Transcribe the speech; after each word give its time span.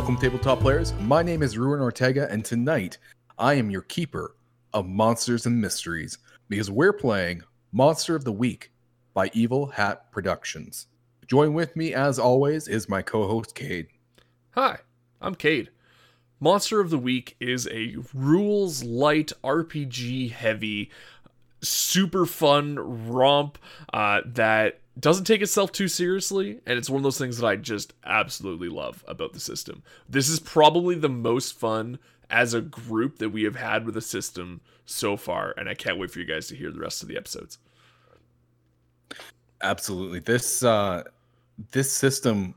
Welcome, 0.00 0.16
tabletop 0.16 0.60
players. 0.60 0.94
My 1.00 1.22
name 1.22 1.42
is 1.42 1.58
Ruin 1.58 1.78
Ortega, 1.78 2.26
and 2.30 2.42
tonight 2.42 2.96
I 3.38 3.52
am 3.52 3.70
your 3.70 3.82
keeper 3.82 4.34
of 4.72 4.86
monsters 4.86 5.44
and 5.44 5.60
mysteries 5.60 6.16
because 6.48 6.70
we're 6.70 6.94
playing 6.94 7.42
Monster 7.70 8.16
of 8.16 8.24
the 8.24 8.32
Week 8.32 8.72
by 9.12 9.30
Evil 9.34 9.66
Hat 9.66 10.10
Productions. 10.10 10.86
Join 11.26 11.52
with 11.52 11.76
me, 11.76 11.92
as 11.92 12.18
always, 12.18 12.66
is 12.66 12.88
my 12.88 13.02
co 13.02 13.28
host, 13.28 13.54
Cade. 13.54 13.88
Hi, 14.52 14.78
I'm 15.20 15.34
Cade. 15.34 15.68
Monster 16.40 16.80
of 16.80 16.88
the 16.88 16.98
Week 16.98 17.36
is 17.38 17.68
a 17.70 17.96
rules 18.14 18.82
light, 18.82 19.32
RPG 19.44 20.30
heavy, 20.30 20.90
super 21.60 22.24
fun 22.24 22.76
romp 23.10 23.58
uh, 23.92 24.22
that 24.24 24.79
doesn't 24.98 25.24
take 25.24 25.42
itself 25.42 25.72
too 25.72 25.88
seriously, 25.88 26.60
and 26.66 26.78
it's 26.78 26.90
one 26.90 26.98
of 26.98 27.04
those 27.04 27.18
things 27.18 27.38
that 27.38 27.46
I 27.46 27.56
just 27.56 27.94
absolutely 28.04 28.68
love 28.68 29.04
about 29.06 29.32
the 29.32 29.40
system. 29.40 29.82
This 30.08 30.28
is 30.28 30.40
probably 30.40 30.94
the 30.94 31.08
most 31.08 31.58
fun 31.58 31.98
as 32.28 32.54
a 32.54 32.60
group 32.60 33.18
that 33.18 33.30
we 33.30 33.42
have 33.44 33.56
had 33.56 33.84
with 33.84 33.94
the 33.94 34.00
system 34.00 34.60
so 34.86 35.16
far, 35.16 35.54
and 35.56 35.68
I 35.68 35.74
can't 35.74 35.98
wait 35.98 36.10
for 36.10 36.18
you 36.18 36.24
guys 36.24 36.48
to 36.48 36.56
hear 36.56 36.70
the 36.70 36.80
rest 36.80 37.02
of 37.02 37.08
the 37.08 37.16
episodes. 37.16 37.58
Absolutely. 39.62 40.20
This 40.20 40.62
uh 40.62 41.04
this 41.72 41.92
system 41.92 42.54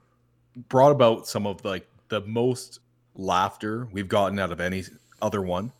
brought 0.69 0.91
about 0.91 1.27
some 1.27 1.45
of 1.45 1.63
like 1.65 1.87
the 2.09 2.21
most 2.21 2.79
laughter 3.15 3.87
we've 3.91 4.07
gotten 4.07 4.39
out 4.39 4.51
of 4.51 4.61
any 4.61 4.83
other 5.21 5.41
one. 5.41 5.71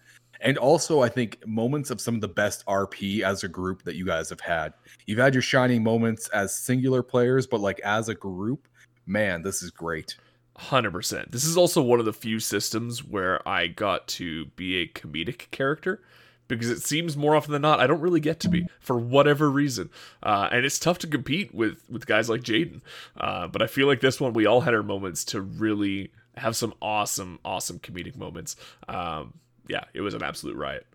And 0.44 0.58
also 0.58 1.02
I 1.02 1.10
think 1.10 1.46
moments 1.48 1.90
of 1.90 2.00
some 2.00 2.16
of 2.16 2.22
the 2.22 2.28
best 2.28 2.66
RP 2.68 3.22
as 3.22 3.44
a 3.44 3.48
group 3.48 3.84
that 3.84 3.96
you 3.96 4.06
guys 4.06 4.30
have 4.30 4.42
had. 4.42 4.74
You've 5.08 5.20
had 5.20 5.34
your 5.34 5.42
shining 5.42 5.84
moments 5.84 6.28
as 6.30 6.54
singular 6.54 7.02
players, 7.02 7.48
but 7.48 7.62
like 7.62 7.80
as 7.80 8.10
a 8.10 8.16
group, 8.16 8.68
man, 9.08 9.42
this 9.42 9.64
is 9.64 9.72
great. 9.72 10.18
100%. 10.60 11.32
This 11.32 11.46
is 11.46 11.58
also 11.58 11.82
one 11.82 12.00
of 12.00 12.06
the 12.06 12.14
few 12.14 12.40
systems 12.40 13.04
where 13.04 13.48
I 13.48 13.68
got 13.68 14.08
to 14.10 14.46
be 14.58 14.78
a 14.78 14.88
comedic 14.88 15.50
character 15.50 16.04
because 16.48 16.70
it 16.70 16.84
seems 16.84 17.18
more 17.18 17.36
often 17.36 17.54
than 17.54 17.62
not 17.62 17.80
I 17.80 17.88
don't 17.88 18.02
really 18.02 18.20
get 18.20 18.40
to 18.42 18.50
be 18.50 18.68
for 18.80 18.98
whatever 19.00 19.50
reason, 19.50 19.90
uh, 20.22 20.50
and 20.52 20.66
it's 20.66 20.78
tough 20.78 21.00
to 21.00 21.08
compete 21.08 21.56
with 21.56 21.82
with 21.90 22.06
guys 22.06 22.30
like 22.30 22.42
Jaden. 22.42 22.82
Uh, 23.18 23.48
but 23.48 23.62
I 23.62 23.68
feel 23.68 23.88
like 23.88 24.02
this 24.02 24.20
one 24.20 24.34
we 24.34 24.46
all 24.46 24.62
had 24.62 24.74
our 24.74 24.84
moments 24.84 25.24
to 25.26 25.42
really 25.42 26.12
have 26.36 26.56
some 26.56 26.74
awesome, 26.82 27.40
awesome 27.46 27.80
comedic 27.80 28.16
moments. 28.16 28.56
Um, 28.88 29.34
yeah, 29.68 29.84
it 29.94 30.02
was 30.02 30.14
an 30.14 30.24
absolute 30.24 30.56
riot. 30.56 30.86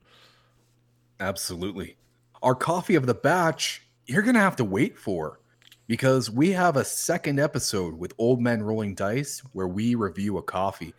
Absolutely. 1.20 1.96
Our 2.42 2.54
coffee 2.54 2.94
of 2.94 3.06
the 3.06 3.14
batch, 3.14 3.82
you're 4.06 4.22
going 4.22 4.34
to 4.34 4.40
have 4.40 4.56
to 4.56 4.64
wait 4.64 4.96
for 4.98 5.40
because 5.86 6.30
we 6.30 6.52
have 6.52 6.76
a 6.76 6.84
second 6.84 7.40
episode 7.40 7.98
with 7.98 8.12
Old 8.18 8.40
Men 8.40 8.62
Rolling 8.62 8.94
Dice 8.94 9.42
where 9.52 9.66
we 9.66 9.94
review 9.94 10.38
a 10.38 10.42
coffee. 10.42 10.94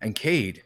And 0.00 0.14
Cade, 0.14 0.64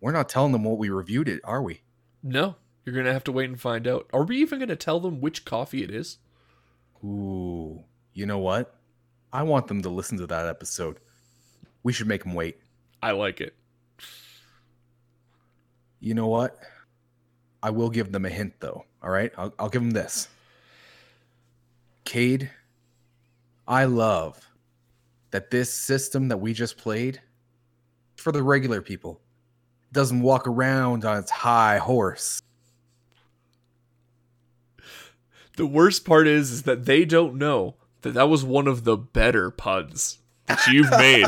we're 0.00 0.12
not 0.12 0.28
telling 0.28 0.52
them 0.52 0.64
what 0.64 0.78
we 0.78 0.90
reviewed 0.90 1.28
it, 1.28 1.40
are 1.42 1.62
we? 1.62 1.80
No, 2.22 2.56
you're 2.84 2.94
going 2.94 3.06
to 3.06 3.12
have 3.12 3.24
to 3.24 3.32
wait 3.32 3.48
and 3.48 3.60
find 3.60 3.88
out. 3.88 4.08
Are 4.12 4.24
we 4.24 4.36
even 4.38 4.58
going 4.58 4.68
to 4.68 4.76
tell 4.76 5.00
them 5.00 5.20
which 5.20 5.44
coffee 5.44 5.82
it 5.82 5.90
is? 5.90 6.18
Ooh, 7.02 7.82
you 8.12 8.26
know 8.26 8.38
what? 8.38 8.74
I 9.32 9.42
want 9.42 9.66
them 9.68 9.82
to 9.82 9.88
listen 9.88 10.18
to 10.18 10.26
that 10.28 10.46
episode. 10.46 10.98
We 11.82 11.92
should 11.92 12.06
make 12.06 12.22
them 12.22 12.34
wait. 12.34 12.58
I 13.02 13.12
like 13.12 13.40
it. 13.40 13.54
You 16.00 16.14
know 16.14 16.26
what? 16.26 16.58
I 17.62 17.70
will 17.70 17.90
give 17.90 18.12
them 18.12 18.24
a 18.24 18.30
hint, 18.30 18.54
though. 18.60 18.84
All 19.02 19.10
right, 19.10 19.32
I'll, 19.36 19.54
I'll 19.58 19.68
give 19.68 19.82
them 19.82 19.92
this. 19.92 20.28
Cade, 22.04 22.50
I 23.66 23.84
love 23.84 24.48
that 25.30 25.50
this 25.50 25.72
system 25.72 26.28
that 26.28 26.38
we 26.38 26.52
just 26.52 26.78
played 26.78 27.20
for 28.16 28.32
the 28.32 28.42
regular 28.42 28.80
people 28.80 29.20
doesn't 29.92 30.22
walk 30.22 30.46
around 30.46 31.04
on 31.04 31.18
its 31.18 31.30
high 31.30 31.78
horse. 31.78 32.40
The 35.56 35.66
worst 35.66 36.04
part 36.04 36.26
is, 36.26 36.52
is 36.52 36.62
that 36.64 36.84
they 36.84 37.04
don't 37.04 37.36
know 37.36 37.76
that 38.02 38.14
that 38.14 38.28
was 38.28 38.44
one 38.44 38.68
of 38.68 38.84
the 38.84 38.96
better 38.96 39.50
puns 39.50 40.18
that 40.46 40.66
you've 40.68 40.90
made 40.90 41.26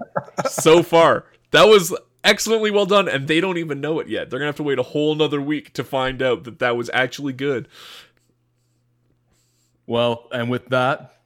so 0.48 0.82
far. 0.82 1.26
That 1.50 1.64
was 1.64 1.96
excellently 2.24 2.70
well 2.70 2.86
done, 2.86 3.08
and 3.08 3.28
they 3.28 3.40
don't 3.40 3.58
even 3.58 3.80
know 3.80 3.98
it 4.00 4.08
yet. 4.08 4.30
They're 4.30 4.38
gonna 4.38 4.48
have 4.48 4.56
to 4.56 4.62
wait 4.62 4.78
a 4.78 4.84
whole 4.84 5.12
another 5.12 5.40
week 5.40 5.72
to 5.74 5.84
find 5.84 6.22
out 6.22 6.44
that 6.44 6.58
that 6.58 6.76
was 6.76 6.90
actually 6.92 7.32
good. 7.32 7.68
Well, 9.86 10.28
and 10.32 10.50
with 10.50 10.68
that, 10.68 11.20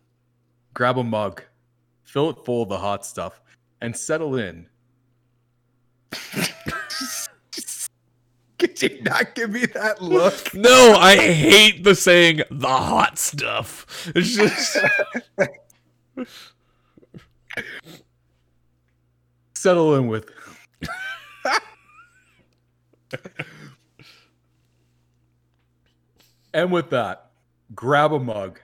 grab 0.73 0.97
a 0.99 1.05
mug, 1.05 1.43
fill 2.03 2.31
it 2.31 2.45
full 2.45 2.63
of 2.63 2.69
the 2.69 2.79
hot 2.79 3.05
stuff, 3.05 3.43
and 3.81 3.97
settle 3.97 4.37
in. 4.37 4.69
Could 8.59 8.81
you 8.81 9.03
not 9.03 9.35
give 9.35 9.51
me 9.51 9.67
that 9.67 10.01
look? 10.01 10.55
No, 10.55 10.95
I 10.99 11.17
hate 11.17 11.85
the 11.85 11.95
saying 11.95 12.41
the 12.51 12.69
hot 12.69 13.19
stuff. 13.19 14.11
It's 14.15 14.35
just 14.35 14.79
settle 19.55 19.95
in 19.97 20.09
with. 20.09 20.31
and 26.55 26.71
with 26.71 26.91
that, 26.91 27.31
grab 27.75 28.13
a 28.13 28.19
mug, 28.19 28.61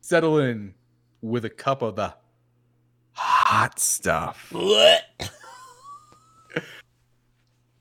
settle 0.00 0.38
in 0.38 0.74
with 1.22 1.44
a 1.44 1.50
cup 1.50 1.82
of 1.82 1.96
the 1.96 2.14
hot 3.12 3.78
stuff. 3.78 4.48
what? 4.50 5.02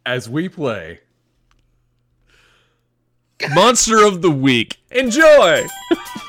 As 0.06 0.30
we 0.30 0.50
play 0.50 1.00
Monster 3.54 4.06
of 4.06 4.22
the 4.22 4.32
week. 4.32 4.78
Enjoy. 4.92 5.66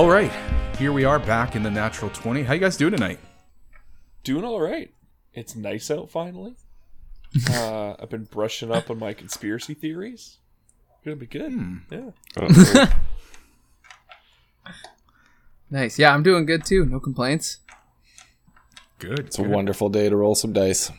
All 0.00 0.08
right, 0.08 0.32
here 0.78 0.92
we 0.94 1.04
are 1.04 1.18
back 1.18 1.54
in 1.54 1.62
the 1.62 1.70
natural 1.70 2.10
20. 2.10 2.42
How 2.42 2.54
you 2.54 2.58
guys 2.58 2.78
doing 2.78 2.92
tonight? 2.92 3.18
Doing 4.24 4.44
all 4.46 4.58
right. 4.58 4.90
It's 5.34 5.54
nice 5.54 5.90
out 5.90 6.10
finally. 6.10 6.56
Uh, 7.50 7.96
I've 8.00 8.08
been 8.08 8.24
brushing 8.24 8.72
up 8.72 8.90
on 8.90 8.98
my 8.98 9.12
conspiracy 9.12 9.74
theories. 9.74 10.38
Gonna 11.04 11.16
be 11.16 11.26
good. 11.26 11.52
Yeah. 11.90 12.88
Nice. 15.70 15.98
Yeah, 15.98 16.14
I'm 16.14 16.22
doing 16.22 16.46
good 16.46 16.64
too. 16.64 16.86
No 16.86 16.98
complaints. 16.98 17.58
Good. 19.00 19.18
It's 19.18 19.38
a 19.38 19.42
wonderful 19.42 19.90
day 19.90 20.08
to 20.08 20.16
roll 20.16 20.34
some 20.34 20.54
dice. 20.54 20.90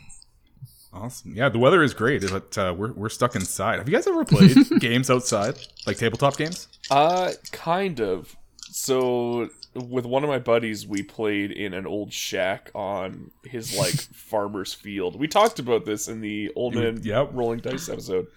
Awesome. 0.93 1.33
Yeah, 1.35 1.49
the 1.49 1.57
weather 1.57 1.81
is 1.81 1.95
great, 1.95 2.29
but 2.29 2.55
uh, 2.55 2.75
we're 2.77 2.93
we're 2.93 3.09
stuck 3.09 3.35
inside. 3.35 3.79
Have 3.79 3.89
you 3.89 3.95
guys 3.95 4.05
ever 4.05 4.23
played 4.23 4.55
games 4.79 5.09
outside, 5.09 5.57
like 5.87 5.97
tabletop 5.97 6.37
games? 6.37 6.67
Uh, 6.91 7.31
kind 7.51 7.99
of. 7.99 8.37
So 8.73 9.49
with 9.75 10.05
one 10.05 10.23
of 10.23 10.29
my 10.29 10.39
buddies, 10.39 10.87
we 10.87 11.03
played 11.03 11.51
in 11.51 11.73
an 11.73 11.85
old 11.85 12.13
shack 12.13 12.71
on 12.73 13.31
his 13.43 13.77
like 13.77 13.93
farmer's 14.13 14.73
field. 14.73 15.19
We 15.19 15.27
talked 15.27 15.59
about 15.59 15.85
this 15.85 16.07
in 16.07 16.21
the 16.21 16.51
old 16.55 16.75
man 16.75 17.01
Yep. 17.03 17.29
rolling 17.33 17.59
dice 17.59 17.89
episode. 17.89 18.27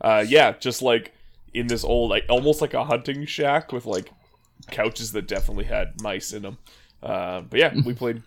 Uh, 0.00 0.24
yeah, 0.26 0.52
just 0.52 0.82
like 0.82 1.12
in 1.54 1.66
this 1.66 1.82
old, 1.84 2.10
like 2.10 2.24
almost 2.28 2.60
like 2.60 2.74
a 2.74 2.84
hunting 2.84 3.24
shack 3.26 3.72
with 3.72 3.86
like 3.86 4.10
couches 4.70 5.12
that 5.12 5.26
definitely 5.26 5.64
had 5.64 6.00
mice 6.02 6.32
in 6.32 6.42
them. 6.42 6.58
Uh, 7.02 7.40
but 7.40 7.58
yeah, 7.58 7.72
we 7.84 7.94
played 7.94 8.22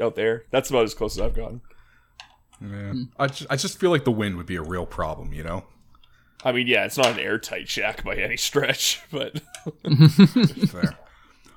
out 0.00 0.14
there. 0.14 0.44
That's 0.50 0.70
about 0.70 0.84
as 0.84 0.94
close 0.94 1.16
as 1.16 1.20
I've 1.22 1.34
gotten. 1.34 1.60
Yeah. 2.60 2.94
I 3.18 3.26
just, 3.26 3.46
I 3.50 3.56
just 3.56 3.78
feel 3.78 3.90
like 3.90 4.04
the 4.04 4.12
wind 4.12 4.36
would 4.36 4.46
be 4.46 4.54
a 4.56 4.62
real 4.62 4.86
problem, 4.86 5.32
you 5.32 5.42
know. 5.42 5.64
I 6.44 6.52
mean, 6.52 6.66
yeah, 6.66 6.84
it's 6.84 6.98
not 6.98 7.08
an 7.08 7.18
airtight 7.18 7.68
shack 7.68 8.04
by 8.04 8.16
any 8.16 8.36
stretch, 8.36 9.00
but 9.10 9.40
Fair. 10.68 10.98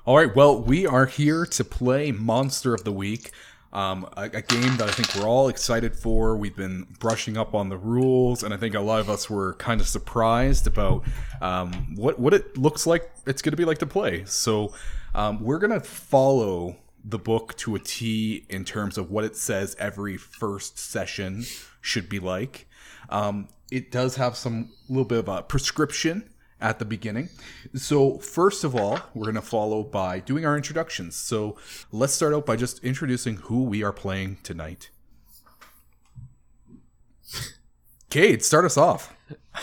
All 0.04 0.16
right. 0.16 0.34
Well, 0.34 0.62
we 0.62 0.86
are 0.86 1.06
here 1.06 1.44
to 1.46 1.64
play 1.64 2.12
Monster 2.12 2.72
of 2.72 2.84
the 2.84 2.92
Week, 2.92 3.32
um, 3.72 4.08
a, 4.16 4.22
a 4.24 4.42
game 4.42 4.76
that 4.76 4.88
I 4.88 4.92
think 4.92 5.12
we're 5.16 5.28
all 5.28 5.48
excited 5.48 5.96
for. 5.96 6.36
We've 6.36 6.54
been 6.54 6.86
brushing 7.00 7.36
up 7.36 7.54
on 7.54 7.68
the 7.68 7.76
rules, 7.76 8.44
and 8.44 8.54
I 8.54 8.56
think 8.56 8.76
a 8.76 8.80
lot 8.80 9.00
of 9.00 9.10
us 9.10 9.28
were 9.28 9.54
kind 9.54 9.80
of 9.80 9.88
surprised 9.88 10.68
about 10.68 11.04
um, 11.40 11.96
what 11.96 12.20
what 12.20 12.32
it 12.34 12.56
looks 12.56 12.86
like. 12.86 13.10
It's 13.26 13.42
going 13.42 13.50
to 13.50 13.56
be 13.56 13.64
like 13.64 13.78
to 13.78 13.86
play. 13.86 14.24
So 14.26 14.72
um, 15.14 15.42
we're 15.42 15.58
going 15.58 15.72
to 15.72 15.80
follow 15.80 16.76
the 17.04 17.18
book 17.18 17.56
to 17.56 17.74
a 17.74 17.78
T 17.80 18.46
in 18.48 18.64
terms 18.64 18.98
of 18.98 19.10
what 19.10 19.24
it 19.24 19.36
says 19.36 19.74
every 19.78 20.16
first 20.16 20.78
session 20.78 21.44
should 21.80 22.08
be 22.08 22.20
like. 22.20 22.68
Um, 23.08 23.48
it 23.70 23.90
does 23.90 24.16
have 24.16 24.36
some 24.36 24.70
little 24.88 25.04
bit 25.04 25.18
of 25.18 25.28
a 25.28 25.42
prescription 25.42 26.30
at 26.60 26.78
the 26.78 26.84
beginning. 26.84 27.28
So 27.74 28.18
first 28.18 28.64
of 28.64 28.74
all, 28.74 28.98
we're 29.14 29.24
going 29.24 29.34
to 29.34 29.42
follow 29.42 29.82
by 29.82 30.20
doing 30.20 30.46
our 30.46 30.56
introductions. 30.56 31.16
So 31.16 31.56
let's 31.92 32.14
start 32.14 32.32
out 32.32 32.46
by 32.46 32.56
just 32.56 32.82
introducing 32.82 33.36
who 33.36 33.64
we 33.64 33.82
are 33.82 33.92
playing 33.92 34.38
tonight. 34.42 34.90
Cade, 38.08 38.44
start 38.44 38.64
us 38.64 38.76
off. 38.76 39.14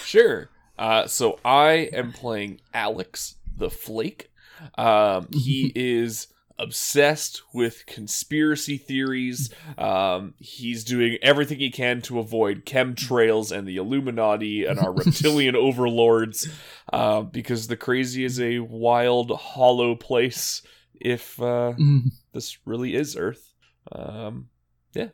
Sure. 0.04 0.50
Uh, 0.78 1.08
so 1.08 1.40
I 1.46 1.90
am 1.94 2.12
playing 2.12 2.62
Alex 2.74 3.36
the 3.56 3.70
Flake. 3.70 4.32
Um, 4.78 5.28
he 5.32 5.72
is 5.76 6.28
obsessed 6.60 7.42
with 7.54 7.86
conspiracy 7.86 8.78
theories. 8.78 9.54
Um, 9.78 10.34
he's 10.38 10.84
doing 10.84 11.18
everything 11.22 11.60
he 11.60 11.72
can 11.72 12.02
to 12.04 12.20
avoid 12.20 12.66
chemtrails 12.66 13.56
and 13.56 13.68
the 13.68 13.78
Illuminati 13.78 14.66
and 14.66 14.80
our 14.80 14.92
reptilian 14.94 15.56
overlords, 15.56 16.48
uh, 16.92 17.22
because 17.22 17.68
the 17.68 17.78
crazy 17.78 18.24
is 18.24 18.40
a 18.40 18.60
wild, 18.60 19.32
hollow 19.32 19.96
place. 19.96 20.62
If 20.96 21.42
uh, 21.42 21.74
this 22.34 22.58
really 22.66 22.96
is 22.96 23.18
Earth, 23.18 23.54
um, 23.92 24.50
yeah. 24.94 25.10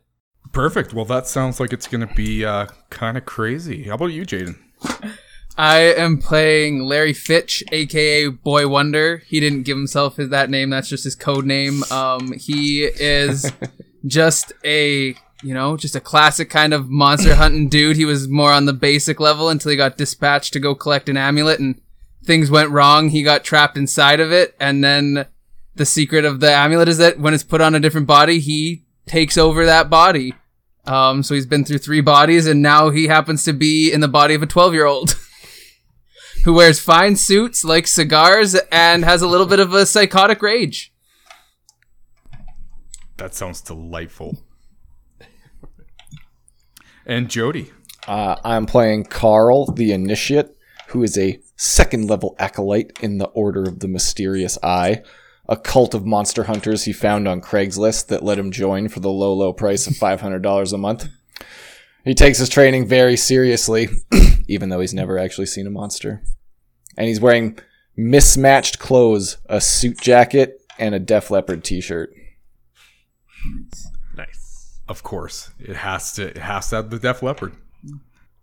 Perfect. 0.52 0.94
Well, 0.94 1.06
that 1.06 1.28
sounds 1.28 1.60
like 1.60 1.74
it's 1.74 1.88
going 1.88 2.08
to 2.08 2.14
be 2.14 2.46
uh, 2.46 2.68
kind 2.90 3.18
of 3.18 3.26
crazy. 3.26 3.84
How 3.84 3.96
about 3.96 4.08
you, 4.08 4.26
Jaden? 4.26 4.58
I 5.60 5.94
am 5.98 6.20
playing 6.20 6.84
Larry 6.84 7.12
Fitch, 7.12 7.66
aka 7.74 8.30
Boy 8.30 8.66
Wonder. 8.70 9.18
He 9.28 9.42
didn't 9.42 9.64
give 9.64 9.76
himself 9.76 10.16
his, 10.16 10.30
that 10.30 10.50
name. 10.50 10.70
That's 10.70 10.88
just 10.88 11.04
his 11.04 11.16
code 11.16 11.46
name. 11.46 11.84
Um, 11.92 12.32
he 12.32 12.86
is 12.86 13.52
just 14.06 14.54
a 14.64 15.16
you 15.44 15.54
know 15.54 15.76
just 15.76 15.98
a 15.98 16.00
classic 16.00 16.50
kind 16.50 16.74
of 16.74 16.90
monster 16.90 17.36
hunting 17.36 17.68
dude. 17.70 17.98
He 17.98 18.06
was 18.06 18.30
more 18.30 18.54
on 18.54 18.68
the 18.68 18.74
basic 18.74 19.20
level 19.20 19.50
until 19.50 19.72
he 19.72 19.76
got 19.76 19.98
dispatched 19.98 20.54
to 20.54 20.62
go 20.62 20.76
collect 20.76 21.10
an 21.10 21.18
amulet, 21.18 21.60
and 21.60 21.82
things 22.24 22.50
went 22.50 22.70
wrong. 22.70 23.10
He 23.10 23.22
got 23.22 23.44
trapped 23.44 23.76
inside 23.76 24.22
of 24.22 24.32
it, 24.32 24.56
and 24.62 24.82
then 24.82 25.26
the 25.76 25.86
secret 25.86 26.24
of 26.24 26.40
the 26.40 26.54
amulet 26.54 26.88
is 26.88 27.00
that 27.00 27.20
when 27.20 27.34
it's 27.34 27.44
put 27.44 27.60
on 27.60 27.76
a 27.76 27.82
different 27.82 28.08
body, 28.08 28.40
he 28.40 28.86
takes 29.08 29.38
over 29.38 29.66
that 29.66 29.90
body. 29.90 30.36
Um, 30.86 31.22
so 31.22 31.36
he's 31.36 31.46
been 31.46 31.66
through 31.66 31.80
three 31.80 32.00
bodies, 32.00 32.48
and 32.48 32.62
now 32.62 32.92
he 32.92 33.08
happens 33.08 33.44
to 33.44 33.52
be 33.52 33.92
in 33.92 34.00
the 34.00 34.08
body 34.08 34.36
of 34.36 34.42
a 34.42 34.48
twelve-year-old. 34.48 35.18
who 36.44 36.54
wears 36.54 36.80
fine 36.80 37.16
suits, 37.16 37.64
likes 37.64 37.92
cigars, 37.92 38.56
and 38.72 39.04
has 39.04 39.22
a 39.22 39.28
little 39.28 39.46
bit 39.46 39.60
of 39.60 39.74
a 39.74 39.86
psychotic 39.86 40.42
rage. 40.42 40.94
That 43.18 43.36
sounds 43.36 43.62
delightful. 43.62 44.38
And 47.06 47.30
Jody. 47.30 47.72
Uh, 48.08 48.38
I'm 48.44 48.66
playing 48.66 49.06
Carl, 49.06 49.72
the 49.72 49.92
Initiate, 49.92 50.56
who 50.88 51.04
is 51.04 51.18
a 51.18 51.40
second 51.56 52.10
level 52.10 52.36
acolyte 52.40 52.98
in 53.02 53.18
the 53.18 53.28
Order 53.28 53.64
of 53.64 53.80
the 53.80 53.88
Mysterious 53.88 54.58
Eye, 54.64 55.04
a 55.50 55.58
cult 55.58 55.94
of 55.94 56.06
monster 56.06 56.46
hunters 56.46 56.86
he 56.86 56.94
found 56.94 57.28
on 57.28 57.42
Craigslist 57.42 58.08
that 58.08 58.24
let 58.24 58.40
him 58.40 58.52
join 58.52 58.88
for 58.88 59.00
the 59.00 59.12
low, 59.12 59.34
low 59.34 59.52
price 59.52 59.86
of 59.88 59.94
$500 59.94 60.74
a 60.74 60.78
month. 60.78 61.10
He 62.06 62.14
takes 62.14 62.38
his 62.38 62.50
training 62.50 62.88
very 62.88 63.18
seriously, 63.18 63.90
even 64.48 64.70
though 64.70 64.80
he's 64.80 64.94
never 64.94 65.18
actually 65.18 65.48
seen 65.48 65.68
a 65.68 65.72
monster. 65.72 66.22
And 66.98 67.08
he's 67.08 67.20
wearing 67.20 67.60
mismatched 67.96 68.80
clothes, 68.80 69.38
a 69.48 69.60
suit 69.62 70.00
jacket, 70.00 70.62
and 70.78 70.96
a 70.96 71.00
Def 71.00 71.30
Leppard 71.30 71.64
t-shirt. 71.64 72.12
Nice. 74.16 74.80
Of 74.88 75.04
course, 75.04 75.52
it 75.60 75.76
has 75.76 76.14
to. 76.14 76.28
It 76.30 76.38
has 76.38 76.70
to 76.70 76.78
have 76.78 76.90
the 76.90 77.00
Def 77.00 77.22
Leppard. 77.22 77.56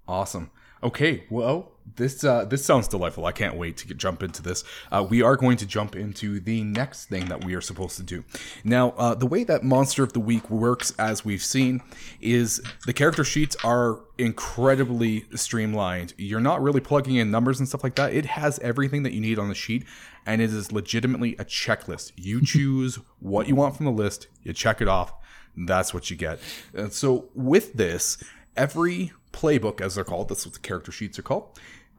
Awesome. 0.06 0.50
Okay, 0.82 1.24
well, 1.30 1.72
this 1.94 2.24
uh, 2.24 2.44
this 2.44 2.64
sounds 2.64 2.88
delightful. 2.88 3.24
I 3.26 3.32
can't 3.32 3.56
wait 3.56 3.76
to 3.78 3.86
get, 3.86 3.96
jump 3.96 4.22
into 4.22 4.42
this. 4.42 4.64
Uh, 4.90 5.06
we 5.08 5.22
are 5.22 5.36
going 5.36 5.56
to 5.58 5.66
jump 5.66 5.94
into 5.94 6.40
the 6.40 6.64
next 6.64 7.06
thing 7.06 7.26
that 7.26 7.44
we 7.44 7.54
are 7.54 7.60
supposed 7.60 7.96
to 7.96 8.02
do. 8.02 8.24
Now, 8.64 8.90
uh, 8.90 9.14
the 9.14 9.26
way 9.26 9.44
that 9.44 9.62
Monster 9.62 10.02
of 10.02 10.12
the 10.12 10.20
Week 10.20 10.50
works, 10.50 10.92
as 10.98 11.24
we've 11.24 11.42
seen, 11.42 11.82
is 12.20 12.60
the 12.86 12.92
character 12.92 13.24
sheets 13.24 13.56
are 13.64 14.00
incredibly 14.18 15.26
streamlined. 15.34 16.14
You're 16.16 16.40
not 16.40 16.60
really 16.62 16.80
plugging 16.80 17.16
in 17.16 17.30
numbers 17.30 17.60
and 17.60 17.68
stuff 17.68 17.84
like 17.84 17.94
that. 17.96 18.12
It 18.12 18.26
has 18.26 18.58
everything 18.58 19.02
that 19.04 19.12
you 19.12 19.20
need 19.20 19.38
on 19.38 19.48
the 19.48 19.54
sheet, 19.54 19.84
and 20.24 20.42
it 20.42 20.52
is 20.52 20.72
legitimately 20.72 21.36
a 21.38 21.44
checklist. 21.44 22.12
You 22.16 22.40
choose 22.44 22.98
what 23.20 23.48
you 23.48 23.54
want 23.54 23.76
from 23.76 23.86
the 23.86 23.92
list, 23.92 24.26
you 24.42 24.52
check 24.52 24.80
it 24.80 24.88
off, 24.88 25.12
that's 25.56 25.94
what 25.94 26.10
you 26.10 26.16
get. 26.16 26.38
And 26.74 26.92
so 26.92 27.28
with 27.34 27.74
this, 27.74 28.22
every 28.56 29.12
playbook, 29.36 29.80
as 29.80 29.94
they're 29.94 30.04
called, 30.04 30.28
that's 30.28 30.46
what 30.46 30.54
the 30.54 30.60
character 30.60 30.90
sheets 30.90 31.18
are 31.18 31.22
called, 31.22 31.58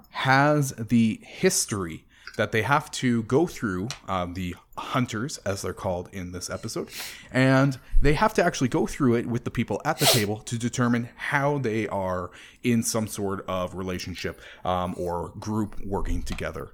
has 0.10 0.72
the 0.72 1.20
history 1.24 2.06
that 2.38 2.52
they 2.52 2.62
have 2.62 2.90
to 2.92 3.24
go 3.24 3.48
through, 3.48 3.88
um, 4.08 4.34
the 4.34 4.56
hunters, 4.78 5.38
as 5.40 5.62
they're 5.62 5.74
called 5.74 6.08
in 6.12 6.32
this 6.32 6.50
episode, 6.50 6.90
and 7.32 7.80
they 8.02 8.14
have 8.14 8.34
to 8.34 8.44
actually 8.44 8.68
go 8.68 8.86
through 8.86 9.16
it 9.16 9.26
with 9.26 9.44
the 9.44 9.52
people 9.52 9.82
at 9.86 9.98
the 9.98 10.06
table 10.06 10.38
to 10.38 10.58
determine 10.58 11.10
how 11.16 11.58
they 11.58 11.88
are 11.88 12.30
in 12.64 12.84
some 12.84 13.08
sort 13.08 13.44
of 13.48 13.76
relationship 13.76 14.40
um, 14.64 14.94
or 14.98 15.34
group 15.40 15.80
working 15.84 16.22
together. 16.22 16.70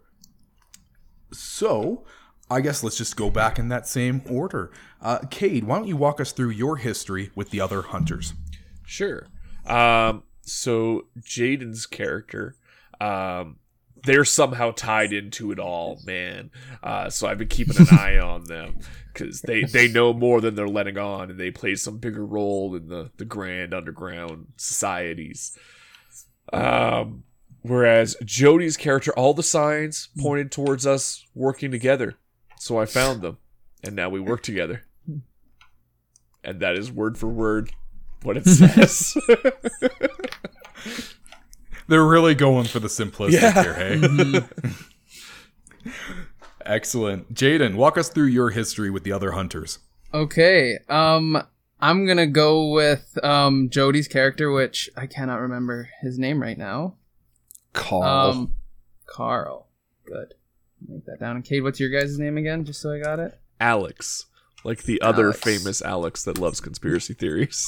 So, 1.31 2.04
I 2.51 2.59
guess 2.62 2.83
let's 2.83 2.98
just 2.98 3.16
go 3.16 3.30
back 3.30 3.57
in 3.57 3.69
that 3.69 3.88
same 3.88 4.21
order. 4.30 4.71
Uh, 5.01 5.19
Cade, 5.30 5.63
why 5.63 5.77
don't 5.77 5.88
you 5.88 5.98
walk 5.98 6.19
us 6.19 6.33
through 6.33 6.50
your 6.50 6.77
history 6.77 7.31
with 7.36 7.50
the 7.51 7.62
other 7.62 7.81
hunters? 7.83 8.33
Sure. 8.86 9.27
Um, 9.66 10.24
so 10.45 11.07
Jaden's 11.19 11.86
character, 11.86 12.56
um, 13.00 13.57
they're 14.04 14.25
somehow 14.25 14.72
tied 14.72 15.13
into 15.13 15.51
it 15.51 15.60
all, 15.60 16.00
man. 16.06 16.51
Uh, 16.81 17.10
so 17.10 17.28
I've 17.28 17.38
been 17.38 17.48
keeping 17.48 17.78
an 17.78 17.88
eye 17.98 18.19
on 18.19 18.44
them 18.45 18.80
because 19.13 19.42
they, 19.42 19.63
they 19.63 19.88
know 19.88 20.13
more 20.13 20.42
than 20.42 20.56
they're 20.56 20.68
letting 20.68 20.98
on, 20.98 21.31
and 21.31 21.40
they 21.40 21.51
play 21.51 21.75
some 21.75 21.98
bigger 21.98 22.25
role 22.25 22.75
in 22.75 22.88
the 22.88 23.12
the 23.18 23.25
grand 23.25 23.74
underground 23.74 24.48
societies. 24.57 25.57
Um, 26.51 27.24
whereas 27.62 28.18
Jody's 28.25 28.75
character, 28.75 29.13
all 29.13 29.34
the 29.34 29.44
signs 29.44 30.10
pointed 30.19 30.51
towards 30.51 30.86
us 30.86 31.25
working 31.34 31.72
together. 31.72 32.16
So 32.60 32.78
I 32.80 32.86
found 32.86 33.22
them, 33.22 33.38
and 33.83 33.95
now 33.95 34.09
we 34.09 34.19
work 34.19 34.44
together. 34.44 34.85
And 36.44 36.59
that 36.59 36.76
is 36.76 36.92
word 36.92 37.18
for 37.18 37.28
word 37.28 37.71
what 38.23 38.37
it 38.37 38.45
says. 38.45 39.18
They're 41.87 42.06
really 42.06 42.35
going 42.35 42.65
for 42.65 42.80
the 42.80 42.87
simplistic 42.87 43.42
Yeah. 43.42 43.61
here, 43.61 43.73
hey? 43.73 44.01
Excellent. 46.65 47.33
Jaden, 47.33 47.75
walk 47.75 47.97
us 47.97 48.09
through 48.09 48.27
your 48.27 48.51
history 48.51 48.89
with 48.89 49.03
the 49.03 49.11
other 49.11 49.31
hunters. 49.31 49.80
Okay, 50.13 50.77
um, 50.89 51.42
I'm 51.81 52.06
gonna 52.06 52.27
go 52.27 52.69
with 52.71 53.18
um 53.23 53.69
Jody's 53.69 54.07
character, 54.07 54.51
which 54.51 54.89
I 54.95 55.07
cannot 55.07 55.42
remember 55.42 55.89
his 56.01 56.18
name 56.18 56.42
right 56.42 56.57
now. 56.57 56.95
Carl. 57.73 58.03
Um, 58.30 58.56
Carl. 59.06 59.68
Good. 60.06 60.35
Make 60.87 61.06
that 61.06 61.19
down. 61.19 61.35
And 61.35 61.44
Cade, 61.45 61.63
what's 61.63 61.80
your 61.80 61.89
guys' 61.89 62.18
name 62.19 62.37
again? 62.37 62.63
Just 62.63 62.81
so 62.81 62.94
I 62.94 62.99
got 62.99 63.19
it. 63.19 63.37
Alex, 63.59 64.25
like 64.63 64.83
the 64.83 65.01
other 65.01 65.25
Alex. 65.25 65.39
famous 65.39 65.81
Alex 65.81 66.23
that 66.23 66.37
loves 66.37 66.59
conspiracy 66.59 67.13
theories. 67.19 67.67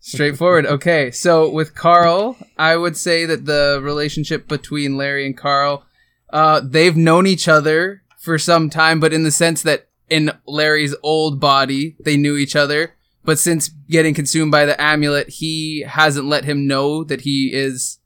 Straightforward. 0.00 0.66
Okay, 0.66 1.10
so 1.10 1.48
with 1.48 1.74
Carl, 1.74 2.36
I 2.58 2.76
would 2.76 2.96
say 2.96 3.26
that 3.26 3.44
the 3.44 3.80
relationship 3.82 4.48
between 4.48 4.96
Larry 4.96 5.26
and 5.26 5.36
Carl, 5.36 5.84
uh, 6.32 6.60
they've 6.64 6.96
known 6.96 7.26
each 7.26 7.46
other 7.48 8.02
for 8.18 8.38
some 8.38 8.70
time, 8.70 8.98
but 8.98 9.12
in 9.12 9.22
the 9.22 9.30
sense 9.30 9.62
that 9.62 9.88
in 10.08 10.32
Larry's 10.46 10.94
old 11.02 11.38
body, 11.40 11.96
they 12.04 12.16
knew 12.16 12.36
each 12.36 12.56
other. 12.56 12.94
But 13.24 13.38
since 13.38 13.68
getting 13.68 14.14
consumed 14.14 14.50
by 14.50 14.64
the 14.64 14.80
amulet, 14.80 15.28
he 15.28 15.84
hasn't 15.86 16.26
let 16.26 16.44
him 16.44 16.66
know 16.66 17.04
that 17.04 17.20
he 17.20 17.50
is 17.52 17.99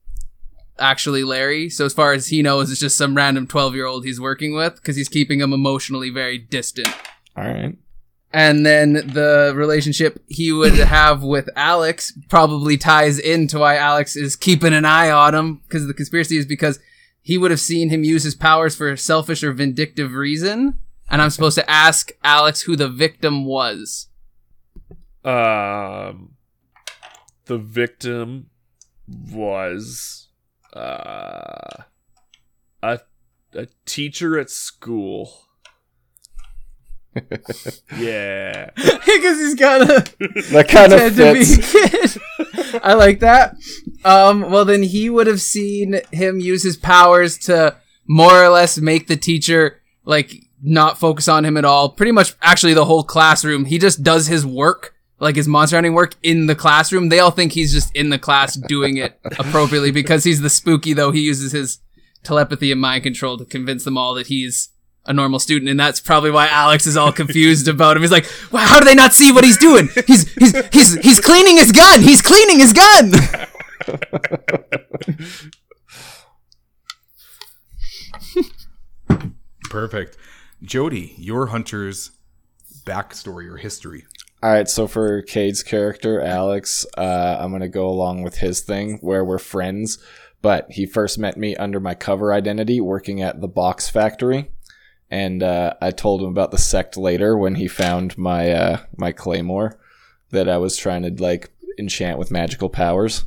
actually 0.78 1.24
Larry. 1.24 1.68
So 1.70 1.84
as 1.84 1.92
far 1.92 2.12
as 2.12 2.28
he 2.28 2.42
knows, 2.42 2.70
it's 2.70 2.80
just 2.80 2.96
some 2.96 3.16
random 3.16 3.46
12 3.46 3.74
year 3.74 3.86
old 3.86 4.04
he's 4.04 4.20
working 4.20 4.54
with 4.54 4.76
because 4.76 4.96
he's 4.96 5.08
keeping 5.08 5.40
him 5.40 5.52
emotionally 5.52 6.10
very 6.10 6.38
distant 6.38 6.88
All 7.36 7.44
right. 7.44 7.76
and 8.32 8.66
then 8.66 8.94
the 8.94 9.52
relationship 9.54 10.22
he 10.28 10.52
would 10.52 10.74
have 10.74 11.22
with 11.22 11.48
Alex 11.56 12.12
probably 12.28 12.76
ties 12.76 13.18
into 13.18 13.58
why 13.60 13.76
Alex 13.76 14.16
is 14.16 14.34
keeping 14.36 14.72
an 14.74 14.84
eye 14.84 15.10
on 15.10 15.34
him 15.34 15.56
because 15.64 15.86
the 15.86 15.94
conspiracy 15.94 16.36
is 16.36 16.46
because 16.46 16.78
he 17.22 17.38
would 17.38 17.50
have 17.50 17.60
seen 17.60 17.88
him 17.90 18.02
use 18.04 18.24
his 18.24 18.34
powers 18.34 18.74
for 18.76 18.90
a 18.90 18.98
selfish 18.98 19.42
or 19.42 19.52
vindictive 19.52 20.12
reason. 20.12 20.78
And 21.08 21.22
I'm 21.22 21.30
supposed 21.30 21.56
to 21.56 21.70
ask 21.70 22.10
Alex 22.22 22.62
who 22.62 22.76
the 22.76 22.88
victim 22.88 23.44
was. 23.46 24.08
Um, 25.24 26.34
the 27.46 27.56
victim 27.58 28.50
was 29.08 30.23
uh, 30.74 31.82
a 32.82 33.00
a 33.54 33.66
teacher 33.86 34.38
at 34.38 34.50
school. 34.50 35.40
Yeah. 37.96 38.70
because 38.76 39.38
he's 39.38 39.54
got 39.54 39.82
a 39.82 40.04
That 40.50 40.66
kind 40.68 40.92
of 40.92 41.14
pretend 41.14 41.16
to 41.16 41.32
be 41.32 41.44
fits. 41.44 42.16
a 42.40 42.44
kid. 42.44 42.80
I 42.82 42.94
like 42.94 43.20
that. 43.20 43.56
Um, 44.04 44.50
well, 44.50 44.64
then 44.64 44.82
he 44.82 45.08
would 45.08 45.28
have 45.28 45.40
seen 45.40 46.00
him 46.10 46.40
use 46.40 46.64
his 46.64 46.76
powers 46.76 47.38
to 47.46 47.76
more 48.08 48.42
or 48.44 48.48
less 48.48 48.78
make 48.78 49.06
the 49.06 49.16
teacher 49.16 49.80
like 50.04 50.32
not 50.60 50.98
focus 50.98 51.28
on 51.28 51.44
him 51.44 51.56
at 51.56 51.64
all. 51.64 51.90
Pretty 51.90 52.10
much, 52.12 52.34
actually, 52.42 52.74
the 52.74 52.86
whole 52.86 53.04
classroom. 53.04 53.66
He 53.66 53.78
just 53.78 54.02
does 54.02 54.26
his 54.26 54.44
work, 54.44 54.93
like 55.20 55.36
his 55.36 55.48
monster 55.48 55.76
hunting 55.76 55.94
work, 55.94 56.14
in 56.22 56.46
the 56.46 56.54
classroom. 56.54 57.08
They 57.08 57.20
all 57.20 57.30
think 57.30 57.52
he's 57.52 57.72
just 57.72 57.94
in 57.94 58.10
the 58.10 58.18
class 58.18 58.54
doing 58.54 58.96
it 58.96 59.18
appropriately 59.38 59.90
because 59.90 60.24
he's 60.24 60.40
the 60.40 60.50
spooky. 60.50 60.92
Though 60.92 61.10
he 61.12 61.20
uses 61.20 61.52
his 61.52 61.78
telepathy 62.22 62.72
and 62.72 62.80
mind 62.80 63.02
control 63.04 63.36
to 63.38 63.44
convince 63.44 63.84
them 63.84 63.96
all 63.98 64.14
that 64.14 64.26
he's 64.28 64.70
a 65.06 65.12
normal 65.12 65.38
student, 65.38 65.70
and 65.70 65.78
that's 65.78 66.00
probably 66.00 66.30
why 66.30 66.48
Alex 66.48 66.86
is 66.86 66.96
all 66.96 67.12
confused 67.12 67.68
about 67.68 67.96
him. 67.96 68.02
He's 68.02 68.10
like, 68.10 68.26
"Wow, 68.50 68.66
how 68.66 68.78
do 68.78 68.86
they 68.86 68.94
not 68.94 69.12
see 69.12 69.32
what 69.32 69.44
he's 69.44 69.58
doing? 69.58 69.88
He's 70.06 70.32
he's 70.34 70.66
he's 70.68 70.94
he's 70.94 71.20
cleaning 71.20 71.56
his 71.56 71.72
gun. 71.72 72.02
He's 72.02 72.22
cleaning 72.22 72.58
his 72.58 72.72
gun." 72.72 73.12
Perfect. 79.70 80.16
Jody, 80.62 81.14
your 81.18 81.46
hunter's 81.46 82.12
backstory 82.84 83.48
or 83.48 83.56
history. 83.56 84.04
All 84.44 84.50
right, 84.50 84.68
so 84.68 84.86
for 84.86 85.22
Cade's 85.22 85.62
character, 85.62 86.20
Alex, 86.20 86.84
uh, 86.98 87.38
I'm 87.40 87.50
gonna 87.50 87.66
go 87.66 87.88
along 87.88 88.24
with 88.24 88.36
his 88.36 88.60
thing 88.60 88.98
where 89.00 89.24
we're 89.24 89.38
friends, 89.38 89.96
but 90.42 90.70
he 90.70 90.84
first 90.84 91.18
met 91.18 91.38
me 91.38 91.56
under 91.56 91.80
my 91.80 91.94
cover 91.94 92.30
identity 92.30 92.78
working 92.78 93.22
at 93.22 93.40
the 93.40 93.48
box 93.48 93.88
factory, 93.88 94.50
and 95.10 95.42
uh, 95.42 95.72
I 95.80 95.92
told 95.92 96.20
him 96.20 96.28
about 96.28 96.50
the 96.50 96.58
sect 96.58 96.98
later 96.98 97.38
when 97.38 97.54
he 97.54 97.66
found 97.66 98.18
my 98.18 98.50
uh, 98.50 98.80
my 98.98 99.12
claymore 99.12 99.80
that 100.28 100.46
I 100.46 100.58
was 100.58 100.76
trying 100.76 101.04
to 101.04 101.22
like 101.22 101.50
enchant 101.78 102.18
with 102.18 102.30
magical 102.30 102.68
powers. 102.68 103.24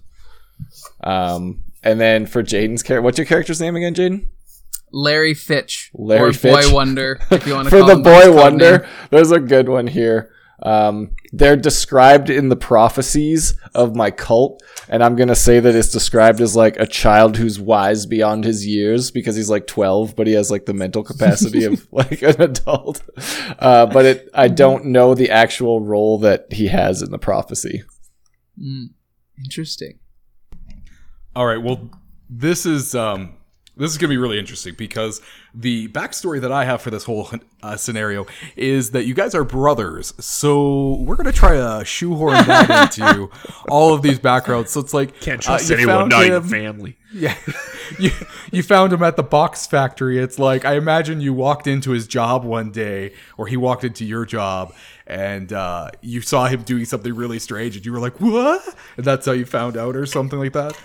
Um, 1.03 1.63
and 1.81 1.99
then 1.99 2.27
for 2.27 2.43
Jaden's 2.43 2.83
character, 2.83 3.01
what's 3.01 3.17
your 3.17 3.25
character's 3.25 3.59
name 3.59 3.75
again, 3.75 3.95
Jaden? 3.95 4.27
Larry 4.91 5.33
Fitch, 5.33 5.89
Larry 5.95 6.29
or 6.29 6.33
Fitch. 6.33 6.53
Boy 6.67 6.71
Wonder, 6.71 7.19
if 7.31 7.47
you 7.47 7.55
want 7.55 7.69
to 7.69 7.69
for 7.71 7.79
call 7.79 7.87
the 7.87 7.93
him 7.95 8.03
by 8.03 8.17
his 8.17 8.27
boy 8.27 8.35
wonder 8.35 8.87
there's 9.09 9.31
a 9.31 9.39
good 9.39 9.67
one 9.67 9.87
here 9.87 10.31
um, 10.63 11.11
they're 11.33 11.55
described 11.55 12.29
in 12.29 12.49
the 12.49 12.55
prophecies 12.55 13.55
of 13.75 13.95
my 13.95 14.09
cult 14.09 14.63
and 14.89 15.03
i'm 15.03 15.15
gonna 15.15 15.35
say 15.35 15.59
that 15.59 15.75
it's 15.75 15.91
described 15.91 16.41
as 16.41 16.55
like 16.55 16.77
a 16.77 16.87
child 16.87 17.37
who's 17.37 17.59
wise 17.59 18.05
beyond 18.05 18.43
his 18.43 18.65
years 18.65 19.11
because 19.11 19.35
he's 19.35 19.49
like 19.49 19.67
12 19.67 20.15
but 20.15 20.25
he 20.25 20.33
has 20.33 20.49
like 20.49 20.65
the 20.65 20.73
mental 20.73 21.03
capacity 21.03 21.63
of 21.63 21.87
like 21.91 22.21
an 22.21 22.41
adult 22.41 23.01
uh, 23.59 23.85
but 23.85 24.05
it 24.05 24.29
i 24.33 24.47
don't 24.47 24.85
know 24.85 25.13
the 25.13 25.29
actual 25.29 25.81
role 25.81 26.17
that 26.17 26.51
he 26.51 26.67
has 26.67 27.01
in 27.01 27.11
the 27.11 27.19
prophecy 27.19 27.83
Mm, 28.59 28.89
interesting. 29.43 29.99
All 31.35 31.45
right. 31.45 31.61
Well, 31.61 31.91
this 32.29 32.65
is 32.65 32.95
um, 32.95 33.36
this 33.77 33.91
is 33.91 33.97
gonna 33.97 34.09
be 34.09 34.17
really 34.17 34.39
interesting 34.39 34.73
because 34.75 35.21
the 35.53 35.87
backstory 35.89 36.41
that 36.41 36.51
I 36.51 36.65
have 36.65 36.81
for 36.81 36.89
this 36.89 37.03
whole 37.03 37.29
uh, 37.63 37.75
scenario 37.77 38.25
is 38.55 38.91
that 38.91 39.05
you 39.05 39.13
guys 39.13 39.35
are 39.35 39.43
brothers. 39.43 40.13
So 40.19 40.95
we're 40.95 41.15
gonna 41.15 41.31
try 41.31 41.55
to 41.55 41.85
shoehorn 41.85 42.33
that 42.33 42.97
into 42.99 43.29
all 43.69 43.93
of 43.93 44.01
these 44.01 44.19
backgrounds. 44.19 44.71
So 44.71 44.79
it's 44.79 44.93
like 44.93 45.19
Can't 45.19 45.39
uh, 45.39 45.43
trust 45.43 45.69
you 45.69 45.75
anyone, 45.75 45.95
found 45.95 46.09
not 46.09 46.25
even 46.25 46.43
family. 46.43 46.97
Yeah, 47.13 47.35
you 47.99 48.11
you 48.51 48.63
found 48.63 48.91
him 48.93 49.01
at 49.01 49.15
the 49.15 49.23
box 49.23 49.65
factory. 49.65 50.19
It's 50.19 50.37
like 50.37 50.65
I 50.65 50.75
imagine 50.75 51.21
you 51.21 51.33
walked 51.33 51.67
into 51.67 51.91
his 51.91 52.07
job 52.07 52.43
one 52.43 52.71
day, 52.71 53.13
or 53.37 53.47
he 53.47 53.57
walked 53.57 53.83
into 53.83 54.03
your 54.03 54.25
job, 54.25 54.73
and 55.05 55.53
uh, 55.53 55.91
you 56.01 56.21
saw 56.21 56.47
him 56.47 56.63
doing 56.63 56.85
something 56.85 57.15
really 57.15 57.39
strange, 57.39 57.75
and 57.77 57.85
you 57.85 57.93
were 57.93 57.99
like, 57.99 58.19
"What?" 58.19 58.75
And 58.97 59.05
that's 59.05 59.25
how 59.25 59.31
you 59.31 59.45
found 59.45 59.77
out, 59.77 59.95
or 59.95 60.05
something 60.05 60.37
like 60.37 60.53
that. 60.53 60.77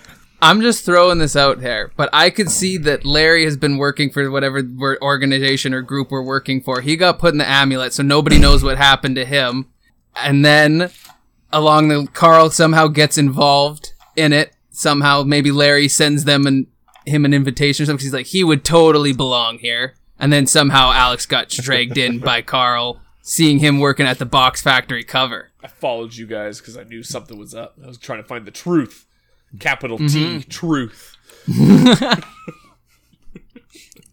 I'm 0.43 0.59
just 0.59 0.83
throwing 0.83 1.19
this 1.19 1.37
out 1.37 1.61
there, 1.61 1.93
but 1.95 2.09
I 2.11 2.29
could 2.29 2.51
see 2.51 2.75
that 2.79 3.05
Larry 3.05 3.45
has 3.45 3.55
been 3.55 3.77
working 3.77 4.09
for 4.09 4.29
whatever 4.29 4.61
organization 5.01 5.73
or 5.73 5.81
group 5.81 6.11
we're 6.11 6.21
working 6.21 6.59
for. 6.59 6.81
He 6.81 6.97
got 6.97 7.17
put 7.17 7.31
in 7.31 7.37
the 7.37 7.47
amulet, 7.47 7.93
so 7.93 8.03
nobody 8.03 8.37
knows 8.37 8.61
what 8.61 8.77
happened 8.77 9.15
to 9.15 9.23
him. 9.23 9.69
And 10.17 10.43
then 10.43 10.91
along 11.53 11.87
the 11.87 12.09
Carl 12.11 12.49
somehow 12.49 12.87
gets 12.87 13.17
involved 13.17 13.93
in 14.17 14.33
it. 14.33 14.53
Somehow, 14.69 15.23
maybe 15.23 15.49
Larry 15.49 15.87
sends 15.87 16.25
them 16.25 16.45
and 16.45 16.67
him 17.05 17.23
an 17.23 17.33
invitation 17.33 17.83
or 17.83 17.85
something. 17.85 18.03
He's 18.03 18.13
like, 18.13 18.25
he 18.25 18.43
would 18.43 18.65
totally 18.65 19.13
belong 19.13 19.59
here. 19.59 19.93
And 20.19 20.33
then 20.33 20.45
somehow 20.45 20.91
Alex 20.91 21.25
got 21.25 21.47
dragged 21.47 21.97
in 21.97 22.19
by 22.19 22.41
Carl, 22.41 22.99
seeing 23.21 23.59
him 23.59 23.79
working 23.79 24.05
at 24.05 24.19
the 24.19 24.25
box 24.25 24.61
factory 24.61 25.05
cover. 25.05 25.51
I 25.63 25.67
followed 25.69 26.15
you 26.15 26.27
guys 26.27 26.59
because 26.59 26.75
I 26.75 26.83
knew 26.83 27.01
something 27.01 27.37
was 27.37 27.55
up. 27.55 27.77
I 27.81 27.87
was 27.87 27.97
trying 27.97 28.21
to 28.21 28.27
find 28.27 28.45
the 28.45 28.51
truth. 28.51 29.05
Capital 29.59 29.97
Mm-hmm. 29.99 30.39
T, 30.39 30.43
truth. 30.45 31.17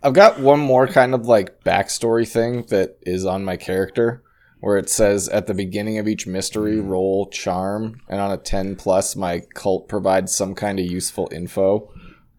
I've 0.02 0.14
got 0.14 0.40
one 0.40 0.60
more 0.60 0.86
kind 0.86 1.14
of 1.14 1.26
like 1.26 1.62
backstory 1.62 2.26
thing 2.26 2.64
that 2.70 2.96
is 3.02 3.26
on 3.26 3.44
my 3.44 3.56
character 3.56 4.22
where 4.60 4.76
it 4.78 4.88
says 4.90 5.28
at 5.28 5.46
the 5.46 5.54
beginning 5.54 5.98
of 5.98 6.08
each 6.08 6.26
mystery 6.26 6.80
roll 6.80 7.26
charm 7.28 8.00
and 8.08 8.20
on 8.20 8.30
a 8.30 8.36
10 8.36 8.76
plus 8.76 9.14
my 9.16 9.40
cult 9.54 9.88
provides 9.88 10.34
some 10.34 10.54
kind 10.54 10.78
of 10.78 10.86
useful 10.86 11.28
info 11.32 11.90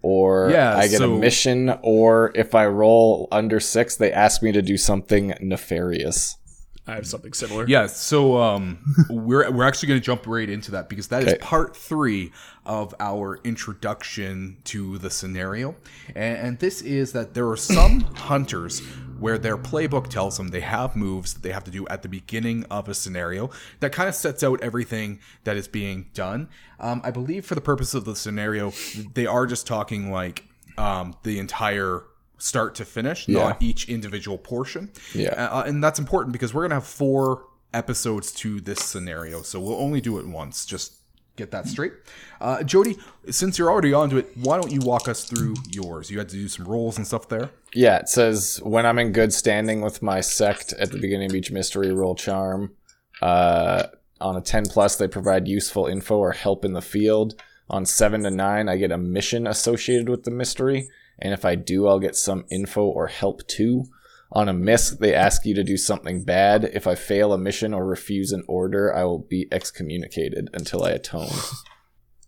or 0.02 0.50
Yeah, 0.52 0.76
I 0.76 0.88
get 0.88 1.00
so- 1.00 1.14
a 1.14 1.20
mission 1.20 1.74
or 1.84 2.32
if 2.36 2.56
I 2.56 2.66
roll 2.66 3.28
under 3.32 3.60
6 3.60 3.96
they 3.96 4.12
ask 4.12 4.42
me 4.42 4.52
to 4.52 4.62
do 4.64 4.78
something 4.78 5.34
nefarious. 5.40 6.38
I 6.88 6.96
have 6.96 7.06
something 7.08 7.32
similar. 7.34 7.68
Yeah, 7.68 7.86
so 7.88 8.38
um, 8.42 8.84
we're 9.10 9.50
we're 9.52 9.64
actually 9.68 9.90
going 9.90 10.00
to 10.00 10.06
jump 10.06 10.26
right 10.26 10.50
into 10.50 10.72
that 10.72 10.90
because 10.90 11.08
that 11.10 11.22
is 11.24 11.30
Okay. 11.30 11.38
part 11.40 11.78
three 11.78 12.32
of 12.66 12.94
our 13.00 13.40
introduction 13.44 14.58
to 14.66 14.98
the 14.98 15.10
scenario, 15.10 15.76
and, 16.16 16.38
and 16.38 16.60
this 16.60 16.82
is 16.82 17.14
that 17.14 17.34
there 17.34 17.48
are 17.50 17.58
some 17.58 18.02
hunters 18.16 18.80
where 19.20 19.38
their 19.38 19.58
playbook 19.58 20.08
tells 20.10 20.38
them 20.38 20.48
they 20.48 20.62
have 20.62 20.96
moves 20.96 21.36
that 21.36 21.44
they 21.44 21.52
have 21.52 21.64
to 21.64 21.70
do 21.72 21.88
at 21.88 22.02
the 22.02 22.10
beginning 22.10 22.66
of 22.72 22.90
a 22.90 22.94
scenario 22.96 23.52
that 23.80 23.92
kind 23.92 24.10
of 24.10 24.16
sets 24.16 24.42
out 24.44 24.60
everything 24.62 25.20
that 25.44 25.56
is 25.56 25.68
being 25.68 26.08
done. 26.16 26.50
Um, 26.80 27.02
I 27.04 27.12
believe 27.12 27.46
for 27.46 27.54
the 27.54 27.62
purpose 27.62 27.94
of 27.94 28.06
the 28.06 28.16
scenario, 28.16 28.74
they 29.14 29.28
are 29.28 29.46
just 29.46 29.68
talking 29.68 30.12
like 30.12 30.46
um, 30.80 31.14
the 31.22 31.38
entire 31.38 32.02
start 32.42 32.76
to 32.76 32.86
finish, 32.86 33.28
not 33.28 33.62
each 33.62 33.88
individual 33.88 34.38
portion. 34.38 34.92
Yeah. 35.14 35.30
Uh, 35.30 35.64
and 35.66 35.84
that's 35.84 36.00
important 36.00 36.34
because 36.34 36.54
we're 36.54 36.62
going 36.62 36.72
to 36.72 36.76
have 36.76 36.88
four 36.88 37.46
episodes 37.74 38.32
to 38.32 38.60
this 38.60 38.80
scenario. 38.80 39.44
So 39.44 39.60
we'll 39.60 39.80
only 39.80 40.02
do 40.02 40.18
it 40.18 40.26
once. 40.26 40.66
Just 40.66 40.96
get 41.36 41.52
that 41.52 41.68
straight. 41.68 41.94
Uh, 42.40 42.64
Jody, 42.64 42.98
since 43.30 43.58
you're 43.58 43.72
already 43.72 43.94
onto 43.94 44.18
it, 44.18 44.36
why 44.36 44.60
don't 44.60 44.72
you 44.72 44.80
walk 44.82 45.08
us 45.08 45.24
through 45.24 45.56
yours? 45.70 46.10
You 46.10 46.18
had 46.18 46.30
to 46.30 46.36
do 46.36 46.48
some 46.48 46.66
rolls 46.66 46.98
and 46.98 47.06
stuff 47.06 47.30
there. 47.30 47.52
Yeah, 47.74 47.98
it 47.98 48.10
says 48.10 48.60
when 48.64 48.86
I'm 48.86 49.00
in 49.00 49.12
good 49.12 49.32
standing 49.32 49.82
with 49.82 50.02
my 50.02 50.22
sect 50.22 50.74
at 50.74 50.92
the 50.92 51.00
beginning 51.00 51.30
of 51.30 51.36
each 51.36 51.52
mystery, 51.52 51.92
roll 51.94 52.16
charm. 52.16 52.74
Uh, 53.22 53.84
on 54.20 54.36
a 54.36 54.42
10 54.42 54.66
plus, 54.66 54.96
they 54.96 55.08
provide 55.08 55.48
useful 55.48 55.86
info 55.86 56.18
or 56.18 56.32
help 56.32 56.66
in 56.66 56.74
the 56.74 56.82
field. 56.82 57.42
On 57.70 57.86
7 57.86 58.24
to 58.24 58.32
9, 58.32 58.68
I 58.68 58.78
get 58.78 58.92
a 58.92 58.98
mission 58.98 59.48
associated 59.48 60.10
with 60.10 60.24
the 60.24 60.32
mystery. 60.32 60.90
And 61.20 61.34
if 61.34 61.46
I 61.46 61.56
do, 61.56 61.88
I'll 61.88 62.00
get 62.00 62.16
some 62.16 62.46
info 62.50 62.84
or 62.86 63.08
help 63.08 63.48
too. 63.48 63.86
On 64.34 64.48
a 64.48 64.54
miss, 64.54 64.92
they 64.92 65.14
ask 65.14 65.46
you 65.46 65.54
to 65.56 65.64
do 65.64 65.76
something 65.78 66.24
bad. 66.24 66.64
If 66.74 66.88
I 66.88 66.96
fail 66.96 67.34
a 67.34 67.38
mission 67.38 67.74
or 67.74 67.86
refuse 67.86 68.32
an 68.32 68.44
order, 68.48 68.96
I 68.96 69.04
will 69.04 69.20
be 69.20 69.48
excommunicated 69.52 70.50
until 70.54 70.84
I 70.84 70.92
atone. 70.92 71.30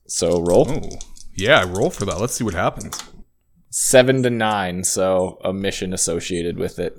So 0.06 0.42
roll. 0.42 0.70
Oh, 0.70 0.90
yeah, 1.34 1.63
roll 1.66 1.90
for 1.90 2.04
that. 2.06 2.20
Let's 2.20 2.34
see 2.34 2.44
what 2.44 2.54
happens. 2.54 3.02
7 3.70 4.22
to 4.24 4.30
9, 4.30 4.84
so 4.84 5.40
a 5.44 5.54
mission 5.54 5.94
associated 5.94 6.58
with 6.58 6.78
it. 6.78 6.96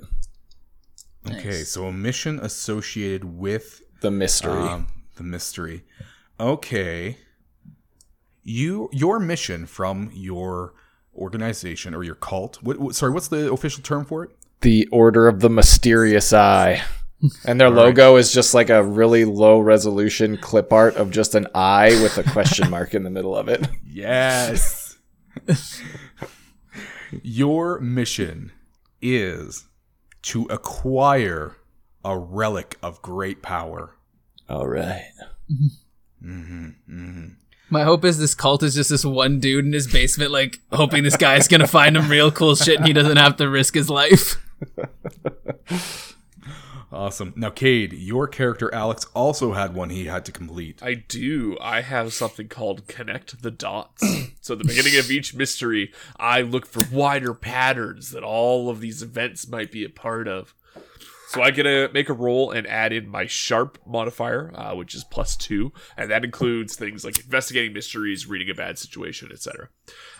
Okay, 1.29 1.63
so 1.63 1.85
a 1.85 1.93
mission 1.93 2.39
associated 2.39 3.23
with 3.23 3.81
The 4.01 4.09
mystery. 4.11 4.51
um, 4.63 4.87
the 5.17 5.23
mystery. 5.23 5.83
Okay, 6.39 7.19
you 8.43 8.89
your 8.91 9.19
mission 9.19 9.65
from 9.65 10.09
your 10.13 10.73
organization 11.15 11.93
or 11.93 12.03
your 12.03 12.15
cult. 12.15 12.61
What, 12.61 12.77
what, 12.77 12.95
sorry, 12.95 13.11
what's 13.11 13.27
the 13.27 13.51
official 13.51 13.81
term 13.83 14.05
for 14.05 14.23
it? 14.23 14.31
the 14.65 14.87
Order 14.87 15.27
of 15.27 15.41
the 15.41 15.49
Mysterious 15.49 16.33
Eye. 16.33 16.83
And 17.45 17.59
their 17.59 17.71
logo 17.71 18.17
is 18.17 18.31
just 18.31 18.53
like 18.53 18.69
a 18.69 18.83
really 18.83 19.25
low 19.25 19.59
resolution 19.59 20.37
clip 20.37 20.71
art 20.71 20.95
of 20.95 21.09
just 21.09 21.33
an 21.33 21.47
eye 21.55 21.89
with 22.03 22.17
a 22.19 22.23
question 22.23 22.69
mark 22.69 22.93
in 22.93 23.03
the 23.03 23.09
middle 23.09 23.35
of 23.35 23.47
it. 23.47 23.67
Yes. 23.87 24.97
Your 27.23 27.79
mission 27.79 28.51
is 29.01 29.65
to 30.23 30.43
acquire 30.51 31.55
a 32.03 32.15
relic 32.17 32.77
of 32.83 33.01
great 33.01 33.41
power. 33.41 33.95
All 34.49 34.67
right. 34.67 35.09
Mm-hmm, 36.21 36.67
mm-hmm. 36.87 37.27
My 37.69 37.83
hope 37.83 38.05
is 38.05 38.19
this 38.19 38.35
cult 38.35 38.63
is 38.63 38.75
just 38.75 38.89
this 38.89 39.03
one 39.03 39.39
dude 39.39 39.65
in 39.65 39.73
his 39.73 39.87
basement, 39.87 40.31
like 40.31 40.59
hoping 40.71 41.03
this 41.03 41.17
guy's 41.17 41.47
gonna 41.47 41.67
find 41.67 41.97
him 41.97 42.09
real 42.09 42.31
cool 42.31 42.55
shit 42.55 42.77
and 42.77 42.87
he 42.87 42.93
doesn't 42.93 43.17
have 43.17 43.37
to 43.37 43.49
risk 43.49 43.73
his 43.73 43.89
life. 43.89 44.41
Awesome. 46.95 47.33
Now, 47.35 47.49
Cade, 47.49 47.91
your 47.91 48.25
character 48.25 48.73
Alex 48.73 49.05
also 49.13 49.51
had 49.51 49.73
one 49.73 49.89
he 49.89 50.05
had 50.05 50.23
to 50.25 50.31
complete. 50.31 50.81
I 50.81 50.93
do. 50.93 51.57
I 51.59 51.81
have 51.81 52.13
something 52.13 52.47
called 52.47 52.87
connect 52.87 53.41
the 53.41 53.51
dots. 53.51 54.01
so 54.41 54.53
at 54.53 54.59
the 54.59 54.65
beginning 54.65 54.97
of 54.97 55.11
each 55.11 55.35
mystery, 55.35 55.91
I 56.17 56.41
look 56.41 56.65
for 56.65 56.81
wider 56.89 57.33
patterns 57.33 58.11
that 58.11 58.23
all 58.23 58.69
of 58.69 58.79
these 58.79 59.03
events 59.03 59.45
might 59.45 59.73
be 59.73 59.83
a 59.83 59.89
part 59.89 60.29
of. 60.29 60.53
So 61.27 61.41
I 61.41 61.51
get 61.51 61.63
to 61.63 61.89
make 61.93 62.09
a 62.09 62.13
roll 62.13 62.51
and 62.51 62.67
add 62.67 62.93
in 62.93 63.07
my 63.07 63.25
sharp 63.25 63.79
modifier, 63.85 64.51
uh, 64.55 64.75
which 64.75 64.93
is 64.93 65.03
plus 65.03 65.35
two, 65.35 65.73
and 65.97 66.11
that 66.11 66.23
includes 66.23 66.75
things 66.75 67.03
like 67.03 67.17
investigating 67.17 67.73
mysteries, 67.73 68.27
reading 68.27 68.49
a 68.49 68.53
bad 68.53 68.77
situation, 68.77 69.29
etc. 69.31 69.69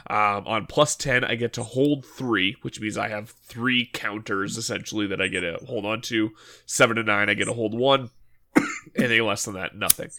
Um, 0.09 0.47
on 0.47 0.65
plus 0.65 0.95
ten, 0.95 1.23
I 1.23 1.35
get 1.35 1.53
to 1.53 1.63
hold 1.63 2.05
three, 2.05 2.57
which 2.61 2.81
means 2.81 2.97
I 2.97 3.09
have 3.09 3.29
three 3.29 3.89
counters 3.93 4.57
essentially 4.57 5.07
that 5.07 5.21
I 5.21 5.27
get 5.27 5.41
to 5.41 5.59
hold 5.65 5.85
on 5.85 6.01
to. 6.01 6.31
Seven 6.65 6.95
to 6.97 7.03
nine, 7.03 7.29
I 7.29 7.33
get 7.33 7.45
to 7.45 7.53
hold 7.53 7.73
one. 7.73 8.09
Anything 8.95 9.25
less 9.25 9.45
than 9.45 9.55
that, 9.55 9.75
nothing. 9.75 10.09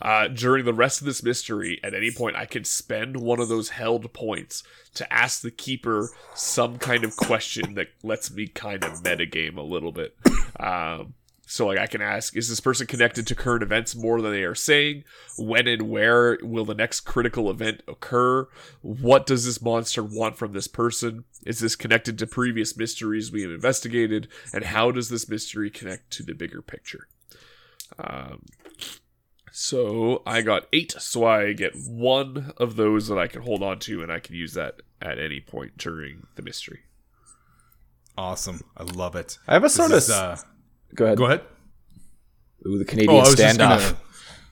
Uh, 0.00 0.28
during 0.28 0.64
the 0.64 0.74
rest 0.74 1.00
of 1.00 1.06
this 1.06 1.22
mystery, 1.22 1.80
at 1.82 1.94
any 1.94 2.10
point, 2.10 2.36
I 2.36 2.46
can 2.46 2.64
spend 2.64 3.16
one 3.16 3.40
of 3.40 3.48
those 3.48 3.70
held 3.70 4.12
points 4.12 4.62
to 4.94 5.10
ask 5.12 5.40
the 5.40 5.50
keeper 5.50 6.10
some 6.34 6.78
kind 6.78 7.04
of 7.04 7.16
question 7.16 7.74
that 7.74 7.88
lets 8.02 8.30
me 8.30 8.46
kind 8.46 8.84
of 8.84 9.02
metagame 9.02 9.56
a 9.56 9.62
little 9.62 9.92
bit. 9.92 10.16
Um, 10.60 11.14
so, 11.48 11.68
like, 11.68 11.78
I 11.78 11.86
can 11.86 12.02
ask, 12.02 12.36
is 12.36 12.48
this 12.48 12.58
person 12.58 12.88
connected 12.88 13.24
to 13.28 13.36
current 13.36 13.62
events 13.62 13.94
more 13.94 14.20
than 14.20 14.32
they 14.32 14.42
are 14.42 14.56
saying? 14.56 15.04
When 15.38 15.68
and 15.68 15.82
where 15.82 16.38
will 16.42 16.64
the 16.64 16.74
next 16.74 17.00
critical 17.00 17.48
event 17.50 17.82
occur? 17.86 18.48
What 18.82 19.26
does 19.26 19.46
this 19.46 19.62
monster 19.62 20.02
want 20.02 20.36
from 20.36 20.52
this 20.52 20.66
person? 20.66 21.24
Is 21.46 21.60
this 21.60 21.76
connected 21.76 22.18
to 22.18 22.26
previous 22.26 22.76
mysteries 22.76 23.30
we 23.30 23.42
have 23.42 23.52
investigated? 23.52 24.26
And 24.52 24.64
how 24.64 24.90
does 24.90 25.08
this 25.08 25.28
mystery 25.28 25.70
connect 25.70 26.10
to 26.14 26.24
the 26.24 26.34
bigger 26.34 26.60
picture? 26.60 27.06
Um, 27.96 28.42
so 29.58 30.22
I 30.26 30.42
got 30.42 30.66
eight, 30.74 30.94
so 30.98 31.24
I 31.24 31.54
get 31.54 31.72
one 31.88 32.52
of 32.58 32.76
those 32.76 33.08
that 33.08 33.16
I 33.18 33.26
can 33.26 33.40
hold 33.40 33.62
on 33.62 33.78
to, 33.80 34.02
and 34.02 34.12
I 34.12 34.20
can 34.20 34.34
use 34.34 34.52
that 34.52 34.82
at 35.00 35.18
any 35.18 35.40
point 35.40 35.78
during 35.78 36.26
the 36.34 36.42
mystery. 36.42 36.80
Awesome. 38.18 38.60
I 38.76 38.82
love 38.82 39.16
it. 39.16 39.38
I 39.48 39.54
have 39.54 39.62
a 39.62 39.66
This 39.66 39.74
sort 39.74 39.92
of. 39.92 39.96
is, 39.98 40.10
uh, 40.10 40.36
go 40.94 41.06
ahead. 41.06 41.18
go 41.18 41.24
ahead. 41.24 41.40
Ooh, 42.66 42.76
the 42.78 42.84
Oh, 42.84 42.86
Canadian 42.86 43.10
I 43.16 43.20
was 43.20 43.34
just 43.34 43.58
standoff. 43.58 43.96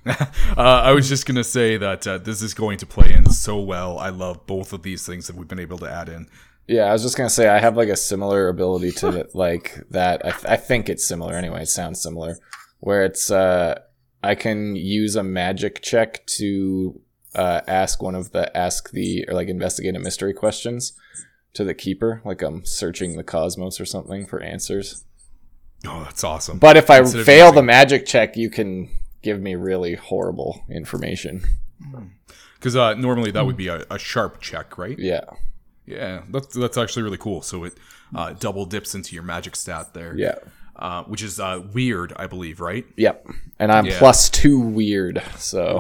uh, 0.57 0.61
I 0.61 0.93
was 0.93 1.07
just 1.09 1.27
gonna 1.27 1.45
say 1.45 1.77
that 1.77 2.07
uh, 2.07 2.19
this 2.19 2.41
is 2.41 2.55
going 2.55 2.79
to 2.79 2.87
play 2.87 3.13
in 3.13 3.29
so 3.31 3.59
well. 3.61 3.99
I 3.99 4.09
love 4.11 4.47
both 4.47 4.73
of 4.73 4.83
these 4.83 5.05
things 5.07 5.27
that 5.27 5.37
we've 5.37 5.49
been 5.49 5.61
able 5.61 5.79
to 5.79 5.91
add 5.91 6.09
in. 6.09 6.29
Yeah, 6.67 6.85
I 6.85 6.93
was 6.93 7.03
just 7.03 7.17
gonna 7.17 7.29
say 7.31 7.49
I 7.49 7.59
have 7.59 7.77
like 7.77 7.89
a 7.91 7.97
similar 7.97 8.49
ability 8.49 8.93
to 8.93 9.29
like 9.35 9.81
that. 9.91 10.25
I, 10.25 10.31
th- 10.31 10.45
I 10.47 10.57
think 10.57 10.89
it's 10.89 11.07
similar 11.07 11.35
anyway. 11.35 11.63
It 11.63 11.69
sounds 11.69 12.03
similar, 12.03 12.37
where 12.81 13.05
it's 13.05 13.31
uh, 13.31 13.81
I 14.25 14.35
can 14.35 14.75
use 14.75 15.17
a 15.17 15.23
magic 15.23 15.83
check 15.83 16.27
to 16.39 17.01
uh, 17.35 17.61
ask 17.67 18.03
one 18.03 18.15
of 18.15 18.33
the 18.33 18.57
ask 18.57 18.91
the 18.91 19.27
or 19.29 19.35
like 19.35 19.49
investigate 19.49 19.95
a 19.97 19.99
mystery 19.99 20.33
questions 20.33 20.93
to 21.53 21.65
the 21.65 21.75
keeper, 21.75 22.23
like 22.25 22.43
I'm 22.43 22.65
searching 22.65 23.17
the 23.17 23.23
cosmos 23.23 23.81
or 23.81 23.85
something 23.85 24.27
for 24.27 24.41
answers. 24.41 25.05
Oh, 25.87 26.03
that's 26.05 26.25
awesome. 26.25 26.59
But 26.59 26.77
if 26.77 26.91
I 26.91 27.01
Instead 27.01 27.27
fail 27.27 27.53
the 27.53 27.63
magic 27.63 28.07
check, 28.07 28.37
you 28.37 28.49
can 28.49 28.89
give 29.23 29.41
me 29.41 29.55
really 29.55 29.95
horrible 29.95 30.65
information. 30.71 31.43
Because 32.55 32.77
uh, 32.77 32.95
normally 32.95 33.31
that 33.33 33.45
would 33.45 33.57
be 33.57 33.69
a, 33.69 33.85
a 33.91 33.99
sharp 33.99 34.41
check, 34.41 34.79
right? 34.79 34.99
Yeah, 34.99 35.25
Yeah, 35.85 36.23
that's 36.31 36.55
that's 36.55 36.79
actually 36.79 37.03
really 37.03 37.19
cool. 37.19 37.43
So 37.43 37.65
it 37.65 37.75
uh, 38.15 38.33
double 38.33 38.65
dips 38.65 38.95
into 38.95 39.15
your 39.15 39.25
magic 39.25 39.55
stat 39.55 39.93
there. 39.93 40.17
yeah, 40.17 40.37
uh, 40.77 41.05
which 41.05 41.23
is 41.23 41.39
uh, 41.41 41.63
weird, 41.73 42.13
I 42.17 42.27
believe, 42.27 42.61
right? 42.61 42.85
yep. 42.97 43.27
And 43.59 43.71
I'm 43.71 43.87
Yeah. 43.87 43.99
plus 43.99 44.29
two 44.29 44.59
weird, 44.59 45.23
so 45.37 45.79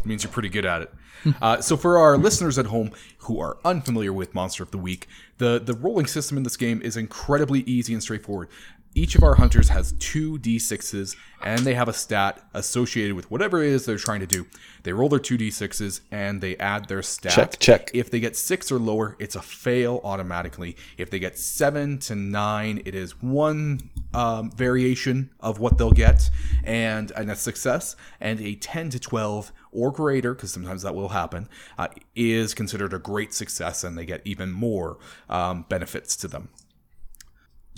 It 0.00 0.06
means 0.06 0.22
you're 0.22 0.32
pretty 0.32 0.48
good 0.48 0.64
at 0.66 0.82
it. 0.82 0.94
Uh, 1.42 1.60
so 1.60 1.76
for 1.76 1.98
our 1.98 2.16
listeners 2.16 2.56
at 2.58 2.64
home 2.64 2.90
who 3.18 3.38
are 3.38 3.58
unfamiliar 3.62 4.10
with 4.10 4.34
Monster 4.34 4.62
of 4.62 4.70
the 4.70 4.78
Week, 4.78 5.06
the 5.36 5.60
the 5.62 5.74
rolling 5.74 6.06
system 6.06 6.38
in 6.38 6.44
this 6.44 6.56
game 6.56 6.80
is 6.80 6.96
incredibly 6.96 7.60
easy 7.60 7.92
and 7.92 8.02
straightforward. 8.02 8.48
Each 8.92 9.14
of 9.14 9.22
our 9.22 9.36
hunters 9.36 9.68
has 9.68 9.92
two 10.00 10.38
d6s, 10.38 11.14
and 11.42 11.60
they 11.60 11.74
have 11.74 11.88
a 11.88 11.92
stat 11.92 12.44
associated 12.54 13.14
with 13.14 13.30
whatever 13.30 13.62
it 13.62 13.68
is 13.68 13.86
they're 13.86 13.96
trying 13.96 14.18
to 14.20 14.26
do. 14.26 14.46
They 14.82 14.92
roll 14.92 15.08
their 15.08 15.20
two 15.20 15.38
d6s, 15.38 16.00
and 16.10 16.40
they 16.40 16.56
add 16.56 16.88
their 16.88 17.02
stat. 17.02 17.32
Check, 17.32 17.58
check. 17.60 17.90
If 17.94 18.10
they 18.10 18.18
get 18.18 18.36
six 18.36 18.72
or 18.72 18.80
lower, 18.80 19.16
it's 19.20 19.36
a 19.36 19.42
fail 19.42 20.00
automatically. 20.02 20.76
If 20.98 21.10
they 21.10 21.20
get 21.20 21.38
seven 21.38 21.98
to 22.00 22.16
nine, 22.16 22.82
it 22.84 22.96
is 22.96 23.22
one 23.22 23.90
um, 24.12 24.50
variation 24.50 25.30
of 25.38 25.60
what 25.60 25.78
they'll 25.78 25.92
get, 25.92 26.28
and, 26.64 27.12
and 27.12 27.30
a 27.30 27.36
success. 27.36 27.94
And 28.20 28.40
a 28.40 28.56
10 28.56 28.90
to 28.90 28.98
12 28.98 29.52
or 29.70 29.92
greater, 29.92 30.34
because 30.34 30.52
sometimes 30.52 30.82
that 30.82 30.96
will 30.96 31.10
happen, 31.10 31.48
uh, 31.78 31.88
is 32.16 32.54
considered 32.54 32.92
a 32.92 32.98
great 32.98 33.32
success, 33.34 33.84
and 33.84 33.96
they 33.96 34.04
get 34.04 34.20
even 34.24 34.50
more 34.50 34.98
um, 35.28 35.64
benefits 35.68 36.16
to 36.16 36.28
them. 36.28 36.48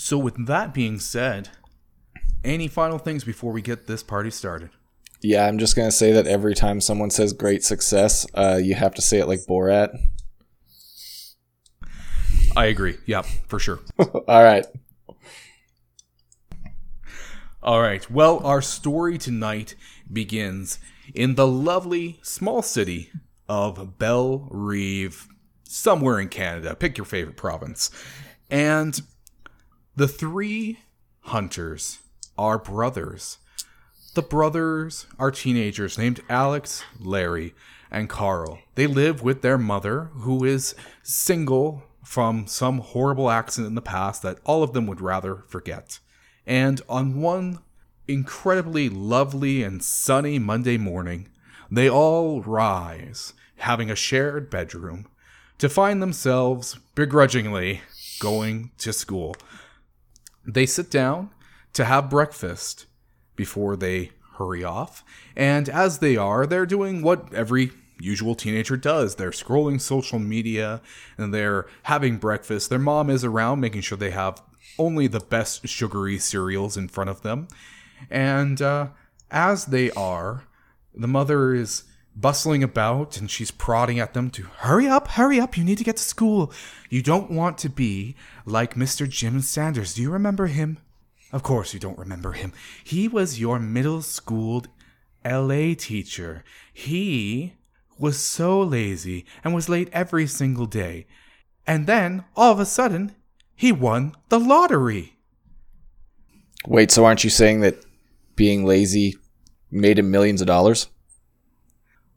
So, 0.03 0.19
with 0.19 0.47
that 0.47 0.75
being 0.75 0.99
said, 0.99 1.51
any 2.43 2.67
final 2.67 2.99
things 2.99 3.23
before 3.23 3.53
we 3.53 3.63
get 3.63 3.87
this 3.87 4.03
party 4.03 4.33
started? 4.33 4.71
Yeah, 5.21 5.47
I'm 5.47 5.59
just 5.59 5.77
gonna 5.77 5.93
say 5.93 6.11
that 6.11 6.27
every 6.27 6.57
time 6.57 6.81
someone 6.81 7.11
says 7.11 7.33
"great 7.33 7.63
success," 7.63 8.27
uh, 8.35 8.59
you 8.61 8.75
have 8.75 8.95
to 8.95 9.01
say 9.01 9.21
it 9.21 9.29
like 9.29 9.47
Borat. 9.49 9.97
I 12.57 12.65
agree. 12.65 12.97
Yeah, 13.07 13.23
for 13.23 13.61
sure. 13.61 13.79
All 14.27 14.43
right. 14.43 14.67
All 17.63 17.81
right. 17.81 18.11
Well, 18.11 18.45
our 18.45 18.61
story 18.61 19.19
tonight 19.19 19.77
begins 20.13 20.81
in 21.15 21.37
the 21.37 21.47
lovely 21.47 22.19
small 22.23 22.61
city 22.61 23.13
of 23.49 23.99
Belle 23.99 24.49
Rive, 24.51 25.29
somewhere 25.63 26.19
in 26.19 26.29
Canada. 26.29 26.75
Pick 26.75 26.99
your 26.99 27.05
favorite 27.05 27.37
province. 27.37 27.89
And 28.51 29.01
the 29.95 30.09
three 30.09 30.79
hunters 31.21 31.99
are 32.39 32.59
brothers. 32.59 33.39
The 34.15 34.23
brothers 34.23 35.07
are 35.19 35.31
teenagers 35.31 35.99
named 35.99 36.23
Alex, 36.29 36.83
Larry, 36.99 37.55
and 37.91 38.09
Carl. 38.09 38.59
They 38.75 38.87
live 38.87 39.23
with 39.23 39.43
their 39.43 39.59
mother, 39.59 40.11
who 40.15 40.45
is 40.45 40.75
single 41.03 41.85
from 42.05 42.47
some 42.47 42.79
horrible 42.79 43.31
accident 43.31 43.69
in 43.69 43.75
the 43.75 43.83
past 43.83 44.23
that 44.23 44.39
all 44.45 44.63
of 44.63 44.73
them 44.73 44.87
would 44.87 45.01
rather 45.01 45.45
forget. 45.49 45.99
And 46.47 46.81
on 46.89 47.21
one 47.21 47.61
incredibly 48.09 48.89
lovely 48.89 49.63
and 49.63 49.83
sunny 49.83 50.39
Monday 50.39 50.79
morning, 50.79 51.29
they 51.71 51.89
all 51.89 52.43
rise, 52.43 53.35
having 53.57 53.91
a 53.91 53.97
shared 53.97 54.51
bedroom, 54.51 55.07
to 55.59 55.69
find 55.69 56.03
themselves 56.03 56.79
begrudgingly 56.95 57.83
going 58.21 58.71
to 58.79 58.93
school. 58.93 59.37
They 60.45 60.67
sit 60.67 60.91
down 60.91 61.31
to 61.75 61.85
have 61.85 62.11
breakfast 62.11 62.87
before 63.37 63.77
they 63.77 64.11
hurry 64.39 64.65
off, 64.65 65.05
and 65.37 65.69
as 65.69 65.99
they 65.99 66.17
are, 66.17 66.47
they're 66.47 66.67
doing 66.67 67.03
what 67.03 67.33
every 67.33 67.71
usual 68.03 68.35
teenager 68.35 68.77
does. 68.77 69.15
They're 69.15 69.31
scrolling 69.31 69.81
social 69.81 70.19
media 70.19 70.81
and 71.17 71.33
they're 71.33 71.67
having 71.85 72.17
breakfast. 72.17 72.69
Their 72.69 72.79
mom 72.79 73.09
is 73.09 73.25
around 73.25 73.61
making 73.61 73.83
sure 73.83 73.97
they 73.97 74.11
have 74.11 74.43
only 74.79 75.07
the 75.07 75.21
best 75.21 75.67
sugary 75.69 76.19
cereals 76.19 76.77
in 76.77 76.89
front 76.89 77.11
of 77.11 77.23
them. 77.23 77.49
And 78.11 78.61
uh, 78.61 78.89
as 79.31 79.67
they 79.67 79.91
are, 79.93 80.45
the 80.95 81.09
mother 81.09 81.55
is 81.55 81.85
bustling 82.15 82.63
about 82.63 83.17
and 83.17 83.31
she's 83.31 83.51
prodding 83.51 83.99
at 83.99 84.15
them 84.15 84.31
to 84.31 84.43
hurry 84.43 84.87
up, 84.87 85.09
hurry 85.09 85.41
up, 85.41 85.57
you 85.57 85.65
need 85.65 85.79
to 85.79 85.85
get 85.85 85.97
to 85.97 86.03
school. 86.03 86.53
You 86.91 87.03
don't 87.03 87.31
want 87.31 87.59
to 87.59 87.69
be 87.69 88.15
like 88.45 88.75
Mr. 88.75 89.09
Jim 89.09 89.41
Sanders. 89.41 89.95
Do 89.95 90.03
you 90.03 90.11
remember 90.11 90.47
him? 90.47 90.79
Of 91.33 91.43
course, 91.43 91.73
you 91.73 91.81
don't 91.81 91.99
remember 91.99 92.33
him. 92.33 92.53
He 92.85 93.09
was 93.09 93.41
your 93.41 93.59
middle 93.59 94.03
school 94.03 94.65
LA 95.25 95.75
teacher. 95.75 96.45
He 96.73 97.55
was 97.99 98.19
so 98.19 98.61
lazy 98.61 99.25
and 99.43 99.55
was 99.55 99.69
late 99.69 99.89
every 99.93 100.27
single 100.27 100.67
day. 100.67 101.07
And 101.67 101.87
then, 101.87 102.25
all 102.37 102.53
of 102.53 102.61
a 102.61 102.67
sudden, 102.67 103.15
he 103.55 103.73
won 103.73 104.15
the 104.29 104.41
lottery. 104.41 105.17
Wait, 106.67 106.91
so 106.91 107.05
aren't 107.05 107.25
you 107.25 107.31
saying 107.31 107.61
that 107.61 107.85
being 108.37 108.65
lazy 108.65 109.17
made 109.71 109.99
him 109.99 110.11
millions 110.11 110.41
of 110.41 110.47
dollars? 110.47 110.89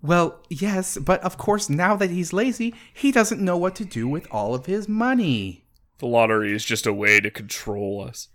Well, 0.05 0.39
yes, 0.49 0.97
but 0.97 1.21
of 1.21 1.37
course, 1.37 1.69
now 1.69 1.95
that 1.95 2.09
he's 2.09 2.33
lazy, 2.33 2.73
he 2.93 3.11
doesn't 3.11 3.41
know 3.41 3.57
what 3.57 3.75
to 3.75 3.85
do 3.85 4.07
with 4.07 4.27
all 4.31 4.53
of 4.53 4.65
his 4.65 4.87
money. 4.87 5.65
The 5.97 6.07
lottery 6.07 6.53
is 6.53 6.65
just 6.65 6.85
a 6.85 6.93
way 6.93 7.19
to 7.19 7.31
control 7.31 8.07
us. 8.07 8.27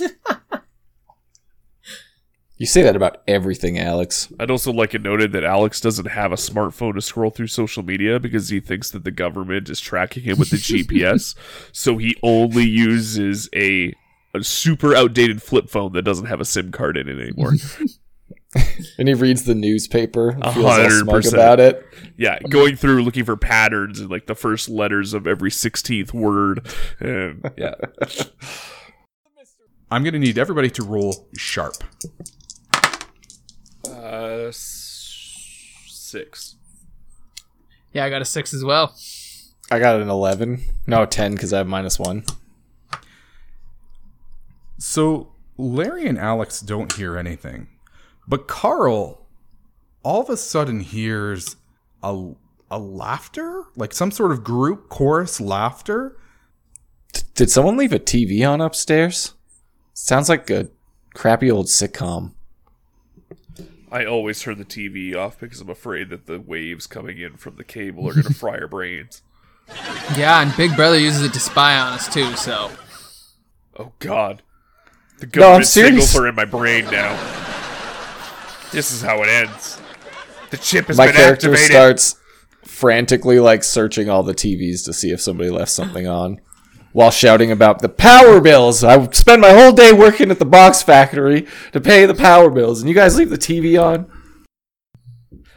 You 2.56 2.66
say 2.66 2.82
that 2.82 2.94
about 2.94 3.22
everything, 3.26 3.80
Alex. 3.80 4.32
I'd 4.38 4.50
also 4.50 4.72
like 4.72 4.94
it 4.94 5.02
noted 5.02 5.32
that 5.32 5.42
Alex 5.42 5.80
doesn't 5.80 6.06
have 6.06 6.30
a 6.30 6.36
smartphone 6.36 6.94
to 6.94 7.02
scroll 7.02 7.30
through 7.30 7.48
social 7.48 7.82
media 7.82 8.20
because 8.20 8.48
he 8.48 8.60
thinks 8.60 8.92
that 8.92 9.02
the 9.02 9.10
government 9.10 9.68
is 9.68 9.80
tracking 9.80 10.22
him 10.22 10.38
with 10.38 10.50
the 10.50 10.56
GPS. 10.56 11.34
So 11.72 11.98
he 11.98 12.16
only 12.22 12.64
uses 12.64 13.48
a 13.54 13.92
a 14.32 14.42
super 14.42 14.94
outdated 14.94 15.42
flip 15.42 15.68
phone 15.68 15.92
that 15.92 16.02
doesn't 16.02 16.26
have 16.26 16.40
a 16.40 16.44
SIM 16.44 16.70
card 16.72 16.96
in 16.96 17.08
it 17.08 17.20
anymore. 17.20 17.54
And 18.98 19.08
he 19.08 19.14
reads 19.14 19.42
the 19.44 19.54
newspaper 19.56 20.30
and 20.30 20.44
A 20.44 20.52
feels 20.52 20.64
all 20.66 20.72
hundred 20.72 21.00
smug 21.00 21.14
percent. 21.16 21.34
about 21.34 21.58
it. 21.60 21.84
yeah, 22.16 22.38
going 22.48 22.76
through 22.76 23.02
looking 23.02 23.24
for 23.24 23.36
patterns 23.36 24.00
in 24.00 24.08
like 24.08 24.26
the 24.26 24.34
first 24.36 24.68
letters 24.68 25.14
of 25.14 25.26
every 25.26 25.50
sixteenth 25.50 26.14
word, 26.14 26.64
and 27.00 27.44
yeah, 27.56 27.74
I'm 29.90 30.04
gonna 30.04 30.20
need 30.20 30.38
everybody 30.38 30.70
to 30.70 30.84
roll 30.84 31.28
sharp. 31.36 31.74
uh, 33.90 34.48
six. 34.52 36.56
Yeah, 37.92 38.04
I 38.04 38.10
got 38.10 38.22
a 38.22 38.24
six 38.24 38.54
as 38.54 38.64
well. 38.64 38.94
I 39.70 39.78
got 39.78 40.00
an 40.00 40.10
11. 40.10 40.62
No, 40.86 41.06
10 41.06 41.32
because 41.32 41.52
I 41.52 41.58
have 41.58 41.66
minus 41.66 41.98
one. 41.98 42.24
So 44.78 45.32
Larry 45.56 46.06
and 46.06 46.18
Alex 46.18 46.60
don't 46.60 46.92
hear 46.92 47.16
anything, 47.16 47.68
but 48.26 48.48
Carl 48.48 49.26
all 50.02 50.20
of 50.20 50.28
a 50.30 50.36
sudden 50.36 50.80
hears 50.80 51.56
a 52.02 52.32
a 52.70 52.78
laughter, 52.78 53.64
like 53.76 53.92
some 53.92 54.10
sort 54.10 54.32
of 54.32 54.42
group 54.42 54.88
chorus 54.88 55.40
laughter. 55.40 56.16
Did 57.34 57.50
someone 57.50 57.76
leave 57.76 57.92
a 57.92 57.98
TV 57.98 58.48
on 58.48 58.60
upstairs? 58.60 59.34
Sounds 59.92 60.28
like 60.28 60.50
a 60.50 60.68
crappy 61.14 61.50
old 61.50 61.66
sitcom. 61.66 62.32
I 63.92 64.04
always 64.04 64.40
turn 64.40 64.58
the 64.58 64.64
TV 64.64 65.14
off 65.14 65.38
because 65.38 65.60
I'm 65.60 65.70
afraid 65.70 66.10
that 66.10 66.26
the 66.26 66.40
waves 66.40 66.88
coming 66.88 67.18
in 67.18 67.36
from 67.36 67.56
the 67.56 67.64
cable 67.64 68.08
are 68.08 68.12
going 68.12 68.24
to 68.26 68.34
fry 68.34 68.58
our 68.58 68.66
brains. 68.66 69.22
Yeah, 70.16 70.42
and 70.42 70.54
Big 70.56 70.74
Brother 70.74 70.98
uses 70.98 71.22
it 71.22 71.32
to 71.34 71.40
spy 71.40 71.78
on 71.78 71.92
us 71.92 72.12
too. 72.12 72.34
So 72.34 72.70
Oh 73.78 73.92
God, 74.00 74.42
the 75.18 75.26
I'm 75.26 75.30
government 75.30 75.66
serious. 75.66 76.10
signals 76.10 76.16
are 76.16 76.28
in 76.28 76.34
my 76.34 76.44
brain 76.44 76.84
now. 76.86 77.43
This 78.74 78.90
is 78.92 79.02
how 79.02 79.22
it 79.22 79.28
ends. 79.28 79.80
The 80.50 80.56
chip 80.56 80.86
has 80.86 80.98
My 80.98 81.06
been 81.06 81.14
character 81.14 81.52
activated. 81.52 81.70
starts 81.70 82.16
frantically 82.64 83.38
like 83.38 83.62
searching 83.62 84.10
all 84.10 84.22
the 84.24 84.34
TVs 84.34 84.84
to 84.84 84.92
see 84.92 85.10
if 85.12 85.20
somebody 85.20 85.48
left 85.48 85.70
something 85.70 86.08
on 86.08 86.40
while 86.92 87.10
shouting 87.10 87.52
about 87.52 87.82
the 87.82 87.88
power 87.88 88.40
bills. 88.40 88.82
I 88.82 89.08
spend 89.10 89.42
my 89.42 89.52
whole 89.52 89.72
day 89.72 89.92
working 89.92 90.30
at 90.30 90.38
the 90.38 90.44
box 90.44 90.82
factory 90.82 91.46
to 91.72 91.80
pay 91.80 92.04
the 92.04 92.14
power 92.14 92.50
bills 92.50 92.80
and 92.80 92.88
you 92.88 92.94
guys 92.94 93.16
leave 93.16 93.30
the 93.30 93.38
TV 93.38 93.80
on? 93.80 94.10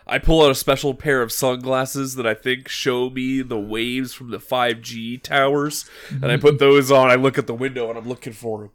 I 0.05 0.19
pull 0.19 0.41
out 0.43 0.51
a 0.51 0.55
special 0.55 0.93
pair 0.93 1.21
of 1.21 1.31
sunglasses 1.31 2.15
that 2.15 2.25
I 2.25 2.33
think 2.33 2.69
show 2.69 3.09
me 3.09 3.41
the 3.41 3.59
waves 3.59 4.13
from 4.13 4.31
the 4.31 4.37
5G 4.37 5.21
towers, 5.21 5.83
and 6.09 6.31
I 6.31 6.37
put 6.37 6.59
those 6.59 6.91
on. 6.91 7.09
I 7.09 7.15
look 7.15 7.37
at 7.37 7.45
the 7.45 7.53
window 7.53 7.89
and 7.89 7.97
I'm 7.97 8.07
looking 8.07 8.31
for 8.31 8.59
them. 8.59 8.69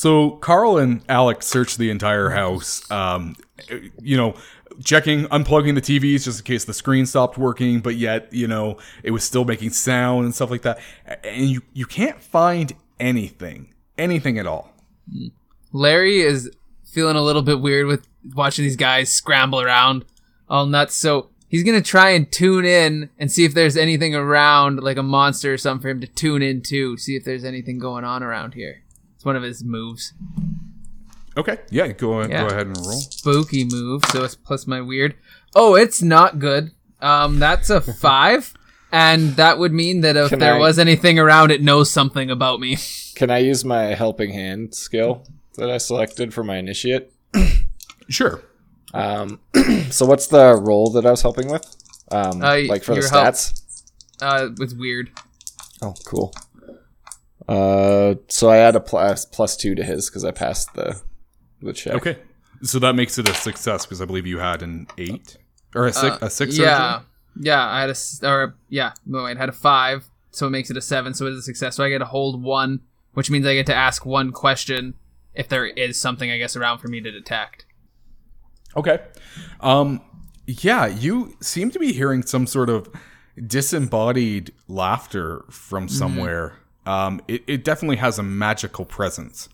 So 0.00 0.30
Carl 0.30 0.78
and 0.78 1.02
Alex 1.10 1.46
search 1.46 1.76
the 1.76 1.90
entire 1.90 2.30
house. 2.30 2.90
Um, 2.90 3.36
you 4.00 4.16
know, 4.16 4.34
checking, 4.82 5.26
unplugging 5.26 5.74
the 5.74 5.82
TVs 5.82 6.24
just 6.24 6.40
in 6.40 6.44
case 6.46 6.64
the 6.64 6.72
screen 6.72 7.04
stopped 7.04 7.36
working, 7.36 7.80
but 7.80 7.96
yet 7.96 8.32
you 8.32 8.48
know 8.48 8.78
it 9.02 9.10
was 9.10 9.24
still 9.24 9.44
making 9.44 9.68
sound 9.68 10.24
and 10.24 10.34
stuff 10.34 10.50
like 10.50 10.62
that. 10.62 10.80
And 11.22 11.50
you 11.50 11.60
you 11.74 11.84
can't 11.84 12.18
find 12.18 12.72
anything, 12.98 13.74
anything 13.98 14.38
at 14.38 14.46
all. 14.46 14.72
Larry 15.70 16.22
is 16.22 16.50
feeling 16.86 17.16
a 17.16 17.22
little 17.22 17.42
bit 17.42 17.60
weird 17.60 17.86
with 17.86 18.06
watching 18.34 18.64
these 18.64 18.76
guys 18.76 19.12
scramble 19.12 19.60
around 19.60 20.06
all 20.48 20.64
nuts. 20.64 20.96
So 20.96 21.28
he's 21.46 21.62
gonna 21.62 21.82
try 21.82 22.08
and 22.12 22.32
tune 22.32 22.64
in 22.64 23.10
and 23.18 23.30
see 23.30 23.44
if 23.44 23.52
there's 23.52 23.76
anything 23.76 24.14
around, 24.14 24.82
like 24.82 24.96
a 24.96 25.02
monster 25.02 25.52
or 25.52 25.58
something, 25.58 25.82
for 25.82 25.88
him 25.90 26.00
to 26.00 26.06
tune 26.06 26.40
into, 26.40 26.96
see 26.96 27.16
if 27.16 27.24
there's 27.24 27.44
anything 27.44 27.78
going 27.78 28.04
on 28.04 28.22
around 28.22 28.54
here. 28.54 28.82
It's 29.20 29.24
one 29.26 29.36
of 29.36 29.42
his 29.42 29.62
moves. 29.62 30.14
Okay, 31.36 31.58
yeah, 31.68 31.88
go 31.88 32.22
Yeah. 32.22 32.40
go 32.40 32.46
ahead 32.46 32.66
and 32.68 32.76
roll. 32.78 33.00
Spooky 33.00 33.66
move, 33.70 34.02
so 34.10 34.24
it's 34.24 34.34
plus 34.34 34.66
my 34.66 34.80
weird. 34.80 35.14
Oh, 35.54 35.74
it's 35.74 36.00
not 36.00 36.38
good. 36.38 36.70
Um, 37.02 37.38
that's 37.38 37.68
a 37.68 37.80
five. 38.00 38.54
And 38.90 39.36
that 39.36 39.58
would 39.58 39.72
mean 39.72 40.00
that 40.00 40.16
if 40.16 40.30
Can 40.30 40.38
there 40.38 40.54
I- 40.54 40.58
was 40.58 40.78
anything 40.78 41.18
around, 41.18 41.50
it 41.50 41.60
knows 41.62 41.90
something 41.90 42.30
about 42.30 42.60
me. 42.60 42.78
Can 43.14 43.30
I 43.30 43.38
use 43.40 43.62
my 43.62 43.94
helping 43.94 44.32
hand 44.32 44.74
skill 44.74 45.26
that 45.56 45.68
I 45.68 45.76
selected 45.76 46.32
for 46.32 46.42
my 46.42 46.56
initiate? 46.56 47.12
Sure. 48.08 48.40
Um, 48.94 49.38
so 49.90 50.06
what's 50.06 50.28
the 50.28 50.56
role 50.56 50.90
that 50.92 51.04
I 51.04 51.10
was 51.10 51.20
helping 51.20 51.50
with? 51.50 51.66
Um, 52.10 52.42
Uh, 52.42 52.60
like 52.68 52.84
for 52.84 52.94
the 52.94 53.02
your 53.02 53.10
help- 53.10 53.34
stats? 53.34 53.84
Uh, 54.22 54.48
it's 54.58 54.72
weird. 54.72 55.10
Oh, 55.82 55.92
cool. 56.06 56.32
Uh, 57.50 58.14
so 58.28 58.48
I 58.48 58.58
add 58.58 58.76
a 58.76 58.80
plus 58.80 59.24
plus 59.24 59.56
two 59.56 59.74
to 59.74 59.82
his 59.84 60.08
because 60.08 60.24
I 60.24 60.30
passed 60.30 60.72
the 60.74 61.00
the 61.60 61.72
check. 61.72 61.94
Okay, 61.94 62.18
so 62.62 62.78
that 62.78 62.94
makes 62.94 63.18
it 63.18 63.28
a 63.28 63.34
success 63.34 63.84
because 63.84 64.00
I 64.00 64.04
believe 64.04 64.26
you 64.26 64.38
had 64.38 64.62
an 64.62 64.86
eight 64.98 65.36
or 65.74 65.86
a 65.86 65.92
six, 65.92 66.16
Uh, 66.22 66.26
a 66.26 66.30
six. 66.30 66.56
Yeah, 66.56 66.66
originally? 66.94 67.04
yeah. 67.40 67.66
I 67.68 67.80
had 67.80 67.88
a 67.90 67.98
s- 67.98 68.20
or 68.22 68.54
yeah. 68.68 68.92
No, 69.04 69.26
I 69.26 69.34
had 69.34 69.48
a 69.48 69.52
five, 69.52 70.08
so 70.30 70.46
it 70.46 70.50
makes 70.50 70.70
it 70.70 70.76
a 70.76 70.80
seven. 70.80 71.12
So 71.12 71.26
it 71.26 71.30
is 71.32 71.38
a 71.38 71.42
success. 71.42 71.74
So 71.76 71.82
I 71.84 71.88
get 71.88 71.98
to 71.98 72.04
hold 72.04 72.40
one, 72.42 72.80
which 73.14 73.30
means 73.30 73.44
I 73.46 73.54
get 73.54 73.66
to 73.66 73.74
ask 73.74 74.06
one 74.06 74.30
question 74.30 74.94
if 75.34 75.48
there 75.48 75.66
is 75.66 76.00
something 76.00 76.30
I 76.30 76.38
guess 76.38 76.54
around 76.56 76.78
for 76.78 76.88
me 76.88 77.00
to 77.00 77.10
detect. 77.10 77.66
Okay. 78.76 79.00
Um, 79.60 80.00
yeah, 80.46 80.86
you 80.86 81.36
seem 81.40 81.70
to 81.72 81.78
be 81.80 81.92
hearing 81.92 82.22
some 82.22 82.46
sort 82.46 82.70
of 82.70 82.88
disembodied 83.44 84.52
laughter 84.68 85.44
from 85.50 85.88
somewhere. 85.88 86.54
Um, 86.86 87.20
it, 87.28 87.42
it 87.46 87.64
definitely 87.64 87.96
has 87.96 88.18
a 88.18 88.22
magical 88.22 88.84
presence. 88.84 89.48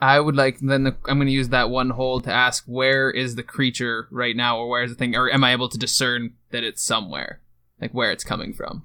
I 0.00 0.18
would 0.18 0.34
like 0.36 0.58
then 0.60 0.82
the, 0.84 0.96
I'm 1.08 1.16
going 1.18 1.26
to 1.28 1.32
use 1.32 1.50
that 1.50 1.70
one 1.70 1.90
hold 1.90 2.24
to 2.24 2.32
ask 2.32 2.64
where 2.66 3.08
is 3.10 3.36
the 3.36 3.42
creature 3.44 4.08
right 4.10 4.34
now, 4.36 4.58
or 4.58 4.68
where 4.68 4.82
is 4.82 4.90
the 4.90 4.96
thing, 4.96 5.14
or 5.14 5.30
am 5.30 5.44
I 5.44 5.52
able 5.52 5.68
to 5.68 5.78
discern 5.78 6.34
that 6.50 6.64
it's 6.64 6.82
somewhere, 6.82 7.40
like 7.80 7.92
where 7.92 8.10
it's 8.10 8.24
coming 8.24 8.52
from? 8.52 8.84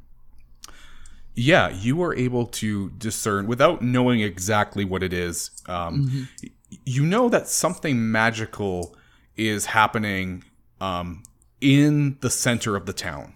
Yeah, 1.34 1.70
you 1.70 2.02
are 2.02 2.16
able 2.16 2.46
to 2.48 2.90
discern 2.92 3.46
without 3.48 3.82
knowing 3.82 4.22
exactly 4.22 4.86
what 4.86 5.04
it 5.04 5.14
is. 5.14 5.52
Um, 5.68 6.28
y- 6.42 6.50
You 6.86 7.06
know 7.06 7.30
that 7.30 7.48
something 7.48 8.12
magical 8.12 8.96
is 9.36 9.68
happening 9.68 10.44
um, 10.82 11.24
in 11.62 12.18
the 12.22 12.30
center 12.30 12.76
of 12.76 12.86
the 12.88 12.94
town. 12.94 13.34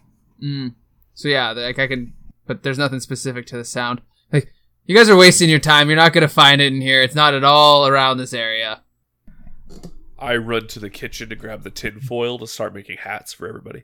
So 1.13 1.27
yeah, 1.27 1.51
like 1.51 1.77
I 1.77 1.87
can, 1.87 2.13
but 2.47 2.63
there's 2.63 2.79
nothing 2.79 2.99
specific 2.99 3.45
to 3.47 3.57
the 3.57 3.63
sound. 3.65 4.01
Like 4.91 4.95
you 4.95 5.05
guys 5.05 5.09
are 5.09 5.15
wasting 5.15 5.49
your 5.49 5.57
time. 5.57 5.87
You're 5.87 5.95
not 5.95 6.11
going 6.11 6.23
to 6.23 6.27
find 6.27 6.59
it 6.59 6.73
in 6.73 6.81
here. 6.81 7.01
It's 7.01 7.15
not 7.15 7.33
at 7.33 7.45
all 7.45 7.87
around 7.87 8.17
this 8.17 8.33
area. 8.33 8.81
I 10.19 10.35
run 10.35 10.67
to 10.67 10.81
the 10.81 10.89
kitchen 10.89 11.29
to 11.29 11.35
grab 11.37 11.63
the 11.63 11.69
tin 11.69 12.01
foil 12.01 12.37
to 12.39 12.45
start 12.45 12.73
making 12.73 12.97
hats 12.97 13.31
for 13.31 13.47
everybody. 13.47 13.83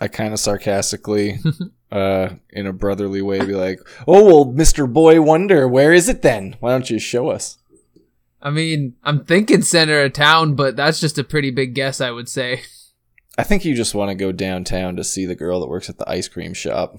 I 0.00 0.08
kind 0.08 0.32
of 0.32 0.40
sarcastically, 0.40 1.38
uh, 1.92 2.30
in 2.50 2.66
a 2.66 2.72
brotherly 2.72 3.22
way, 3.22 3.38
be 3.46 3.54
like, 3.54 3.78
"Oh 4.08 4.24
well, 4.24 4.44
Mister 4.46 4.88
Boy 4.88 5.22
Wonder, 5.22 5.68
where 5.68 5.92
is 5.92 6.08
it 6.08 6.22
then? 6.22 6.56
Why 6.58 6.72
don't 6.72 6.90
you 6.90 6.98
show 6.98 7.28
us?" 7.28 7.58
I 8.42 8.50
mean, 8.50 8.96
I'm 9.04 9.24
thinking 9.24 9.62
center 9.62 10.02
of 10.02 10.12
town, 10.12 10.56
but 10.56 10.74
that's 10.74 10.98
just 10.98 11.18
a 11.18 11.24
pretty 11.24 11.52
big 11.52 11.72
guess, 11.72 12.00
I 12.00 12.10
would 12.10 12.28
say. 12.28 12.62
I 13.38 13.44
think 13.44 13.64
you 13.64 13.76
just 13.76 13.94
want 13.94 14.08
to 14.08 14.16
go 14.16 14.32
downtown 14.32 14.96
to 14.96 15.04
see 15.04 15.24
the 15.24 15.36
girl 15.36 15.60
that 15.60 15.68
works 15.68 15.88
at 15.88 15.98
the 15.98 16.10
ice 16.10 16.26
cream 16.26 16.52
shop. 16.52 16.98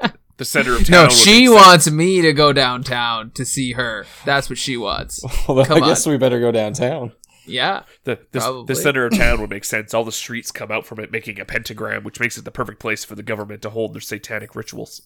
The 0.38 0.44
center 0.44 0.74
of 0.74 0.86
town. 0.86 1.04
No, 1.04 1.08
she 1.10 1.48
wants 1.48 1.90
me 1.90 2.20
to 2.22 2.32
go 2.32 2.52
downtown 2.52 3.30
to 3.32 3.44
see 3.44 3.72
her. 3.72 4.06
That's 4.24 4.48
what 4.48 4.58
she 4.58 4.76
wants. 4.76 5.22
Well, 5.48 5.56
then 5.58 5.66
Come 5.66 5.82
I 5.82 5.86
guess 5.88 6.06
on. 6.06 6.12
we 6.12 6.18
better 6.18 6.40
go 6.40 6.50
downtown. 6.50 7.12
Yeah. 7.46 7.82
The, 8.04 8.18
the, 8.32 8.40
Probably. 8.40 8.64
the 8.66 8.80
center 8.80 9.04
of 9.06 9.16
town 9.16 9.40
would 9.40 9.50
make 9.50 9.64
sense. 9.64 9.92
All 9.94 10.04
the 10.04 10.12
streets 10.12 10.50
come 10.50 10.70
out 10.72 10.86
from 10.86 11.00
it, 11.00 11.10
making 11.12 11.38
a 11.40 11.44
pentagram, 11.44 12.02
which 12.04 12.18
makes 12.20 12.38
it 12.38 12.44
the 12.44 12.50
perfect 12.50 12.78
place 12.80 13.04
for 13.04 13.14
the 13.14 13.22
government 13.22 13.62
to 13.62 13.70
hold 13.70 13.94
their 13.94 14.00
satanic 14.00 14.54
rituals. 14.56 15.02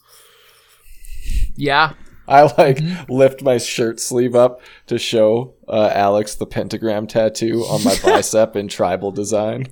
Yeah. 1.56 1.94
I 2.28 2.42
like 2.42 2.76
Mm-hmm. 2.78 3.12
lift 3.12 3.42
my 3.42 3.58
shirt 3.58 4.00
sleeve 4.00 4.34
up 4.34 4.60
to 4.88 4.98
show 4.98 5.54
uh, 5.68 5.90
Alex 5.94 6.34
the 6.34 6.46
pentagram 6.46 7.06
tattoo 7.06 7.62
on 7.62 7.82
my 7.84 7.96
bicep 8.04 8.56
in 8.56 8.68
tribal 8.68 9.12
design. 9.12 9.66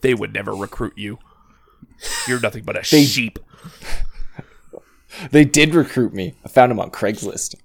They 0.00 0.14
would 0.14 0.32
never 0.32 0.54
recruit 0.54 0.94
you. 0.96 1.18
You're 2.26 2.40
nothing 2.40 2.64
but 2.64 2.76
a 2.76 2.90
They- 2.90 3.04
sheep. 3.04 3.38
They 5.30 5.44
did 5.44 5.74
recruit 5.74 6.12
me. 6.12 6.34
I 6.44 6.48
found 6.48 6.72
him 6.72 6.80
on 6.80 6.90
Craigslist. 6.90 7.56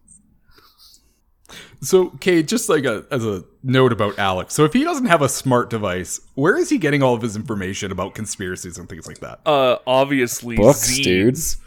So, 1.83 2.09
Cade, 2.09 2.47
just 2.47 2.69
like 2.69 2.85
a, 2.85 3.05
as 3.09 3.25
a 3.25 3.43
note 3.63 3.91
about 3.91 4.19
Alex. 4.19 4.53
So, 4.53 4.65
if 4.65 4.73
he 4.73 4.83
doesn't 4.83 5.07
have 5.07 5.23
a 5.23 5.29
smart 5.29 5.71
device, 5.71 6.21
where 6.35 6.55
is 6.55 6.69
he 6.69 6.77
getting 6.77 7.01
all 7.01 7.15
of 7.15 7.23
his 7.23 7.35
information 7.35 7.91
about 7.91 8.13
conspiracies 8.13 8.77
and 8.77 8.87
things 8.87 9.07
like 9.07 9.19
that? 9.19 9.39
Uh, 9.47 9.77
obviously, 9.87 10.57
Books, 10.57 10.91
zines. 10.91 11.57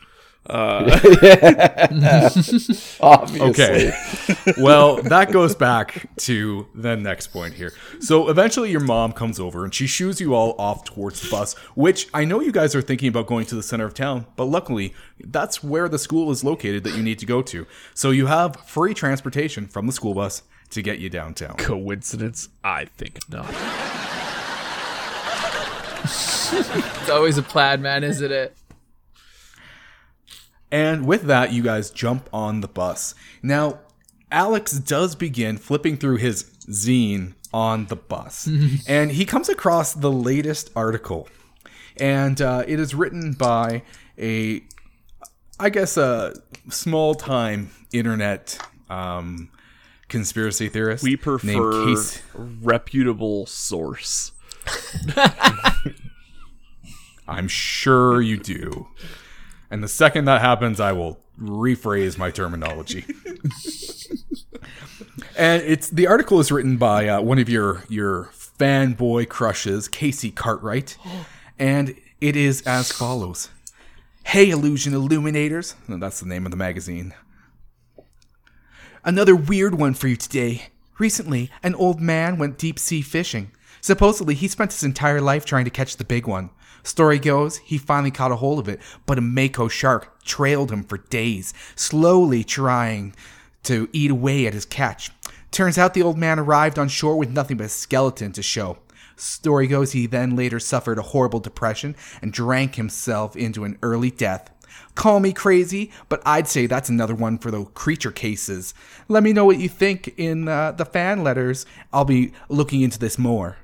Uh, 0.47 0.99
dude. 1.01 2.77
Obviously. 3.01 3.41
Okay. 3.41 3.93
well, 4.59 5.01
that 5.03 5.33
goes 5.33 5.55
back 5.55 6.09
to 6.19 6.67
the 6.75 6.97
next 6.97 7.29
point 7.29 7.55
here. 7.55 7.73
So 8.01 8.29
eventually 8.29 8.71
your 8.71 8.81
mom 8.81 9.13
comes 9.13 9.41
over 9.41 9.65
and 9.65 9.75
she 9.75 9.87
shoos 9.87 10.21
you 10.21 10.35
all 10.35 10.55
off 10.59 10.85
towards 10.85 11.23
the 11.23 11.31
bus, 11.31 11.55
which 11.75 12.09
I 12.13 12.25
know 12.25 12.41
you 12.41 12.53
guys 12.53 12.75
are 12.75 12.83
thinking 12.83 13.09
about 13.09 13.27
going 13.27 13.47
to 13.47 13.55
the 13.55 13.63
center 13.63 13.87
of 13.87 13.95
town, 13.95 14.27
but 14.37 14.45
luckily 14.45 14.95
that's 15.19 15.63
where 15.65 15.89
the 15.89 15.99
school 15.99 16.31
is 16.31 16.45
located 16.45 16.85
that 16.85 16.95
you 16.95 17.03
need 17.03 17.19
to 17.21 17.27
go 17.27 17.41
to. 17.43 17.67
So 17.95 18.11
you 18.11 18.27
have 18.27 18.57
free 18.67 18.93
transportation 18.93 19.67
from 19.67 19.87
the 19.87 19.93
school 19.93 20.15
bus 20.15 20.43
to 20.71 20.83
get 20.83 20.99
you 20.99 21.09
downtown. 21.09 21.57
Coincidence? 21.57 22.49
I 22.63 22.87
think 22.87 23.19
not. 23.31 23.47
It's 26.57 27.11
always 27.11 27.39
a 27.39 27.43
plaid 27.43 27.81
man, 27.81 28.05
isn't 28.05 28.31
it? 28.31 28.57
And 30.75 31.07
with 31.07 31.23
that, 31.27 31.53
you 31.53 31.63
guys 31.63 31.89
jump 31.93 32.29
on 32.33 32.61
the 32.61 32.67
bus. 32.67 33.15
Now, 33.45 33.79
Alex 34.33 34.73
does 34.73 35.15
begin 35.15 35.57
flipping 35.57 35.97
through 35.97 36.17
his 36.17 36.51
zine 36.69 37.35
on 37.53 37.87
the 37.87 37.95
bus, 37.95 38.49
and 38.89 39.13
he 39.13 39.25
comes 39.25 39.49
across 39.49 39.95
the 39.95 40.11
latest 40.11 40.73
article. 40.75 41.29
And 41.97 42.43
uh, 42.43 42.65
it 42.67 42.81
is 42.81 42.93
written 42.93 43.35
by 43.35 43.85
a, 44.19 44.65
I 45.61 45.71
guess, 45.71 45.97
a 45.97 46.35
small 46.69 47.15
time 47.15 47.71
internet 47.93 48.59
um, 48.91 49.51
conspiracy 50.09 50.69
theorist. 50.69 51.05
We 51.05 51.11
named 51.11 51.23
prefer 51.23 51.85
Case- 51.85 52.21
reputable 52.35 53.47
source. 53.47 54.33
I'm 57.29 57.47
sure 57.47 58.21
you 58.21 58.39
do. 58.39 58.89
And 59.75 59.83
the 59.83 59.89
second 59.89 60.27
that 60.27 60.41
happens, 60.41 60.79
I 60.79 60.93
will 60.93 61.19
rephrase 61.37 62.17
my 62.17 62.31
terminology. 62.31 63.05
and 65.37 65.63
it's 65.65 65.91
the 65.91 66.07
article 66.07 66.39
is 66.39 66.53
written 66.53 66.77
by 66.77 67.09
uh, 67.09 67.21
one 67.21 67.41
of 67.41 67.49
your 67.49 67.83
your 67.89 68.27
fanboy 68.57 69.29
crushes, 69.29 69.89
Casey 69.89 70.31
Cartwright, 70.31 70.97
and 71.59 71.97
it 72.21 72.37
is 72.37 72.63
as 72.63 72.93
follows: 72.93 73.51
Hey, 74.23 74.51
illusion 74.51 74.93
illuminators! 74.93 75.75
That's 75.89 76.21
the 76.21 76.29
name 76.29 76.45
of 76.47 76.53
the 76.53 76.57
magazine. 76.57 77.13
Another 79.05 79.35
weird 79.35 79.75
one 79.75 79.95
for 79.95 80.07
you 80.07 80.15
today. 80.15 80.69
Recently, 81.01 81.51
an 81.65 81.75
old 81.75 82.01
man 82.01 82.39
went 82.39 82.59
deep 82.59 82.79
sea 82.79 83.03
fishing. 83.03 83.51
Supposedly, 83.81 84.37
he 84.37 84.47
spent 84.47 84.73
his 84.73 84.85
entire 84.85 85.21
life 85.21 85.45
trying 85.45 85.65
to 85.65 85.71
catch 85.73 85.97
the 85.97 86.05
big 86.05 86.29
one. 86.29 86.51
Story 86.85 87.19
goes, 87.19 87.57
he 87.59 87.79
finally 87.79 88.11
caught 88.11 88.31
a 88.31 88.37
hold 88.37 88.59
of 88.59 88.69
it, 88.69 88.79
but 89.07 89.19
a 89.19 89.23
mako 89.23 89.69
shark 89.69 90.23
trailed 90.23 90.71
him 90.71 90.85
for 90.85 90.99
days, 90.99 91.53
slowly 91.75 92.45
trying 92.45 93.15
to 93.65 93.89
eat 93.93 94.11
away 94.11 94.47
at 94.47 94.53
his 94.53 94.67
catch. 94.67 95.11
Turns 95.51 95.79
out 95.79 95.95
the 95.95 96.03
old 96.03 96.19
man 96.19 96.39
arrived 96.39 96.79
on 96.79 96.89
shore 96.89 97.17
with 97.17 97.31
nothing 97.31 97.57
but 97.57 97.67
a 97.67 97.69
skeleton 97.71 98.33
to 98.33 98.43
show. 98.43 98.79
Story 99.17 99.67
goes, 99.67 99.93
he 99.93 100.07
then 100.07 100.37
later 100.37 100.61
suffered 100.61 100.99
a 100.99 101.03
horrible 101.03 101.41
depression 101.41 101.97
and 102.21 102.33
drank 102.33 102.75
himself 102.75 103.35
into 103.35 103.65
an 103.65 103.79
early 103.83 104.11
death. 104.11 104.51
Call 104.95 105.21
me 105.21 105.33
crazy, 105.33 105.91
but 106.09 106.21
I'd 106.27 106.49
say 106.49 106.67
that's 106.67 106.89
another 106.89 107.15
one 107.15 107.39
for 107.39 107.51
the 107.51 107.65
creature 107.65 108.11
cases. 108.11 108.75
Let 109.09 109.23
me 109.23 109.33
know 109.33 109.45
what 109.45 109.59
you 109.59 109.69
think 109.69 110.13
in 110.17 110.49
uh, 110.49 110.73
the 110.73 110.85
fan 110.85 111.25
letters. 111.25 111.65
I'll 111.93 112.05
be 112.05 112.33
looking 112.49 112.83
into 112.83 112.99
this 112.99 113.19
more. 113.19 113.57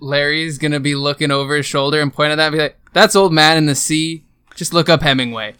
Larry's 0.00 0.58
gonna 0.58 0.80
be 0.80 0.94
looking 0.94 1.30
over 1.30 1.56
his 1.56 1.66
shoulder 1.66 2.00
and 2.00 2.12
point 2.12 2.32
at 2.32 2.36
that 2.36 2.46
and 2.48 2.54
be 2.54 2.60
like, 2.60 2.78
That's 2.92 3.16
old 3.16 3.32
man 3.32 3.56
in 3.56 3.66
the 3.66 3.74
sea. 3.74 4.24
Just 4.54 4.72
look 4.72 4.88
up 4.88 5.02
Hemingway 5.02 5.54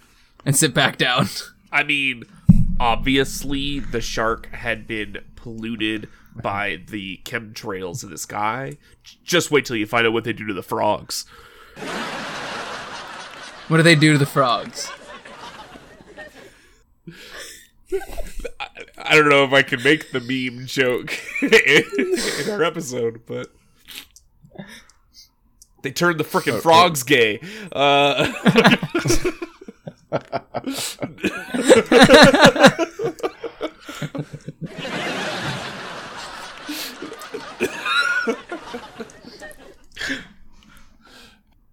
and 0.44 0.56
sit 0.56 0.74
back 0.74 0.96
down. 0.98 1.28
I 1.72 1.82
mean, 1.82 2.24
obviously 2.78 3.80
the 3.80 4.00
shark 4.00 4.46
had 4.52 4.86
been 4.86 5.18
polluted 5.36 6.08
by 6.34 6.80
the 6.88 7.20
chemtrails 7.24 8.02
in 8.02 8.10
the 8.10 8.18
sky. 8.18 8.78
Just 9.24 9.50
wait 9.50 9.64
till 9.64 9.76
you 9.76 9.86
find 9.86 10.06
out 10.06 10.12
what 10.12 10.24
they 10.24 10.32
do 10.32 10.46
to 10.46 10.54
the 10.54 10.62
frogs. 10.62 11.24
What 13.68 13.78
do 13.78 13.82
they 13.82 13.94
do 13.94 14.12
to 14.12 14.18
the 14.18 14.26
frogs? 14.26 14.90
I 18.98 19.14
don't 19.14 19.28
know 19.28 19.44
if 19.44 19.52
I 19.52 19.62
can 19.62 19.82
make 19.82 20.10
the 20.12 20.20
meme 20.20 20.66
joke 20.66 21.14
in 21.42 22.50
our 22.50 22.62
episode, 22.62 23.22
but 23.26 23.52
they 25.82 25.90
turned 25.90 26.18
the 26.18 26.24
frickin' 26.24 26.60
frogs 26.60 27.02
gay. 27.02 27.40
Uh, 27.72 28.32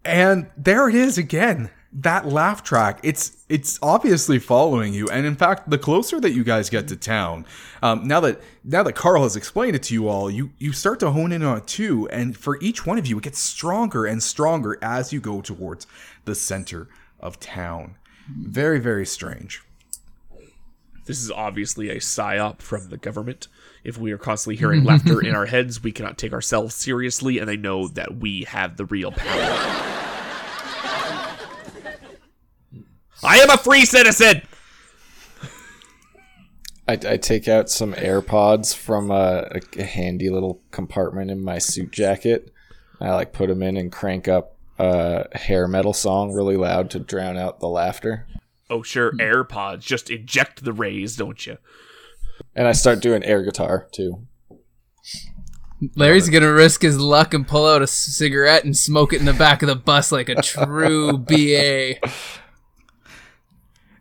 And 0.04 0.50
there 0.58 0.90
it 0.90 0.96
is 0.96 1.18
again. 1.18 1.70
That 1.94 2.26
laugh 2.26 2.64
track. 2.64 3.00
It's 3.04 3.44
it's 3.50 3.78
obviously 3.82 4.40
following 4.40 4.94
you. 4.94 5.10
And 5.10 5.26
in 5.26 5.36
fact, 5.36 5.70
the 5.70 5.78
closer 5.78 6.22
that 6.22 6.32
you 6.32 6.44
guys 6.46 6.70
get 6.70 6.88
to 6.88 6.96
town, 6.96 7.46
um, 7.84 8.08
now 8.08 8.22
that 8.22 8.40
now 8.64 8.82
that 8.84 8.94
Carl 8.94 9.24
has 9.24 9.36
explained 9.36 9.76
it 9.76 9.84
to 9.84 9.94
you 9.94 10.08
all, 10.08 10.32
you 10.32 10.52
you 10.58 10.72
start 10.72 11.02
to 11.02 11.12
hone 11.12 11.34
in 11.34 11.44
on 11.44 11.58
it 11.58 11.68
too. 11.68 12.08
And 12.10 12.38
for 12.38 12.58
each 12.62 12.86
one 12.86 12.98
of 12.98 13.08
you, 13.08 13.18
it 13.18 13.24
gets 13.26 13.40
stronger 13.40 14.06
and 14.06 14.24
stronger 14.24 14.78
as 14.82 15.12
you 15.12 15.20
go 15.20 15.42
towards 15.42 15.86
the 16.24 16.34
center 16.36 16.88
of 17.20 17.40
town. 17.42 17.96
Very 18.30 18.80
very 18.80 19.06
strange. 19.06 19.62
this 21.08 21.22
is 21.22 21.30
obviously 21.32 21.90
a 21.90 21.98
psyop 21.98 22.62
from 22.62 22.88
the 22.90 22.96
government. 22.98 23.50
If 23.84 23.98
we 23.98 24.14
are 24.14 24.18
constantly 24.18 24.56
hearing 24.56 24.86
laughter 24.86 25.20
in 25.22 25.36
our 25.36 25.46
heads, 25.56 25.84
we 25.84 25.92
cannot 25.92 26.18
take 26.18 26.32
ourselves 26.32 26.74
seriously, 26.76 27.38
and 27.40 27.50
they 27.50 27.58
know 27.58 27.88
that 27.90 28.16
we 28.18 28.44
have 28.44 28.78
the 28.78 28.86
real 28.86 29.12
power. 29.12 29.98
I 33.24 33.38
am 33.38 33.50
a 33.50 33.58
free 33.58 33.86
citizen. 33.86 34.42
I, 36.88 36.94
I 36.94 37.18
take 37.18 37.48
out 37.48 37.70
some 37.70 37.94
AirPods 37.94 38.76
from 38.76 39.12
a, 39.12 39.48
a 39.78 39.84
handy 39.84 40.30
little 40.30 40.62
compartment 40.72 41.32
in 41.32 41.44
my 41.44 41.60
suit 41.60 41.92
jacket. 41.92 42.52
I 43.00 43.14
like 43.14 43.34
put 43.34 43.48
them 43.48 43.64
in 43.64 43.78
and 43.78 43.92
crank 43.92 44.28
up 44.28 44.58
a 44.78 45.38
hair 45.38 45.68
metal 45.68 45.94
song 45.94 46.34
really 46.34 46.58
loud 46.58 46.90
to 46.92 47.00
drown 47.00 47.38
out 47.38 47.60
the 47.60 47.68
laughter. 47.68 48.28
Oh, 48.70 48.82
sure, 48.82 49.12
AirPods. 49.14 49.82
Just 49.82 50.10
eject 50.10 50.64
the 50.64 50.74
rays, 50.74 51.16
don't 51.16 51.46
you? 51.46 51.58
And 52.56 52.68
I 52.68 52.72
start 52.72 53.02
doing 53.02 53.24
air 53.24 53.44
guitar 53.44 53.88
too. 53.92 54.28
Larry's 55.96 56.30
gonna 56.30 56.52
risk 56.52 56.82
his 56.82 57.00
luck 57.00 57.34
and 57.34 57.48
pull 57.48 57.68
out 57.68 57.82
a 57.82 57.88
cigarette 57.88 58.64
and 58.64 58.78
smoke 58.78 59.14
it 59.14 59.20
in 59.20 59.26
the 59.26 59.34
back 59.34 59.62
of 59.62 59.68
the 59.68 59.76
bus 59.76 60.12
like 60.12 60.30
a 60.30 60.42
true 60.42 61.18
BA. 61.18 61.96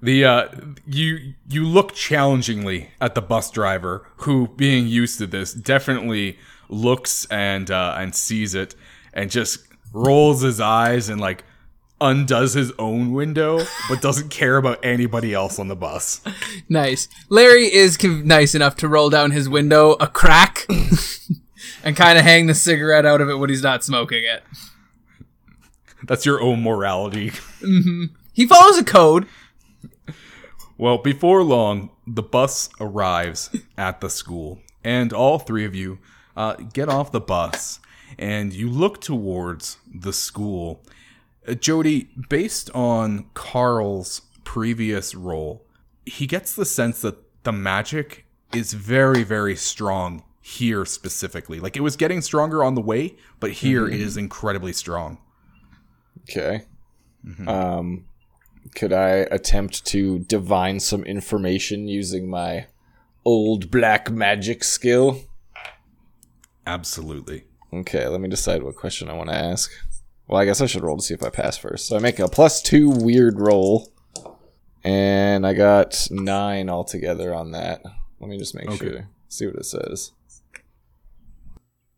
The 0.03 0.25
uh, 0.25 0.49
you 0.87 1.35
you 1.49 1.67
look 1.67 1.93
challengingly 1.95 2.91
at 3.01 3.15
the 3.15 3.23
bus 3.23 3.51
driver, 3.51 4.07
who, 4.19 4.49
being 4.49 4.87
used 4.87 5.19
to 5.19 5.27
this, 5.27 5.53
definitely 5.53 6.39
looks 6.69 7.27
and 7.27 7.71
uh, 7.71 7.95
and 7.99 8.15
sees 8.15 8.55
it, 8.55 8.75
and 9.13 9.31
just 9.31 9.59
rolls 9.93 10.41
his 10.41 10.61
eyes 10.61 11.09
and 11.09 11.21
like 11.21 11.45
undoes 12.01 12.55
his 12.55 12.73
own 12.79 13.13
window, 13.13 13.61
but 13.89 14.01
doesn't 14.01 14.31
care 14.31 14.57
about 14.57 14.79
anybody 14.83 15.35
else 15.35 15.59
on 15.59 15.69
the 15.69 15.77
bus. 15.77 16.23
Nice. 16.69 17.09
Larry 17.29 17.73
is 17.73 17.97
con- 17.97 18.27
nice 18.27 18.55
enough 18.55 18.77
to 18.77 18.89
roll 18.89 19.11
down 19.11 19.33
his 19.33 19.49
window 19.49 19.93
a 20.01 20.07
crack 20.07 20.67
and 21.85 21.95
kind 21.97 22.19
of 22.19 22.25
hang 22.25 22.47
the 22.47 22.55
cigarette 22.55 23.05
out 23.05 23.21
of 23.21 23.29
it 23.29 23.35
when 23.35 23.51
he's 23.51 23.63
not 23.63 23.85
smoking 23.85 24.25
it. 24.25 24.43
That's 26.05 26.25
your 26.25 26.41
own 26.41 26.63
morality. 26.63 27.33
He 28.33 28.47
follows 28.47 28.79
a 28.79 28.85
code. 28.85 29.27
Well, 30.81 30.97
before 30.97 31.45
long, 31.45 31.91
the 32.07 32.23
bus 32.23 32.71
arrives 32.81 33.51
at 33.77 34.01
the 34.01 34.09
school, 34.09 34.61
and 34.83 35.13
all 35.13 35.39
three 35.39 35.67
of 35.67 35.75
you 35.75 35.99
uh, 36.35 36.55
get 36.55 36.89
off 36.89 37.13
the 37.13 37.21
bus 37.21 37.81
and 38.19 38.55
you 38.55 38.71
look 38.71 38.99
towards 38.99 39.77
the 39.95 40.15
school. 40.15 40.83
Uh, 41.47 41.53
Jody, 41.53 42.09
based 42.31 42.71
on 42.75 43.27
Carl's 43.35 44.23
previous 44.45 45.15
role, 45.15 45.67
he 46.07 46.27
gets 46.27 46.55
the 46.55 46.65
sense 46.65 47.03
that 47.03 47.19
the 47.43 47.53
magic 47.53 48.25
is 48.55 48.73
very, 48.73 49.23
very 49.23 49.57
strong 49.57 50.25
here 50.41 50.87
specifically. 50.87 51.61
Like 51.61 51.77
it 51.77 51.83
was 51.83 51.97
getting 51.97 52.23
stronger 52.23 52.65
on 52.65 52.75
the 52.75 52.81
way, 52.81 53.17
but 53.39 53.51
here 53.51 53.87
it 53.87 54.01
is 54.01 54.17
incredibly 54.17 54.73
strong. 54.73 55.19
Okay. 56.23 56.63
Um, 57.47 58.07
could 58.75 58.93
I 58.93 59.27
attempt 59.31 59.85
to 59.87 60.21
divine 60.21 60.81
some 60.81 61.05
information 61.05 61.89
using 61.89 62.29
my 62.29 62.67
old 63.25 63.71
black 63.71 64.11
magic 64.11 64.65
skill? 64.65 65.23
Absolutely. 66.67 67.45
Okay, 67.73 68.07
let 68.07 68.21
me 68.21 68.29
decide 68.29 68.63
what 68.63 68.77
question 68.77 69.09
I 69.09 69.15
want 69.15 69.31
to 69.31 69.37
ask. 69.37 69.71
Well, 70.27 70.41
I 70.41 70.45
guess 70.45 70.61
I 70.61 70.67
should 70.67 70.83
roll 70.83 70.97
to 70.97 71.03
see 71.03 71.15
if 71.15 71.23
I 71.23 71.31
pass 71.31 71.57
first. 71.57 71.87
So 71.87 71.97
I 71.97 72.01
make 72.01 72.19
a 72.19 72.29
plus 72.29 72.63
two 72.63 72.91
weird 72.91 73.41
roll, 73.41 73.93
and 74.85 75.47
I 75.47 75.55
got 75.55 76.07
nine 76.11 76.69
altogether 76.69 77.35
on 77.35 77.53
that. 77.53 77.83
Let 78.21 78.29
me 78.31 78.39
just 78.39 78.55
make 78.55 78.69
Okay. 78.69 78.77
sure. 78.77 79.09
See 79.29 79.47
what 79.47 79.57
it 79.57 79.65
says. 79.65 80.13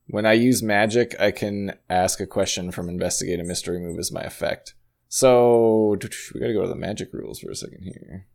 When 0.09 0.27
I 0.27 0.33
use 0.35 0.62
magic, 0.62 1.14
I 1.18 1.31
can 1.31 1.75
ask 1.88 2.20
a 2.20 2.27
question 2.27 2.70
from 2.70 2.88
investigate 2.88 3.40
a 3.40 3.44
mystery 3.44 3.81
move 3.81 3.98
as 3.98 4.12
my 4.12 4.20
effect. 4.22 4.75
So 5.14 5.98
we 6.33 6.40
gotta 6.40 6.55
go 6.55 6.62
to 6.62 6.68
the 6.68 6.75
magic 6.75 7.12
rules 7.12 7.38
for 7.38 7.51
a 7.51 7.55
second 7.55 7.83
here. 7.83 8.29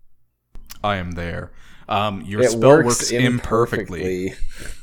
I 0.83 0.97
am 0.97 1.13
there. 1.13 1.51
Um, 1.89 2.21
your 2.21 2.43
it 2.43 2.51
spell 2.51 2.69
works, 2.69 2.85
works, 2.85 3.11
imperfectly. 3.11 4.27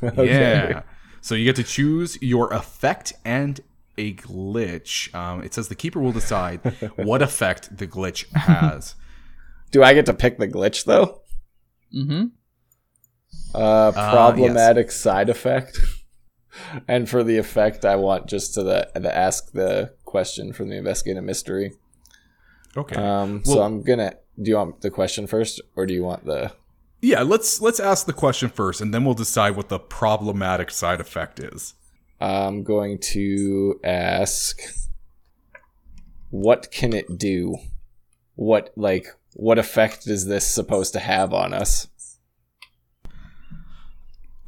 imperfectly. 0.00 0.26
Yeah. 0.28 0.83
So 1.20 1.37
you 1.37 1.44
get 1.44 1.54
to 1.54 1.62
choose 1.62 2.20
your 2.20 2.52
effect 2.52 3.12
and 3.24 3.61
a 3.96 4.12
glitch. 4.12 5.14
Um, 5.14 5.44
it 5.44 5.54
says 5.54 5.68
the 5.68 5.76
keeper 5.76 6.00
will 6.00 6.11
decide 6.11 6.59
what 6.96 7.22
effect 7.22 7.78
the 7.78 7.87
glitch 7.87 8.28
has. 8.33 8.96
Do 9.70 9.85
I 9.85 9.94
get 9.94 10.07
to 10.07 10.14
pick 10.14 10.38
the 10.38 10.48
glitch 10.48 10.87
though? 10.87 11.22
Mm-hmm. 11.94 12.24
Uh, 13.54 13.92
problematic 13.92 14.90
side 14.90 15.28
effect. 15.28 15.78
and 16.88 17.09
for 17.09 17.22
the 17.22 17.38
effect, 17.38 17.85
I 17.85 17.94
want 17.94 18.26
just 18.26 18.54
to 18.54 18.64
the, 18.64 18.90
the 18.96 19.16
ask 19.16 19.52
the 19.52 19.94
question 20.04 20.52
from 20.52 20.70
the 20.70 20.76
investigate 20.76 21.18
a 21.18 21.22
mystery. 21.22 21.70
Okay. 22.76 22.96
Um, 22.96 23.44
so 23.44 23.62
I'm 23.62 23.82
gonna. 23.82 24.14
Do 24.40 24.50
you 24.50 24.56
want 24.56 24.80
the 24.80 24.90
question 24.90 25.26
first, 25.26 25.60
or 25.76 25.87
do 25.87 25.94
you 25.94 26.02
want 26.02 26.24
the? 26.24 26.52
yeah, 27.04 27.22
let's 27.22 27.60
let's 27.60 27.80
ask 27.80 28.06
the 28.06 28.12
question 28.12 28.48
first, 28.48 28.80
and 28.80 28.92
then 28.92 29.04
we'll 29.04 29.14
decide 29.14 29.56
what 29.56 29.68
the 29.68 29.78
problematic 29.78 30.70
side 30.70 31.00
effect 31.00 31.38
is. 31.38 31.74
I'm 32.20 32.62
going 32.62 32.98
to 33.12 33.78
ask. 33.84 34.60
What 36.30 36.72
can 36.72 36.92
it 36.92 37.18
do? 37.18 37.58
What 38.34 38.72
like 38.74 39.06
what 39.34 39.58
effect 39.58 40.06
is 40.06 40.26
this 40.26 40.46
supposed 40.46 40.92
to 40.94 40.98
have 40.98 41.32
on 41.32 41.52
us? 41.52 41.88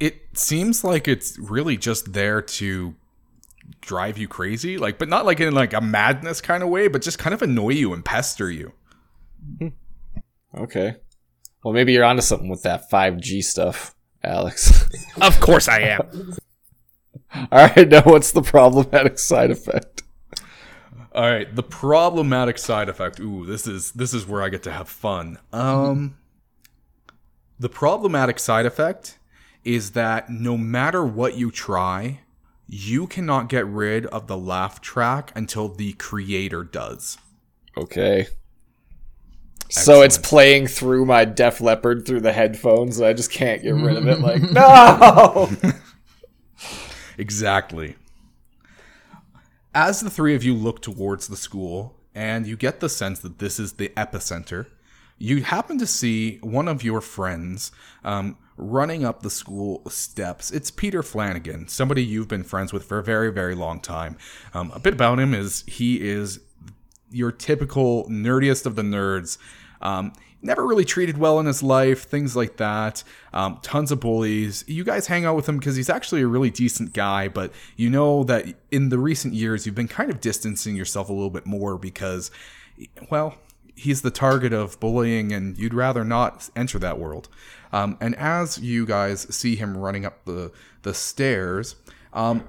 It 0.00 0.22
seems 0.34 0.82
like 0.82 1.06
it's 1.06 1.38
really 1.38 1.76
just 1.76 2.12
there 2.12 2.42
to 2.42 2.96
drive 3.80 4.18
you 4.18 4.28
crazy, 4.28 4.78
like, 4.78 4.98
but 4.98 5.08
not 5.08 5.24
like 5.24 5.40
in 5.40 5.54
like 5.54 5.72
a 5.72 5.80
madness 5.80 6.40
kind 6.40 6.62
of 6.62 6.68
way, 6.68 6.88
but 6.88 7.02
just 7.02 7.18
kind 7.18 7.34
of 7.34 7.42
annoy 7.42 7.70
you 7.70 7.92
and 7.92 8.04
pester 8.04 8.50
you. 8.50 8.72
Okay. 10.56 10.96
Well, 11.62 11.74
maybe 11.74 11.92
you're 11.92 12.04
onto 12.04 12.22
something 12.22 12.48
with 12.48 12.62
that 12.62 12.90
5G 12.90 13.42
stuff, 13.42 13.94
Alex. 14.22 14.84
Of 15.20 15.40
course 15.40 15.66
I 15.66 15.80
am. 15.80 16.34
All 17.50 17.68
right, 17.68 17.88
now 17.88 18.02
what's 18.02 18.32
the 18.32 18.42
problematic 18.42 19.18
side 19.18 19.50
effect? 19.50 20.02
All 21.14 21.22
right, 21.30 21.54
the 21.54 21.62
problematic 21.62 22.58
side 22.58 22.90
effect. 22.90 23.18
Ooh, 23.18 23.46
this 23.46 23.66
is 23.66 23.92
this 23.92 24.12
is 24.12 24.26
where 24.26 24.42
I 24.42 24.50
get 24.50 24.62
to 24.64 24.70
have 24.70 24.88
fun. 24.88 25.38
Um 25.52 26.18
the 27.58 27.70
problematic 27.70 28.38
side 28.38 28.66
effect 28.66 29.18
is 29.64 29.92
that 29.92 30.28
no 30.28 30.58
matter 30.58 31.04
what 31.04 31.36
you 31.36 31.50
try, 31.50 32.20
you 32.68 33.06
cannot 33.06 33.48
get 33.48 33.66
rid 33.66 34.06
of 34.06 34.26
the 34.26 34.36
laugh 34.36 34.80
track 34.80 35.32
until 35.34 35.68
the 35.68 35.92
creator 35.94 36.64
does. 36.64 37.18
Okay. 37.76 38.26
So 39.68 40.02
it's 40.02 40.18
playing 40.18 40.68
through 40.68 41.06
my 41.06 41.24
Def 41.24 41.60
Leppard 41.60 42.06
through 42.06 42.20
the 42.20 42.32
headphones. 42.32 42.98
and 42.98 43.06
I 43.06 43.12
just 43.12 43.32
can't 43.32 43.62
get 43.62 43.74
rid 43.74 43.96
of 43.96 44.06
it. 44.06 44.20
Like, 44.20 44.42
no! 44.50 45.50
Exactly. 47.18 47.96
As 49.74 50.00
the 50.00 50.10
three 50.10 50.34
of 50.34 50.44
you 50.44 50.54
look 50.54 50.82
towards 50.82 51.28
the 51.28 51.36
school, 51.36 51.96
and 52.14 52.46
you 52.46 52.56
get 52.56 52.80
the 52.80 52.88
sense 52.88 53.18
that 53.20 53.38
this 53.38 53.58
is 53.58 53.74
the 53.74 53.90
epicenter, 53.90 54.66
you 55.18 55.42
happen 55.42 55.78
to 55.78 55.86
see 55.86 56.38
one 56.38 56.68
of 56.68 56.82
your 56.82 57.00
friends 57.00 57.72
um, 58.04 58.36
running 58.56 59.04
up 59.04 59.22
the 59.22 59.30
school 59.30 59.82
steps. 59.88 60.50
It's 60.50 60.70
Peter 60.70 61.02
Flanagan, 61.02 61.68
somebody 61.68 62.02
you've 62.02 62.28
been 62.28 62.44
friends 62.44 62.72
with 62.72 62.84
for 62.84 62.98
a 62.98 63.02
very, 63.02 63.30
very 63.30 63.54
long 63.54 63.80
time. 63.80 64.16
Um, 64.54 64.72
a 64.74 64.78
bit 64.78 64.94
about 64.94 65.18
him 65.18 65.34
is 65.34 65.64
he 65.66 66.06
is 66.06 66.40
your 67.10 67.32
typical 67.32 68.08
nerdiest 68.08 68.66
of 68.66 68.76
the 68.76 68.82
nerds. 68.82 69.38
Um, 69.80 70.12
never 70.42 70.66
really 70.66 70.84
treated 70.84 71.18
well 71.18 71.38
in 71.40 71.46
his 71.46 71.62
life, 71.62 72.04
things 72.04 72.36
like 72.36 72.56
that. 72.56 73.02
Um, 73.32 73.58
tons 73.62 73.92
of 73.92 74.00
bullies. 74.00 74.64
You 74.66 74.84
guys 74.84 75.06
hang 75.06 75.24
out 75.24 75.36
with 75.36 75.48
him 75.48 75.58
because 75.58 75.76
he's 75.76 75.90
actually 75.90 76.22
a 76.22 76.26
really 76.26 76.50
decent 76.50 76.92
guy, 76.92 77.28
but 77.28 77.52
you 77.76 77.90
know 77.90 78.24
that 78.24 78.46
in 78.70 78.88
the 78.88 78.98
recent 78.98 79.34
years 79.34 79.66
you've 79.66 79.74
been 79.74 79.88
kind 79.88 80.10
of 80.10 80.20
distancing 80.20 80.76
yourself 80.76 81.08
a 81.08 81.12
little 81.12 81.30
bit 81.30 81.46
more 81.46 81.76
because, 81.78 82.30
well, 83.10 83.36
he's 83.76 84.02
the 84.02 84.10
target 84.10 84.52
of 84.52 84.80
bullying 84.80 85.32
and 85.32 85.56
you'd 85.58 85.74
rather 85.74 86.04
not 86.04 86.48
enter 86.56 86.78
that 86.78 86.98
world. 86.98 87.28
Um, 87.72 87.96
and 88.00 88.16
as 88.16 88.58
you 88.58 88.86
guys 88.86 89.32
see 89.34 89.54
him 89.54 89.76
running 89.76 90.04
up 90.04 90.24
the, 90.24 90.50
the 90.82 90.94
stairs, 90.94 91.76
um, 92.12 92.44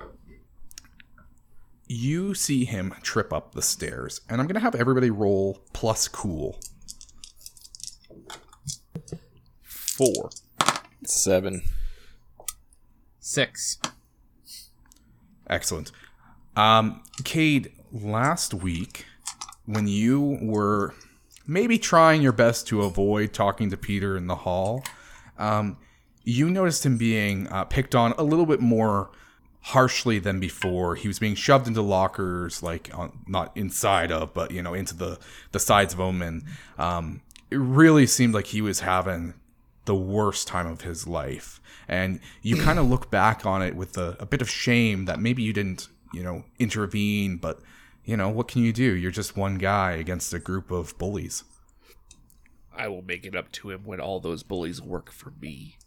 you 1.87 2.33
see 2.33 2.65
him 2.65 2.93
trip 3.01 3.31
up 3.31 3.53
the 3.53 3.61
stairs, 3.61 4.21
and 4.29 4.41
I'm 4.41 4.47
gonna 4.47 4.59
have 4.59 4.75
everybody 4.75 5.09
roll 5.09 5.61
plus 5.73 6.07
cool. 6.07 6.59
Four, 9.63 10.29
seven, 11.05 11.61
six. 13.19 13.79
Excellent. 15.49 15.91
Um, 16.55 17.03
Cade, 17.23 17.71
last 17.91 18.53
week 18.53 19.05
when 19.65 19.87
you 19.87 20.39
were 20.41 20.93
maybe 21.47 21.79
trying 21.79 22.21
your 22.21 22.33
best 22.33 22.67
to 22.67 22.83
avoid 22.83 23.33
talking 23.33 23.69
to 23.71 23.77
Peter 23.77 24.17
in 24.17 24.27
the 24.27 24.35
hall, 24.35 24.83
um, 25.37 25.77
you 26.23 26.49
noticed 26.49 26.85
him 26.85 26.97
being 26.97 27.47
uh, 27.47 27.63
picked 27.63 27.95
on 27.95 28.13
a 28.17 28.23
little 28.23 28.45
bit 28.45 28.59
more 28.59 29.09
harshly 29.61 30.19
than 30.19 30.39
before. 30.39 30.95
He 30.95 31.07
was 31.07 31.19
being 31.19 31.35
shoved 31.35 31.67
into 31.67 31.81
lockers, 31.81 32.61
like 32.61 32.89
on, 32.93 33.19
not 33.27 33.55
inside 33.55 34.11
of, 34.11 34.33
but 34.33 34.51
you 34.51 34.61
know, 34.61 34.73
into 34.73 34.95
the 34.95 35.19
the 35.51 35.59
sides 35.59 35.93
of 35.93 35.99
and 35.99 36.43
um, 36.77 37.21
it 37.49 37.57
really 37.57 38.05
seemed 38.05 38.33
like 38.33 38.47
he 38.47 38.61
was 38.61 38.81
having 38.81 39.33
the 39.85 39.95
worst 39.95 40.47
time 40.47 40.67
of 40.67 40.81
his 40.81 41.07
life. 41.07 41.61
And 41.87 42.19
you 42.41 42.57
kind 42.57 42.77
of 42.77 42.87
look 42.87 43.09
back 43.09 43.45
on 43.45 43.61
it 43.61 43.75
with 43.75 43.97
a, 43.97 44.17
a 44.19 44.25
bit 44.25 44.41
of 44.41 44.49
shame 44.49 45.05
that 45.05 45.19
maybe 45.19 45.41
you 45.41 45.53
didn't, 45.53 45.87
you 46.13 46.21
know, 46.21 46.43
intervene, 46.59 47.37
but 47.37 47.61
you 48.07 48.15
know, 48.15 48.29
what 48.29 48.47
can 48.47 48.63
you 48.63 48.71
do? 48.71 48.95
You're 48.95 49.11
just 49.11 49.35
one 49.35 49.55
guy 49.57 49.91
against 49.91 50.33
a 50.33 50.39
group 50.39 50.71
of 50.71 50.97
bullies. 50.97 51.43
I 52.73 52.87
will 52.87 53.01
make 53.01 53.25
it 53.25 53.35
up 53.35 53.51
to 53.53 53.69
him 53.69 53.81
when 53.83 53.99
all 53.99 54.21
those 54.21 54.43
bullies 54.43 54.81
work 54.81 55.11
for 55.11 55.33
me. 55.39 55.77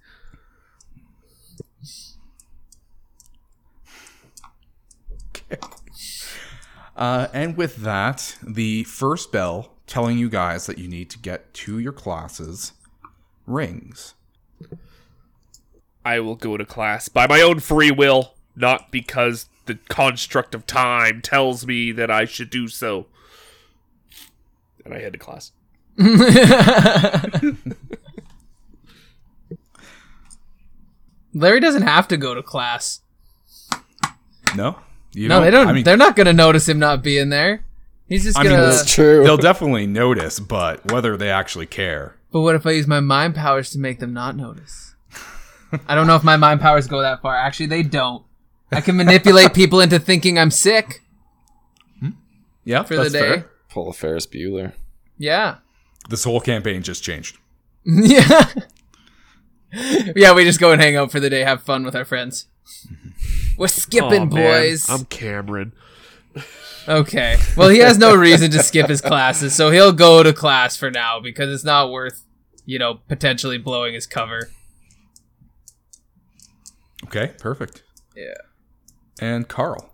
Uh, 6.96 7.28
and 7.32 7.56
with 7.56 7.76
that, 7.76 8.36
the 8.46 8.84
first 8.84 9.32
bell 9.32 9.72
telling 9.86 10.18
you 10.18 10.28
guys 10.28 10.66
that 10.66 10.76
you 10.76 10.86
need 10.86 11.08
to 11.08 11.18
get 11.18 11.54
to 11.54 11.78
your 11.78 11.92
classes 11.94 12.72
rings. 13.46 14.12
I 16.04 16.20
will 16.20 16.34
go 16.34 16.58
to 16.58 16.66
class 16.66 17.08
by 17.08 17.26
my 17.26 17.40
own 17.40 17.60
free 17.60 17.90
will, 17.90 18.34
not 18.54 18.90
because 18.90 19.48
the 19.66 19.76
construct 19.88 20.54
of 20.54 20.66
time 20.66 21.20
tells 21.22 21.66
me 21.66 21.92
that 21.92 22.10
I 22.10 22.24
should 22.24 22.50
do 22.50 22.68
so. 22.68 23.06
And 24.84 24.94
I 24.94 25.00
head 25.00 25.12
to 25.12 25.18
class. 25.18 25.52
Larry 31.32 31.60
doesn't 31.60 31.82
have 31.82 32.08
to 32.08 32.16
go 32.16 32.34
to 32.34 32.42
class. 32.42 33.00
No, 34.56 34.78
you 35.12 35.28
No, 35.28 35.40
they 35.40 35.50
don't. 35.50 35.68
I 35.68 35.72
mean, 35.72 35.84
they're 35.84 35.96
not 35.96 36.16
gonna 36.16 36.32
notice 36.32 36.68
him 36.68 36.78
not 36.78 37.02
being 37.02 37.28
there. 37.28 37.64
He's 38.08 38.24
just 38.24 38.36
I 38.38 38.42
mean, 38.42 38.52
gonna. 38.52 38.66
That's 38.66 38.92
true. 38.92 39.22
they'll 39.22 39.36
definitely 39.36 39.86
notice, 39.86 40.40
but 40.40 40.90
whether 40.90 41.16
they 41.16 41.30
actually 41.30 41.66
care. 41.66 42.16
but 42.32 42.40
what 42.40 42.56
if 42.56 42.66
I 42.66 42.72
use 42.72 42.88
my 42.88 43.00
mind 43.00 43.36
powers 43.36 43.70
to 43.70 43.78
make 43.78 44.00
them 44.00 44.12
not 44.12 44.36
notice? 44.36 44.94
I 45.86 45.94
don't 45.94 46.08
know 46.08 46.16
if 46.16 46.24
my 46.24 46.36
mind 46.36 46.60
powers 46.60 46.88
go 46.88 47.00
that 47.02 47.22
far. 47.22 47.36
Actually, 47.36 47.66
they 47.66 47.84
don't. 47.84 48.24
I 48.72 48.80
can 48.80 48.96
manipulate 48.96 49.54
people 49.54 49.80
into 49.80 49.98
thinking 49.98 50.38
I'm 50.38 50.50
sick 50.50 51.02
hmm? 51.98 52.10
Yeah, 52.64 52.82
for 52.84 52.96
that's 52.96 53.12
the 53.12 53.18
day. 53.18 53.28
fair. 53.28 53.50
Pull 53.68 53.90
a 53.90 53.92
Ferris 53.92 54.26
Bueller. 54.26 54.72
Yeah. 55.18 55.56
This 56.08 56.24
whole 56.24 56.40
campaign 56.40 56.82
just 56.82 57.02
changed. 57.02 57.38
yeah. 57.84 58.50
yeah, 60.16 60.34
we 60.34 60.44
just 60.44 60.60
go 60.60 60.72
and 60.72 60.80
hang 60.80 60.96
out 60.96 61.12
for 61.12 61.20
the 61.20 61.30
day, 61.30 61.40
have 61.40 61.62
fun 61.62 61.84
with 61.84 61.94
our 61.94 62.04
friends. 62.04 62.46
We're 63.56 63.68
skipping, 63.68 64.22
Aw, 64.22 64.26
man, 64.26 64.28
boys. 64.28 64.88
I'm 64.88 65.04
Cameron. 65.04 65.72
Okay. 66.88 67.36
Well, 67.56 67.68
he 67.68 67.78
has 67.78 67.98
no 67.98 68.14
reason 68.14 68.50
to 68.52 68.62
skip 68.62 68.88
his 68.88 69.00
classes, 69.00 69.54
so 69.54 69.70
he'll 69.70 69.92
go 69.92 70.22
to 70.22 70.32
class 70.32 70.76
for 70.76 70.90
now 70.90 71.20
because 71.20 71.52
it's 71.52 71.64
not 71.64 71.90
worth, 71.90 72.24
you 72.64 72.78
know, 72.78 73.00
potentially 73.06 73.58
blowing 73.58 73.94
his 73.94 74.06
cover. 74.06 74.50
Okay, 77.04 77.32
perfect. 77.38 77.82
Yeah. 78.16 78.34
And 79.20 79.46
Carl. 79.48 79.90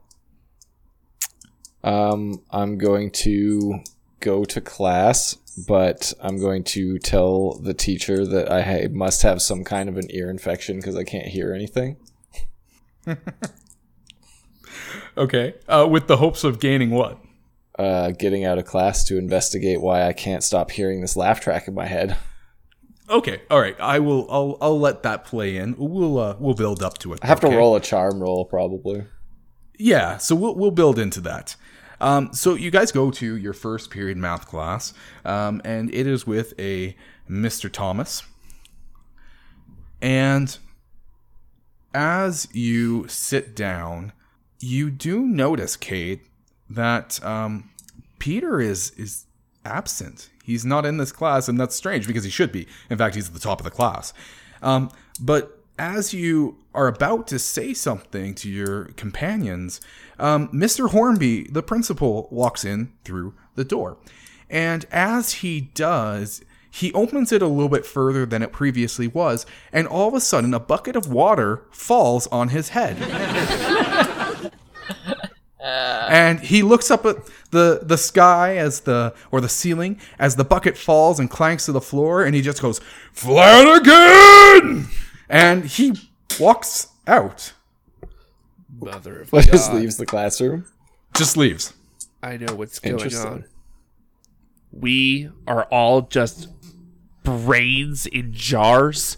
Um, 1.84 2.42
I'm 2.50 2.78
going 2.78 3.10
to 3.12 3.80
go 4.20 4.44
to 4.44 4.60
class, 4.60 5.36
but 5.68 6.12
I'm 6.20 6.38
going 6.38 6.64
to 6.64 6.98
tell 6.98 7.58
the 7.58 7.74
teacher 7.74 8.24
that 8.26 8.50
I 8.50 8.62
ha- 8.62 8.88
must 8.90 9.22
have 9.22 9.42
some 9.42 9.64
kind 9.64 9.88
of 9.88 9.96
an 9.96 10.06
ear 10.10 10.30
infection 10.30 10.76
because 10.76 10.96
I 10.96 11.04
can't 11.04 11.26
hear 11.26 11.52
anything. 11.52 11.96
Okay. 15.16 15.54
Uh, 15.68 15.86
with 15.90 16.06
the 16.06 16.18
hopes 16.18 16.44
of 16.44 16.60
gaining 16.60 16.90
what? 16.90 17.18
Uh, 17.78 18.10
getting 18.10 18.44
out 18.44 18.58
of 18.58 18.64
class 18.64 19.04
to 19.04 19.18
investigate 19.18 19.80
why 19.80 20.06
I 20.06 20.12
can't 20.12 20.42
stop 20.42 20.70
hearing 20.70 21.00
this 21.00 21.16
laugh 21.16 21.40
track 21.40 21.68
in 21.68 21.74
my 21.74 21.86
head. 21.86 22.16
Okay. 23.08 23.42
All 23.50 23.60
right. 23.60 23.78
I 23.80 23.98
will. 24.00 24.26
I'll. 24.30 24.58
I'll 24.60 24.80
let 24.80 25.02
that 25.04 25.24
play 25.24 25.56
in. 25.56 25.74
We'll. 25.78 26.18
Uh, 26.18 26.36
we'll 26.38 26.54
build 26.54 26.82
up 26.82 26.98
to 26.98 27.12
it. 27.12 27.20
I 27.22 27.28
have 27.28 27.42
okay? 27.42 27.50
to 27.50 27.56
roll 27.56 27.76
a 27.76 27.80
charm 27.80 28.20
roll 28.20 28.44
probably. 28.44 29.06
Yeah. 29.78 30.16
So 30.18 30.34
we'll 30.34 30.54
we'll 30.54 30.70
build 30.70 30.98
into 30.98 31.20
that. 31.22 31.56
Um, 32.00 32.32
so 32.32 32.54
you 32.54 32.70
guys 32.70 32.92
go 32.92 33.10
to 33.10 33.36
your 33.36 33.52
first 33.52 33.90
period 33.90 34.18
math 34.18 34.46
class, 34.46 34.92
um, 35.24 35.62
and 35.64 35.92
it 35.94 36.06
is 36.06 36.26
with 36.26 36.52
a 36.58 36.94
Mr. 37.28 37.72
Thomas. 37.72 38.22
And 40.02 40.56
as 41.94 42.48
you 42.52 43.08
sit 43.08 43.56
down, 43.56 44.12
you 44.60 44.90
do 44.90 45.22
notice, 45.22 45.76
Cade, 45.76 46.20
that 46.68 47.24
um, 47.24 47.70
Peter 48.18 48.60
is 48.60 48.90
is 48.92 49.24
absent. 49.64 50.30
He's 50.44 50.64
not 50.64 50.86
in 50.86 50.98
this 50.98 51.12
class, 51.12 51.48
and 51.48 51.58
that's 51.58 51.74
strange 51.74 52.06
because 52.06 52.24
he 52.24 52.30
should 52.30 52.52
be. 52.52 52.68
In 52.90 52.98
fact, 52.98 53.14
he's 53.14 53.28
at 53.28 53.34
the 53.34 53.40
top 53.40 53.58
of 53.58 53.64
the 53.64 53.70
class. 53.70 54.12
Um, 54.62 54.90
but 55.20 55.64
as 55.78 56.14
you 56.14 56.58
are 56.74 56.86
about 56.86 57.26
to 57.28 57.38
say 57.38 57.74
something 57.74 58.34
to 58.36 58.48
your 58.48 58.86
companions, 58.96 59.80
um, 60.18 60.48
Mr. 60.48 60.90
Hornby, 60.90 61.44
the 61.44 61.62
principal, 61.62 62.28
walks 62.30 62.64
in 62.64 62.92
through 63.04 63.34
the 63.54 63.64
door. 63.64 63.98
And 64.48 64.86
as 64.90 65.34
he 65.34 65.60
does, 65.60 66.42
he 66.70 66.92
opens 66.92 67.32
it 67.32 67.42
a 67.42 67.46
little 67.46 67.68
bit 67.68 67.86
further 67.86 68.26
than 68.26 68.42
it 68.42 68.52
previously 68.52 69.08
was, 69.08 69.46
and 69.72 69.88
all 69.88 70.08
of 70.08 70.14
a 70.14 70.20
sudden, 70.20 70.52
a 70.52 70.60
bucket 70.60 70.94
of 70.94 71.10
water 71.10 71.62
falls 71.70 72.26
on 72.26 72.50
his 72.50 72.70
head. 72.70 72.98
and 75.60 76.40
he 76.40 76.62
looks 76.62 76.90
up 76.90 77.06
at 77.06 77.16
the 77.50 77.80
the 77.82 77.96
sky 77.96 78.56
as 78.56 78.80
the 78.80 79.14
or 79.30 79.40
the 79.40 79.48
ceiling 79.48 79.98
as 80.18 80.36
the 80.36 80.44
bucket 80.44 80.76
falls 80.76 81.18
and 81.18 81.30
clanks 81.30 81.64
to 81.64 81.72
the 81.72 81.80
floor, 81.80 82.22
and 82.22 82.34
he 82.34 82.42
just 82.42 82.60
goes 82.60 82.80
Flanagan, 83.12 84.86
and 85.28 85.64
he 85.64 85.94
walks 86.38 86.88
out, 87.06 87.52
Mother 88.78 89.22
of 89.22 89.30
But 89.30 89.46
just 89.46 89.72
leaves 89.72 89.96
the 89.96 90.06
classroom. 90.06 90.66
just 91.14 91.36
leaves. 91.36 91.72
I 92.22 92.36
know 92.36 92.54
what's 92.54 92.78
going 92.78 93.14
on. 93.16 93.44
We 94.72 95.30
are 95.46 95.64
all 95.64 96.02
just 96.02 96.48
brains 97.22 98.06
in 98.06 98.32
jars. 98.32 99.16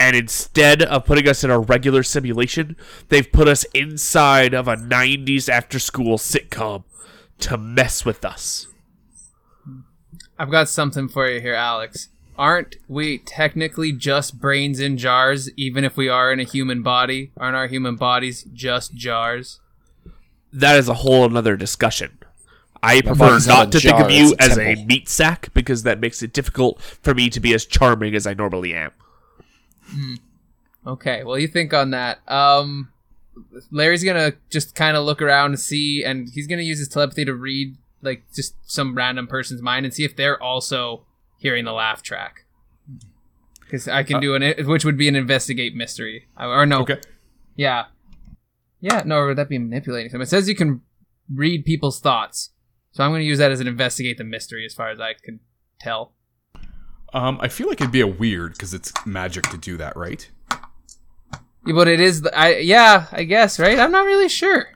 And 0.00 0.14
instead 0.14 0.82
of 0.82 1.04
putting 1.04 1.28
us 1.28 1.42
in 1.42 1.50
a 1.50 1.58
regular 1.58 2.02
simulation, 2.04 2.76
they've 3.08 3.30
put 3.30 3.48
us 3.48 3.64
inside 3.74 4.54
of 4.54 4.68
a 4.68 4.76
90s 4.76 5.48
after 5.48 5.78
school 5.80 6.18
sitcom 6.18 6.84
to 7.40 7.58
mess 7.58 8.04
with 8.04 8.24
us. 8.24 8.68
I've 10.38 10.50
got 10.52 10.68
something 10.68 11.08
for 11.08 11.28
you 11.28 11.40
here, 11.40 11.54
Alex. 11.54 12.10
Aren't 12.38 12.76
we 12.86 13.18
technically 13.18 13.90
just 13.90 14.40
brains 14.40 14.78
in 14.78 14.96
jars, 14.96 15.50
even 15.56 15.84
if 15.84 15.96
we 15.96 16.08
are 16.08 16.32
in 16.32 16.38
a 16.38 16.44
human 16.44 16.82
body? 16.82 17.32
Aren't 17.36 17.56
our 17.56 17.66
human 17.66 17.96
bodies 17.96 18.44
just 18.54 18.94
jars? 18.94 19.58
That 20.52 20.78
is 20.78 20.88
a 20.88 20.94
whole 20.94 21.24
another 21.24 21.56
discussion. 21.56 22.18
I 22.80 23.00
prefer 23.00 23.38
not 23.40 23.46
not 23.46 23.68
a 23.68 23.70
to 23.72 23.80
think 23.80 24.00
of 24.00 24.10
you 24.10 24.34
it's 24.38 24.40
a 24.40 24.42
as 24.42 24.58
a 24.58 24.84
meat 24.84 25.08
sack 25.08 25.52
because 25.52 25.82
that 25.82 25.98
makes 25.98 26.22
it 26.22 26.32
difficult 26.32 26.80
for 26.80 27.12
me 27.12 27.28
to 27.28 27.40
be 27.40 27.52
as 27.54 27.66
charming 27.66 28.14
as 28.14 28.24
I 28.24 28.34
normally 28.34 28.72
am. 28.72 28.92
Okay, 30.86 31.24
well, 31.24 31.38
you 31.38 31.48
think 31.48 31.74
on 31.74 31.90
that. 31.90 32.20
Um, 32.28 32.92
Larry's 33.72 34.04
gonna 34.04 34.34
just 34.48 34.76
kind 34.76 34.96
of 34.96 35.04
look 35.04 35.20
around 35.20 35.50
and 35.50 35.60
see, 35.60 36.04
and 36.04 36.28
he's 36.28 36.46
gonna 36.46 36.62
use 36.62 36.78
his 36.78 36.88
telepathy 36.88 37.24
to 37.24 37.34
read 37.34 37.76
like 38.00 38.22
just 38.32 38.54
some 38.70 38.94
random 38.94 39.26
person's 39.26 39.60
mind 39.60 39.84
and 39.84 39.92
see 39.92 40.04
if 40.04 40.14
they're 40.14 40.40
also 40.40 41.02
hearing 41.38 41.64
the 41.64 41.72
laugh 41.72 42.02
track. 42.02 42.44
Because 43.60 43.88
I 43.88 44.02
can 44.02 44.20
do 44.20 44.34
an, 44.34 44.66
which 44.66 44.84
would 44.84 44.96
be 44.96 45.08
an 45.08 45.16
investigate 45.16 45.74
mystery, 45.74 46.26
or 46.38 46.64
no, 46.66 46.80
Okay. 46.80 47.00
yeah, 47.54 47.86
yeah, 48.80 49.02
no, 49.04 49.26
would 49.26 49.36
that 49.36 49.48
be 49.48 49.58
manipulating 49.58 50.10
them? 50.12 50.20
It 50.22 50.26
says 50.28 50.48
you 50.48 50.54
can 50.54 50.80
read 51.32 51.64
people's 51.64 52.00
thoughts, 52.00 52.50
so 52.92 53.04
I'm 53.04 53.10
gonna 53.10 53.24
use 53.24 53.38
that 53.38 53.50
as 53.52 53.60
an 53.60 53.66
investigate 53.66 54.16
the 54.18 54.24
mystery, 54.24 54.64
as 54.64 54.72
far 54.74 54.88
as 54.88 55.00
I 55.00 55.14
can 55.22 55.40
tell. 55.80 56.14
Um, 57.12 57.38
I 57.40 57.48
feel 57.48 57.68
like 57.68 57.80
it'd 57.80 57.92
be 57.92 58.00
a 58.00 58.06
weird 58.06 58.52
because 58.52 58.72
it's 58.74 58.92
magic 59.06 59.44
to 59.50 59.56
do 59.58 59.76
that, 59.78 59.96
right? 59.96 60.28
Yeah, 61.66 61.74
but 61.74 61.88
it 61.88 62.00
is, 62.00 62.22
the, 62.22 62.38
I 62.38 62.56
yeah, 62.58 63.06
I 63.12 63.24
guess, 63.24 63.58
right? 63.58 63.78
I'm 63.78 63.92
not 63.92 64.06
really 64.06 64.28
sure. 64.28 64.68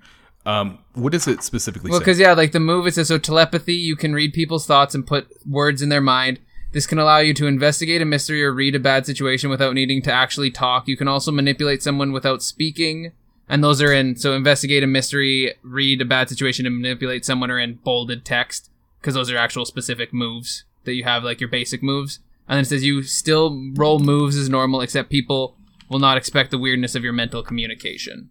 Um, 0.45 0.79
what 0.95 1.13
does 1.13 1.29
it 1.29 1.43
specifically 1.43 1.91
Well, 1.91 2.01
because 2.01 2.19
yeah, 2.19 2.33
like 2.35 2.53
the 2.53 2.61
move, 2.61 2.87
it 2.87 2.95
says 2.95 3.09
so 3.09 3.17
telepathy. 3.17 3.75
You 3.75 3.97
can 3.97 4.13
read 4.13 4.35
people's 4.35 4.67
thoughts 4.67 4.95
and 4.95 5.07
put 5.07 5.29
words 5.47 5.81
in 5.81 5.89
their 5.89 6.01
mind. 6.01 6.41
This 6.73 6.87
can 6.87 6.99
allow 6.99 7.19
you 7.19 7.35
to 7.35 7.47
investigate 7.47 8.01
a 8.01 8.07
mystery 8.07 8.43
or 8.43 8.53
read 8.53 8.75
a 8.75 8.81
bad 8.81 9.05
situation 9.05 9.51
without 9.51 9.75
needing 9.75 10.01
to 10.03 10.13
actually 10.13 10.51
talk. 10.51 10.89
You 10.89 10.97
can 10.97 11.07
also 11.07 11.31
manipulate 11.31 11.83
someone 11.83 12.13
without 12.13 12.43
speaking, 12.43 13.13
and 13.47 13.63
those 13.63 13.83
are 13.83 13.93
in 13.93 14.17
so 14.17 14.33
investigate 14.33 14.83
a 14.83 14.87
mystery, 14.87 15.55
read 15.63 16.01
a 16.01 16.07
bad 16.07 16.31
situation, 16.31 16.65
and 16.65 16.81
manipulate 16.81 17.27
someone 17.27 17.51
are 17.51 17.59
in 17.59 17.75
bolded 17.85 18.25
text 18.25 18.71
because 19.01 19.15
those 19.15 19.31
are 19.31 19.37
actual 19.37 19.67
specific 19.67 20.15
moves 20.15 20.65
that 20.85 20.95
you 20.95 21.05
have, 21.05 21.25
like 21.25 21.41
your 21.41 21.51
basic 21.51 21.83
moves. 21.83 22.21
And 22.49 22.57
then 22.57 22.63
it 22.63 22.69
says 22.69 22.85
you 22.85 23.03
still 23.03 23.73
roll 23.75 23.99
moves 23.99 24.37
as 24.37 24.49
normal, 24.49 24.81
except 24.81 25.11
people 25.11 25.57
will 25.91 25.99
not 25.99 26.17
expect 26.17 26.51
the 26.51 26.59
weirdness 26.59 26.95
of 26.95 27.05
your 27.05 27.13
mental 27.13 27.43
communication. 27.43 28.31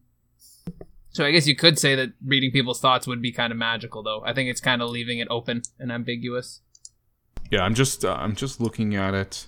So 1.12 1.26
I 1.26 1.32
guess 1.32 1.46
you 1.46 1.56
could 1.56 1.78
say 1.78 1.94
that 1.96 2.14
reading 2.26 2.52
people's 2.52 2.80
thoughts 2.80 3.06
would 3.06 3.22
be 3.22 3.32
kind 3.32 3.52
of 3.52 3.58
magical, 3.58 4.02
though. 4.02 4.24
I 4.26 4.34
think 4.34 4.50
it's 4.50 4.62
kind 4.62 4.82
of 4.82 4.90
leaving 4.90 5.20
it 5.20 5.28
open 5.30 5.62
and 5.78 5.92
ambiguous. 5.92 6.62
Yeah, 7.52 7.64
I'm 7.64 7.76
just 7.76 8.04
uh, 8.04 8.18
I'm 8.20 8.36
just 8.36 8.60
looking 8.60 8.96
at 8.96 9.14
it 9.14 9.46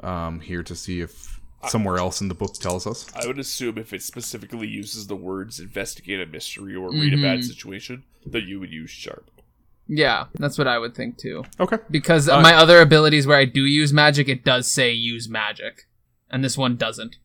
um, 0.00 0.40
here 0.40 0.62
to 0.62 0.74
see 0.74 1.00
if 1.00 1.40
somewhere 1.68 1.96
else 1.96 2.20
in 2.20 2.28
the 2.28 2.34
book 2.34 2.54
tells 2.54 2.86
us. 2.86 3.06
I 3.16 3.26
would 3.26 3.38
assume 3.38 3.78
if 3.78 3.92
it 3.94 4.02
specifically 4.02 4.66
uses 4.66 5.06
the 5.06 5.16
words 5.16 5.58
investigate 5.60 6.20
a 6.20 6.26
mystery 6.26 6.74
or 6.74 6.90
read 6.90 7.14
a 7.14 7.22
bad 7.22 7.42
situation, 7.44 8.04
that 8.26 8.42
you 8.44 8.60
would 8.60 8.70
use 8.70 8.90
sharp. 8.90 9.30
Yeah, 9.86 10.26
that's 10.34 10.58
what 10.58 10.66
I 10.66 10.78
would 10.78 10.94
think 10.94 11.16
too. 11.18 11.44
Okay. 11.60 11.78
Because 11.90 12.28
Uh, 12.28 12.40
my 12.40 12.54
other 12.54 12.80
abilities 12.80 13.26
where 13.26 13.38
I 13.38 13.44
do 13.44 13.64
use 13.64 13.92
magic, 13.92 14.28
it 14.28 14.44
does 14.44 14.66
say 14.70 14.92
use 14.92 15.28
magic, 15.28 15.86
and 16.30 16.42
this 16.42 16.56
one 16.58 16.76
doesn't. 16.76 17.16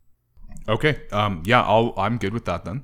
Okay. 0.68 1.02
Um, 1.12 1.44
yeah, 1.46 1.64
I'll 1.64 1.94
I'm 1.98 2.18
good 2.18 2.34
with 2.34 2.46
that 2.46 2.66
then. 2.66 2.84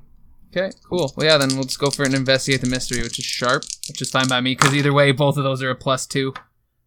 Okay, 0.56 0.72
cool. 0.90 1.14
Well, 1.18 1.28
yeah, 1.28 1.38
then 1.38 1.50
we'll 1.56 1.66
just 1.66 1.80
go 1.80 1.90
for 1.90 2.04
an 2.04 2.16
investigate 2.16 2.62
the 2.62 2.68
mystery, 2.68 3.02
which 3.04 3.20
is 3.20 3.26
sharp, 3.26 3.64
which 3.90 4.02
is 4.02 4.10
fine 4.10 4.30
by 4.30 4.40
me 4.40 4.56
because 4.56 4.74
either 4.74 4.94
way, 4.94 5.12
both 5.12 5.36
of 5.36 5.44
those 5.44 5.62
are 5.62 5.70
a 5.70 5.76
plus 5.76 6.06
two, 6.06 6.34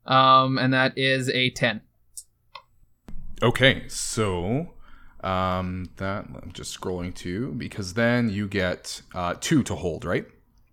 um, 0.08 0.58
and 0.58 0.74
that 0.74 0.98
is 0.98 1.28
a 1.30 1.50
ten. 1.50 1.82
Okay, 3.40 3.84
so 3.86 4.74
um, 5.22 5.90
that 5.96 6.24
I'm 6.42 6.50
just 6.52 6.78
scrolling 6.78 7.14
to 7.16 7.52
because 7.52 7.94
then 7.94 8.28
you 8.28 8.48
get 8.48 9.02
uh, 9.14 9.34
two 9.40 9.62
to 9.64 9.76
hold, 9.76 10.04
right? 10.04 10.26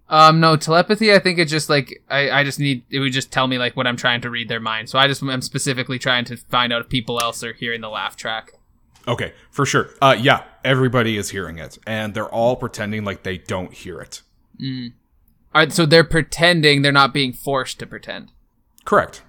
Um, 0.08 0.40
no 0.40 0.56
telepathy. 0.56 1.14
I 1.14 1.20
think 1.20 1.40
it's 1.40 1.52
just 1.52 1.70
like 1.70 2.04
I, 2.10 2.30
I 2.30 2.44
just 2.44 2.60
need 2.60 2.84
it 2.90 3.00
would 3.00 3.14
just 3.14 3.32
tell 3.32 3.48
me 3.48 3.58
like 3.58 3.76
what 3.76 3.88
I'm 3.88 3.98
trying 3.98 4.22
to 4.22 4.30
read 4.30 4.50
their 4.50 4.60
mind. 4.60 4.90
So 4.90 4.98
I 4.98 5.08
just 5.08 5.22
am 5.22 5.42
specifically 5.42 6.00
trying 6.00 6.26
to 6.26 6.38
find 6.38 6.72
out 6.72 6.82
if 6.82 6.90
people 6.90 7.20
else 7.20 7.44
are 7.44 7.54
hearing 7.54 7.82
the 7.82 7.90
laugh 7.90 8.16
track. 8.16 8.54
Okay, 9.08 9.34
for 9.52 9.66
sure. 9.66 9.90
Uh, 10.02 10.16
yeah, 10.20 10.44
everybody 10.64 11.18
is 11.18 11.30
hearing 11.30 11.60
it, 11.60 11.78
and 11.86 12.14
they're 12.14 12.30
all 12.30 12.56
pretending 12.56 13.04
like 13.04 13.24
they 13.24 13.38
don't 13.38 13.74
hear 13.74 14.00
it. 14.00 14.22
All 14.64 15.62
right, 15.62 15.72
so 15.72 15.86
they're 15.86 16.04
pretending 16.04 16.82
they're 16.82 16.92
not 16.92 17.14
being 17.14 17.32
forced 17.32 17.78
to 17.80 17.86
pretend. 17.86 18.32
Correct. 18.84 19.22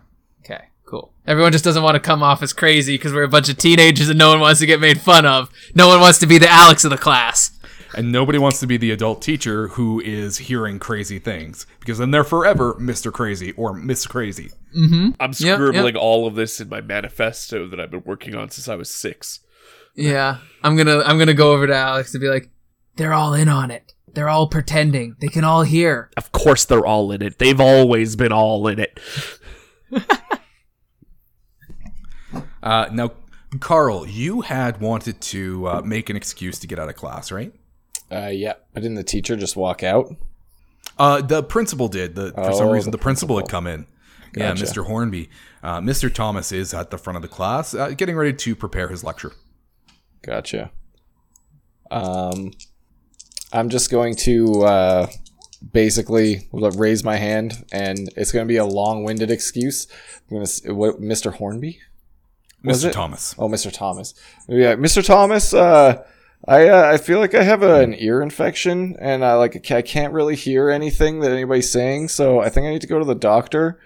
Okay, 0.49 0.67
cool. 0.85 1.13
Everyone 1.27 1.51
just 1.51 1.65
doesn't 1.65 1.83
want 1.83 1.97
to 1.97 2.01
come 2.01 2.23
off 2.23 2.41
as 2.43 2.53
crazy 2.53 2.95
because 2.95 3.13
we're 3.13 3.25
a 3.25 3.29
bunch 3.29 3.49
of 3.49 3.57
teenagers 3.57 4.09
and 4.09 4.19
no 4.19 4.29
one 4.29 4.39
wants 4.41 4.61
to 4.61 4.67
get 4.67 4.79
made 4.81 5.01
fun 5.01 5.27
of. 5.27 5.51
No 5.75 5.89
one 5.89 6.01
wants 6.01 6.21
to 6.21 6.27
be 6.27 6.39
the 6.39 6.49
Alex 6.49 6.85
of 6.85 6.91
the 6.91 6.97
class. 6.97 7.51
And 7.97 8.13
nobody 8.13 8.39
wants 8.39 8.61
to 8.61 8.67
be 8.67 8.77
the 8.77 8.91
adult 8.91 9.23
teacher 9.23 9.69
who 9.69 10.01
is 10.01 10.39
hearing 10.39 10.79
crazy 10.79 11.19
things 11.19 11.67
because 11.81 11.99
then 11.99 12.11
they're 12.11 12.25
forever 12.25 12.75
Mr. 12.75 13.13
Crazy 13.13 13.53
or 13.53 13.73
Miss 13.73 14.07
Crazy. 14.07 14.51
Mm-hmm. 14.77 15.11
I'm 15.19 15.33
Yep, 15.37 15.57
scribbling 15.57 15.95
yep. 15.95 16.03
all 16.03 16.27
of 16.27 16.35
this 16.35 16.61
in 16.61 16.69
my 16.69 16.81
manifesto 16.81 17.67
that 17.69 17.81
I've 17.81 17.91
been 17.91 18.03
working 18.05 18.35
on 18.37 18.51
since 18.51 18.69
I 18.69 18.75
was 18.75 18.91
six. 18.91 19.41
Yeah, 19.95 20.39
I'm 20.63 20.77
gonna 20.77 20.99
I'm 21.01 21.19
gonna 21.19 21.33
go 21.35 21.53
over 21.53 21.67
to 21.67 21.75
Alex 21.75 22.13
and 22.15 22.21
be 22.21 22.29
like, 22.29 22.51
they're 22.97 23.15
all 23.15 23.33
in 23.33 23.49
on 23.49 23.71
it. 23.71 23.95
They're 24.13 24.29
all 24.29 24.47
pretending. 24.49 25.17
They 25.21 25.29
can 25.29 25.45
all 25.45 25.63
hear. 25.63 26.11
Of 26.17 26.33
course, 26.33 26.65
they're 26.65 26.87
all 26.87 27.11
in 27.13 27.23
it. 27.23 27.39
They've 27.39 27.61
always 27.61 28.15
been 28.17 28.33
all 28.33 28.67
in 28.69 28.79
it. 28.79 29.01
Uh, 32.63 32.89
now, 32.93 33.13
Carl, 33.61 34.07
you 34.09 34.41
had 34.41 34.81
wanted 34.81 35.21
to 35.21 35.69
uh, 35.69 35.83
make 35.83 36.11
an 36.11 36.17
excuse 36.17 36.59
to 36.59 36.67
get 36.67 36.79
out 36.81 36.89
of 36.89 36.97
class, 36.97 37.31
right? 37.31 37.53
Uh, 38.11 38.27
yeah, 38.33 38.55
but 38.75 38.83
didn't 38.83 38.97
the 38.97 39.05
teacher 39.05 39.37
just 39.37 39.55
walk 39.57 39.85
out? 39.85 40.13
Uh, 40.99 41.21
the 41.23 41.43
principal 41.45 41.87
did. 41.87 42.17
The, 42.17 42.33
for 42.33 42.53
some 42.53 42.67
Oh, 42.69 42.73
reason, 42.73 42.91
the 42.91 42.97
the 42.99 43.03
principal, 43.03 43.37
had 43.37 43.49
come 43.49 43.69
in. 43.69 43.87
Gotcha. 44.33 44.39
Yeah, 44.39 44.55
Mr. 44.55 44.85
Hornby. 44.87 45.31
Uh, 45.63 45.81
Mr. 45.81 46.13
Thomas 46.13 46.51
is 46.51 46.75
at 46.75 46.91
the 46.91 46.99
front 46.99 47.17
of 47.17 47.23
the 47.23 47.29
class, 47.29 47.73
uh, 47.73 47.91
getting 47.91 48.17
ready 48.17 48.33
to 48.33 48.57
prepare 48.57 48.89
his 48.89 49.05
lecture. 49.05 49.33
Gotcha. 50.23 50.73
Um, 51.91 52.51
I'm 53.53 53.69
just 53.69 53.91
going 53.91 54.17
to 54.17 54.63
uh, 54.65 55.07
basically 55.73 56.49
raise 56.53 57.05
my 57.05 57.17
hand, 57.17 57.65
and 57.73 58.11
it's 58.17 58.33
going 58.33 58.47
to 58.47 58.49
be 58.49 58.57
a 58.57 58.65
long-winded 58.65 59.31
excuse. 59.31 59.87
I'm 60.31 60.39
gonna, 60.39 60.75
what, 60.75 61.01
Mr. 61.01 61.35
Hornby? 61.35 61.81
Was 62.65 62.85
Mr. 62.85 62.89
it? 62.89 62.93
Thomas. 62.93 63.35
Oh, 63.39 63.49
Mr. 63.49 63.73
Thomas. 63.73 64.15
Yeah, 64.49 64.75
Mr. 64.75 65.05
Thomas. 65.05 65.55
Uh, 65.55 66.05
I 66.47 66.69
uh, 66.69 66.93
I 66.93 66.99
feel 66.99 67.19
like 67.19 67.35
I 67.35 67.43
have 67.43 67.63
a, 67.63 67.81
an 67.81 67.95
ear 67.99 68.23
infection, 68.23 68.97
and 69.01 69.25
I 69.25 69.35
like 69.35 69.71
I 69.71 69.77
I 69.77 69.83
can't 69.83 70.13
really 70.13 70.37
hear 70.37 70.71
anything 70.71 71.21
that 71.21 71.33
anybody's 71.33 71.71
saying. 71.71 72.09
So 72.09 72.41
I 72.41 72.51
think 72.51 72.67
I 72.67 72.71
need 72.71 72.83
to 72.83 72.87
go 72.87 72.99
to 72.99 73.05
the 73.05 73.15
doctor. 73.15 73.81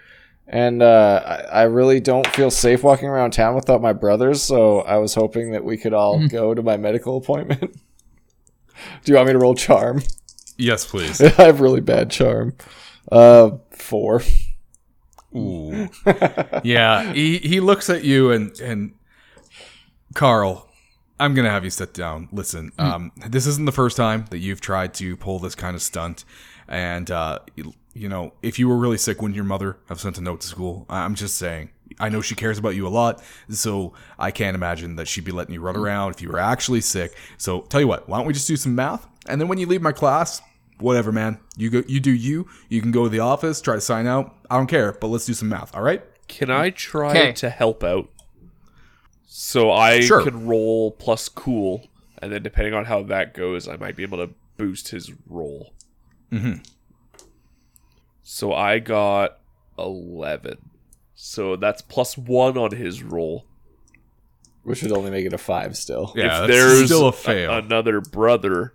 And 0.47 0.83
uh, 0.83 1.21
I, 1.25 1.61
I 1.61 1.63
really 1.63 2.01
don't 2.01 2.27
feel 2.27 2.51
safe 2.51 2.83
walking 2.83 3.07
around 3.07 3.31
town 3.31 3.55
without 3.55 3.81
my 3.81 3.93
brothers. 3.93 4.43
So 4.43 4.81
I 4.81 4.97
was 4.97 5.15
hoping 5.15 5.51
that 5.51 5.63
we 5.63 5.77
could 5.77 5.93
all 5.93 6.27
go 6.27 6.53
to 6.53 6.61
my 6.61 6.75
medical 6.75 7.15
appointment. 7.15 7.61
Do 9.03 9.11
you 9.11 9.15
want 9.15 9.27
me 9.27 9.33
to 9.33 9.39
roll 9.39 9.55
charm? 9.55 10.01
Yes, 10.61 10.85
please. 10.85 11.19
I 11.39 11.45
have 11.45 11.59
really 11.59 11.81
bad 11.81 12.11
charm. 12.11 12.55
Uh, 13.11 13.57
four. 13.71 14.21
Ooh. 15.35 15.89
yeah, 16.63 17.13
he, 17.13 17.37
he 17.39 17.59
looks 17.59 17.89
at 17.89 18.03
you 18.03 18.31
and 18.31 18.59
and 18.59 18.93
Carl, 20.13 20.67
I'm 21.19 21.33
gonna 21.33 21.49
have 21.49 21.63
you 21.63 21.69
sit 21.69 21.93
down. 21.93 22.27
Listen, 22.31 22.71
um, 22.77 23.11
this 23.27 23.47
isn't 23.47 23.65
the 23.65 23.71
first 23.71 23.97
time 23.97 24.25
that 24.29 24.39
you've 24.39 24.61
tried 24.61 24.93
to 24.95 25.15
pull 25.17 25.39
this 25.39 25.55
kind 25.55 25.75
of 25.75 25.81
stunt, 25.81 26.25
and 26.67 27.09
uh, 27.09 27.39
you, 27.55 27.73
you 27.93 28.09
know, 28.09 28.33
if 28.41 28.59
you 28.59 28.67
were 28.67 28.77
really 28.77 28.97
sick, 28.97 29.21
wouldn't 29.21 29.35
your 29.35 29.45
mother 29.45 29.77
have 29.87 29.99
sent 29.99 30.17
a 30.17 30.21
note 30.21 30.41
to 30.41 30.47
school? 30.47 30.85
I'm 30.89 31.15
just 31.15 31.37
saying. 31.37 31.69
I 31.99 32.09
know 32.09 32.21
she 32.21 32.35
cares 32.35 32.57
about 32.57 32.75
you 32.75 32.87
a 32.87 32.89
lot, 32.89 33.21
so 33.49 33.93
I 34.17 34.31
can't 34.31 34.55
imagine 34.55 34.95
that 34.95 35.07
she'd 35.07 35.25
be 35.25 35.31
letting 35.31 35.53
you 35.53 35.61
run 35.61 35.75
around 35.75 36.15
if 36.15 36.21
you 36.21 36.29
were 36.29 36.39
actually 36.39 36.81
sick. 36.81 37.15
So 37.37 37.61
tell 37.61 37.81
you 37.81 37.87
what, 37.87 38.07
why 38.09 38.17
don't 38.17 38.27
we 38.27 38.33
just 38.33 38.47
do 38.47 38.57
some 38.57 38.75
math, 38.75 39.07
and 39.27 39.39
then 39.39 39.47
when 39.47 39.57
you 39.57 39.67
leave 39.67 39.81
my 39.81 39.91
class, 39.91 40.41
whatever, 40.81 41.11
man, 41.11 41.39
you 41.55 41.69
go, 41.69 41.83
you 41.87 41.99
do 41.99 42.11
you. 42.11 42.47
You 42.69 42.81
can 42.81 42.91
go 42.91 43.03
to 43.03 43.09
the 43.09 43.19
office, 43.19 43.61
try 43.61 43.75
to 43.75 43.81
sign 43.81 44.07
out. 44.07 44.35
I 44.49 44.57
don't 44.57 44.67
care, 44.67 44.91
but 44.93 45.07
let's 45.07 45.25
do 45.25 45.33
some 45.33 45.49
math. 45.49 45.75
All 45.75 45.81
right? 45.81 46.03
Can 46.27 46.49
I 46.49 46.69
try 46.71 47.13
'Kay. 47.13 47.31
to 47.33 47.49
help 47.49 47.83
out? 47.83 48.09
So 49.25 49.71
I 49.71 50.01
Sure. 50.01 50.23
could 50.23 50.35
roll 50.35 50.91
plus 50.91 51.29
cool, 51.29 51.87
and 52.21 52.31
then 52.31 52.43
depending 52.43 52.73
on 52.73 52.85
how 52.85 53.03
that 53.03 53.33
goes, 53.33 53.67
I 53.67 53.77
might 53.77 53.95
be 53.95 54.03
able 54.03 54.17
to 54.17 54.33
boost 54.57 54.89
his 54.89 55.11
roll. 55.27 55.73
Mm-hmm. 56.31 56.61
So 58.23 58.53
I 58.53 58.79
got 58.79 59.39
eleven. 59.77 60.57
So 61.15 61.55
that's 61.55 61.81
plus 61.81 62.17
one 62.17 62.57
on 62.57 62.71
his 62.75 63.03
roll. 63.03 63.45
Which 64.63 64.83
would 64.83 64.91
only 64.91 65.09
make 65.09 65.25
it 65.25 65.33
a 65.33 65.37
five 65.39 65.75
still. 65.75 66.13
Yeah, 66.15 66.43
if 66.43 66.47
that's 66.47 66.47
there's 66.47 66.85
still 66.85 67.05
a 67.05 67.09
a- 67.09 67.11
fail. 67.11 67.51
another 67.51 67.99
brother. 67.99 68.73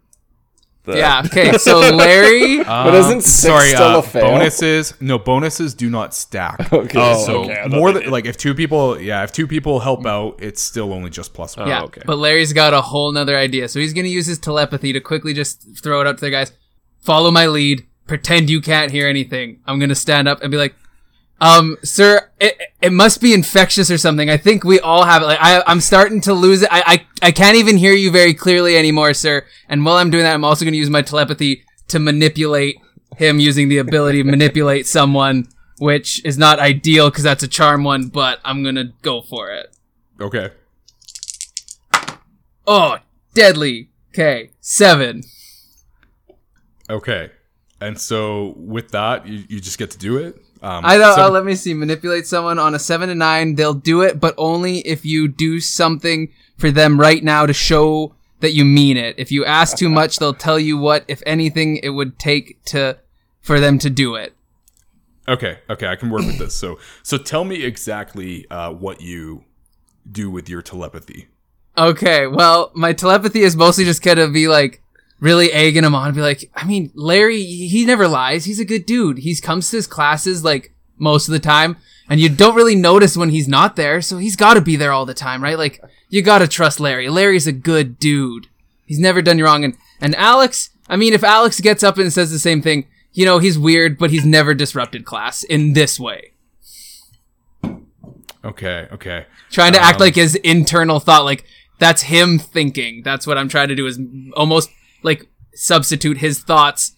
That- 0.87 0.97
Yeah. 0.97 1.23
Okay. 1.27 1.59
So 1.59 1.79
Larry. 1.81 2.63
But 2.65 2.95
isn't 2.95 3.23
six 3.23 3.43
sorry, 3.43 3.69
still 3.69 3.83
uh, 3.83 3.99
a 3.99 4.03
fail? 4.03 4.23
bonuses? 4.31 4.95
No, 5.01 5.19
bonuses 5.19 5.75
do 5.75 5.91
not 5.91 6.15
stack. 6.15 6.73
Okay. 6.73 6.99
Oh, 7.01 7.25
So 7.25 7.45
okay, 7.45 7.65
more 7.69 7.93
than 7.93 8.11
like 8.11 8.25
if 8.27 8.37
two 8.37 8.55
people, 8.55 9.01
yeah, 9.01 9.23
if 9.25 9.33
two 9.33 9.47
people 9.47 9.81
help 9.81 10.05
out, 10.07 10.37
it's 10.43 10.63
still 10.63 10.93
only 10.93 11.11
just 11.11 11.35
plus 11.35 11.57
one. 11.57 11.69
Yeah, 11.69 11.83
okay. 11.85 12.03
but 12.07 12.19
Larry's 12.19 12.53
got 12.53 12.75
a 12.75 12.81
whole 12.81 13.13
nother 13.13 13.37
idea. 13.37 13.69
So 13.69 13.79
he's 13.81 13.93
going 13.93 14.05
to 14.05 14.11
use 14.11 14.27
his 14.27 14.39
telepathy 14.39 14.93
to 14.93 15.01
quickly 15.01 15.33
just 15.35 15.67
throw 15.83 16.01
it 16.01 16.07
out 16.07 16.19
to 16.19 16.25
the 16.25 16.31
guys. 16.31 16.53
Follow 17.01 17.31
my 17.31 17.47
lead. 17.47 17.87
Pretend 18.07 18.51
you 18.51 18.61
can't 18.61 18.91
hear 18.93 19.09
anything. 19.09 19.61
I'm 19.67 19.79
going 19.79 19.89
to 19.89 19.95
stand 19.97 20.29
up 20.29 20.43
and 20.43 20.51
be 20.51 20.57
like, 20.57 20.75
um, 21.41 21.77
sir, 21.83 22.31
it, 22.41 22.59
it 22.81 22.93
must 22.93 23.21
be 23.21 23.35
infectious 23.35 23.91
or 23.91 23.99
something. 23.99 24.31
I 24.31 24.37
think 24.37 24.65
we 24.65 24.81
all 24.81 25.05
have 25.05 25.23
it. 25.23 25.27
Like, 25.27 25.39
I, 25.41 25.63
I'm 25.67 25.81
starting 25.81 26.21
to 26.23 26.33
lose 26.33 26.63
it. 26.63 26.69
I, 26.71 27.07
I, 27.23 27.27
I 27.29 27.33
can't 27.33 27.57
even 27.57 27.77
hear 27.77 27.93
you 27.93 28.11
very 28.11 28.33
clearly 28.33 28.77
anymore, 28.77 29.13
sir. 29.15 29.45
And 29.69 29.85
while 29.85 29.97
I'm 29.97 30.11
doing 30.11 30.25
that, 30.25 30.35
I'm 30.35 30.45
also 30.45 30.65
going 30.65 30.73
to 30.73 30.79
use 30.79 30.91
my 30.91 31.03
telepathy 31.03 31.65
to 31.89 31.99
manipulate 31.99 32.77
him 33.17 33.39
using 33.39 33.69
the 33.69 33.79
ability 33.79 34.23
to 34.23 34.29
manipulate 34.29 34.87
someone, 34.87 35.49
which 35.79 36.25
is 36.25 36.39
not 36.39 36.59
ideal 36.59 37.11
because 37.11 37.25
that's 37.25 37.43
a 37.43 37.49
charm 37.49 37.85
one, 37.85 38.09
but 38.09 38.41
I'm 38.45 38.63
going 38.63 38.75
to 38.77 38.93
go 39.03 39.21
for 39.21 39.51
it. 39.51 39.77
Okay. 40.21 40.51
Oh, 42.67 42.99
deadly. 43.35 43.91
Okay, 44.11 44.51
seven. 44.61 45.23
Okay. 46.89 47.31
And 47.81 48.01
so 48.01 48.55
with 48.57 48.91
that, 48.93 49.27
you, 49.27 49.45
you 49.49 49.61
just 49.61 49.77
get 49.77 49.91
to 49.91 49.99
do 49.99 50.17
it. 50.17 50.41
Um, 50.67 50.85
I 50.85 50.99
don't. 50.99 51.15
so- 51.15 51.27
uh, 51.27 51.31
let 51.31 51.45
me 51.45 51.55
see. 51.55 51.75
Manipulate 51.75 52.27
someone 52.27 52.59
on 52.59 52.75
a 52.75 52.79
seven 52.79 53.09
to 53.09 53.15
nine. 53.15 53.55
They'll 53.55 53.75
do 53.75 54.03
it, 54.03 54.19
but 54.21 54.35
only 54.37 54.79
if 54.81 55.05
you 55.05 55.29
do 55.29 55.61
something 55.61 56.33
for 56.59 56.71
them 56.71 56.99
right 56.99 57.23
now 57.23 57.47
to 57.47 57.53
show 57.53 58.15
that 58.41 58.53
you 58.53 58.65
mean 58.65 58.97
it. 58.97 59.15
If 59.19 59.31
you 59.31 59.45
ask 59.45 59.77
too 59.77 59.89
much, 59.89 60.19
they'll 60.19 60.35
tell 60.35 60.59
you 60.59 60.77
what, 60.77 61.05
if 61.09 61.23
anything, 61.25 61.77
it 61.83 61.91
would 61.91 62.19
take 62.19 62.63
to 62.67 62.99
for 63.41 63.61
them 63.61 63.79
to 63.79 63.89
do 63.91 64.15
it. 64.17 64.35
okay. 65.29 65.59
Okay. 65.71 65.87
I 65.87 65.97
can 65.97 66.11
work 66.11 66.27
with 66.27 66.39
this. 66.39 66.55
So 66.55 66.79
so 67.03 67.17
tell 67.19 67.45
me 67.45 67.63
exactly 67.63 68.45
uh, 68.51 68.73
what 68.73 69.01
you 69.01 69.45
do 70.11 70.31
with 70.31 70.49
your 70.49 70.63
telepathy. 70.63 71.29
Okay, 71.79 72.27
well, 72.27 72.71
my 72.75 72.93
telepathy 72.95 73.41
is 73.43 73.55
mostly 73.55 73.85
just 73.85 74.03
gonna 74.03 74.29
be 74.29 74.49
like 74.49 74.81
really 75.21 75.51
egging 75.53 75.85
him 75.85 75.95
on, 75.95 76.15
be 76.15 76.21
like, 76.21 76.51
I 76.55 76.65
mean, 76.65 76.91
Larry, 76.95 77.43
he 77.43 77.85
never 77.85 78.07
lies. 78.09 78.45
He's 78.45 78.61
a 78.61 78.65
good 78.65 78.87
dude. 78.87 79.19
He 79.19 79.35
comes 79.37 79.71
to 79.71 79.77
his 79.77 79.87
classes 79.87 80.45
like 80.45 80.73
most 80.99 81.29
of 81.29 81.33
the 81.33 81.39
time, 81.39 81.77
and 82.09 82.21
you 82.21 82.29
don't 82.29 82.55
really 82.55 82.75
notice 82.77 83.17
when 83.17 83.31
he's 83.31 83.49
not 83.49 83.77
there, 83.77 84.01
so 84.01 84.19
he's 84.19 84.37
gotta 84.37 84.61
be 84.61 84.77
there 84.77 84.93
all 84.93 85.07
the 85.07 85.15
time, 85.15 85.43
right? 85.43 85.59
Like, 85.59 85.81
you 86.09 86.23
gotta 86.23 86.47
trust 86.47 86.81
Larry. 86.81 87.09
Larry's 87.09 87.47
a 87.47 87.53
good 87.53 87.99
dude. 87.99 88.47
He's 88.85 88.99
never 88.99 89.23
done 89.23 89.39
you 89.39 89.45
wrong. 89.45 89.65
And, 89.65 89.77
and 90.01 90.15
Alex, 90.17 90.71
I 90.89 90.97
mean, 90.97 91.13
if 91.13 91.25
Alex 91.25 91.61
gets 91.61 91.83
up 91.83 91.99
and 91.99 92.13
says 92.13 92.31
the 92.31 92.39
same 92.39 92.63
thing, 92.63 92.87
you 93.13 93.25
know, 93.25 93.39
he's 93.39 93.59
weird, 93.59 93.99
but 93.99 94.11
he's 94.11 94.25
never 94.27 94.55
disrupted 94.55 95.05
class 95.05 95.43
in 95.43 95.73
this 95.73 95.99
way. 95.99 96.33
Okay. 98.45 98.87
Okay. 98.93 99.27
trying 99.51 99.73
to 99.73 99.81
act 99.83 99.97
Um, 99.97 100.01
like 100.03 100.15
his 100.15 100.35
internal 100.37 101.01
thought 101.01 101.25
like 101.25 101.45
that's 101.79 102.03
him 102.03 102.39
thinking 102.39 103.03
that's 103.03 103.27
what 103.27 103.37
i'm 103.37 103.49
trying 103.49 103.69
to 103.69 103.75
do 103.75 103.87
is 103.87 103.99
almost 104.35 104.71
like 105.07 105.27
substitute 105.55 106.19
his 106.19 106.41
thoughts 106.41 106.93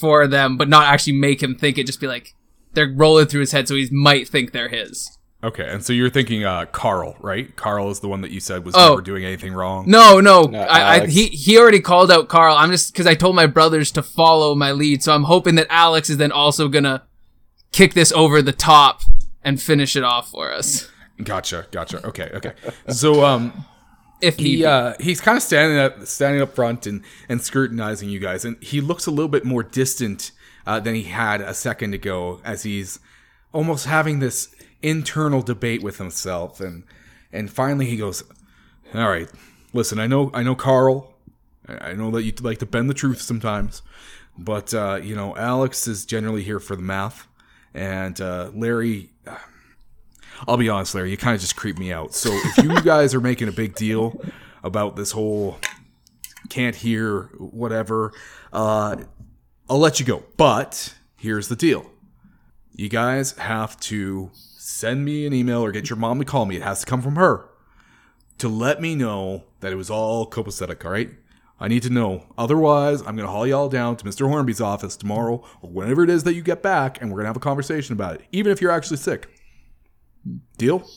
for 0.00 0.26
them 0.26 0.56
but 0.56 0.68
not 0.68 0.86
actually 0.86 1.12
make 1.12 1.42
him 1.42 1.54
think 1.54 1.76
it 1.76 1.84
just 1.86 2.00
be 2.00 2.06
like 2.06 2.32
they're 2.72 2.90
rolling 2.96 3.26
through 3.26 3.40
his 3.40 3.52
head 3.52 3.68
so 3.68 3.74
he 3.74 3.86
might 3.92 4.26
think 4.28 4.52
they're 4.52 4.68
his 4.70 5.16
Okay. 5.42 5.66
And 5.66 5.82
so 5.82 5.94
you're 5.94 6.10
thinking 6.10 6.44
uh, 6.44 6.66
Carl, 6.66 7.16
right? 7.18 7.56
Carl 7.56 7.88
is 7.88 8.00
the 8.00 8.08
one 8.08 8.20
that 8.20 8.30
you 8.30 8.40
said 8.40 8.62
was 8.62 8.74
Oh. 8.76 8.90
never 8.90 9.00
doing 9.00 9.24
anything 9.24 9.54
wrong. 9.54 9.84
no 9.88 10.20
no, 10.20 10.42
No, 10.42 10.60
I, 10.60 10.96
I, 10.96 11.06
he, 11.06 11.28
he 11.28 11.56
already 11.58 11.80
called 11.80 12.10
out 12.12 12.28
carl 12.28 12.54
i'm 12.56 12.70
just 12.70 12.92
because 12.92 13.06
i 13.06 13.14
told 13.14 13.34
my 13.36 13.46
brothers 13.46 13.90
to 13.92 14.02
follow 14.02 14.54
my 14.54 14.72
lead 14.72 15.02
so 15.02 15.14
i'm 15.14 15.24
hoping 15.24 15.54
that 15.54 15.66
alex 15.70 16.10
is 16.10 16.18
then 16.18 16.30
also 16.30 16.68
gonna 16.68 17.04
kick 17.72 17.94
this 17.94 18.12
over 18.12 18.42
the 18.42 18.52
top 18.52 19.00
and 19.42 19.62
finish 19.62 19.96
it 19.96 20.04
off 20.04 20.30
for 20.30 20.52
us 20.52 20.90
Gotcha. 21.24 21.66
Gotcha. 21.70 22.06
Okay. 22.06 22.30
Okay. 22.34 22.52
So 22.88 23.24
um, 23.24 23.64
if 24.20 24.36
he 24.38 24.64
uh 24.64 24.94
he's 25.00 25.20
kind 25.20 25.36
of 25.36 25.42
standing 25.42 25.78
up 25.78 26.06
standing 26.06 26.42
up 26.42 26.54
front 26.54 26.86
and 26.86 27.02
and 27.28 27.42
scrutinizing 27.42 28.08
you 28.08 28.18
guys 28.18 28.44
and 28.44 28.62
he 28.62 28.80
looks 28.80 29.06
a 29.06 29.10
little 29.10 29.28
bit 29.28 29.44
more 29.44 29.62
distant 29.62 30.32
uh, 30.66 30.78
than 30.78 30.94
he 30.94 31.04
had 31.04 31.40
a 31.40 31.54
second 31.54 31.94
ago 31.94 32.40
as 32.44 32.62
he's 32.62 33.00
almost 33.52 33.86
having 33.86 34.20
this 34.20 34.54
internal 34.82 35.42
debate 35.42 35.82
with 35.82 35.98
himself 35.98 36.60
and 36.60 36.84
and 37.32 37.50
finally 37.50 37.86
he 37.86 37.96
goes 37.96 38.22
all 38.94 39.08
right 39.08 39.30
listen 39.72 39.98
i 39.98 40.06
know 40.06 40.30
i 40.34 40.42
know 40.42 40.54
carl. 40.54 41.14
I 41.68 41.92
know 41.92 42.10
that 42.12 42.24
you 42.24 42.32
like 42.40 42.58
to 42.58 42.66
bend 42.66 42.90
the 42.90 42.94
truth 42.94 43.20
sometimes 43.20 43.82
but 44.36 44.74
uh 44.74 44.98
you 45.02 45.14
know 45.14 45.36
alex 45.36 45.86
is 45.86 46.04
generally 46.04 46.42
here 46.42 46.60
for 46.60 46.74
the 46.76 46.82
math 46.82 47.28
and 47.74 48.20
uh 48.20 48.50
larry 48.54 49.10
I'll 50.46 50.56
be 50.56 50.68
honest, 50.68 50.94
Larry, 50.94 51.10
you 51.10 51.16
kind 51.16 51.34
of 51.34 51.40
just 51.40 51.56
creep 51.56 51.78
me 51.78 51.92
out. 51.92 52.14
So 52.14 52.30
if 52.32 52.64
you 52.64 52.80
guys 52.82 53.14
are 53.14 53.20
making 53.20 53.48
a 53.48 53.52
big 53.52 53.74
deal 53.74 54.20
about 54.62 54.96
this 54.96 55.12
whole 55.12 55.58
can't 56.48 56.76
hear 56.76 57.22
whatever, 57.38 58.12
uh, 58.52 58.96
I'll 59.68 59.78
let 59.78 60.00
you 60.00 60.06
go. 60.06 60.24
But 60.36 60.94
here's 61.16 61.48
the 61.48 61.56
deal: 61.56 61.90
you 62.72 62.88
guys 62.88 63.32
have 63.32 63.78
to 63.80 64.30
send 64.34 65.04
me 65.04 65.26
an 65.26 65.32
email 65.32 65.62
or 65.64 65.72
get 65.72 65.90
your 65.90 65.98
mom 65.98 66.18
to 66.18 66.24
call 66.24 66.46
me. 66.46 66.56
It 66.56 66.62
has 66.62 66.80
to 66.80 66.86
come 66.86 67.02
from 67.02 67.16
her 67.16 67.48
to 68.38 68.48
let 68.48 68.80
me 68.80 68.94
know 68.94 69.44
that 69.60 69.72
it 69.72 69.76
was 69.76 69.90
all 69.90 70.28
copacetic. 70.28 70.84
All 70.84 70.92
right. 70.92 71.10
I 71.62 71.68
need 71.68 71.82
to 71.82 71.90
know. 71.90 72.24
Otherwise, 72.38 73.00
I'm 73.00 73.16
going 73.16 73.26
to 73.26 73.30
haul 73.30 73.46
y'all 73.46 73.68
down 73.68 73.96
to 73.96 74.04
Mr. 74.06 74.26
Hornby's 74.26 74.62
office 74.62 74.96
tomorrow 74.96 75.44
or 75.60 75.68
whenever 75.70 76.02
it 76.02 76.08
is 76.08 76.24
that 76.24 76.32
you 76.32 76.40
get 76.40 76.62
back, 76.62 77.02
and 77.02 77.10
we're 77.10 77.16
going 77.16 77.24
to 77.24 77.28
have 77.28 77.36
a 77.36 77.40
conversation 77.40 77.92
about 77.92 78.14
it, 78.14 78.22
even 78.32 78.50
if 78.50 78.62
you're 78.62 78.70
actually 78.70 78.96
sick. 78.96 79.28
Deal? 80.58 80.88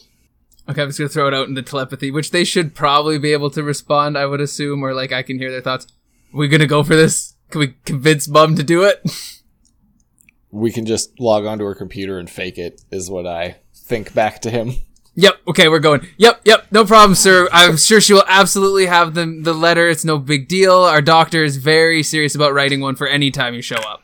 Okay, 0.70 0.82
I'm 0.82 0.90
just 0.90 1.00
gonna 1.00 1.10
throw 1.10 1.28
it 1.28 1.34
out 1.34 1.50
into 1.50 1.62
telepathy, 1.62 2.12
which 2.12 2.32
they 2.32 2.44
should 2.44 2.74
probably 2.74 3.18
be 3.18 3.34
able 3.34 3.50
to 3.52 3.64
respond, 3.64 4.18
I 4.18 4.26
would 4.26 4.42
assume, 4.42 4.84
or 4.84 4.94
like 4.94 5.12
I 5.12 5.22
can 5.22 5.38
hear 5.38 5.52
their 5.52 5.62
thoughts. 5.62 5.88
we 6.34 6.48
gonna 6.48 6.68
go 6.68 6.84
for 6.84 6.96
this? 6.96 7.36
Can 7.50 7.60
we 7.60 7.76
convince 7.86 8.28
Mum 8.28 8.56
to 8.56 8.64
do 8.64 8.84
it? 8.84 9.04
we 10.52 10.72
can 10.72 10.86
just 10.86 11.20
log 11.20 11.46
onto 11.46 11.66
her 11.66 11.76
computer 11.76 12.18
and 12.18 12.30
fake 12.30 12.58
it, 12.58 12.82
is 12.92 13.10
what 13.10 13.28
I 13.28 13.58
think 13.74 14.14
back 14.14 14.40
to 14.42 14.50
him. 14.50 14.74
Yep. 15.16 15.42
Okay, 15.50 15.68
we're 15.68 15.80
going. 15.80 16.08
Yep. 16.18 16.42
Yep. 16.46 16.68
No 16.72 16.86
problem, 16.86 17.16
sir. 17.16 17.48
I'm 17.52 17.78
sure 17.78 18.02
she 18.02 18.14
will 18.14 18.24
absolutely 18.28 18.88
have 18.88 19.14
the 19.14 19.40
the 19.42 19.54
letter. 19.54 19.88
It's 19.88 20.06
no 20.06 20.18
big 20.18 20.48
deal. 20.48 20.76
Our 20.76 21.02
doctor 21.02 21.44
is 21.44 21.58
very 21.58 22.02
serious 22.02 22.34
about 22.34 22.54
writing 22.54 22.82
one 22.82 22.96
for 22.96 23.08
any 23.08 23.30
time 23.30 23.54
you 23.54 23.62
show 23.62 23.76
up. 23.76 24.03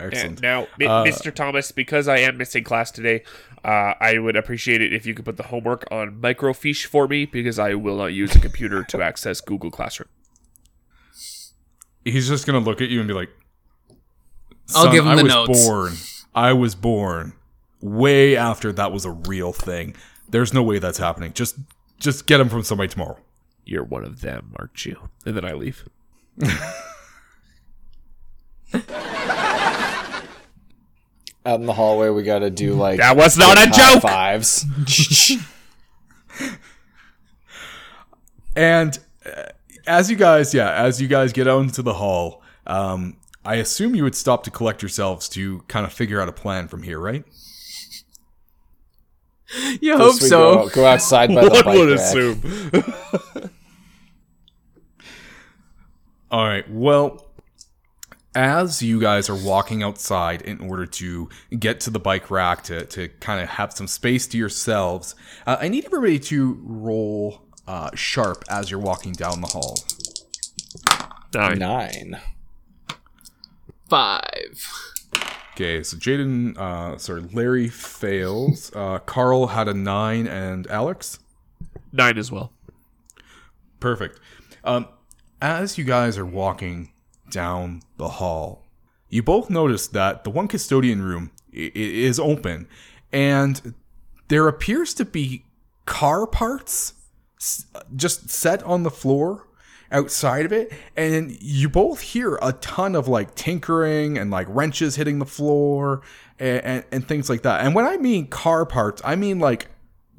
Excellent. 0.00 0.24
And 0.26 0.42
now, 0.42 0.66
Mi- 0.78 0.86
Mr. 0.86 1.32
Thomas, 1.32 1.70
because 1.70 2.08
I 2.08 2.18
am 2.18 2.36
missing 2.36 2.64
class 2.64 2.90
today, 2.90 3.22
uh, 3.64 3.94
I 4.00 4.18
would 4.18 4.34
appreciate 4.36 4.80
it 4.82 4.92
if 4.92 5.06
you 5.06 5.14
could 5.14 5.24
put 5.24 5.36
the 5.36 5.44
homework 5.44 5.84
on 5.90 6.20
microfiche 6.20 6.84
for 6.86 7.06
me 7.06 7.26
because 7.26 7.58
I 7.58 7.74
will 7.74 7.96
not 7.96 8.06
use 8.06 8.34
a 8.34 8.40
computer 8.40 8.82
to 8.84 9.00
access 9.02 9.40
Google 9.40 9.70
Classroom. 9.70 10.08
He's 12.04 12.28
just 12.28 12.44
gonna 12.46 12.58
look 12.58 12.80
at 12.82 12.90
you 12.90 12.98
and 12.98 13.08
be 13.08 13.14
like, 13.14 13.30
I'll 14.74 14.90
give 14.90 15.04
him 15.04 15.12
I 15.12 15.16
the 15.16 15.22
was 15.24 15.32
notes." 15.32 15.66
born. 15.66 15.92
I 16.34 16.52
was 16.52 16.74
born 16.74 17.32
way 17.80 18.36
after 18.36 18.72
that 18.72 18.92
was 18.92 19.04
a 19.04 19.12
real 19.12 19.52
thing. 19.52 19.94
There's 20.28 20.52
no 20.52 20.62
way 20.62 20.78
that's 20.78 20.98
happening. 20.98 21.32
Just, 21.32 21.56
just 22.00 22.26
get 22.26 22.40
him 22.40 22.48
from 22.48 22.62
somebody 22.62 22.88
tomorrow." 22.88 23.18
You're 23.66 23.84
one 23.84 24.04
of 24.04 24.20
them, 24.20 24.52
aren't 24.58 24.84
you? 24.84 25.08
And 25.24 25.34
then 25.36 25.44
I 25.46 25.52
leave. 25.54 25.88
Out 31.46 31.60
in 31.60 31.66
the 31.66 31.74
hallway, 31.74 32.08
we 32.08 32.22
got 32.22 32.38
to 32.38 32.50
do 32.50 32.74
like 32.74 32.98
That 32.98 33.16
was 33.16 33.36
not 33.36 33.56
a 33.58 33.68
high 33.68 33.92
joke! 33.92 34.02
Fives. 34.02 34.64
And 38.56 38.98
uh, 39.26 39.46
as 39.86 40.10
you 40.10 40.16
guys, 40.16 40.54
yeah, 40.54 40.72
as 40.72 41.00
you 41.00 41.08
guys 41.08 41.32
get 41.32 41.48
out 41.48 41.62
into 41.62 41.82
the 41.82 41.94
hall, 41.94 42.42
um, 42.66 43.16
I 43.44 43.56
assume 43.56 43.94
you 43.94 44.04
would 44.04 44.14
stop 44.14 44.44
to 44.44 44.50
collect 44.50 44.80
yourselves 44.80 45.28
to 45.30 45.60
kind 45.68 45.84
of 45.84 45.92
figure 45.92 46.20
out 46.20 46.28
a 46.28 46.32
plan 46.32 46.68
from 46.68 46.82
here, 46.82 46.98
right? 47.00 47.24
You 49.80 49.96
hope 49.96 50.12
First 50.12 50.22
we 50.22 50.28
so. 50.28 50.54
Go, 50.54 50.68
go 50.70 50.86
outside 50.86 51.34
by 51.34 51.44
the 51.44 51.50
One 51.50 51.64
bike 51.64 51.78
would 51.78 51.90
rack. 51.90 52.00
assume. 52.00 53.50
All 56.30 56.46
right. 56.46 56.68
Well, 56.70 57.23
as 58.34 58.82
you 58.82 59.00
guys 59.00 59.28
are 59.28 59.34
walking 59.36 59.82
outside 59.82 60.42
in 60.42 60.60
order 60.60 60.86
to 60.86 61.28
get 61.58 61.80
to 61.80 61.90
the 61.90 61.98
bike 61.98 62.30
rack 62.30 62.62
to, 62.64 62.84
to 62.86 63.08
kind 63.20 63.40
of 63.40 63.48
have 63.50 63.72
some 63.72 63.86
space 63.86 64.26
to 64.28 64.38
yourselves, 64.38 65.14
uh, 65.46 65.56
I 65.60 65.68
need 65.68 65.84
everybody 65.84 66.18
to 66.18 66.60
roll 66.62 67.42
uh, 67.66 67.90
sharp 67.94 68.44
as 68.48 68.70
you're 68.70 68.80
walking 68.80 69.12
down 69.12 69.40
the 69.40 69.48
hall. 69.48 69.78
Nine. 71.34 71.58
Nine. 71.58 72.20
Five. 73.88 74.72
Okay, 75.52 75.84
so 75.84 75.96
Jaden, 75.96 76.58
uh, 76.58 76.98
sorry, 76.98 77.22
Larry 77.32 77.68
fails. 77.68 78.72
Uh, 78.74 78.98
Carl 78.98 79.48
had 79.48 79.68
a 79.68 79.74
nine, 79.74 80.26
and 80.26 80.66
Alex. 80.66 81.20
Nine 81.92 82.18
as 82.18 82.32
well. 82.32 82.52
Perfect. 83.78 84.18
Um, 84.64 84.88
as 85.40 85.78
you 85.78 85.84
guys 85.84 86.18
are 86.18 86.26
walking 86.26 86.90
down 87.34 87.82
the 87.98 88.08
hall, 88.08 88.64
you 89.08 89.22
both 89.22 89.50
notice 89.50 89.86
that 89.88 90.24
the 90.24 90.30
one 90.30 90.48
custodian 90.48 91.02
room 91.02 91.30
i- 91.52 91.58
i- 91.58 91.70
is 91.74 92.18
open, 92.18 92.66
and 93.12 93.74
there 94.28 94.48
appears 94.48 94.94
to 94.94 95.04
be 95.04 95.44
car 95.84 96.26
parts 96.26 96.94
just 97.94 98.30
set 98.30 98.62
on 98.62 98.84
the 98.84 98.90
floor 98.90 99.46
outside 99.92 100.46
of 100.46 100.52
it, 100.52 100.72
and 100.96 101.36
you 101.42 101.68
both 101.68 102.00
hear 102.00 102.38
a 102.40 102.52
ton 102.54 102.94
of 102.96 103.06
like 103.06 103.34
tinkering 103.34 104.16
and 104.16 104.30
like 104.30 104.46
wrenches 104.48 104.96
hitting 104.96 105.18
the 105.18 105.26
floor 105.26 106.00
and, 106.38 106.64
and, 106.64 106.84
and 106.90 107.08
things 107.08 107.28
like 107.28 107.42
that. 107.42 107.60
And 107.64 107.74
when 107.74 107.84
I 107.84 107.96
mean 107.98 108.26
car 108.28 108.64
parts, 108.64 109.02
I 109.04 109.14
mean 109.16 109.38
like 109.38 109.68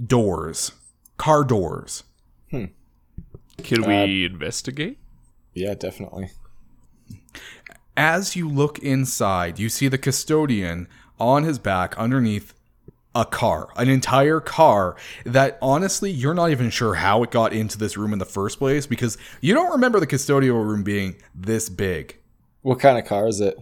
doors, 0.05 0.71
car 1.17 1.43
doors. 1.43 2.03
Hmm. 2.51 2.65
can 3.63 3.81
we 4.07 4.25
investigate? 4.25 4.99
Yeah, 5.53 5.73
definitely. 5.73 6.29
As 7.97 8.35
you 8.35 8.49
look 8.49 8.79
inside, 8.79 9.57
you 9.59 9.69
see 9.69 9.87
the 9.87 9.97
custodian 9.97 10.87
on 11.19 11.43
his 11.43 11.59
back 11.59 11.97
underneath 11.97 12.53
a 13.15 13.25
car, 13.25 13.69
an 13.77 13.87
entire 13.87 14.41
car 14.41 14.97
that 15.25 15.57
honestly, 15.61 16.11
you're 16.11 16.33
not 16.33 16.51
even 16.51 16.69
sure 16.69 16.95
how 16.95 17.23
it 17.23 17.31
got 17.31 17.53
into 17.53 17.77
this 17.77 17.95
room 17.95 18.11
in 18.11 18.19
the 18.19 18.25
first 18.25 18.59
place 18.59 18.85
because 18.85 19.17
you 19.39 19.53
don't 19.53 19.71
remember 19.71 20.01
the 20.01 20.07
custodial 20.07 20.65
room 20.67 20.83
being 20.83 21.15
this 21.33 21.69
big. 21.69 22.17
What 22.61 22.79
kind 22.79 22.99
of 22.99 23.05
car 23.05 23.27
is 23.27 23.39
it? 23.39 23.57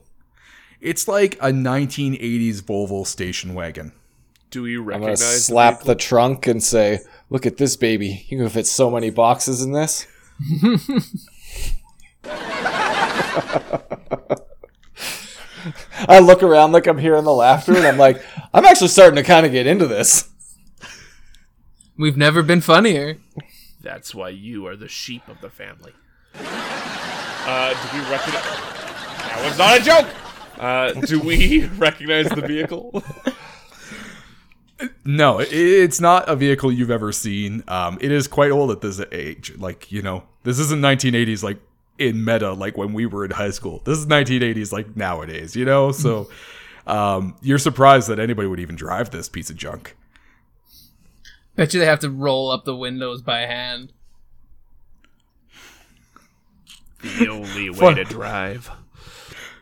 It's 0.82 1.08
like 1.08 1.36
a 1.36 1.52
1980s 1.52 2.62
Volvo 2.62 3.06
station 3.06 3.54
wagon. 3.54 3.94
Do 4.50 4.64
we 4.64 4.78
I'm 4.78 5.02
gonna 5.02 5.16
slap 5.18 5.80
the 5.80 5.86
the 5.88 5.96
trunk 5.96 6.46
and 6.46 6.62
say, 6.62 7.00
"Look 7.30 7.46
at 7.48 7.58
this 7.58 7.76
baby! 7.76 8.26
You 8.30 8.38
can 8.38 8.50
fit 8.50 8.68
so 8.68 8.92
many 8.92 9.10
boxes 9.10 9.64
in 9.64 9.72
this." 9.72 10.06
I 16.08 16.20
look 16.20 16.44
around 16.44 16.74
like 16.74 16.88
I'm 16.88 16.98
hearing 16.98 17.24
the 17.24 17.34
laughter, 17.34 17.76
and 17.76 17.86
I'm 17.86 17.98
like, 17.98 18.22
I'm 18.54 18.66
actually 18.66 18.90
starting 18.90 19.16
to 19.16 19.24
kind 19.24 19.46
of 19.46 19.52
get 19.52 19.66
into 19.68 19.88
this. 19.88 20.30
We've 21.98 22.18
never 22.18 22.42
been 22.44 22.62
funnier. 22.62 23.18
That's 23.82 24.14
why 24.14 24.30
you 24.30 24.66
are 24.68 24.76
the 24.76 24.88
sheep 24.88 25.28
of 25.28 25.40
the 25.42 25.50
family. 25.50 25.94
Uh, 26.36 27.74
do 27.74 27.98
we 27.98 28.04
recognize? 28.10 28.44
That 28.44 29.46
was 29.46 29.58
not 29.58 29.80
a 29.80 29.84
joke. 29.84 30.08
Uh, 30.58 30.94
do 31.06 31.20
we 31.20 31.66
recognize 31.78 32.30
the 32.30 32.42
vehicle? 32.42 33.04
No, 35.06 35.40
it's 35.40 36.02
not 36.02 36.28
a 36.28 36.36
vehicle 36.36 36.72
you've 36.72 36.92
ever 36.92 37.12
seen. 37.12 37.64
Um, 37.68 37.98
it 38.02 38.12
is 38.12 38.28
quite 38.28 38.52
old 38.52 38.72
at 38.72 38.82
this 38.82 39.02
age. 39.12 39.54
Like, 39.58 39.92
you 39.92 40.02
know, 40.02 40.24
this 40.44 40.60
isn't 40.60 40.82
1980s 40.82 41.44
like 41.44 41.60
in 41.98 42.24
meta, 42.26 42.54
like 42.54 42.78
when 42.78 42.94
we 42.94 43.06
were 43.06 43.26
in 43.26 43.32
high 43.32 43.52
school. 43.52 43.82
This 43.86 43.98
is 44.00 44.06
1980s 44.08 44.72
like 44.72 44.96
nowadays, 44.96 45.56
you 45.56 45.66
know? 45.66 45.92
So 45.92 46.30
um, 46.88 47.36
you're 47.42 47.58
surprised 47.60 48.08
that 48.10 48.20
anybody 48.20 48.48
would 48.48 48.60
even 48.60 48.76
drive 48.76 49.12
this 49.12 49.30
piece 49.30 49.50
of 49.50 49.56
junk. 49.56 49.96
Bet 51.56 51.74
you 51.74 51.80
they 51.80 51.86
have 51.86 52.00
to 52.00 52.10
roll 52.10 52.50
up 52.50 52.66
the 52.66 52.76
windows 52.76 53.22
by 53.22 53.42
hand. 53.42 53.94
the 57.20 57.28
only 57.28 57.70
way 57.70 57.78
Fun. 57.78 57.96
to 57.96 58.04
drive. 58.06 58.72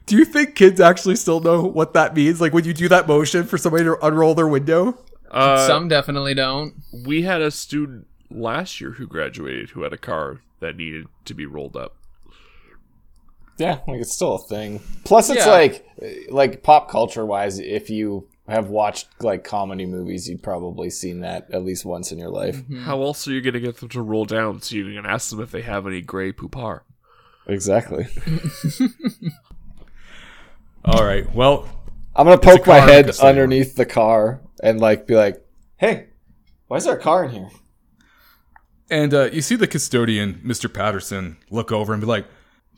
Do 0.06 0.18
you 0.18 0.26
think 0.26 0.56
kids 0.56 0.80
actually 0.80 1.16
still 1.16 1.40
know 1.40 1.62
what 1.64 1.94
that 1.94 2.16
means? 2.16 2.40
Like 2.42 2.54
when 2.54 2.66
you 2.66 2.74
do 2.74 2.88
that 2.90 3.08
motion 3.08 3.44
for 3.46 3.58
somebody 3.58 3.84
to 3.86 3.98
unroll 4.06 4.36
their 4.36 4.48
window? 4.48 4.98
Uh, 5.30 5.66
Some 5.68 5.88
definitely 5.88 6.34
don't. 6.34 6.74
we 7.06 7.22
had 7.22 7.42
a 7.42 7.52
student 7.52 8.08
last 8.30 8.82
year 8.82 8.92
who 8.92 9.08
graduated 9.08 9.70
who 9.72 9.84
had 9.84 9.94
a 9.94 9.98
car 9.98 10.42
that 10.60 10.76
needed 10.76 11.08
to 11.26 11.34
be 11.34 11.46
rolled 11.46 11.76
up. 11.78 11.96
Yeah, 13.62 13.80
like 13.88 14.01
it's 14.01 14.16
still 14.16 14.36
a 14.36 14.47
thing. 14.47 14.82
Plus, 15.05 15.30
it's 15.30 15.45
Yeah. 15.45 15.51
like, 15.51 15.86
like 16.30 16.64
pop 16.64 16.89
culture 16.89 17.26
wise, 17.26 17.59
if 17.59 17.89
you 17.89 18.28
have 18.47 18.70
watched 18.70 19.07
like 19.22 19.43
comedy 19.43 19.86
movies, 19.86 20.28
you've 20.28 20.41
probably 20.41 20.89
seen 20.89 21.22
that 21.22 21.47
at 21.53 21.64
least 21.64 21.86
once 21.86 22.12
in 22.12 22.18
your 22.18 22.30
life. 22.32 22.59
How 22.84 23.01
else 23.03 23.28
are 23.28 23.32
you 23.32 23.41
going 23.41 23.53
to 23.53 23.59
get 23.59 23.78
them 23.78 23.89
to 23.89 24.01
roll 24.01 24.26
down? 24.26 24.62
So 24.62 24.76
you 24.76 24.86
can 24.93 25.05
ask 25.05 25.30
them 25.30 25.41
if 25.41 25.51
they 25.51 25.62
have 25.62 25.86
any 25.86 26.01
Grey 26.01 26.34
Poupon. 26.34 26.82
Exactly. 27.47 28.07
All 30.86 31.03
right. 31.05 31.32
Well, 31.34 31.68
I'm 32.16 32.26
gonna 32.26 32.38
poke 32.39 32.66
my 32.68 32.80
head 32.80 33.09
underneath 33.20 33.76
the 33.76 33.86
car 33.86 34.41
and 34.64 34.80
like 34.80 35.07
be 35.07 35.16
like, 35.16 35.43
"Hey, 35.78 36.07
why 36.68 36.78
is 36.78 36.86
there 36.86 36.97
a 36.97 37.01
car 37.01 37.26
in 37.26 37.32
here?" 37.32 37.49
and 38.89 39.14
uh, 39.14 39.30
you 39.32 39.41
see 39.41 39.55
the 39.55 39.68
custodian, 39.68 40.41
Mr. 40.45 40.72
Patterson, 40.74 41.38
look 41.49 41.72
over 41.72 41.93
and 41.93 42.01
be 42.01 42.07
like, 42.07 42.26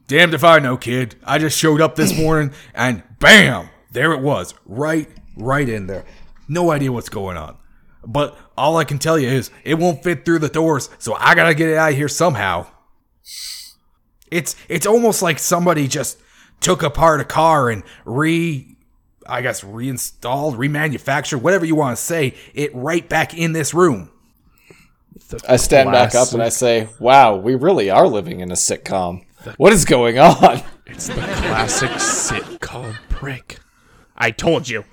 Damned 0.07 0.33
if 0.33 0.43
I 0.43 0.59
know, 0.59 0.77
kid. 0.77 1.15
I 1.23 1.37
just 1.37 1.57
showed 1.57 1.81
up 1.81 1.95
this 1.95 2.17
morning 2.17 2.53
and 2.73 3.03
bam, 3.19 3.69
there 3.91 4.13
it 4.13 4.21
was. 4.21 4.53
Right, 4.65 5.09
right 5.35 5.67
in 5.67 5.87
there. 5.87 6.05
No 6.47 6.71
idea 6.71 6.91
what's 6.91 7.09
going 7.09 7.37
on. 7.37 7.57
But 8.05 8.37
all 8.57 8.77
I 8.77 8.83
can 8.83 8.99
tell 8.99 9.17
you 9.17 9.29
is 9.29 9.49
it 9.63 9.75
won't 9.75 10.03
fit 10.03 10.25
through 10.25 10.39
the 10.39 10.49
doors, 10.49 10.89
so 10.99 11.15
I 11.15 11.35
gotta 11.35 11.53
get 11.53 11.69
it 11.69 11.77
out 11.77 11.91
of 11.91 11.97
here 11.97 12.09
somehow. 12.09 12.67
It's 14.29 14.55
it's 14.67 14.85
almost 14.85 15.21
like 15.21 15.39
somebody 15.39 15.87
just 15.87 16.19
took 16.59 16.83
apart 16.83 17.21
a 17.21 17.25
car 17.25 17.69
and 17.69 17.83
re 18.03 18.75
I 19.25 19.41
guess 19.41 19.63
reinstalled, 19.63 20.55
remanufactured, 20.55 21.41
whatever 21.41 21.65
you 21.65 21.75
want 21.75 21.97
to 21.97 22.03
say, 22.03 22.35
it 22.53 22.75
right 22.75 23.07
back 23.07 23.33
in 23.33 23.53
this 23.53 23.73
room. 23.73 24.09
I 25.47 25.55
stand 25.55 25.91
back 25.91 26.13
up 26.13 26.33
and 26.33 26.43
I 26.43 26.49
say, 26.49 26.89
"Wow, 26.99 27.37
we 27.37 27.55
really 27.55 27.89
are 27.89 28.07
living 28.07 28.41
in 28.41 28.51
a 28.51 28.55
sitcom. 28.55 29.23
What 29.57 29.73
is 29.73 29.85
going 29.85 30.19
on? 30.19 30.61
It's 30.85 31.07
the 31.07 31.13
classic 31.13 31.89
sitcom 31.91 32.93
prick. 33.09 33.57
I 34.17 34.31
told 34.31 34.67
you. 34.67 34.83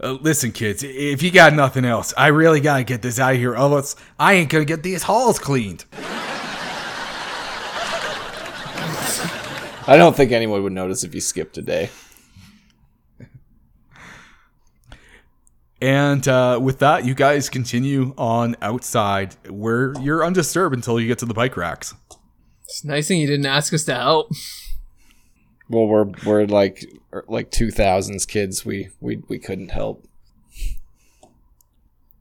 Uh, 0.00 0.12
listen, 0.20 0.52
kids, 0.52 0.82
if 0.84 1.22
you 1.22 1.30
got 1.30 1.54
nothing 1.54 1.86
else, 1.86 2.12
I 2.18 2.26
really 2.28 2.60
gotta 2.60 2.84
get 2.84 3.00
this 3.00 3.18
out 3.18 3.32
of 3.32 3.38
here, 3.38 3.56
else 3.56 3.96
I 4.20 4.34
ain't 4.34 4.50
gonna 4.50 4.66
get 4.66 4.82
these 4.82 5.04
halls 5.04 5.38
cleaned. 5.38 5.86
I 9.86 9.96
don't 9.96 10.14
think 10.14 10.32
anyone 10.32 10.62
would 10.62 10.72
notice 10.72 11.02
if 11.02 11.14
you 11.14 11.20
skipped 11.20 11.56
a 11.58 11.62
day. 11.62 11.90
And 15.84 16.26
uh, 16.26 16.58
with 16.62 16.78
that, 16.78 17.04
you 17.04 17.14
guys 17.14 17.50
continue 17.50 18.14
on 18.16 18.56
outside 18.62 19.36
where 19.50 19.92
you're 20.00 20.24
undisturbed 20.24 20.74
until 20.74 20.98
you 20.98 21.06
get 21.06 21.18
to 21.18 21.26
the 21.26 21.34
bike 21.34 21.58
racks. 21.58 21.92
It's 22.62 22.86
nice 22.86 23.06
thing 23.06 23.20
you 23.20 23.26
didn't 23.26 23.44
ask 23.44 23.70
us 23.74 23.84
to 23.84 23.94
help. 23.94 24.30
Well, 25.68 25.86
we're 25.86 26.06
we're 26.24 26.46
like 26.46 26.86
er, 27.12 27.26
like 27.28 27.50
two 27.50 27.70
thousands 27.70 28.24
kids. 28.24 28.64
We 28.64 28.88
we 29.02 29.24
we 29.28 29.38
couldn't 29.38 29.72
help. 29.72 30.08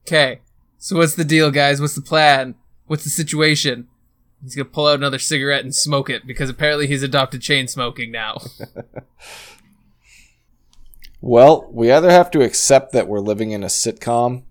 Okay, 0.06 0.42
so 0.78 0.98
what's 0.98 1.16
the 1.16 1.24
deal, 1.24 1.50
guys? 1.50 1.80
What's 1.80 1.96
the 1.96 2.02
plan? 2.02 2.56
What's 2.88 3.06
the 3.06 3.10
situation? 3.10 3.88
He's 4.44 4.56
gonna 4.56 4.66
pull 4.66 4.88
out 4.88 5.00
another 5.00 5.20
cigarette 5.20 5.64
and 5.64 5.74
smoke 5.74 6.10
it 6.10 6.28
because 6.28 6.50
apparently 6.50 6.88
he's 6.88 7.02
adopted 7.02 7.42
chain 7.42 7.70
smoking 7.70 8.12
now. 8.12 8.40
Well, 11.26 11.70
we 11.72 11.90
either 11.90 12.12
have 12.12 12.32
to 12.32 12.42
accept 12.42 12.92
that 12.92 13.08
we're 13.08 13.22
living 13.22 13.52
in 13.52 13.64
a 13.64 13.68
sitcom 13.68 14.44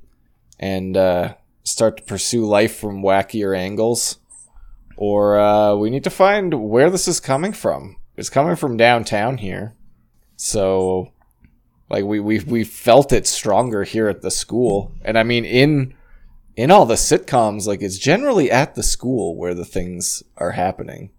and 0.58 0.96
uh, 0.96 1.34
start 1.64 1.98
to 1.98 2.02
pursue 2.02 2.46
life 2.46 2.76
from 2.76 3.02
wackier 3.02 3.54
angles, 3.54 4.16
or 4.96 5.38
uh, 5.38 5.74
we 5.74 5.90
need 5.90 6.04
to 6.04 6.08
find 6.10 6.70
where 6.70 6.88
this 6.88 7.06
is 7.06 7.20
coming 7.20 7.52
from. 7.52 7.98
It's 8.16 8.30
coming 8.30 8.56
from 8.56 8.78
downtown 8.78 9.36
here, 9.36 9.74
so 10.36 11.12
like 11.90 12.04
we 12.06 12.20
we 12.20 12.38
we 12.40 12.64
felt 12.64 13.12
it 13.12 13.26
stronger 13.26 13.84
here 13.84 14.08
at 14.08 14.22
the 14.22 14.30
school, 14.30 14.94
and 15.04 15.18
I 15.18 15.24
mean 15.24 15.44
in 15.44 15.92
in 16.56 16.70
all 16.70 16.86
the 16.86 16.94
sitcoms, 16.94 17.66
like 17.66 17.82
it's 17.82 17.98
generally 17.98 18.50
at 18.50 18.76
the 18.76 18.82
school 18.82 19.36
where 19.36 19.52
the 19.52 19.66
things 19.66 20.22
are 20.38 20.52
happening. 20.52 21.10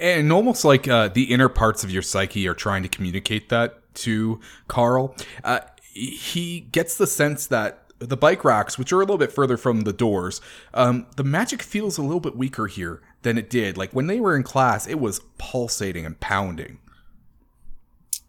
And 0.00 0.32
almost 0.32 0.64
like 0.64 0.88
uh, 0.88 1.08
the 1.08 1.24
inner 1.24 1.50
parts 1.50 1.84
of 1.84 1.90
your 1.90 2.02
psyche 2.02 2.48
are 2.48 2.54
trying 2.54 2.82
to 2.84 2.88
communicate 2.88 3.50
that 3.50 3.81
to 3.94 4.40
Carl. 4.68 5.16
Uh, 5.44 5.60
he 5.92 6.60
gets 6.72 6.96
the 6.96 7.06
sense 7.06 7.46
that 7.48 7.82
the 7.98 8.16
bike 8.16 8.44
racks, 8.44 8.78
which 8.78 8.92
are 8.92 8.96
a 8.96 9.00
little 9.00 9.18
bit 9.18 9.32
further 9.32 9.56
from 9.56 9.82
the 9.82 9.92
doors, 9.92 10.40
um, 10.74 11.06
the 11.16 11.24
magic 11.24 11.62
feels 11.62 11.98
a 11.98 12.02
little 12.02 12.20
bit 12.20 12.36
weaker 12.36 12.66
here 12.66 13.00
than 13.22 13.38
it 13.38 13.48
did. 13.48 13.76
Like 13.76 13.92
when 13.92 14.06
they 14.06 14.20
were 14.20 14.34
in 14.34 14.42
class, 14.42 14.86
it 14.86 14.98
was 14.98 15.20
pulsating 15.38 16.04
and 16.04 16.18
pounding. 16.18 16.78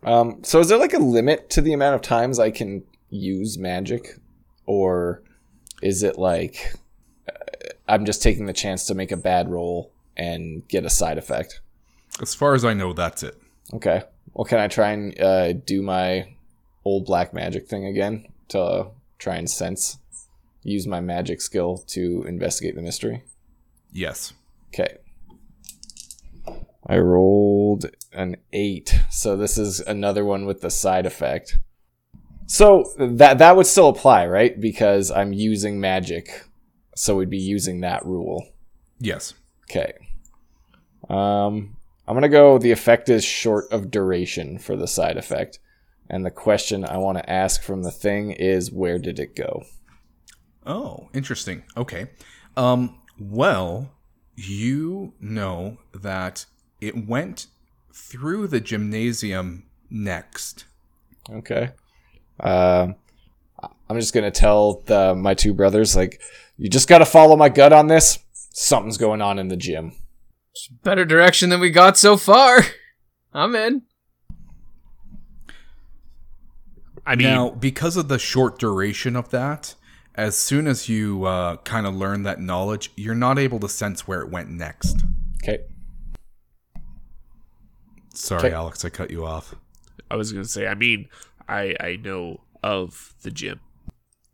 Um, 0.04 0.44
so 0.44 0.60
is 0.60 0.68
there 0.68 0.78
like 0.78 0.94
a 0.94 1.00
limit 1.00 1.50
to 1.52 1.62
the 1.62 1.74
amount 1.74 1.96
of 1.96 2.02
times 2.02 2.38
I 2.38 2.52
can 2.52 2.84
use 3.10 3.58
magic, 3.58 4.20
or 4.66 5.24
is 5.82 6.04
it 6.04 6.18
like 6.18 6.74
uh, 7.28 7.70
I'm 7.88 8.06
just 8.06 8.22
taking 8.22 8.46
the 8.46 8.54
chance 8.54 8.86
to 8.88 8.96
make 8.96 9.12
a 9.12 9.18
bad 9.18 9.50
roll 9.50 9.92
and 10.18 10.68
get 10.68 10.86
a 10.86 10.90
side 10.90 11.18
effect? 11.18 11.62
As 12.22 12.36
far 12.36 12.54
as 12.54 12.66
I 12.66 12.74
know, 12.74 12.94
that's 12.94 13.24
it. 13.24 13.42
Okay. 13.74 14.04
Well, 14.34 14.46
can 14.46 14.60
I 14.60 14.68
try 14.68 14.92
and 14.92 15.20
uh, 15.20 15.54
do 15.54 15.82
my 15.82 16.36
old 16.86 17.06
black 17.06 17.34
magic 17.34 17.68
thing 17.68 17.86
again 17.86 18.28
to 18.50 18.88
try 19.20 19.36
and 19.36 19.50
sense, 19.50 19.98
use 20.64 20.88
my 20.88 21.00
magic 21.02 21.42
skill 21.42 21.78
to 21.88 22.26
investigate 22.28 22.76
the 22.76 22.82
mystery? 22.82 23.24
Yes. 23.92 24.34
Okay. 24.70 24.98
I 26.86 26.98
rolled 26.98 27.86
an 28.12 28.38
eight, 28.52 29.00
so 29.10 29.38
this 29.38 29.58
is 29.58 29.80
another 29.80 30.26
one 30.26 30.46
with 30.46 30.62
the 30.62 30.72
side 30.72 31.06
effect. 31.06 31.58
So 32.46 32.92
that 32.98 33.38
that 33.38 33.56
would 33.56 33.68
still 33.68 33.88
apply, 33.88 34.28
right? 34.28 34.60
Because 34.60 35.10
I'm 35.10 35.32
using 35.32 35.80
magic, 35.80 36.44
so 36.96 37.16
we'd 37.16 37.30
be 37.30 37.38
using 37.38 37.82
that 37.82 38.06
rule. 38.06 38.50
Yes. 39.00 39.34
Okay. 39.70 39.94
Um, 41.10 41.78
I'm 42.08 42.16
gonna 42.16 42.30
go. 42.30 42.58
The 42.58 42.72
effect 42.72 43.10
is 43.10 43.24
short 43.24 43.72
of 43.72 43.92
duration 43.92 44.58
for 44.60 44.76
the 44.76 44.88
side 44.88 45.18
effect, 45.18 45.60
and 46.10 46.26
the 46.26 46.32
question 46.32 46.84
I 46.84 46.98
want 46.98 47.18
to 47.18 47.30
ask 47.30 47.62
from 47.62 47.84
the 47.84 47.92
thing 47.92 48.32
is, 48.32 48.72
where 48.72 49.00
did 49.00 49.20
it 49.20 49.36
go? 49.36 49.64
Oh, 50.66 51.10
interesting. 51.14 51.64
Okay. 51.78 52.08
Um, 52.56 53.02
well, 53.20 53.92
you 54.36 55.14
know 55.20 55.78
that 55.94 56.46
it 56.82 57.08
went 57.08 57.48
through 57.94 58.48
the 58.48 58.60
gymnasium 58.60 59.66
next. 59.90 60.66
Okay. 61.30 61.72
Um, 62.40 62.96
I'm 63.90 64.00
just 64.00 64.14
gonna 64.14 64.32
tell 64.32 64.82
the, 64.86 65.16
my 65.16 65.34
two 65.34 65.54
brothers 65.54 65.96
like, 65.96 66.22
you 66.58 66.70
just 66.70 66.90
gotta 66.90 67.06
follow 67.06 67.36
my 67.36 67.50
gut 67.50 67.72
on 67.72 67.88
this. 67.88 68.20
Something's 68.34 68.98
going 68.98 69.22
on 69.22 69.40
in 69.40 69.48
the 69.48 69.58
gym. 69.58 69.94
Better 70.84 71.06
direction 71.06 71.50
than 71.50 71.60
we 71.60 71.70
got 71.72 71.98
so 71.98 72.18
far. 72.18 72.62
I'm 73.34 73.56
in. 73.56 73.84
I 77.06 77.16
mean, 77.16 77.28
Now, 77.28 77.50
because 77.50 77.98
of 77.98 78.08
the 78.08 78.20
short 78.20 78.60
duration 78.60 79.16
of 79.16 79.30
that, 79.32 79.76
as 80.16 80.38
soon 80.38 80.68
as 80.68 80.88
you 80.88 81.26
uh, 81.26 81.58
kind 81.58 81.86
of 81.88 81.96
learn 81.96 82.24
that 82.24 82.40
knowledge, 82.40 82.92
you're 82.96 83.16
not 83.16 83.40
able 83.40 83.60
to 83.60 83.68
sense 83.68 84.08
where 84.08 84.22
it 84.22 84.30
went 84.30 84.50
next. 84.50 85.04
Okay. 85.42 85.64
Sorry, 88.14 88.46
Okay. 88.46 88.54
Alex, 88.56 88.86
I 88.86 88.90
cut 88.90 89.10
you 89.10 89.26
off. 89.26 89.56
I 90.12 90.16
was 90.16 90.32
gonna 90.32 90.46
say, 90.46 90.68
I 90.68 90.76
mean, 90.76 91.10
I 91.50 91.76
I 91.80 91.96
know 91.96 92.42
of 92.62 93.16
the 93.24 93.32
gym. 93.32 93.60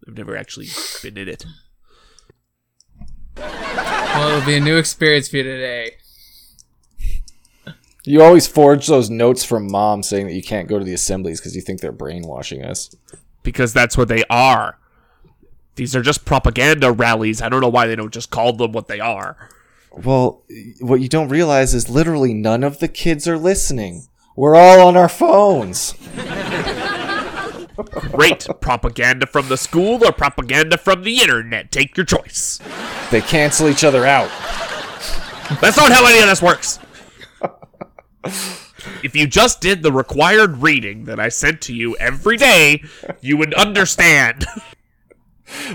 I've 0.07 0.17
never 0.17 0.36
actually 0.36 0.67
been 1.01 1.17
in 1.17 1.30
it. 1.30 1.45
Well, 3.38 4.30
it'll 4.36 4.45
be 4.45 4.55
a 4.57 4.59
new 4.59 4.76
experience 4.78 5.30
for 5.30 5.38
you 5.38 5.43
today. 5.43 5.91
You 8.06 8.22
always 8.24 8.47
forge 8.47 8.88
those 8.88 9.10
notes 9.10 9.43
from 9.43 9.70
mom 9.70 10.04
saying 10.04 10.28
that 10.28 10.34
you 10.34 10.43
can't 10.43 10.70
go 10.70 10.80
to 10.80 10.86
the 10.86 10.93
assemblies 10.93 11.39
because 11.39 11.56
you 11.56 11.62
think 11.62 11.82
they're 11.82 11.91
brainwashing 11.91 12.64
us. 12.64 12.95
Because 13.43 13.74
that's 13.74 13.97
what 13.97 14.08
they 14.08 14.24
are. 14.30 14.78
These 15.76 15.95
are 15.95 16.02
just 16.02 16.26
propaganda 16.26 16.91
rallies. 16.91 17.41
I 17.41 17.50
don't 17.50 17.62
know 17.62 17.70
why 17.70 17.88
they 17.88 17.95
don't 17.95 18.14
just 18.14 18.32
call 18.32 18.54
them 18.54 18.72
what 18.72 18.88
they 18.88 19.00
are. 19.00 19.50
Well, 19.91 20.43
what 20.80 21.02
you 21.02 21.10
don't 21.10 21.30
realize 21.30 21.74
is 21.74 21.89
literally 21.89 22.34
none 22.34 22.64
of 22.64 22.80
the 22.80 22.88
kids 22.88 23.28
are 23.28 23.38
listening. 23.38 24.08
We're 24.36 24.56
all 24.56 24.88
on 24.88 24.95
our 24.95 25.10
phones. 25.10 25.93
Great 28.12 28.47
propaganda 28.62 29.26
from 29.26 29.47
the 29.50 29.58
school 29.58 30.06
or 30.06 30.12
propaganda 30.12 30.78
from 30.78 31.04
the 31.04 31.20
internet. 31.22 31.72
Take 31.72 31.97
your 31.97 32.06
choice. 32.06 32.60
They 33.12 33.22
cancel 33.22 33.68
each 33.68 33.84
other 33.84 34.06
out. 34.06 34.30
That's 35.62 35.78
not 35.78 35.91
how 35.91 36.06
any 36.06 36.20
of 36.20 36.28
this 36.28 36.41
works. 36.41 36.80
If 38.24 39.15
you 39.15 39.28
just 39.28 39.61
did 39.61 39.84
the 39.84 39.91
required 39.91 40.57
reading 40.57 41.05
that 41.05 41.20
I 41.20 41.30
sent 41.30 41.61
to 41.63 41.74
you 41.74 41.95
every 41.97 42.38
day, 42.38 42.84
you 43.22 43.38
would 43.38 43.53
understand. 43.53 44.45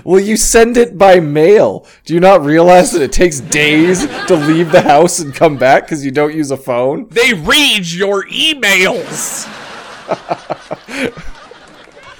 Well, 0.05 0.21
you 0.21 0.37
send 0.37 0.77
it 0.77 0.97
by 0.97 1.19
mail. 1.19 1.85
Do 2.05 2.13
you 2.13 2.21
not 2.21 2.45
realize 2.45 2.93
that 2.93 3.01
it 3.01 3.11
takes 3.11 3.41
days 3.41 4.07
to 4.27 4.35
leave 4.35 4.71
the 4.71 4.81
house 4.81 5.19
and 5.19 5.35
come 5.35 5.57
back 5.57 5.83
because 5.83 6.05
you 6.05 6.11
don't 6.11 6.33
use 6.33 6.49
a 6.49 6.55
phone? 6.55 7.09
They 7.09 7.33
read 7.33 7.85
your 7.85 8.25
emails. 8.27 9.45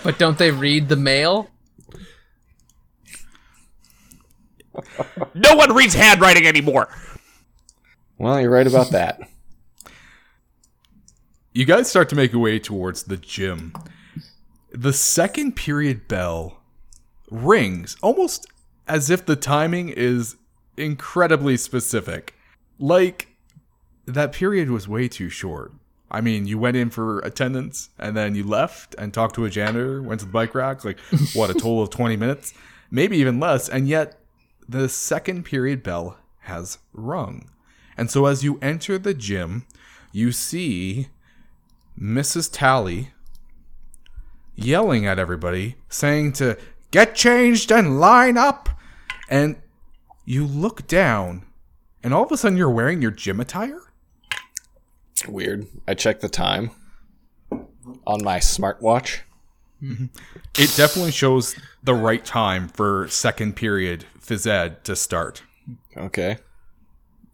But 0.04 0.20
don't 0.20 0.38
they 0.38 0.52
read 0.52 0.90
the 0.90 0.96
mail? 0.96 1.50
No 5.34 5.56
one 5.56 5.74
reads 5.74 5.94
handwriting 5.94 6.46
anymore. 6.46 6.90
Well, 8.18 8.40
you're 8.40 8.52
right 8.52 8.68
about 8.68 8.92
that. 8.92 9.20
You 11.56 11.64
guys 11.64 11.90
start 11.90 12.10
to 12.10 12.18
make 12.18 12.34
your 12.34 12.42
way 12.42 12.60
towards 12.60 13.04
the 13.04 13.16
gym. 13.16 13.72
The 14.74 14.92
second 14.92 15.56
period 15.56 16.06
bell 16.06 16.62
rings 17.32 17.96
almost 18.02 18.46
as 18.90 19.10
if 19.10 19.26
the 19.26 19.38
timing 19.38 19.88
is 19.88 20.36
incredibly 20.76 21.56
specific. 21.56 22.36
Like 22.78 23.30
that 24.06 24.34
period 24.34 24.70
was 24.70 24.90
way 24.90 25.08
too 25.08 25.30
short. 25.30 25.72
I 26.12 26.20
mean, 26.20 26.46
you 26.46 26.60
went 26.60 26.76
in 26.76 26.90
for 26.90 27.20
attendance 27.20 27.88
and 27.98 28.18
then 28.18 28.36
you 28.36 28.44
left 28.44 28.94
and 28.98 29.14
talked 29.14 29.36
to 29.36 29.46
a 29.46 29.50
janitor, 29.50 30.04
went 30.04 30.20
to 30.20 30.26
the 30.26 30.34
bike 30.34 30.56
rack, 30.56 30.84
like 30.84 31.00
what, 31.34 31.50
a 31.50 31.54
total 31.54 31.84
of 31.84 31.90
20 31.90 32.18
minutes? 32.18 32.54
Maybe 32.92 33.16
even 33.16 33.40
less. 33.40 33.70
And 33.70 33.88
yet 33.88 34.20
the 34.68 34.90
second 34.90 35.46
period 35.46 35.84
bell 35.84 36.18
has 36.40 36.80
rung. 36.92 37.50
And 37.96 38.12
so 38.12 38.26
as 38.26 38.44
you 38.44 38.60
enter 38.62 38.98
the 38.98 39.14
gym, 39.14 39.66
you 40.12 40.34
see 40.34 41.08
Mrs. 42.00 42.50
Tally 42.52 43.12
yelling 44.56 45.06
at 45.06 45.20
everybody, 45.20 45.76
saying 45.90 46.34
to 46.34 46.58
get 46.92 47.16
changed 47.16 47.72
and 47.72 48.00
line 48.00 48.38
up. 48.38 48.70
And 49.30 49.58
you 50.26 50.46
look 50.46 50.88
down, 50.88 51.46
and 52.04 52.14
all 52.14 52.24
of 52.24 52.32
a 52.32 52.38
sudden 52.38 52.58
you're 52.58 52.70
wearing 52.70 53.02
your 53.02 53.12
gym 53.12 53.40
attire? 53.40 53.82
Weird. 55.28 55.68
I 55.88 55.94
checked 55.94 56.22
the 56.22 56.30
time 56.30 56.72
on 58.06 58.24
my 58.24 58.40
smartwatch. 58.40 59.22
Mm-hmm. 59.82 60.06
It 60.58 60.74
definitely 60.76 61.12
shows 61.12 61.56
the 61.84 61.94
right 61.94 62.24
time 62.24 62.68
for 62.68 63.08
second 63.10 63.56
period 63.56 64.06
phys 64.20 64.48
ed 64.48 64.84
to 64.86 64.96
start. 64.96 65.44
Okay. 65.96 66.38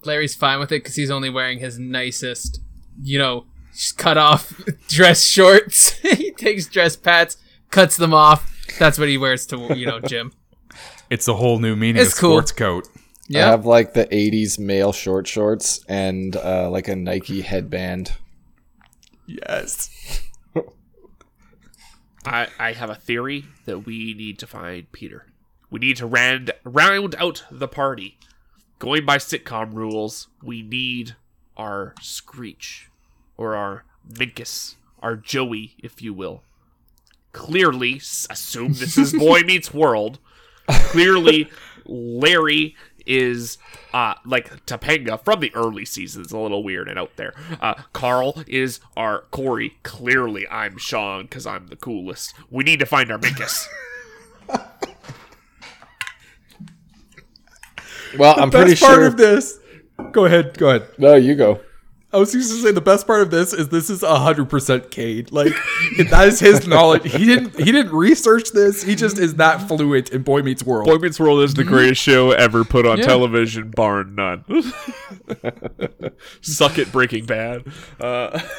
Larry's 0.04 0.36
fine 0.36 0.60
with 0.60 0.72
it 0.72 0.84
because 0.84 0.96
he's 0.96 1.12
only 1.12 1.30
wearing 1.30 1.60
his 1.60 1.78
nicest, 1.78 2.60
you 3.02 3.20
know, 3.20 3.46
just 3.51 3.51
cut 3.98 4.18
off 4.18 4.54
dress 4.88 5.24
shorts. 5.24 5.90
he 6.00 6.32
takes 6.32 6.68
dress 6.68 6.96
pants, 6.96 7.38
cuts 7.70 7.98
them 7.98 8.14
off. 8.14 8.48
That's 8.80 8.98
what 8.98 9.08
he 9.10 9.18
wears 9.18 9.46
to 9.48 9.76
you 9.78 9.86
know 9.86 10.00
gym. 10.00 10.34
It's 11.10 11.28
a 11.28 11.34
whole 11.34 11.60
new 11.60 11.76
meaning 11.76 12.02
It's 12.02 12.14
of 12.14 12.20
cool. 12.20 12.32
sports 12.38 12.52
coat. 12.54 12.88
I 12.96 13.00
Yeah, 13.28 13.50
have 13.50 13.66
like 13.66 13.94
the 13.94 14.06
'80s 14.08 14.60
male 14.60 14.92
short 14.94 15.28
shorts 15.28 15.84
and 15.88 16.36
uh, 16.36 16.70
like 16.70 16.88
a 16.88 16.96
Nike 16.96 17.42
headband. 17.42 18.14
Yes. 19.26 19.90
I, 22.26 22.48
I 22.60 22.74
have 22.74 22.90
a 22.90 22.96
theory 22.96 23.46
that 23.66 23.80
we 23.80 24.14
need 24.14 24.38
to 24.40 24.48
find 24.48 24.92
Peter. 24.92 25.26
We 25.70 25.80
need 25.80 25.98
to 25.98 26.06
round 26.06 26.52
round 26.64 27.16
out 27.18 27.44
the 27.50 27.68
party. 27.68 28.18
Going 28.80 29.06
by 29.06 29.18
sitcom 29.18 29.74
rules, 29.74 30.28
we 30.44 30.62
need 30.62 31.16
our 31.58 31.94
Screech 32.02 32.90
or 33.42 33.56
our 33.56 33.84
Minkus, 34.08 34.76
our 35.02 35.16
Joey, 35.16 35.74
if 35.80 36.02
you 36.02 36.14
will. 36.14 36.44
Clearly, 37.34 37.96
assume 37.98 38.74
this 38.74 38.98
is 38.98 39.14
Boy 39.14 39.42
Meets 39.46 39.74
World. 39.74 40.20
Clearly, 40.68 41.50
Larry 41.86 42.76
is 43.08 43.58
uh 43.94 44.14
like 44.24 44.64
Topanga 44.68 45.20
from 45.24 45.40
the 45.40 45.54
early 45.56 45.86
seasons, 45.86 46.32
a 46.32 46.38
little 46.38 46.64
weird 46.64 46.88
and 46.88 47.00
out 47.00 47.16
there. 47.16 47.34
Uh 47.60 47.74
Carl 47.94 48.44
is 48.48 48.80
our 48.96 49.22
Cory. 49.32 49.78
Clearly, 49.82 50.48
I'm 50.50 50.78
Shawn 50.78 51.24
because 51.24 51.48
I'm 51.48 51.68
the 51.68 51.76
coolest. 51.76 52.34
We 52.52 52.64
need 52.64 52.80
to 52.80 52.86
find 52.86 53.12
our 53.12 53.18
Minkus. 53.18 53.66
Well, 58.18 58.38
I'm 58.38 58.52
pretty 58.52 58.76
part 58.76 58.96
sure. 58.96 59.08
of 59.08 59.16
this. 59.16 59.58
Go 60.12 60.26
ahead. 60.26 60.58
Go 60.58 60.70
ahead. 60.70 60.90
no, 60.98 61.16
you 61.16 61.34
go. 61.36 61.62
I 62.14 62.18
was 62.18 62.34
used 62.34 62.52
to 62.52 62.58
say 62.62 62.72
the 62.72 62.82
best 62.82 63.08
part 63.08 63.22
of 63.22 63.32
this 63.32 63.54
is 63.54 63.70
this 63.70 63.90
is 63.90 64.02
hundred 64.04 64.50
percent 64.50 64.92
Cade. 64.92 65.32
Like 65.32 65.54
that 66.10 66.28
is 66.28 66.40
his 66.42 66.68
knowledge. 66.68 67.04
He 67.12 67.26
didn't 67.26 67.58
he 67.58 67.72
didn't 67.72 67.94
research 67.94 68.52
this. 68.52 68.84
He 68.84 68.96
just 68.96 69.18
is 69.18 69.36
that 69.36 69.68
fluent 69.68 70.10
in 70.10 70.22
Boy 70.24 70.42
Meets 70.42 70.64
World. 70.64 70.88
Boy 70.88 70.98
Meets 70.98 71.20
World 71.22 71.42
is 71.44 71.54
the 71.54 71.64
greatest 71.64 72.02
show 72.10 72.32
ever 72.32 72.66
put 72.66 72.86
on 72.86 72.98
Yeah. 72.98 73.06
television, 73.06 73.70
bar 73.72 74.04
none. 74.04 74.44
Suck 76.42 76.78
it, 76.78 76.92
Breaking 76.92 77.26
Bad. 77.26 77.64
Uh, 78.00 78.40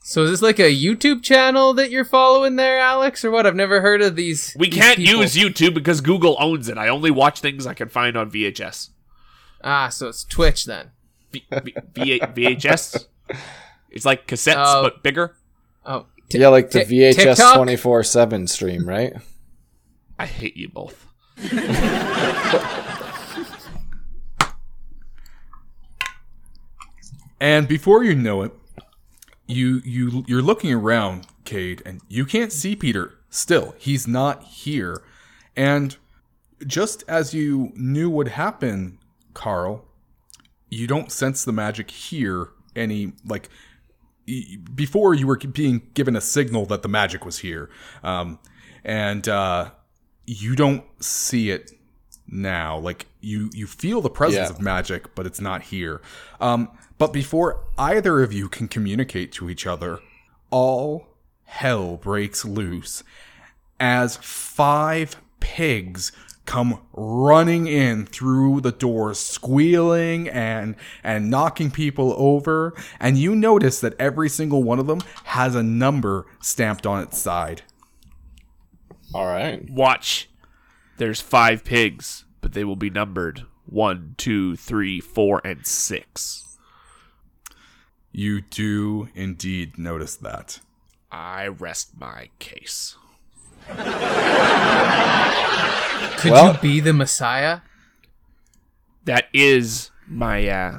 So 0.00 0.22
is 0.22 0.30
this 0.30 0.40
like 0.40 0.58
a 0.58 0.74
YouTube 0.74 1.22
channel 1.22 1.74
that 1.74 1.90
you're 1.90 2.02
following 2.02 2.56
there, 2.56 2.78
Alex, 2.80 3.26
or 3.26 3.30
what? 3.30 3.46
I've 3.46 3.54
never 3.54 3.82
heard 3.82 4.00
of 4.00 4.16
these. 4.16 4.56
we 4.58 4.70
these 4.70 4.80
can't 4.80 4.96
people. 4.96 5.20
use 5.20 5.34
YouTube 5.36 5.74
because 5.74 6.00
Google 6.00 6.34
owns 6.40 6.70
it. 6.70 6.78
I 6.78 6.88
only 6.88 7.10
watch 7.10 7.40
things 7.40 7.66
I 7.66 7.74
can 7.74 7.90
find 7.90 8.16
on 8.16 8.30
VHS. 8.30 8.88
Ah, 9.62 9.90
so 9.90 10.08
it's 10.08 10.24
Twitch 10.24 10.64
then. 10.64 10.92
V- 11.32 11.44
V- 11.50 11.74
V- 11.94 12.20
VHS. 12.20 13.06
It's 13.90 14.04
like 14.04 14.26
cassettes 14.26 14.54
Oh. 14.58 14.82
but 14.82 15.02
bigger. 15.02 15.36
Oh, 15.84 16.06
Ti- 16.28 16.38
Yeah, 16.38 16.48
like 16.48 16.70
the 16.70 16.80
Tik- 16.84 16.88
VHS 17.16 17.54
24 17.54 18.02
7 18.04 18.46
stream, 18.46 18.86
right? 18.88 19.14
I 20.18 20.26
hate 20.26 20.56
you 20.56 20.68
both. 20.68 21.06
And 27.40 27.68
before 27.68 28.02
you 28.04 28.14
know 28.14 28.42
it, 28.42 28.52
you 29.46 29.80
you 29.84 30.24
you're 30.26 30.42
looking 30.42 30.72
around, 30.72 31.26
Cade, 31.44 31.82
and 31.86 32.00
you 32.08 32.24
can't 32.26 32.52
see 32.52 32.74
Peter. 32.74 33.14
Still, 33.30 33.74
he's 33.78 34.08
not 34.08 34.42
here. 34.42 35.02
And 35.56 35.96
just 36.66 37.04
as 37.08 37.34
you 37.34 37.72
knew 37.76 38.10
would 38.10 38.28
happen, 38.28 38.98
Carl, 39.34 39.84
you 40.70 40.86
don't 40.86 41.10
sense 41.12 41.44
the 41.44 41.52
magic 41.52 41.90
here 41.90 42.48
any 42.76 43.12
like 43.24 43.48
before 44.74 45.14
you 45.14 45.26
were 45.26 45.36
being 45.38 45.82
given 45.94 46.14
a 46.14 46.20
signal 46.20 46.66
that 46.66 46.82
the 46.82 46.88
magic 46.88 47.24
was 47.24 47.38
here. 47.38 47.70
Um, 48.02 48.38
and 48.84 49.26
uh, 49.28 49.70
you 50.26 50.54
don't 50.54 50.84
see 51.02 51.50
it 51.50 51.72
now. 52.26 52.78
Like 52.78 53.06
you 53.20 53.50
you 53.54 53.66
feel 53.66 54.00
the 54.00 54.10
presence 54.10 54.50
Yeah. 54.50 54.54
of 54.56 54.60
magic, 54.60 55.14
but 55.14 55.26
it's 55.26 55.40
not 55.40 55.62
here. 55.62 56.00
Um, 56.40 56.68
but 56.98 57.12
before 57.12 57.64
either 57.78 58.22
of 58.22 58.32
you 58.32 58.48
can 58.48 58.68
communicate 58.68 59.32
to 59.32 59.48
each 59.48 59.66
other, 59.66 60.00
all 60.50 61.06
hell 61.44 61.96
breaks 61.96 62.44
loose 62.44 63.02
as 63.80 64.16
five 64.18 65.16
pigs 65.40 66.12
come 66.48 66.80
running 66.94 67.66
in 67.66 68.06
through 68.06 68.58
the 68.62 68.72
door 68.72 69.12
squealing 69.12 70.26
and 70.30 70.74
and 71.04 71.28
knocking 71.28 71.70
people 71.70 72.14
over 72.16 72.74
and 72.98 73.18
you 73.18 73.36
notice 73.36 73.82
that 73.82 73.92
every 74.00 74.30
single 74.30 74.62
one 74.62 74.78
of 74.78 74.86
them 74.86 74.98
has 75.24 75.54
a 75.54 75.62
number 75.62 76.24
stamped 76.40 76.86
on 76.86 77.02
its 77.02 77.18
side 77.18 77.60
All 79.12 79.26
right. 79.26 79.68
Watch. 79.68 80.30
There's 80.96 81.20
five 81.20 81.64
pigs, 81.64 82.24
but 82.40 82.54
they 82.54 82.64
will 82.64 82.76
be 82.76 82.90
numbered 82.90 83.44
one, 83.66 84.14
two, 84.16 84.56
three, 84.56 85.00
four, 85.00 85.42
and 85.44 85.66
six. 85.66 86.56
you 88.10 88.40
do 88.40 89.10
indeed 89.14 89.78
notice 89.78 90.16
that 90.16 90.60
I 91.12 91.48
rest 91.48 91.90
my 91.98 92.30
case. 92.38 92.96
could 96.18 96.32
Well- 96.32 96.54
you 96.54 96.58
be 96.60 96.80
the 96.80 96.92
Messiah? 96.92 97.60
That 99.04 99.26
is 99.32 99.90
my 100.06 100.46
uh 100.48 100.78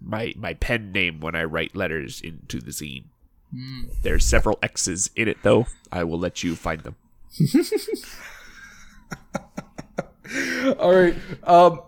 my 0.00 0.32
my 0.36 0.54
pen 0.54 0.92
name 0.92 1.20
when 1.20 1.34
I 1.34 1.44
write 1.44 1.74
letters 1.74 2.20
into 2.20 2.60
the 2.60 2.70
zine. 2.70 3.04
There's 4.02 4.24
several 4.26 4.58
X's 4.62 5.10
in 5.16 5.28
it 5.28 5.38
though. 5.42 5.66
I 5.92 6.04
will 6.04 6.18
let 6.18 6.42
you 6.44 6.54
find 6.56 6.80
them. 6.82 6.96
All 10.78 10.94
right. 10.94 11.14
Um, 11.44 11.80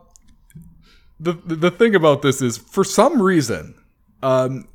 the, 1.19 1.33
the 1.33 1.57
the 1.57 1.71
thing 1.71 1.95
about 1.95 2.23
this 2.23 2.43
is, 2.43 2.59
for 2.59 2.85
some 2.85 3.21
reason, 3.23 3.75
um, 4.23 4.69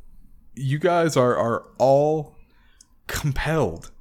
you 0.55 0.79
guys 0.79 1.15
are 1.15 1.35
are 1.37 1.65
all 1.77 2.35
compelled 3.07 3.91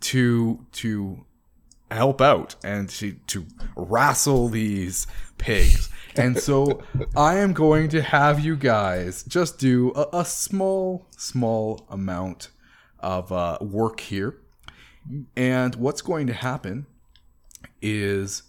to 0.00 0.66
to 0.72 1.24
help 1.92 2.20
out 2.20 2.56
and 2.64 2.88
to 2.90 3.12
to 3.28 3.46
wrestle 3.76 4.48
these 4.48 5.06
pigs. 5.38 5.88
And 6.16 6.38
so 6.38 6.82
I 7.16 7.38
am 7.38 7.52
going 7.52 7.88
to 7.90 8.02
have 8.02 8.40
you 8.40 8.56
guys 8.56 9.22
just 9.24 9.58
do 9.58 9.92
a, 9.94 10.20
a 10.20 10.24
small 10.24 11.06
small 11.16 11.86
amount 11.88 12.50
of 13.00 13.32
uh, 13.32 13.58
work 13.60 14.00
here. 14.00 14.38
And 15.36 15.74
what's 15.76 16.02
going 16.02 16.26
to 16.28 16.32
happen 16.32 16.86
is 17.80 18.42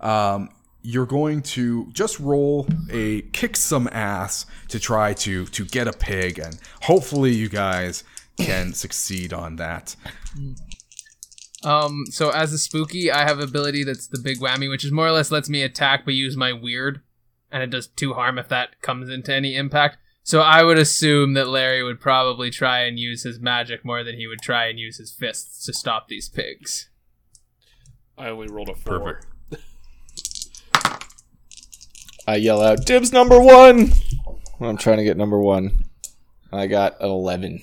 um, 0.00 0.50
you're 0.82 1.06
going 1.06 1.42
to 1.42 1.90
just 1.92 2.20
roll 2.20 2.68
a 2.90 3.22
kick 3.32 3.56
some 3.56 3.88
ass 3.90 4.46
to 4.68 4.78
try 4.78 5.12
to 5.14 5.46
to 5.46 5.64
get 5.64 5.88
a 5.88 5.92
pig, 5.92 6.38
and 6.38 6.58
hopefully 6.82 7.32
you 7.32 7.48
guys 7.48 8.04
can 8.38 8.72
succeed 8.72 9.32
on 9.32 9.56
that. 9.56 9.96
Um, 11.66 12.04
so 12.10 12.30
as 12.30 12.52
a 12.52 12.58
spooky, 12.58 13.10
I 13.10 13.24
have 13.24 13.40
ability 13.40 13.82
that's 13.82 14.06
the 14.06 14.20
big 14.20 14.38
whammy, 14.38 14.70
which 14.70 14.84
is 14.84 14.92
more 14.92 15.08
or 15.08 15.10
less 15.10 15.32
lets 15.32 15.48
me 15.48 15.62
attack 15.62 16.04
but 16.04 16.14
use 16.14 16.36
my 16.36 16.52
weird, 16.52 17.00
and 17.50 17.60
it 17.60 17.70
does 17.70 17.88
two 17.88 18.14
harm 18.14 18.38
if 18.38 18.48
that 18.48 18.80
comes 18.82 19.10
into 19.10 19.34
any 19.34 19.56
impact. 19.56 19.98
So 20.22 20.42
I 20.42 20.62
would 20.62 20.78
assume 20.78 21.34
that 21.34 21.48
Larry 21.48 21.82
would 21.82 21.98
probably 21.98 22.50
try 22.50 22.82
and 22.82 23.00
use 23.00 23.24
his 23.24 23.40
magic 23.40 23.84
more 23.84 24.04
than 24.04 24.16
he 24.16 24.28
would 24.28 24.40
try 24.40 24.66
and 24.66 24.78
use 24.78 24.98
his 24.98 25.10
fists 25.12 25.64
to 25.66 25.72
stop 25.72 26.06
these 26.06 26.28
pigs. 26.28 26.88
I 28.16 28.28
only 28.28 28.46
rolled 28.46 28.68
a 28.68 28.76
four. 28.76 29.00
Perfect. 29.00 29.26
I 32.28 32.36
yell 32.36 32.62
out, 32.62 32.86
dibs 32.86 33.12
number 33.12 33.40
one! 33.40 33.92
When 34.58 34.70
I'm 34.70 34.76
trying 34.76 34.98
to 34.98 35.04
get 35.04 35.16
number 35.16 35.40
one. 35.40 35.84
I 36.52 36.68
got 36.68 37.00
an 37.00 37.08
11. 37.08 37.60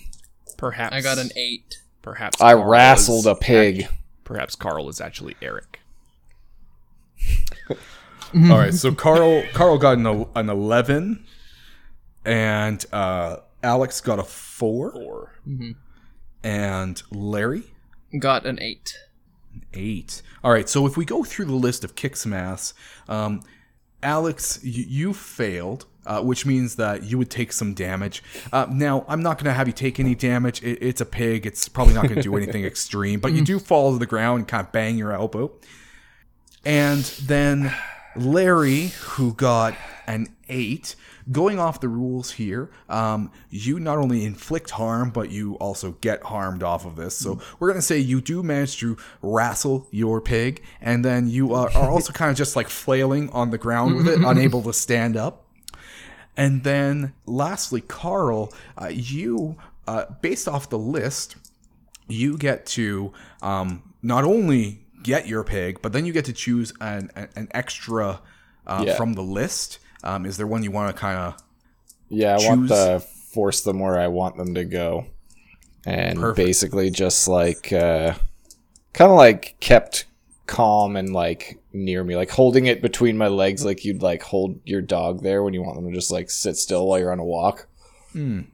Perhaps 0.57 0.93
I 0.93 0.99
got 0.99 1.17
an 1.17 1.29
eight. 1.37 1.82
Perhaps 2.03 2.39
I 2.39 2.53
Carl 2.53 2.65
wrestled 2.69 3.25
a 3.25 3.33
pig. 3.33 3.87
Perhaps 4.23 4.55
Carl 4.55 4.87
is 4.89 5.01
actually 5.01 5.35
Eric. 5.41 5.79
All 7.69 7.77
right, 8.57 8.73
so 8.73 8.91
Carl 8.93 9.43
Carl 9.53 9.77
got 9.77 9.97
an, 9.97 10.25
an 10.35 10.49
eleven, 10.49 11.25
and 12.25 12.83
uh, 12.91 13.37
Alex 13.63 14.01
got 14.01 14.19
a 14.19 14.23
four, 14.23 14.91
Or 14.91 15.31
and 16.43 17.01
Larry 17.11 17.63
Got 18.19 18.45
an 18.45 18.59
eight. 18.61 18.95
eight. 19.73 20.21
All 20.43 20.51
right, 20.51 20.67
so 20.67 20.85
if 20.85 20.97
we 20.97 21.05
go 21.05 21.23
through 21.23 21.45
the 21.45 21.53
list 21.53 21.83
of 21.83 21.95
kick 21.95 22.15
some 22.15 22.33
ass, 22.33 22.73
um, 23.07 23.41
Alex, 24.01 24.59
you, 24.63 24.83
you 24.87 25.13
failed, 25.13 25.85
uh, 26.05 26.21
which 26.21 26.45
means 26.45 26.75
that 26.75 27.03
you 27.03 27.17
would 27.17 27.29
take 27.29 27.53
some 27.53 27.73
damage. 27.73 28.23
Uh, 28.51 28.67
now, 28.69 29.05
I'm 29.07 29.21
not 29.21 29.37
going 29.37 29.45
to 29.45 29.53
have 29.53 29.67
you 29.67 29.73
take 29.73 29.99
any 29.99 30.15
damage. 30.15 30.61
It, 30.63 30.79
it's 30.81 31.01
a 31.01 31.05
pig. 31.05 31.45
It's 31.45 31.67
probably 31.67 31.93
not 31.93 32.03
going 32.03 32.15
to 32.15 32.21
do 32.21 32.35
anything 32.37 32.65
extreme, 32.65 33.19
but 33.19 33.33
you 33.33 33.43
do 33.43 33.59
fall 33.59 33.93
to 33.93 33.99
the 33.99 34.05
ground 34.05 34.39
and 34.39 34.47
kind 34.47 34.65
of 34.65 34.71
bang 34.71 34.97
your 34.97 35.13
elbow. 35.13 35.51
And 36.65 37.03
then 37.03 37.73
Larry, 38.15 38.87
who 38.87 39.33
got 39.33 39.75
an 40.07 40.27
eight. 40.49 40.95
Going 41.31 41.57
off 41.57 41.79
the 41.79 41.87
rules 41.87 42.31
here, 42.31 42.69
um, 42.89 43.31
you 43.49 43.79
not 43.79 43.97
only 43.97 44.25
inflict 44.25 44.71
harm, 44.71 45.09
but 45.09 45.31
you 45.31 45.55
also 45.55 45.93
get 46.01 46.21
harmed 46.23 46.63
off 46.63 46.85
of 46.85 46.97
this. 46.97 47.17
So 47.17 47.39
we're 47.59 47.69
gonna 47.69 47.81
say 47.81 47.97
you 47.97 48.19
do 48.19 48.43
manage 48.43 48.77
to 48.79 48.97
wrestle 49.21 49.87
your 49.89 50.19
pig, 50.19 50.61
and 50.81 51.05
then 51.05 51.29
you 51.29 51.53
are, 51.53 51.71
are 51.73 51.89
also 51.89 52.11
kind 52.13 52.29
of 52.29 52.35
just 52.35 52.57
like 52.57 52.67
flailing 52.67 53.29
on 53.29 53.51
the 53.51 53.57
ground 53.57 53.95
with 53.95 54.09
it, 54.09 54.19
unable 54.19 54.61
to 54.63 54.73
stand 54.73 55.15
up. 55.15 55.42
And 56.35 56.63
then 56.63 57.13
lastly, 57.25 57.81
Carl, 57.81 58.51
uh, 58.81 58.87
you, 58.87 59.57
uh, 59.87 60.05
based 60.21 60.47
off 60.47 60.69
the 60.69 60.79
list, 60.79 61.35
you 62.07 62.37
get 62.37 62.65
to 62.67 63.13
um, 63.41 63.93
not 64.01 64.23
only 64.23 64.85
get 65.03 65.27
your 65.27 65.43
pig, 65.43 65.81
but 65.81 65.93
then 65.93 66.05
you 66.05 66.13
get 66.13 66.25
to 66.25 66.33
choose 66.33 66.73
an, 66.81 67.11
an, 67.35 67.47
extra 67.51 68.21
uh, 68.65 68.83
Yeah. 68.87 68.95
from 68.95 69.13
the 69.13 69.21
list. 69.21 69.79
Um, 70.03 70.25
is 70.25 70.37
there 70.37 70.47
one 70.47 70.63
you 70.63 70.71
want 70.71 70.95
to 70.95 70.99
kind 70.99 71.17
of? 71.19 71.37
Yeah, 72.09 72.37
I 72.39 72.47
want 72.47 72.69
to 72.69 72.99
force 72.99 73.61
them 73.61 73.79
where 73.79 73.99
I 73.99 74.07
want 74.07 74.37
them 74.37 74.55
to 74.55 74.65
go. 74.65 75.05
And 75.85 76.19
Perfect. 76.19 76.45
basically 76.45 76.89
just 76.91 77.27
like 77.27 77.73
uh 77.73 78.13
kind 78.93 79.11
of 79.11 79.17
like 79.17 79.55
kept 79.59 80.05
calm 80.45 80.95
and 80.95 81.11
like 81.11 81.59
near 81.73 82.03
me, 82.03 82.15
like 82.15 82.29
holding 82.29 82.65
it 82.67 82.81
between 82.81 83.17
my 83.17 83.27
legs 83.27 83.65
like 83.65 83.83
you'd 83.83 84.01
like 84.01 84.21
hold 84.23 84.59
your 84.65 84.81
dog 84.81 85.23
there 85.23 85.43
when 85.43 85.53
you 85.53 85.61
want 85.61 85.75
them 85.75 85.87
to 85.87 85.93
just 85.93 86.11
like 86.11 86.29
sit 86.29 86.55
still 86.57 86.87
while 86.87 86.99
you're 86.99 87.11
on 87.11 87.19
a 87.19 87.25
walk. 87.25 87.67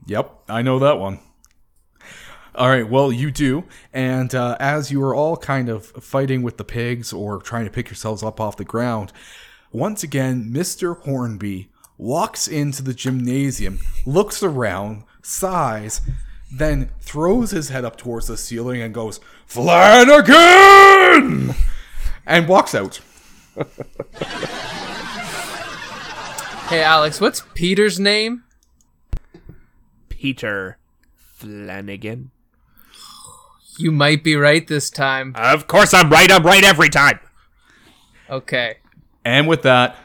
Yep, 0.06 0.34
I 0.48 0.62
know 0.62 0.78
that 0.78 0.98
one. 0.98 1.20
All 2.54 2.68
right, 2.68 2.88
well, 2.88 3.12
you 3.12 3.30
do. 3.30 3.64
And 3.92 4.34
uh, 4.34 4.56
as 4.58 4.90
you 4.90 5.02
are 5.04 5.14
all 5.14 5.36
kind 5.36 5.68
of 5.68 5.86
fighting 5.86 6.42
with 6.42 6.56
the 6.56 6.64
pigs 6.64 7.12
or 7.12 7.40
trying 7.40 7.64
to 7.64 7.70
pick 7.70 7.88
yourselves 7.88 8.22
up 8.22 8.40
off 8.40 8.56
the 8.56 8.64
ground, 8.64 9.12
once 9.70 10.02
again, 10.02 10.50
Mr. 10.52 10.98
Hornby 11.02 11.70
walks 11.96 12.48
into 12.48 12.82
the 12.82 12.94
gymnasium, 12.94 13.78
looks 14.04 14.42
around, 14.42 15.04
sighs, 15.22 16.00
then 16.52 16.90
throws 17.00 17.52
his 17.52 17.68
head 17.68 17.84
up 17.84 17.96
towards 17.96 18.26
the 18.26 18.36
ceiling 18.36 18.82
and 18.82 18.92
goes, 18.92 19.20
Flanagan! 19.46 20.14
and 22.26 22.48
walks 22.48 22.74
out. 22.74 23.00
Hey, 26.68 26.82
Alex, 26.82 27.20
what's 27.20 27.42
Peter's 27.54 27.98
name? 27.98 28.44
Peter 30.08 30.78
Flanagan. 31.16 32.30
You 33.78 33.90
might 33.90 34.22
be 34.22 34.36
right 34.36 34.66
this 34.66 34.90
time. 34.90 35.32
Of 35.34 35.66
course 35.66 35.94
I'm 35.94 36.10
right. 36.10 36.30
I'm 36.30 36.44
right 36.44 36.62
every 36.62 36.90
time. 36.90 37.18
Okay. 38.28 38.76
And 39.24 39.48
with 39.48 39.62
that, 39.62 39.96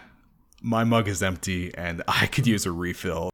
my 0.61 0.83
mug 0.83 1.07
is 1.07 1.21
empty 1.21 1.71
and 1.75 2.01
I 2.07 2.25
could 2.27 2.47
use 2.47 2.65
a 2.65 2.71
refill. 2.71 3.29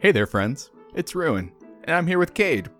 Hey 0.00 0.12
there, 0.12 0.26
friends. 0.26 0.70
It's 0.98 1.14
Ruin, 1.14 1.52
and 1.84 1.94
I'm 1.94 2.08
here 2.08 2.18
with 2.18 2.34
Cade. 2.34 2.70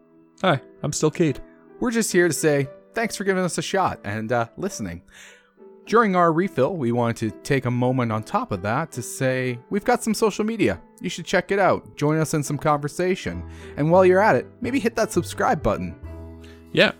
Hi, 0.42 0.60
I'm 0.82 0.92
still 0.92 1.08
Cade. 1.08 1.40
We're 1.78 1.92
just 1.92 2.10
here 2.10 2.26
to 2.26 2.34
say 2.34 2.66
thanks 2.92 3.14
for 3.14 3.22
giving 3.22 3.44
us 3.44 3.58
a 3.58 3.62
shot 3.62 4.00
and 4.02 4.32
uh, 4.32 4.48
listening. 4.56 5.02
During 5.86 6.16
our 6.16 6.32
refill, 6.32 6.76
we 6.76 6.90
wanted 6.90 7.30
to 7.30 7.38
take 7.42 7.66
a 7.66 7.70
moment 7.70 8.10
on 8.10 8.24
top 8.24 8.50
of 8.50 8.60
that 8.62 8.90
to 8.90 9.02
say 9.02 9.60
we've 9.70 9.84
got 9.84 10.02
some 10.02 10.14
social 10.14 10.44
media. 10.44 10.80
You 11.00 11.08
should 11.08 11.26
check 11.26 11.52
it 11.52 11.60
out. 11.60 11.96
Join 11.96 12.18
us 12.18 12.34
in 12.34 12.42
some 12.42 12.58
conversation. 12.58 13.48
And 13.76 13.88
while 13.88 14.04
you're 14.04 14.18
at 14.18 14.34
it, 14.34 14.48
maybe 14.60 14.80
hit 14.80 14.96
that 14.96 15.12
subscribe 15.12 15.62
button. 15.62 15.94
Yeah. 16.72 16.90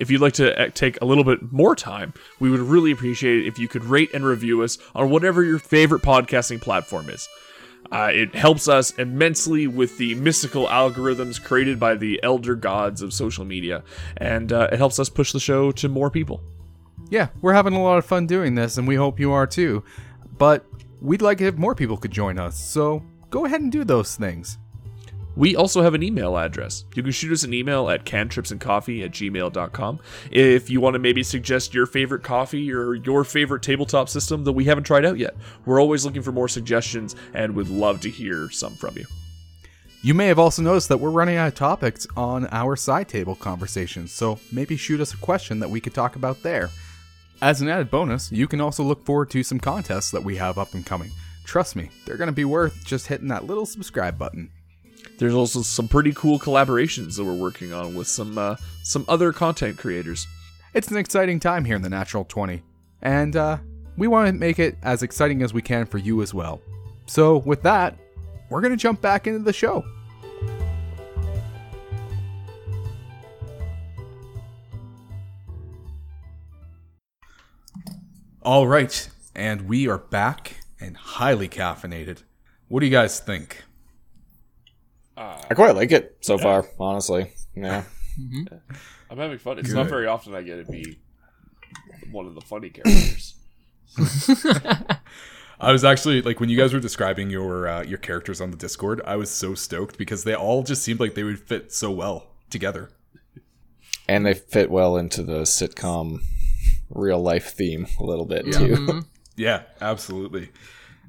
If 0.00 0.10
you'd 0.10 0.22
like 0.22 0.34
to 0.34 0.60
uh, 0.60 0.70
take 0.70 1.00
a 1.00 1.04
little 1.04 1.22
bit 1.22 1.52
more 1.52 1.76
time, 1.76 2.12
we 2.40 2.50
would 2.50 2.58
really 2.58 2.90
appreciate 2.90 3.44
it 3.44 3.46
if 3.46 3.60
you 3.60 3.68
could 3.68 3.84
rate 3.84 4.12
and 4.12 4.24
review 4.24 4.64
us 4.64 4.78
on 4.92 5.10
whatever 5.10 5.44
your 5.44 5.60
favorite 5.60 6.02
podcasting 6.02 6.60
platform 6.60 7.10
is. 7.10 7.28
Uh, 7.92 8.10
it 8.12 8.34
helps 8.34 8.66
us 8.68 8.90
immensely 8.92 9.66
with 9.66 9.96
the 9.98 10.14
mystical 10.16 10.66
algorithms 10.66 11.42
created 11.42 11.78
by 11.78 11.94
the 11.94 12.20
elder 12.22 12.54
gods 12.54 13.02
of 13.02 13.12
social 13.12 13.44
media, 13.44 13.82
and 14.16 14.52
uh, 14.52 14.68
it 14.72 14.78
helps 14.78 14.98
us 14.98 15.08
push 15.08 15.32
the 15.32 15.40
show 15.40 15.70
to 15.72 15.88
more 15.88 16.10
people. 16.10 16.42
Yeah, 17.10 17.28
we're 17.40 17.52
having 17.52 17.74
a 17.74 17.82
lot 17.82 17.98
of 17.98 18.06
fun 18.06 18.26
doing 18.26 18.54
this, 18.54 18.78
and 18.78 18.88
we 18.88 18.96
hope 18.96 19.20
you 19.20 19.32
are 19.32 19.46
too. 19.46 19.84
But 20.38 20.66
we'd 21.00 21.22
like 21.22 21.40
it 21.40 21.46
if 21.46 21.56
more 21.56 21.74
people 21.74 21.96
could 21.96 22.10
join 22.10 22.38
us, 22.38 22.58
so 22.58 23.02
go 23.30 23.44
ahead 23.44 23.60
and 23.60 23.70
do 23.70 23.84
those 23.84 24.16
things. 24.16 24.58
We 25.36 25.56
also 25.56 25.82
have 25.82 25.94
an 25.94 26.02
email 26.02 26.36
address. 26.36 26.84
You 26.94 27.02
can 27.02 27.12
shoot 27.12 27.32
us 27.32 27.42
an 27.42 27.52
email 27.52 27.90
at 27.90 28.04
cantripsandcoffee 28.04 29.04
at 29.04 29.10
gmail.com 29.10 30.00
if 30.30 30.70
you 30.70 30.80
want 30.80 30.94
to 30.94 31.00
maybe 31.00 31.22
suggest 31.22 31.74
your 31.74 31.86
favorite 31.86 32.22
coffee 32.22 32.72
or 32.72 32.94
your 32.94 33.24
favorite 33.24 33.62
tabletop 33.62 34.08
system 34.08 34.44
that 34.44 34.52
we 34.52 34.64
haven't 34.64 34.84
tried 34.84 35.04
out 35.04 35.18
yet. 35.18 35.34
We're 35.64 35.80
always 35.80 36.04
looking 36.04 36.22
for 36.22 36.32
more 36.32 36.48
suggestions 36.48 37.16
and 37.34 37.56
would 37.56 37.68
love 37.68 38.00
to 38.02 38.10
hear 38.10 38.48
some 38.50 38.74
from 38.74 38.96
you. 38.96 39.06
You 40.02 40.14
may 40.14 40.26
have 40.26 40.38
also 40.38 40.62
noticed 40.62 40.90
that 40.90 41.00
we're 41.00 41.10
running 41.10 41.36
out 41.36 41.48
of 41.48 41.54
topics 41.54 42.06
on 42.16 42.46
our 42.52 42.76
side 42.76 43.08
table 43.08 43.34
conversations, 43.34 44.12
so 44.12 44.38
maybe 44.52 44.76
shoot 44.76 45.00
us 45.00 45.14
a 45.14 45.16
question 45.16 45.60
that 45.60 45.70
we 45.70 45.80
could 45.80 45.94
talk 45.94 46.14
about 46.14 46.42
there. 46.42 46.68
As 47.40 47.60
an 47.60 47.68
added 47.68 47.90
bonus, 47.90 48.30
you 48.30 48.46
can 48.46 48.60
also 48.60 48.84
look 48.84 49.04
forward 49.04 49.30
to 49.30 49.42
some 49.42 49.58
contests 49.58 50.10
that 50.10 50.22
we 50.22 50.36
have 50.36 50.58
up 50.58 50.74
and 50.74 50.84
coming. 50.84 51.10
Trust 51.44 51.74
me, 51.74 51.90
they're 52.04 52.18
going 52.18 52.28
to 52.28 52.32
be 52.32 52.44
worth 52.44 52.84
just 52.84 53.06
hitting 53.06 53.28
that 53.28 53.46
little 53.46 53.66
subscribe 53.66 54.18
button. 54.18 54.50
There's 55.16 55.34
also 55.34 55.62
some 55.62 55.86
pretty 55.86 56.12
cool 56.12 56.38
collaborations 56.38 57.16
that 57.16 57.24
we're 57.24 57.34
working 57.34 57.72
on 57.72 57.94
with 57.94 58.08
some 58.08 58.36
uh, 58.36 58.56
some 58.82 59.04
other 59.08 59.32
content 59.32 59.78
creators. 59.78 60.26
It's 60.74 60.90
an 60.90 60.96
exciting 60.96 61.38
time 61.38 61.64
here 61.64 61.76
in 61.76 61.82
the 61.82 61.88
Natural 61.88 62.24
20, 62.24 62.62
and 63.00 63.36
uh, 63.36 63.58
we 63.96 64.08
want 64.08 64.26
to 64.26 64.32
make 64.32 64.58
it 64.58 64.76
as 64.82 65.04
exciting 65.04 65.42
as 65.42 65.54
we 65.54 65.62
can 65.62 65.86
for 65.86 65.98
you 65.98 66.20
as 66.20 66.34
well. 66.34 66.60
So, 67.06 67.38
with 67.38 67.62
that, 67.62 67.96
we're 68.50 68.60
going 68.60 68.72
to 68.72 68.76
jump 68.76 69.00
back 69.00 69.28
into 69.28 69.38
the 69.38 69.52
show. 69.52 69.84
All 78.42 78.66
right, 78.66 79.08
and 79.34 79.68
we 79.68 79.88
are 79.88 79.98
back 79.98 80.56
and 80.80 80.96
highly 80.96 81.48
caffeinated. 81.48 82.24
What 82.68 82.80
do 82.80 82.86
you 82.86 82.92
guys 82.92 83.20
think? 83.20 83.62
I 85.16 85.54
quite 85.54 85.74
like 85.74 85.92
it 85.92 86.18
so 86.20 86.38
far, 86.38 86.66
honestly. 86.78 87.32
Yeah. 87.54 87.84
I'm 89.10 89.18
having 89.18 89.38
fun. 89.38 89.58
It's 89.58 89.68
Good. 89.68 89.76
not 89.76 89.88
very 89.88 90.06
often 90.06 90.34
I 90.34 90.42
get 90.42 90.64
to 90.64 90.72
be 90.72 90.98
one 92.10 92.26
of 92.26 92.34
the 92.34 92.40
funny 92.40 92.70
characters. 92.70 93.34
I 95.60 95.70
was 95.72 95.84
actually 95.84 96.20
like 96.22 96.40
when 96.40 96.48
you 96.48 96.56
guys 96.56 96.72
were 96.72 96.80
describing 96.80 97.30
your 97.30 97.68
uh, 97.68 97.82
your 97.82 97.98
characters 97.98 98.40
on 98.40 98.50
the 98.50 98.56
Discord, 98.56 99.00
I 99.06 99.16
was 99.16 99.30
so 99.30 99.54
stoked 99.54 99.98
because 99.98 100.24
they 100.24 100.34
all 100.34 100.62
just 100.62 100.82
seemed 100.82 101.00
like 101.00 101.14
they 101.14 101.22
would 101.22 101.38
fit 101.38 101.72
so 101.72 101.90
well 101.90 102.26
together. 102.50 102.90
And 104.08 104.26
they 104.26 104.34
fit 104.34 104.70
well 104.70 104.96
into 104.96 105.22
the 105.22 105.42
sitcom 105.42 106.18
real 106.90 107.20
life 107.20 107.54
theme 107.54 107.86
a 107.98 108.04
little 108.04 108.26
bit 108.26 108.52
too. 108.52 109.02
Yeah, 109.36 109.62
absolutely. 109.80 110.50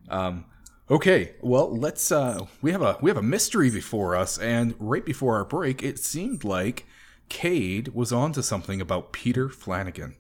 Um, 0.09 0.45
okay, 0.89 1.33
well, 1.41 1.75
let's. 1.75 2.11
Uh, 2.11 2.45
we 2.61 2.71
have 2.71 2.81
a 2.81 2.97
we 3.01 3.09
have 3.09 3.17
a 3.17 3.23
mystery 3.23 3.69
before 3.69 4.15
us, 4.15 4.38
and 4.38 4.75
right 4.79 5.05
before 5.05 5.36
our 5.36 5.45
break, 5.45 5.83
it 5.83 5.99
seemed 5.99 6.43
like 6.43 6.86
Cade 7.29 7.89
was 7.89 8.11
onto 8.11 8.41
something 8.41 8.81
about 8.81 9.11
Peter 9.11 9.49
Flanagan. 9.49 10.15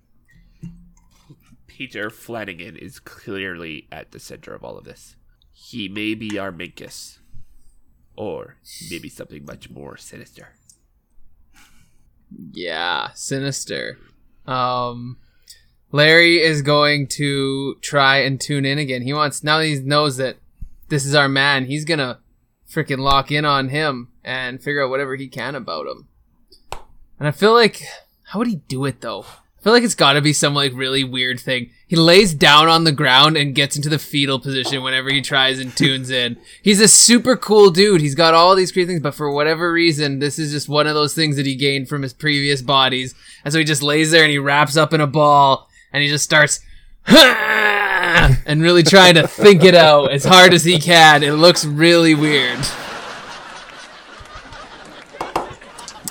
Peter 1.67 2.09
Flanagan 2.09 2.77
is 2.77 2.99
clearly 2.99 3.87
at 3.91 4.11
the 4.11 4.19
center 4.19 4.53
of 4.53 4.63
all 4.63 4.77
of 4.77 4.85
this. 4.85 5.17
He 5.51 5.89
may 5.89 6.13
be 6.13 6.39
our 6.39 6.51
Minkus. 6.51 7.19
Or 8.15 8.55
maybe 8.89 9.09
something 9.09 9.43
much 9.43 9.69
more 9.69 9.97
sinister. 9.97 10.53
Yeah, 12.53 13.09
sinister. 13.13 13.97
Um, 14.45 15.17
Larry 15.91 16.41
is 16.41 16.61
going 16.61 17.07
to 17.07 17.75
try 17.81 18.19
and 18.19 18.39
tune 18.39 18.63
in 18.63 18.77
again. 18.77 19.01
He 19.01 19.13
wants 19.13 19.43
now 19.43 19.57
that 19.57 19.65
he 19.65 19.79
knows 19.81 20.15
that 20.15 20.37
this 20.89 21.05
is 21.05 21.15
our 21.15 21.29
man. 21.29 21.65
He's 21.65 21.85
gonna 21.85 22.19
freaking 22.69 22.99
lock 22.99 23.31
in 23.31 23.45
on 23.45 23.69
him 23.69 24.09
and 24.23 24.61
figure 24.61 24.83
out 24.83 24.89
whatever 24.89 25.15
he 25.15 25.27
can 25.27 25.55
about 25.55 25.87
him. 25.87 26.07
And 27.19 27.27
I 27.27 27.31
feel 27.31 27.53
like 27.53 27.81
how 28.23 28.39
would 28.39 28.47
he 28.47 28.57
do 28.67 28.85
it 28.85 29.01
though? 29.01 29.21
I 29.21 29.63
feel 29.63 29.73
like 29.73 29.83
it's 29.83 29.95
got 29.95 30.13
to 30.13 30.21
be 30.21 30.33
some 30.33 30.53
like 30.53 30.73
really 30.75 31.03
weird 31.03 31.39
thing. 31.39 31.71
He 31.87 31.95
lays 31.95 32.35
down 32.35 32.67
on 32.67 32.83
the 32.83 32.91
ground 32.91 33.35
and 33.35 33.55
gets 33.55 33.75
into 33.75 33.89
the 33.89 33.97
fetal 33.97 34.39
position 34.39 34.83
whenever 34.83 35.09
he 35.09 35.21
tries 35.21 35.59
and 35.59 35.75
tunes 35.75 36.11
in. 36.11 36.37
He's 36.61 36.79
a 36.79 36.87
super 36.87 37.35
cool 37.35 37.71
dude. 37.71 38.01
He's 38.01 38.13
got 38.13 38.35
all 38.35 38.55
these 38.55 38.71
great 38.71 38.85
things, 38.85 39.01
but 39.01 39.15
for 39.15 39.31
whatever 39.31 39.71
reason, 39.71 40.19
this 40.19 40.37
is 40.37 40.51
just 40.51 40.69
one 40.69 40.85
of 40.85 40.93
those 40.93 41.15
things 41.15 41.35
that 41.37 41.47
he 41.47 41.55
gained 41.55 41.89
from 41.89 42.03
his 42.03 42.13
previous 42.13 42.61
bodies. 42.61 43.15
And 43.43 43.51
so 43.51 43.57
he 43.57 43.65
just 43.65 43.81
lays 43.81 44.11
there 44.11 44.23
and 44.23 44.31
he 44.31 44.37
wraps 44.37 44.77
up 44.77 44.93
in 44.93 45.01
a 45.01 45.07
ball 45.07 45.67
and 45.91 46.03
he 46.03 46.09
just 46.09 46.25
starts 46.25 46.59
and 48.45 48.61
really 48.61 48.83
trying 48.83 49.15
to 49.15 49.27
think 49.27 49.63
it 49.63 49.73
out 49.73 50.11
as 50.11 50.23
hard 50.23 50.53
as 50.53 50.63
he 50.63 50.79
can. 50.79 51.23
It 51.23 51.31
looks 51.31 51.65
really 51.65 52.13
weird. 52.13 52.59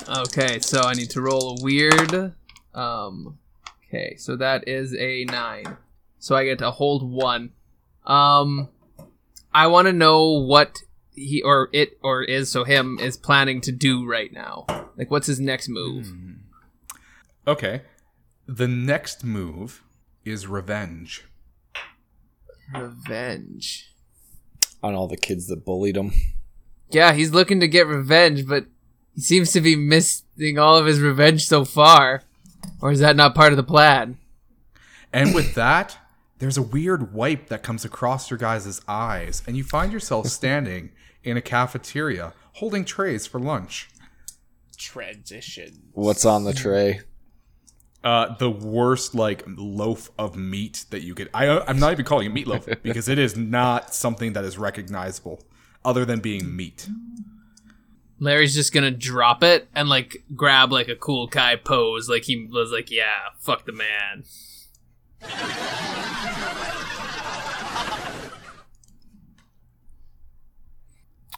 Okay, 0.07 0.59
so 0.59 0.81
I 0.81 0.93
need 0.93 1.09
to 1.11 1.21
roll 1.21 1.57
a 1.57 1.63
weird. 1.63 2.33
Um, 2.73 3.39
okay, 3.87 4.15
so 4.17 4.35
that 4.35 4.67
is 4.67 4.93
a 4.93 5.23
nine. 5.25 5.77
So 6.19 6.35
I 6.35 6.43
get 6.43 6.59
to 6.59 6.71
hold 6.71 7.09
one. 7.09 7.51
Um, 8.05 8.69
I 9.53 9.67
want 9.67 9.87
to 9.87 9.93
know 9.93 10.31
what 10.31 10.79
he 11.13 11.41
or 11.41 11.69
it 11.71 11.97
or 12.03 12.23
is 12.23 12.51
so 12.51 12.65
him 12.65 12.99
is 12.99 13.15
planning 13.15 13.61
to 13.61 13.71
do 13.71 14.05
right 14.05 14.33
now. 14.33 14.65
Like, 14.97 15.09
what's 15.09 15.27
his 15.27 15.39
next 15.39 15.69
move? 15.69 16.13
Okay. 17.47 17.83
The 18.47 18.67
next 18.67 19.23
move 19.23 19.81
is 20.25 20.45
revenge. 20.45 21.23
Revenge. 22.73 23.91
On 24.81 24.95
all 24.95 25.07
the 25.07 25.17
kids 25.17 25.47
that 25.47 25.65
bullied 25.65 25.97
him. 25.97 26.11
Yeah, 26.91 27.13
he's 27.13 27.31
looking 27.31 27.59
to 27.59 27.67
get 27.67 27.87
revenge, 27.87 28.47
but 28.47 28.65
he 29.13 29.21
seems 29.21 29.51
to 29.53 29.61
be 29.61 29.75
missing 29.75 30.59
all 30.59 30.77
of 30.77 30.85
his 30.85 30.99
revenge 30.99 31.47
so 31.47 31.65
far. 31.65 32.23
Or 32.81 32.91
is 32.91 32.99
that 32.99 33.15
not 33.15 33.35
part 33.35 33.53
of 33.53 33.57
the 33.57 33.63
plan? 33.63 34.17
And 35.13 35.33
with 35.33 35.55
that, 35.55 35.97
there's 36.39 36.57
a 36.57 36.61
weird 36.61 37.13
wipe 37.13 37.47
that 37.47 37.63
comes 37.63 37.85
across 37.85 38.29
your 38.29 38.37
guys' 38.37 38.81
eyes, 38.87 39.41
and 39.47 39.55
you 39.55 39.63
find 39.63 39.93
yourself 39.93 40.27
standing 40.27 40.91
in 41.23 41.37
a 41.37 41.41
cafeteria 41.41 42.33
holding 42.53 42.85
trays 42.85 43.25
for 43.25 43.39
lunch. 43.39 43.89
Transition. 44.77 45.89
What's 45.93 46.25
on 46.25 46.43
the 46.43 46.53
tray? 46.53 47.01
Uh, 48.05 48.35
the 48.35 48.51
worst 48.51 49.15
like 49.15 49.43
loaf 49.47 50.11
of 50.19 50.35
meat 50.35 50.85
that 50.91 51.01
you 51.01 51.15
could. 51.15 51.27
I, 51.33 51.59
I'm 51.61 51.79
not 51.79 51.91
even 51.91 52.05
calling 52.05 52.27
it 52.27 52.35
meatloaf 52.35 52.81
because 52.83 53.09
it 53.09 53.17
is 53.17 53.35
not 53.35 53.95
something 53.95 54.33
that 54.33 54.45
is 54.45 54.59
recognizable, 54.59 55.41
other 55.83 56.05
than 56.05 56.19
being 56.19 56.55
meat. 56.55 56.87
Larry's 58.19 58.53
just 58.53 58.71
gonna 58.71 58.91
drop 58.91 59.41
it 59.41 59.67
and 59.73 59.89
like 59.89 60.23
grab 60.35 60.71
like 60.71 60.87
a 60.87 60.95
cool 60.95 61.25
guy 61.25 61.55
pose, 61.55 62.07
like 62.07 62.25
he 62.25 62.45
was 62.45 62.71
like, 62.71 62.91
"Yeah, 62.91 63.29
fuck 63.39 63.65
the 63.65 63.71
man." 63.71 64.23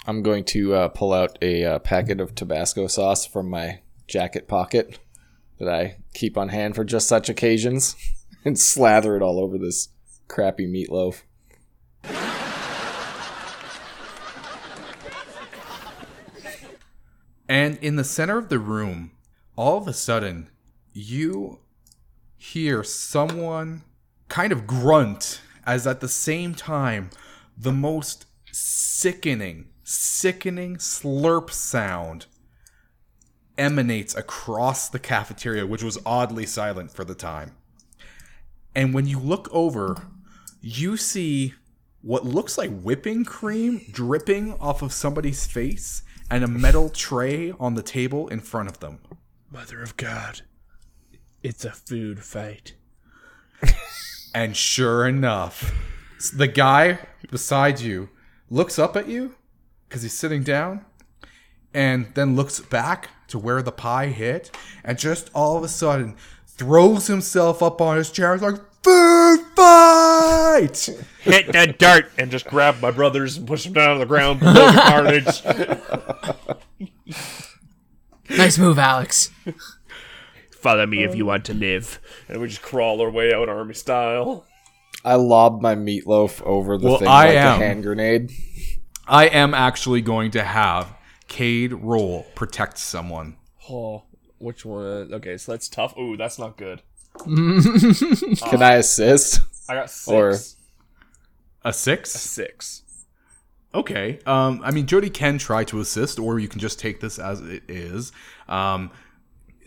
I'm 0.05 0.22
going 0.22 0.43
to 0.45 0.74
uh, 0.74 0.88
pull 0.89 1.13
out 1.13 1.38
a 1.41 1.63
uh, 1.63 1.80
packet 1.80 2.20
of 2.20 2.36
Tabasco 2.36 2.88
sauce 2.88 3.26
from 3.26 3.49
my 3.49 3.80
jacket 4.07 4.49
pocket 4.49 4.99
that 5.60 5.70
I 5.70 5.97
keep 6.14 6.38
on 6.38 6.49
hand 6.49 6.76
for 6.76 6.84
just 6.84 7.08
such 7.08 7.30
occasions 7.30 7.95
and 8.45 8.60
slather 8.60 9.16
it 9.16 9.22
all 9.22 9.39
over 9.39 9.58
this 9.58 9.89
crappy 10.28 10.68
meatloaf. 10.68 11.24
And 17.49 17.78
in 17.78 17.95
the 17.95 18.03
center 18.03 18.38
of 18.38 18.49
the 18.49 18.60
room, 18.60 19.12
all 19.55 19.78
of 19.78 19.88
a 19.88 19.93
sudden, 19.93 20.49
you 20.93 21.60
hear 22.36 22.84
someone 22.84 23.84
kind 24.28 24.51
of 24.51 24.68
grunt 24.68 25.41
as 25.66 25.88
at 25.88 26.01
the 26.01 26.08
same 26.08 26.53
time, 26.55 27.10
the 27.58 27.72
most 27.72 28.26
sickening, 28.51 29.68
sickening 29.84 30.78
slurp 30.78 31.51
sound 31.51 32.26
emanates 33.58 34.16
across 34.16 34.89
the 34.89 34.99
cafeteria, 34.99 35.66
which 35.66 35.84
was 35.84 35.97
oddly 36.05 36.45
silent 36.45 36.91
for 36.91 37.03
the 37.03 37.16
time. 37.16 37.55
And 38.76 38.93
when 38.93 39.08
you 39.08 39.20
look 39.20 39.49
over, 39.51 39.95
you 40.62 40.97
see 40.97 41.53
what 42.01 42.26
looks 42.26 42.58
like 42.58 42.82
whipping 42.82 43.26
cream 43.26 43.82
dripping 43.91 44.53
off 44.60 44.82
of 44.82 44.93
somebody's 44.93 45.45
face 45.45 46.03
and 46.30 46.43
a 46.43 46.47
metal 46.47 46.89
tray 46.89 47.51
on 47.60 47.76
the 47.76 47.82
table 47.82 48.28
in 48.28 48.39
front 48.39 48.70
of 48.70 48.80
them. 48.80 48.99
Mother 49.51 49.82
of 49.82 49.97
God. 49.97 50.41
It's 51.41 51.66
a 51.66 51.72
food 51.72 52.24
fight. 52.24 52.74
And 54.36 54.55
sure 54.55 55.08
enough, 55.08 55.74
the 56.36 56.47
guy 56.47 56.99
beside 57.32 57.80
you 57.80 58.10
looks 58.49 58.78
up 58.78 58.95
at 58.95 59.08
you 59.08 59.36
because 59.88 60.03
he's 60.03 60.14
sitting 60.14 60.43
down 60.43 60.86
and 61.74 62.14
then 62.14 62.36
looks 62.36 62.60
back 62.60 63.10
to 63.28 63.38
where 63.39 63.61
the 63.61 63.71
pie 63.71 64.07
hit 64.07 64.49
and 64.84 64.97
just 64.97 65.30
all 65.34 65.57
of 65.57 65.63
a 65.63 65.67
sudden 65.67 66.15
throws 66.45 67.07
himself 67.07 67.61
up 67.61 67.82
on 67.82 67.97
his 67.97 68.11
chair 68.11 68.34
and 68.34 68.41
is 68.41 68.51
like, 68.53 68.61
Food 68.84 69.41
fight! 69.55 70.89
Hit 71.23 71.51
the 71.51 71.75
dirt 71.78 72.09
and 72.17 72.32
just 72.32 72.45
grab 72.47 72.80
my 72.82 72.89
brothers 72.89 73.36
and 73.36 73.45
push 73.45 73.65
them 73.65 73.73
down 73.73 73.95
to 73.95 73.99
the 73.99 74.05
ground 74.05 74.39
below 74.39 74.53
the 74.71 74.82
carnage. 76.78 76.88
Nice 78.30 78.57
move, 78.57 78.80
Alex. 78.80 79.30
Follow 80.51 80.86
me 80.86 81.03
if 81.03 81.15
you 81.15 81.25
want 81.25 81.45
to 81.45 81.53
live. 81.53 81.99
And 82.30 82.39
we 82.41 82.47
just 82.47 82.61
crawl 82.61 83.01
our 83.01 83.09
way 83.09 83.34
out 83.34 83.49
army 83.49 83.73
style. 83.73 84.45
I 85.05 85.15
lob 85.15 85.61
my 85.61 85.75
meatloaf 85.75 86.41
over 86.43 86.78
the 86.78 86.88
Well, 86.88 86.97
thing 86.99 87.07
I 87.07 87.25
like 87.28 87.36
am. 87.36 87.61
a 87.61 87.65
hand 87.65 87.84
grenade. 87.84 88.32
I 89.07 89.28
am 89.28 89.53
actually 89.53 90.01
going 90.01 90.32
to 90.32 90.43
have 90.43 90.93
Cade 91.28 91.73
roll 91.73 92.23
protect 92.36 92.78
someone. 92.78 93.38
Oh, 93.69 94.03
which 94.38 94.65
one? 94.65 95.13
Okay, 95.13 95.38
so 95.38 95.51
that's 95.51 95.67
tough. 95.67 95.97
Ooh, 95.97 96.15
that's 96.17 96.39
not 96.39 96.57
good. 96.57 96.82
Can 97.25 98.61
I 98.61 98.73
assist? 98.75 99.41
I 99.69 99.75
got 99.75 99.89
six. 99.89 100.07
Or- 100.07 100.38
A 101.65 101.73
six? 101.73 102.15
A 102.15 102.17
Six. 102.19 102.84
Okay. 103.73 104.19
Um, 104.25 104.61
I 104.63 104.71
mean, 104.71 104.86
Jody 104.88 105.09
can 105.09 105.38
try 105.38 105.63
to 105.65 105.80
assist, 105.82 106.19
or 106.19 106.39
you 106.39 106.47
can 106.47 106.59
just 106.59 106.80
take 106.80 106.99
this 107.01 107.19
as 107.19 107.41
it 107.41 107.63
is. 107.67 108.11
Um, 108.47 108.91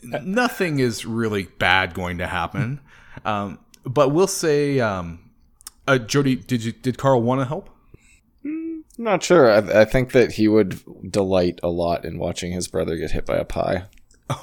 nothing 0.03 0.79
is 0.79 1.05
really 1.05 1.45
bad 1.59 1.95
going 1.95 2.19
to 2.19 2.27
happen. 2.27 2.81
Um, 3.25 3.59
but 3.85 4.11
we'll 4.11 4.29
say, 4.29 4.79
um, 4.79 5.31
uh, 5.87 5.99
Jody, 5.99 6.37
did 6.37 6.63
you 6.65 6.71
did 6.73 6.97
Carl 6.97 7.21
want 7.21 7.41
to 7.41 7.45
help? 7.45 7.69
I'm 8.99 9.05
not 9.05 9.23
sure. 9.23 9.51
I, 9.51 9.83
I 9.83 9.85
think 9.85 10.13
that 10.13 10.33
he 10.33 10.49
would 10.49 10.81
delight 11.11 11.61
a 11.63 11.69
lot 11.69 12.05
in 12.05 12.19
watching 12.19 12.53
his 12.53 12.69
brother 12.69 12.97
get 12.97 13.13
hit 13.13 13.27
by 13.27 13.37
a 13.37 13.45
pie. 13.45 13.85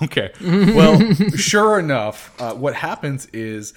Okay. 0.01 0.31
Well, 0.41 1.13
sure 1.35 1.79
enough, 1.79 2.35
uh, 2.41 2.53
what 2.53 2.75
happens 2.75 3.27
is 3.27 3.73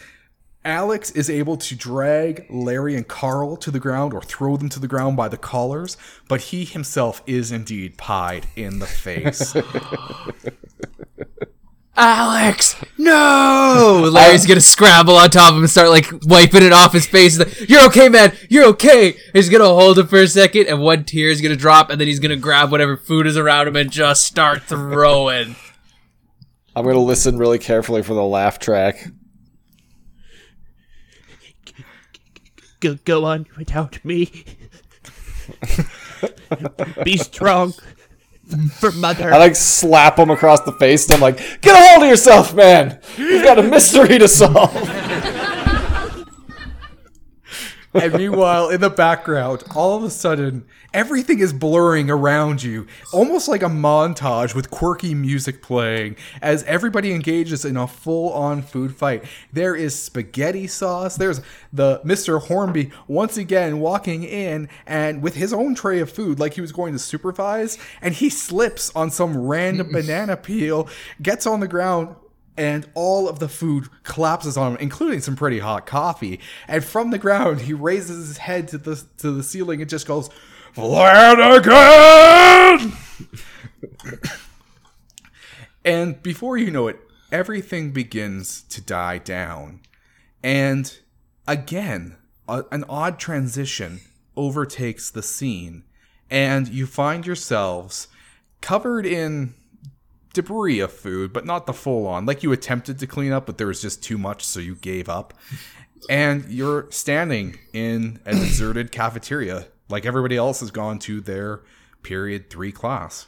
Alex 0.64 1.11
is 1.12 1.31
able 1.31 1.57
to 1.57 1.75
drag 1.75 2.47
Larry 2.51 2.95
and 2.97 3.07
Carl 3.09 3.57
to 3.59 3.71
the 3.71 3.81
ground 3.81 4.12
or 4.12 4.21
throw 4.21 4.57
them 4.57 4.68
to 4.71 4.81
the 4.81 4.89
ground 4.89 5.16
by 5.16 5.29
the 5.29 5.39
collars, 5.39 5.97
but 6.29 6.41
he 6.41 6.64
himself 6.64 7.23
is 7.27 7.51
indeed 7.51 7.97
pied 7.97 8.47
in 8.57 8.79
the 8.79 8.87
face. 8.87 9.55
Alex, 12.03 12.76
no! 12.96 14.09
Larry's 14.12 14.46
gonna 14.46 14.61
scramble 14.61 15.16
on 15.16 15.30
top 15.30 15.51
of 15.51 15.57
him 15.57 15.62
and 15.62 15.70
start 15.70 15.90
like 15.90 16.11
wiping 16.22 16.62
it 16.62 16.72
off 16.72 16.92
his 16.92 17.07
face. 17.07 17.36
He's 17.36 17.38
like, 17.38 17.68
You're 17.68 17.84
okay, 17.86 18.09
man. 18.09 18.32
You're 18.48 18.66
okay. 18.68 19.16
He's 19.35 19.51
gonna 19.51 19.66
hold 19.66 19.98
him 19.98 20.06
for 20.06 20.20
a 20.20 20.27
second, 20.27 20.66
and 20.66 20.81
one 20.81 21.05
tear 21.05 21.28
is 21.28 21.40
gonna 21.40 21.56
drop, 21.56 21.90
and 21.90 22.01
then 22.01 22.09
he's 22.09 22.20
gonna 22.20 22.36
grab 22.36 22.70
whatever 22.70 22.97
food 22.97 23.27
is 23.27 23.36
around 23.36 23.68
him 23.68 23.77
and 23.77 23.90
just 23.90 24.24
start 24.24 24.62
throwing. 24.62 25.56
I'm 26.77 26.85
going 26.85 26.94
to 26.94 27.01
listen 27.01 27.36
really 27.36 27.59
carefully 27.59 28.02
for 28.02 28.14
the 28.14 28.22
laugh 28.22 28.59
track. 28.59 29.09
Go, 32.78 32.94
go 33.05 33.24
on 33.24 33.47
without 33.59 34.02
me. 34.05 34.44
Be 37.05 37.16
strong 37.16 37.74
for 38.78 38.93
mother. 38.93 39.32
I 39.32 39.39
like 39.39 39.56
slap 39.56 40.18
him 40.18 40.31
across 40.31 40.60
the 40.60 40.72
face 40.72 41.06
and 41.06 41.14
I'm 41.14 41.20
like, 41.20 41.60
get 41.60 41.77
a 41.77 41.90
hold 41.90 42.02
of 42.05 42.09
yourself, 42.09 42.55
man! 42.55 42.98
You've 43.16 43.44
got 43.44 43.59
a 43.59 43.62
mystery 43.62 44.18
to 44.18 44.28
solve! 44.28 44.74
and 47.93 48.15
meanwhile, 48.15 48.71
in 48.71 48.81
the 48.81 48.91
background, 48.91 49.65
all 49.75 49.97
of 49.97 50.05
a 50.05 50.11
sudden, 50.11 50.65
everything 50.95 51.41
is 51.41 51.53
blurring 51.53 52.09
around 52.09 52.62
you, 52.62 52.87
almost 53.12 53.49
like 53.49 53.62
a 53.62 53.67
montage 53.67 54.55
with 54.55 54.71
quirky 54.71 55.15
music 55.15 55.61
playing 55.61 56.17
as 56.41 56.62
everybody 56.65 57.12
engages 57.12 57.65
in 57.65 57.77
a 57.77 57.89
full-on 57.89 58.62
food 58.62 58.95
fight. 58.95 59.25
There 59.53 59.75
is 59.75 60.01
spaghetti 60.01 60.69
sauce. 60.69 61.17
There's 61.17 61.41
the 61.73 62.01
Mr. 62.05 62.41
Hornby 62.41 62.93
once 63.09 63.37
again 63.37 63.81
walking 63.81 64.23
in 64.23 64.69
and 64.87 65.21
with 65.21 65.35
his 65.35 65.53
own 65.53 65.75
tray 65.75 65.99
of 65.99 66.11
food, 66.11 66.39
like 66.39 66.55
he 66.55 66.61
was 66.61 66.73
going 66.73 66.93
to 66.93 66.99
supervise, 66.99 67.77
and 68.01 68.15
he 68.15 68.31
slips 68.31 68.93
on 68.95 69.11
some 69.11 69.37
random 69.37 69.89
banana 69.93 70.37
peel, 70.37 70.89
gets 71.21 71.47
on 71.47 71.59
the 71.59 71.69
ground, 71.69 72.15
and 72.56 72.89
all 72.94 73.28
of 73.28 73.39
the 73.39 73.48
food 73.48 73.89
collapses 74.02 74.56
on 74.56 74.72
him, 74.72 74.78
including 74.81 75.20
some 75.20 75.36
pretty 75.36 75.59
hot 75.60 75.86
coffee. 75.86 76.40
And 76.68 76.85
from 76.85 77.10
the 77.10 77.18
ground, 77.18 77.62
he 77.62 77.72
raises 77.72 78.28
his 78.28 78.39
head 78.39 78.68
to 78.68 78.78
the 78.78 79.02
to 79.18 79.31
the 79.31 79.43
ceiling 79.43 79.81
and 79.81 79.89
just 79.90 80.06
goes, 80.06 80.31
"Flanagan!" 80.72 81.72
and 85.85 86.22
before 86.22 86.56
you 86.56 86.70
know 86.70 86.89
it, 86.89 87.01
everything 87.32 87.93
begins 87.93 88.62
to 88.62 88.81
die 88.81 89.18
down, 89.18 89.81
and 90.43 90.98
again, 91.47 92.16
a, 92.48 92.64
an 92.70 92.85
odd 92.89 93.18
transition 93.18 94.01
overtakes 94.36 95.10
the 95.10 95.22
scene, 95.22 95.85
and 96.31 96.68
you 96.68 96.86
find 96.86 97.27
yourselves 97.27 98.09
covered 98.60 99.06
in 99.06 99.55
debris 100.32 100.81
of 100.81 100.93
food, 100.93 101.32
but 101.32 101.44
not 101.44 101.66
the 101.66 101.73
full 101.73 102.07
on. 102.07 102.27
Like 102.27 102.43
you 102.43 102.52
attempted 102.52 102.98
to 102.98 103.07
clean 103.07 103.32
up, 103.32 103.47
but 103.47 103.59
there 103.59 103.66
was 103.66 103.82
just 103.82 104.02
too 104.02 104.19
much, 104.19 104.44
so 104.44 104.61
you 104.61 104.74
gave 104.74 105.09
up. 105.09 105.35
And 106.09 106.48
you're 106.48 106.86
standing 106.90 107.59
in 107.73 108.20
a 108.24 108.32
deserted 108.32 108.90
cafeteria, 108.90 109.66
like 109.89 110.07
everybody 110.07 110.36
else 110.36 110.61
has 110.61 110.70
gone 110.70 110.98
to 111.01 111.20
their 111.20 111.61
period 112.02 112.48
three 112.48 112.73
class. 112.73 113.27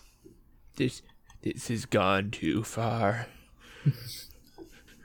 This 0.77 1.03
this 1.43 1.69
has 1.69 1.85
gone 1.85 2.31
too 2.31 2.63
far. 2.63 3.27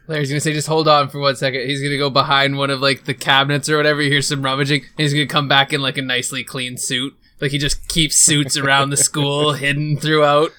Larry's 0.07 0.29
gonna 0.29 0.39
say, 0.39 0.53
just 0.53 0.67
hold 0.67 0.87
on 0.87 1.09
for 1.09 1.19
one 1.19 1.35
second. 1.35 1.67
He's 1.67 1.81
gonna 1.81 1.97
go 1.97 2.09
behind 2.09 2.57
one 2.57 2.69
of 2.69 2.79
like 2.79 3.03
the 3.03 3.13
cabinets 3.13 3.67
or 3.67 3.75
whatever. 3.75 4.01
He 4.01 4.09
hears 4.09 4.27
some 4.27 4.41
rummaging. 4.41 4.81
And 4.81 4.89
he's 4.97 5.13
gonna 5.13 5.25
come 5.27 5.47
back 5.47 5.73
in 5.73 5.81
like 5.81 5.97
a 5.97 6.01
nicely 6.01 6.43
clean 6.43 6.77
suit. 6.77 7.17
Like 7.41 7.51
he 7.51 7.57
just 7.57 7.87
keeps 7.87 8.15
suits 8.15 8.55
around 8.55 8.89
the 8.89 8.97
school, 8.97 9.53
hidden 9.53 9.97
throughout. 9.97 10.51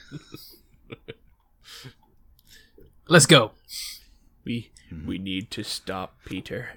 Let's 3.11 3.25
go. 3.25 3.53
We 4.45 4.71
we 5.07 5.17
need 5.17 5.51
to 5.53 5.65
stop 5.65 6.17
Peter. 6.27 6.71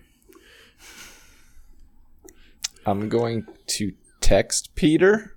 I'm 2.86 3.10
going 3.10 3.48
to 3.68 3.92
text 4.22 4.74
Peter 4.76 5.36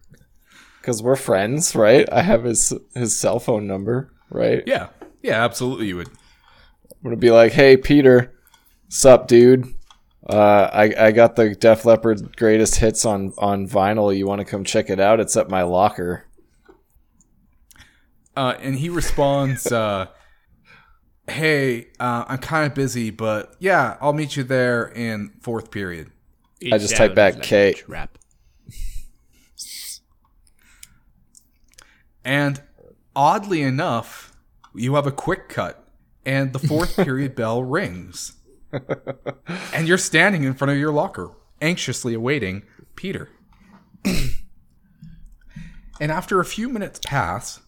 because 0.81 1.03
we're 1.03 1.17
friends, 1.17 1.75
right? 1.75 2.09
I 2.13 2.23
have 2.23 2.45
his 2.45 2.73
his 2.95 3.19
cell 3.19 3.41
phone 3.41 3.67
number, 3.67 4.13
right? 4.31 4.63
Yeah, 4.67 4.91
yeah, 5.21 5.45
absolutely. 5.45 5.89
You 5.89 5.97
would. 5.97 6.09
I'm 6.09 7.03
gonna 7.03 7.17
be 7.17 7.33
like, 7.33 7.53
"Hey, 7.53 7.77
Peter, 7.77 8.33
sup, 8.89 9.27
dude? 9.27 9.75
Uh, 10.31 10.71
I 10.73 10.95
I 11.07 11.11
got 11.11 11.35
the 11.35 11.57
Def 11.57 11.85
Leppard 11.85 12.37
greatest 12.37 12.77
hits 12.77 13.05
on 13.05 13.33
on 13.37 13.69
vinyl. 13.69 14.17
You 14.17 14.29
want 14.29 14.39
to 14.39 14.45
come 14.45 14.63
check 14.63 14.89
it 14.91 15.01
out? 15.01 15.19
It's 15.19 15.37
at 15.37 15.51
my 15.51 15.63
locker." 15.63 16.27
Uh, 18.37 18.55
and 18.61 18.77
he 18.77 18.89
responds, 18.89 19.71
uh, 19.71 20.07
"Hey, 21.29 21.89
uh, 22.01 22.25
I'm 22.29 22.39
kind 22.39 22.67
of 22.67 22.75
busy, 22.75 23.11
but 23.11 23.55
yeah, 23.59 23.97
I'll 24.01 24.13
meet 24.13 24.37
you 24.37 24.45
there 24.45 24.87
in 24.87 25.33
fourth 25.41 25.71
period." 25.71 26.11
I 26.73 26.79
just 26.79 26.97
type 26.97 27.15
back 27.15 27.43
K. 27.43 27.71
a 27.71 27.75
K. 27.75 27.81
Trap. 27.81 28.19
And 32.25 32.63
oddly 33.15 33.63
enough, 33.63 34.33
you 34.75 34.95
have 34.95 35.07
a 35.07 35.13
quick 35.13 35.49
cut, 35.49 35.87
and 36.25 36.53
the 36.53 36.59
fourth 36.59 36.97
period 37.05 37.35
bell 37.35 37.63
rings. 37.63 38.33
and 39.73 39.87
you're 39.87 39.99
standing 39.99 40.43
in 40.43 40.55
front 40.55 40.73
of 40.73 40.79
your 40.79 40.93
locker, 40.93 41.31
anxiously 41.61 42.15
awaiting 42.15 42.63
Peter. 42.97 43.29
and 44.05 46.11
after 46.11 46.41
a 46.41 46.45
few 46.45 46.69
minutes 46.69 46.99
pass, 47.05 47.61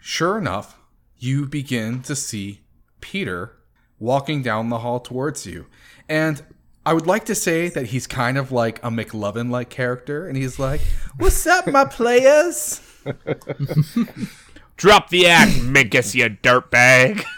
sure 0.00 0.38
enough, 0.38 0.78
you 1.22 1.46
begin 1.46 2.02
to 2.02 2.16
see 2.16 2.62
Peter 3.00 3.56
walking 4.00 4.42
down 4.42 4.68
the 4.70 4.80
hall 4.80 4.98
towards 4.98 5.46
you. 5.46 5.66
And 6.08 6.42
I 6.84 6.92
would 6.92 7.06
like 7.06 7.24
to 7.26 7.34
say 7.36 7.68
that 7.68 7.86
he's 7.86 8.08
kind 8.08 8.36
of 8.36 8.50
like 8.50 8.80
a 8.80 8.88
McLovin 8.90 9.48
like 9.48 9.70
character, 9.70 10.26
and 10.26 10.36
he's 10.36 10.58
like, 10.58 10.80
What's 11.18 11.46
up, 11.46 11.68
my 11.68 11.84
players? 11.84 12.80
Drop 14.76 15.10
the 15.10 15.26
act, 15.26 15.52
Minkus, 15.52 16.14
you 16.14 16.28
dirtbag. 16.28 17.24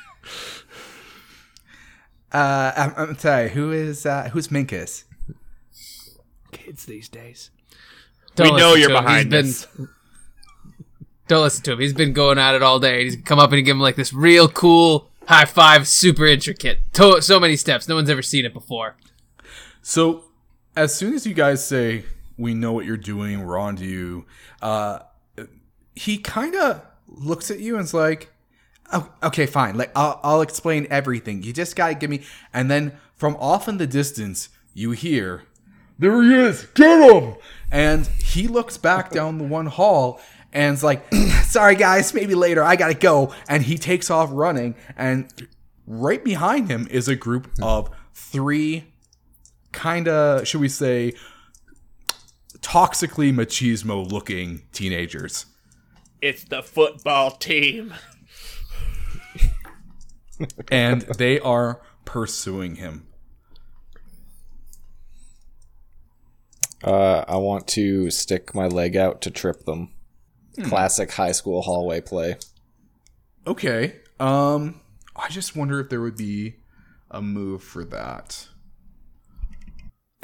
Uh, 2.33 2.73
I'm, 2.77 3.11
I'm 3.11 3.17
sorry. 3.19 3.49
Who 3.51 3.71
is 3.71 4.05
uh, 4.05 4.29
who's 4.33 4.49
Minkus? 4.49 5.05
Kids 6.51 6.85
these 6.85 7.09
days. 7.09 7.53
Don't 8.35 8.55
we 8.55 8.59
know 8.59 8.71
listen 8.73 8.81
you're 8.81 9.01
behind 9.01 9.33
He's 9.33 9.67
this. 9.67 9.67
been, 9.67 9.89
Don't 11.27 11.43
listen 11.43 11.63
to 11.65 11.73
him. 11.73 11.81
He's 11.81 11.95
been 11.95 12.13
going 12.13 12.39
at 12.39 12.55
it 12.55 12.63
all 12.63 12.79
day. 12.79 13.05
He's 13.05 13.17
come 13.17 13.39
up 13.39 13.53
and 13.53 13.65
give 13.65 13.75
him 13.77 13.81
like 13.81 13.97
this 13.97 14.13
real 14.13 14.49
cool 14.49 15.11
high 15.27 15.47
five, 15.47 15.89
super 15.89 16.27
intricate. 16.27 16.81
To- 16.95 17.23
so 17.23 17.41
many 17.41 17.57
steps. 17.57 17.89
No 17.89 17.95
one's 17.95 18.11
ever 18.11 18.23
seen 18.23 18.45
it 18.45 18.53
before. 18.53 18.97
So, 19.83 20.25
as 20.77 20.95
soon 20.95 21.15
as 21.15 21.27
you 21.27 21.35
guys 21.35 21.67
say 21.67 22.05
we 22.37 22.55
know 22.55 22.73
what 22.73 22.85
you're 22.85 22.97
doing, 22.97 23.45
we're 23.45 23.59
on 23.59 23.77
to 23.77 23.85
you, 23.85 24.27
uh, 24.61 25.01
he 25.95 26.19
kind 26.19 26.55
of 26.57 26.83
looks 27.07 27.51
at 27.51 27.61
you 27.61 27.77
and's 27.77 27.95
like, 27.95 28.33
oh, 28.93 29.11
"Okay, 29.23 29.47
fine. 29.47 29.77
Like 29.77 29.93
I'll, 29.95 30.21
I'll 30.23 30.43
explain 30.43 30.87
everything. 30.91 31.43
You 31.43 31.53
just 31.53 31.77
gotta 31.77 31.95
give 31.95 32.11
me." 32.11 32.23
And 32.53 32.71
then 32.71 32.99
from 33.15 33.37
off 33.37 33.69
in 33.69 33.79
the 33.79 33.87
distance, 33.87 34.49
you 34.73 34.91
hear, 34.91 35.45
"There 35.99 36.23
he 36.23 36.35
is! 36.35 36.65
Get 36.75 37.11
him!" 37.11 37.37
And 37.71 38.07
he 38.07 38.49
looks 38.49 38.77
back 38.77 39.11
down 39.11 39.39
the 39.39 39.45
one 39.45 39.67
hall 39.67 40.21
and's 40.55 40.83
like, 40.83 41.13
"Sorry 41.45 41.75
guys, 41.75 42.15
maybe 42.15 42.35
later. 42.35 42.63
I 42.65 42.77
gotta 42.77 42.95
go." 42.95 43.35
And 43.49 43.63
he 43.63 43.77
takes 43.77 44.11
off 44.11 44.31
running, 44.33 44.75
and 44.97 45.29
right 45.87 46.25
behind 46.25 46.71
him 46.71 46.89
is 46.91 47.09
a 47.09 47.17
group 47.17 47.51
of 47.61 47.91
three 48.15 48.85
kind 49.73 50.09
of, 50.09 50.47
should 50.47 50.61
we 50.61 50.69
say, 50.69 51.13
toxically 52.61 53.33
machismo 53.35 54.11
looking 54.11 54.63
teenagers. 54.73 55.47
It's 56.23 56.45
the 56.45 56.63
football 56.63 57.33
team. 57.33 57.95
And 60.69 61.03
they 61.03 61.39
are 61.39 61.81
pursuing 62.05 62.75
him. 62.75 63.07
Uh, 66.83 67.25
I 67.29 67.37
want 67.37 67.69
to 67.69 68.11
stick 68.11 68.53
my 68.53 68.67
leg 68.67 68.97
out 68.97 69.23
to 69.23 69.31
trip 69.31 69.65
them. 69.65 69.94
Classic 70.63 71.11
high 71.11 71.33
school 71.33 71.63
hallway 71.63 72.01
play. 72.01 72.37
Okay. 73.47 73.97
Um, 74.21 74.81
I 75.17 75.29
just 75.29 75.57
wonder 75.57 75.81
if 75.81 75.89
there 75.89 76.01
would 76.01 76.17
be 76.17 76.57
a 77.11 77.21
move 77.21 77.63
for 77.63 77.85
that. 77.87 78.49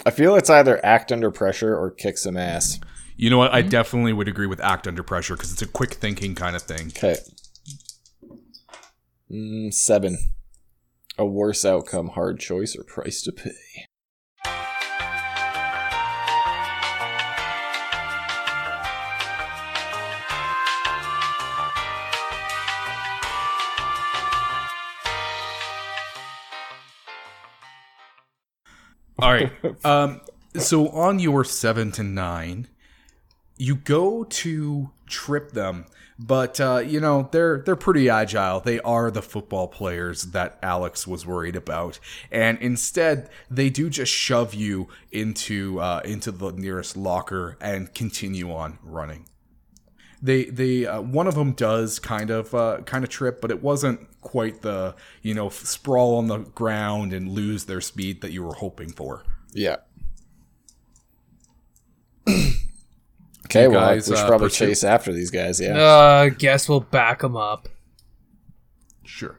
I 0.06 0.10
feel 0.10 0.34
it's 0.36 0.50
either 0.50 0.84
act 0.84 1.12
under 1.12 1.30
pressure 1.30 1.76
or 1.76 1.90
kick 1.90 2.16
some 2.16 2.36
ass. 2.36 2.80
You 3.16 3.28
know 3.28 3.38
what? 3.38 3.52
I 3.52 3.60
definitely 3.60 4.14
would 4.14 4.28
agree 4.28 4.46
with 4.46 4.60
act 4.60 4.88
under 4.88 5.02
pressure 5.02 5.36
because 5.36 5.52
it's 5.52 5.60
a 5.60 5.66
quick 5.66 5.94
thinking 5.94 6.34
kind 6.34 6.56
of 6.56 6.62
thing. 6.62 6.86
Okay. 6.88 7.16
Mm, 9.30 9.74
seven. 9.74 10.16
A 11.18 11.26
worse 11.26 11.64
outcome, 11.66 12.08
hard 12.08 12.40
choice, 12.40 12.74
or 12.74 12.82
price 12.82 13.22
to 13.22 13.32
pay. 13.32 13.50
All 29.22 29.32
right. 29.32 29.52
Um, 29.84 30.20
so 30.56 30.88
on 30.88 31.18
your 31.18 31.44
seven 31.44 31.92
to 31.92 32.02
nine, 32.02 32.66
you 33.56 33.76
go 33.76 34.24
to 34.24 34.90
trip 35.06 35.52
them, 35.52 35.84
but 36.18 36.60
uh, 36.60 36.82
you 36.84 37.00
know 37.00 37.28
they're 37.30 37.58
they're 37.58 37.76
pretty 37.76 38.08
agile. 38.08 38.60
They 38.60 38.80
are 38.80 39.10
the 39.10 39.22
football 39.22 39.68
players 39.68 40.22
that 40.24 40.58
Alex 40.62 41.06
was 41.06 41.26
worried 41.26 41.56
about, 41.56 41.98
and 42.30 42.58
instead 42.58 43.28
they 43.50 43.70
do 43.70 43.90
just 43.90 44.12
shove 44.12 44.54
you 44.54 44.88
into 45.12 45.78
uh, 45.80 46.00
into 46.04 46.32
the 46.32 46.52
nearest 46.52 46.96
locker 46.96 47.56
and 47.60 47.92
continue 47.94 48.52
on 48.52 48.78
running. 48.82 49.26
They 50.22 50.44
they 50.44 50.86
uh, 50.86 51.00
one 51.00 51.26
of 51.26 51.34
them 51.34 51.52
does 51.52 51.98
kind 51.98 52.30
of 52.30 52.54
uh, 52.54 52.78
kind 52.86 53.04
of 53.04 53.10
trip, 53.10 53.40
but 53.40 53.50
it 53.50 53.62
wasn't 53.62 54.06
quite 54.20 54.62
the 54.62 54.94
you 55.22 55.34
know 55.34 55.46
f- 55.46 55.64
sprawl 55.64 56.16
on 56.16 56.28
the 56.28 56.38
ground 56.38 57.12
and 57.12 57.28
lose 57.30 57.64
their 57.64 57.80
speed 57.80 58.20
that 58.20 58.32
you 58.32 58.42
were 58.42 58.54
hoping 58.54 58.90
for. 58.92 59.24
Yeah. 59.52 59.76
okay, 63.46 63.68
well, 63.68 63.80
guys, 63.80 64.08
we 64.08 64.16
should 64.16 64.24
uh, 64.24 64.28
probably 64.28 64.48
pursue- 64.48 64.66
chase 64.68 64.84
after 64.84 65.12
these 65.12 65.30
guys, 65.30 65.60
yeah. 65.60 65.76
Uh, 65.78 66.28
guess 66.28 66.68
we'll 66.68 66.80
back 66.80 67.20
them 67.20 67.36
up. 67.36 67.68
Sure. 69.04 69.38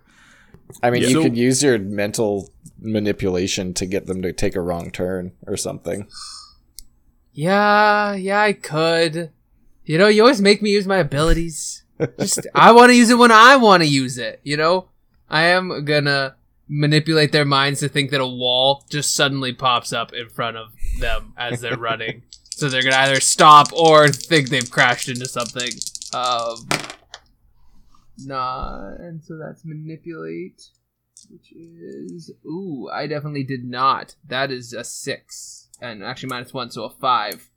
I 0.83 0.89
mean, 0.89 1.01
Yeah. 1.03 1.07
you 1.09 1.13
So- 1.15 1.23
could 1.23 1.37
use 1.37 1.63
your 1.63 1.77
mental 1.79 2.49
manipulation 2.79 3.73
to 3.75 3.85
get 3.85 4.07
them 4.07 4.21
to 4.21 4.33
take 4.33 4.55
a 4.55 4.61
wrong 4.61 4.91
turn 4.91 5.33
or 5.45 5.55
something. 5.55 6.07
Yeah, 7.33 8.15
yeah, 8.15 8.41
I 8.41 8.53
could. 8.53 9.31
You 9.85 9.97
know, 9.97 10.07
you 10.07 10.21
always 10.21 10.41
make 10.41 10.61
me 10.61 10.71
use 10.71 10.87
my 10.87 10.97
abilities. 10.97 11.83
Just, 12.19 12.47
I 12.55 12.71
want 12.71 12.89
to 12.89 12.95
use 12.95 13.09
it 13.09 13.17
when 13.17 13.31
I 13.31 13.55
want 13.57 13.83
to 13.83 13.87
use 13.89 14.17
it. 14.17 14.39
You 14.43 14.57
know, 14.57 14.89
I 15.29 15.43
am 15.43 15.85
gonna 15.85 16.35
manipulate 16.67 17.31
their 17.31 17.45
minds 17.45 17.81
to 17.81 17.89
think 17.89 18.11
that 18.11 18.21
a 18.21 18.27
wall 18.27 18.85
just 18.89 19.13
suddenly 19.13 19.53
pops 19.53 19.91
up 19.91 20.13
in 20.13 20.29
front 20.29 20.57
of 20.57 20.73
them 20.99 21.33
as 21.37 21.61
they're 21.61 21.77
running. 21.77 22.23
So 22.51 22.69
they're 22.69 22.83
gonna 22.83 22.95
either 22.97 23.19
stop 23.19 23.73
or 23.73 24.07
think 24.07 24.49
they've 24.49 24.69
crashed 24.69 25.09
into 25.09 25.27
something. 25.27 25.71
Um, 26.13 26.67
nah, 28.19 28.93
and 28.99 29.23
so 29.23 29.37
that's 29.37 29.63
manipulate, 29.65 30.61
which 31.29 31.51
is 31.51 32.31
ooh, 32.45 32.89
I 32.91 33.07
definitely 33.07 33.43
did 33.43 33.63
not. 33.63 34.15
That 34.27 34.51
is 34.51 34.73
a 34.73 34.83
six, 34.83 35.69
and 35.81 36.03
actually 36.03 36.29
minus 36.29 36.53
one, 36.53 36.71
so 36.71 36.83
a 36.85 36.89
five. 36.89 37.49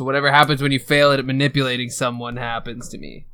So 0.00 0.04
whatever 0.06 0.32
happens 0.32 0.62
when 0.62 0.72
you 0.72 0.78
fail 0.78 1.12
at 1.12 1.22
manipulating 1.26 1.90
someone 1.90 2.38
happens 2.38 2.88
to 2.88 2.96
me. 2.96 3.26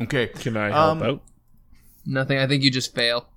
Okay. 0.00 0.28
Can 0.28 0.56
I 0.56 0.70
help 0.70 0.74
Um, 0.74 1.02
out? 1.02 1.22
Nothing. 2.06 2.38
I 2.38 2.46
think 2.46 2.62
you 2.62 2.70
just 2.70 2.94
fail. 2.94 3.28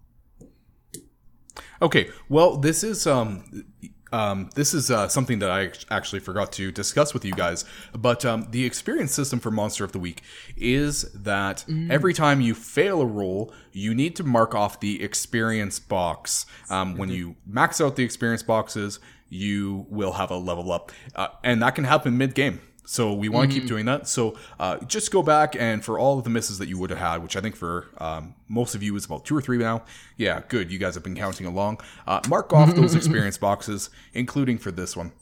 Okay. 1.81 2.09
Well, 2.29 2.55
this 2.55 2.81
is 2.81 3.05
um 3.07 3.65
um 4.13 4.49
this 4.55 4.73
is 4.73 4.89
uh, 4.89 5.09
something 5.09 5.39
that 5.39 5.49
I 5.51 5.71
actually 5.93 6.21
forgot 6.21 6.53
to 6.53 6.71
discuss 6.71 7.13
with 7.13 7.25
you 7.25 7.33
guys. 7.33 7.65
But 7.93 8.23
um, 8.23 8.47
the 8.51 8.63
experience 8.63 9.11
system 9.11 9.41
for 9.41 9.51
Monster 9.51 9.83
of 9.83 9.91
the 9.91 9.99
Week 9.99 10.21
is 10.55 11.11
that 11.11 11.65
every 11.89 12.13
time 12.13 12.39
you 12.39 12.55
fail 12.55 13.01
a 13.01 13.05
roll, 13.05 13.53
you 13.73 13.93
need 13.93 14.15
to 14.15 14.23
mark 14.23 14.55
off 14.55 14.79
the 14.79 15.03
experience 15.03 15.77
box. 15.77 16.45
Um, 16.69 16.95
when 16.95 17.09
you 17.09 17.35
max 17.45 17.81
out 17.81 17.97
the 17.97 18.03
experience 18.05 18.43
boxes, 18.43 19.01
you 19.33 19.85
will 19.89 20.13
have 20.13 20.31
a 20.31 20.37
level 20.37 20.71
up, 20.71 20.91
uh, 21.15 21.27
and 21.43 21.61
that 21.61 21.75
can 21.75 21.83
happen 21.83 22.17
mid 22.17 22.35
game. 22.35 22.61
So 22.85 23.13
we 23.13 23.29
want 23.29 23.49
to 23.49 23.59
keep 23.59 23.67
doing 23.67 23.85
that. 23.85 24.07
So 24.09 24.37
uh, 24.59 24.77
just 24.79 25.09
go 25.09 25.23
back 25.23 25.55
and 25.55 25.83
for 25.83 25.97
all 25.97 26.17
of 26.17 26.25
the 26.25 26.29
misses 26.29 26.57
that 26.57 26.67
you 26.67 26.77
would 26.79 26.89
have 26.89 26.99
had, 26.99 27.23
which 27.23 27.37
I 27.37 27.41
think 27.41 27.55
for 27.55 27.87
um, 27.97 28.35
most 28.49 28.75
of 28.75 28.83
you 28.83 28.93
is 28.97 29.05
about 29.05 29.23
two 29.23 29.37
or 29.37 29.41
three 29.41 29.57
now. 29.57 29.83
Yeah, 30.17 30.41
good. 30.49 30.69
You 30.69 30.79
guys 30.79 30.93
have 30.95 31.03
been 31.03 31.15
counting 31.15 31.47
along. 31.47 31.79
Uh, 32.05 32.19
mark 32.27 32.51
off 32.51 32.75
those 32.75 32.93
experience 32.93 33.37
boxes, 33.37 33.89
including 34.13 34.57
for 34.57 34.69
this 34.71 34.97
one. 34.97 35.13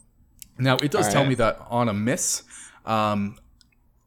Now 0.57 0.77
it 0.77 0.91
does 0.91 1.11
tell 1.11 1.25
me 1.25 1.35
that 1.35 1.59
on 1.69 1.87
a 1.87 1.93
miss, 1.93 2.43
um, 2.85 3.37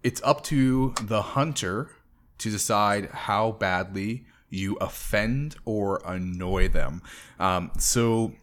it's 0.03 0.21
up 0.25 0.43
to 0.45 0.95
the 1.01 1.23
hunter 1.23 1.91
to 2.39 2.51
decide 2.51 3.09
how 3.11 3.53
badly 3.53 4.27
you 4.51 4.77
offend 4.81 5.57
or 5.65 6.03
annoy 6.05 6.69
them. 6.69 7.03
Um, 7.39 7.71
so 7.79 8.35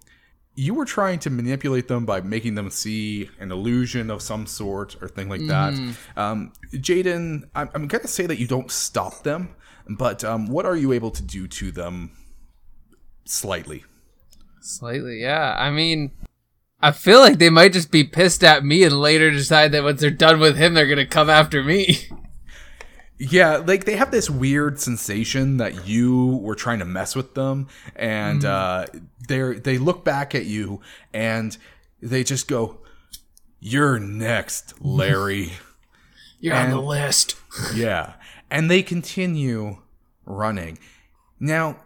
you 0.61 0.75
were 0.75 0.85
trying 0.85 1.17
to 1.17 1.31
manipulate 1.31 1.87
them 1.87 2.05
by 2.05 2.21
making 2.21 2.53
them 2.53 2.69
see 2.69 3.27
an 3.39 3.51
illusion 3.51 4.11
of 4.11 4.21
some 4.21 4.45
sort 4.45 4.95
or 5.01 5.07
thing 5.07 5.27
like 5.27 5.41
that. 5.47 5.73
Um, 6.15 6.53
Jaden, 6.71 7.49
I'm, 7.55 7.69
I'm 7.73 7.87
going 7.87 8.03
to 8.03 8.07
say 8.07 8.27
that 8.27 8.37
you 8.37 8.45
don't 8.45 8.69
stop 8.69 9.23
them, 9.23 9.55
but 9.89 10.23
um, 10.23 10.45
what 10.45 10.67
are 10.67 10.75
you 10.75 10.91
able 10.91 11.09
to 11.09 11.23
do 11.23 11.47
to 11.47 11.71
them 11.71 12.11
slightly? 13.25 13.85
Slightly, 14.61 15.19
yeah. 15.19 15.55
I 15.57 15.71
mean, 15.71 16.11
I 16.79 16.91
feel 16.91 17.21
like 17.21 17.39
they 17.39 17.49
might 17.49 17.73
just 17.73 17.89
be 17.89 18.03
pissed 18.03 18.43
at 18.43 18.63
me 18.63 18.83
and 18.83 19.01
later 19.01 19.31
decide 19.31 19.71
that 19.71 19.83
once 19.83 19.99
they're 19.99 20.11
done 20.11 20.39
with 20.39 20.57
him, 20.57 20.75
they're 20.75 20.85
gonna 20.85 21.07
come 21.07 21.29
after 21.29 21.63
me. 21.63 22.07
Yeah, 23.23 23.57
like 23.57 23.85
they 23.85 23.97
have 23.97 24.09
this 24.09 24.31
weird 24.31 24.79
sensation 24.79 25.57
that 25.57 25.87
you 25.87 26.37
were 26.37 26.55
trying 26.55 26.79
to 26.79 26.85
mess 26.85 27.15
with 27.15 27.35
them, 27.35 27.67
and 27.95 28.43
uh, 28.43 28.87
they 29.27 29.59
they 29.59 29.77
look 29.77 30.03
back 30.03 30.33
at 30.33 30.47
you 30.47 30.81
and 31.13 31.55
they 32.01 32.23
just 32.23 32.47
go, 32.47 32.79
"You're 33.59 33.99
next, 33.99 34.73
Larry." 34.81 35.53
You're 36.39 36.55
on 36.55 36.71
the 36.71 36.81
list. 36.81 37.35
yeah, 37.75 38.13
and 38.49 38.71
they 38.71 38.81
continue 38.81 39.77
running. 40.25 40.79
Now, 41.39 41.77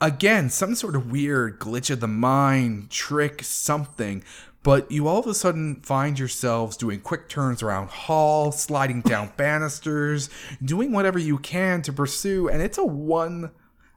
again, 0.00 0.50
some 0.50 0.74
sort 0.74 0.96
of 0.96 1.12
weird 1.12 1.60
glitch 1.60 1.90
of 1.90 2.00
the 2.00 2.08
mind, 2.08 2.90
trick, 2.90 3.44
something. 3.44 4.24
But 4.62 4.90
you 4.90 5.08
all 5.08 5.20
of 5.20 5.26
a 5.26 5.34
sudden 5.34 5.80
find 5.82 6.18
yourselves 6.18 6.76
doing 6.76 7.00
quick 7.00 7.28
turns 7.28 7.62
around 7.62 7.88
hall, 7.88 8.52
sliding 8.52 9.00
down 9.00 9.32
banisters, 9.36 10.28
doing 10.62 10.92
whatever 10.92 11.18
you 11.18 11.38
can 11.38 11.82
to 11.82 11.92
pursue, 11.92 12.48
and 12.48 12.60
it's 12.62 12.78
a 12.78 12.84
one 12.84 13.50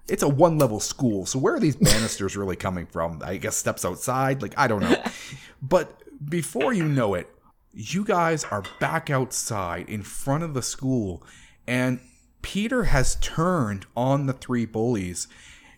it's 0.08 0.24
a 0.24 0.28
one 0.28 0.58
level 0.58 0.80
school. 0.80 1.26
So 1.26 1.40
where 1.40 1.56
are 1.56 1.60
these 1.60 1.78
banisters 1.78 2.36
really 2.36 2.58
coming 2.58 2.86
from? 2.86 3.22
I 3.24 3.38
guess 3.38 3.56
steps 3.56 3.86
outside, 3.86 4.42
like 4.42 4.54
I 4.58 4.68
don't 4.68 4.82
know. 4.82 5.02
But 5.62 6.04
before 6.30 6.74
you 6.74 6.84
know 6.84 7.14
it, 7.14 7.30
you 7.74 8.04
guys 8.04 8.44
are 8.44 8.64
back 8.82 9.10
outside 9.10 9.88
in 9.88 10.04
front 10.04 10.44
of 10.44 10.54
the 10.54 10.62
school 10.62 11.24
and 11.66 12.02
Peter 12.42 12.84
has 12.84 13.16
turned 13.16 13.86
on 13.96 14.26
the 14.26 14.34
three 14.34 14.66
bullies 14.66 15.28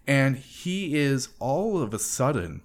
and 0.07 0.37
he 0.37 0.95
is 0.95 1.29
all 1.39 1.81
of 1.81 1.93
a 1.93 1.99
sudden 1.99 2.61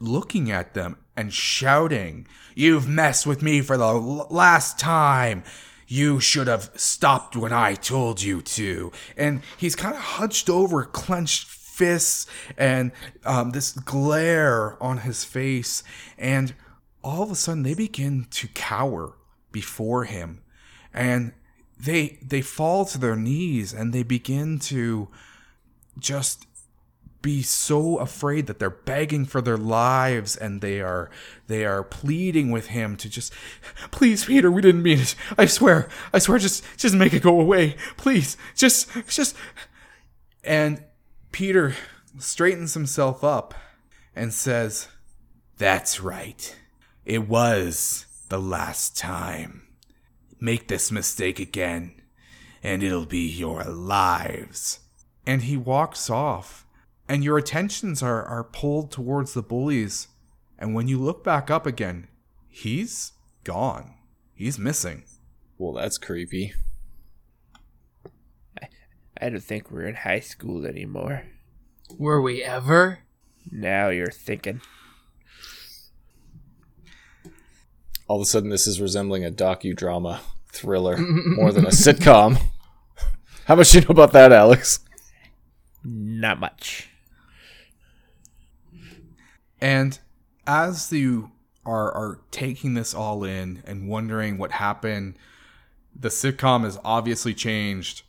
looking 0.00 0.50
at 0.50 0.74
them 0.74 0.96
and 1.16 1.32
shouting, 1.32 2.26
You've 2.54 2.88
messed 2.88 3.26
with 3.26 3.42
me 3.42 3.60
for 3.60 3.76
the 3.76 3.86
l- 3.86 4.26
last 4.30 4.78
time. 4.78 5.44
You 5.88 6.18
should 6.20 6.48
have 6.48 6.70
stopped 6.74 7.36
when 7.36 7.52
I 7.52 7.74
told 7.74 8.20
you 8.20 8.42
to. 8.42 8.90
And 9.16 9.42
he's 9.56 9.76
kind 9.76 9.94
of 9.94 10.00
hunched 10.00 10.50
over, 10.50 10.84
clenched 10.84 11.46
fists, 11.46 12.26
and 12.56 12.92
um, 13.24 13.50
this 13.50 13.72
glare 13.72 14.82
on 14.82 14.98
his 14.98 15.22
face. 15.22 15.82
And 16.18 16.54
all 17.04 17.22
of 17.22 17.30
a 17.30 17.34
sudden, 17.34 17.62
they 17.62 17.74
begin 17.74 18.26
to 18.30 18.48
cower 18.48 19.14
before 19.52 20.04
him. 20.04 20.42
And 20.92 21.32
they 21.78 22.18
they 22.22 22.40
fall 22.40 22.84
to 22.86 22.98
their 22.98 23.16
knees 23.16 23.72
and 23.72 23.92
they 23.92 24.02
begin 24.02 24.58
to 24.58 25.08
just 25.98 26.46
be 27.22 27.42
so 27.42 27.96
afraid 27.98 28.46
that 28.46 28.58
they're 28.58 28.70
begging 28.70 29.24
for 29.24 29.40
their 29.40 29.56
lives 29.56 30.36
and 30.36 30.60
they 30.60 30.80
are 30.80 31.10
they 31.46 31.64
are 31.64 31.82
pleading 31.82 32.50
with 32.50 32.68
him 32.68 32.96
to 32.96 33.08
just 33.08 33.32
please 33.90 34.24
peter 34.26 34.50
we 34.50 34.62
didn't 34.62 34.82
mean 34.82 35.00
it. 35.00 35.14
I 35.36 35.46
swear 35.46 35.88
i 36.12 36.18
swear 36.18 36.38
just 36.38 36.64
just 36.76 36.94
make 36.94 37.12
it 37.12 37.22
go 37.22 37.40
away. 37.40 37.76
Please 37.96 38.36
just 38.54 38.88
just 39.08 39.36
and 40.44 40.84
peter 41.32 41.74
straightens 42.18 42.74
himself 42.74 43.24
up 43.24 43.54
and 44.14 44.32
says 44.32 44.88
that's 45.58 46.00
right. 46.00 46.54
It 47.04 47.28
was 47.28 48.06
the 48.28 48.38
last 48.38 48.96
time. 48.96 49.62
Make 50.38 50.68
this 50.68 50.92
mistake 50.92 51.38
again 51.38 52.02
and 52.62 52.82
it'll 52.82 53.06
be 53.06 53.26
your 53.26 53.64
lives. 53.64 54.80
And 55.26 55.42
he 55.42 55.56
walks 55.56 56.10
off 56.10 56.65
and 57.08 57.22
your 57.22 57.38
attentions 57.38 58.02
are, 58.02 58.24
are 58.24 58.44
pulled 58.44 58.90
towards 58.90 59.34
the 59.34 59.42
bullies. 59.42 60.08
And 60.58 60.74
when 60.74 60.88
you 60.88 60.98
look 60.98 61.22
back 61.22 61.50
up 61.50 61.66
again, 61.66 62.08
he's 62.48 63.12
gone. 63.44 63.94
He's 64.34 64.58
missing. 64.58 65.04
Well, 65.58 65.72
that's 65.72 65.98
creepy. 65.98 66.54
I 69.18 69.30
don't 69.30 69.42
think 69.42 69.70
we're 69.70 69.86
in 69.86 69.94
high 69.94 70.20
school 70.20 70.66
anymore. 70.66 71.22
Were 71.96 72.20
we 72.20 72.42
ever? 72.42 73.00
Now 73.50 73.88
you're 73.88 74.10
thinking. 74.10 74.60
All 78.08 78.16
of 78.16 78.22
a 78.22 78.26
sudden, 78.26 78.50
this 78.50 78.66
is 78.66 78.80
resembling 78.80 79.24
a 79.24 79.30
docudrama 79.30 80.20
thriller 80.52 80.98
more 80.98 81.50
than 81.50 81.64
a 81.64 81.70
sitcom. 81.70 82.40
How 83.46 83.54
much 83.54 83.70
do 83.70 83.78
you 83.78 83.84
know 83.84 83.92
about 83.92 84.12
that, 84.12 84.32
Alex? 84.32 84.80
Not 85.82 86.38
much. 86.38 86.90
And 89.60 89.98
as 90.46 90.92
you 90.92 91.32
are, 91.64 91.92
are 91.92 92.20
taking 92.30 92.74
this 92.74 92.94
all 92.94 93.24
in 93.24 93.62
and 93.66 93.88
wondering 93.88 94.38
what 94.38 94.52
happened, 94.52 95.18
the 95.94 96.08
sitcom 96.08 96.64
has 96.64 96.78
obviously 96.84 97.34
changed. 97.34 98.02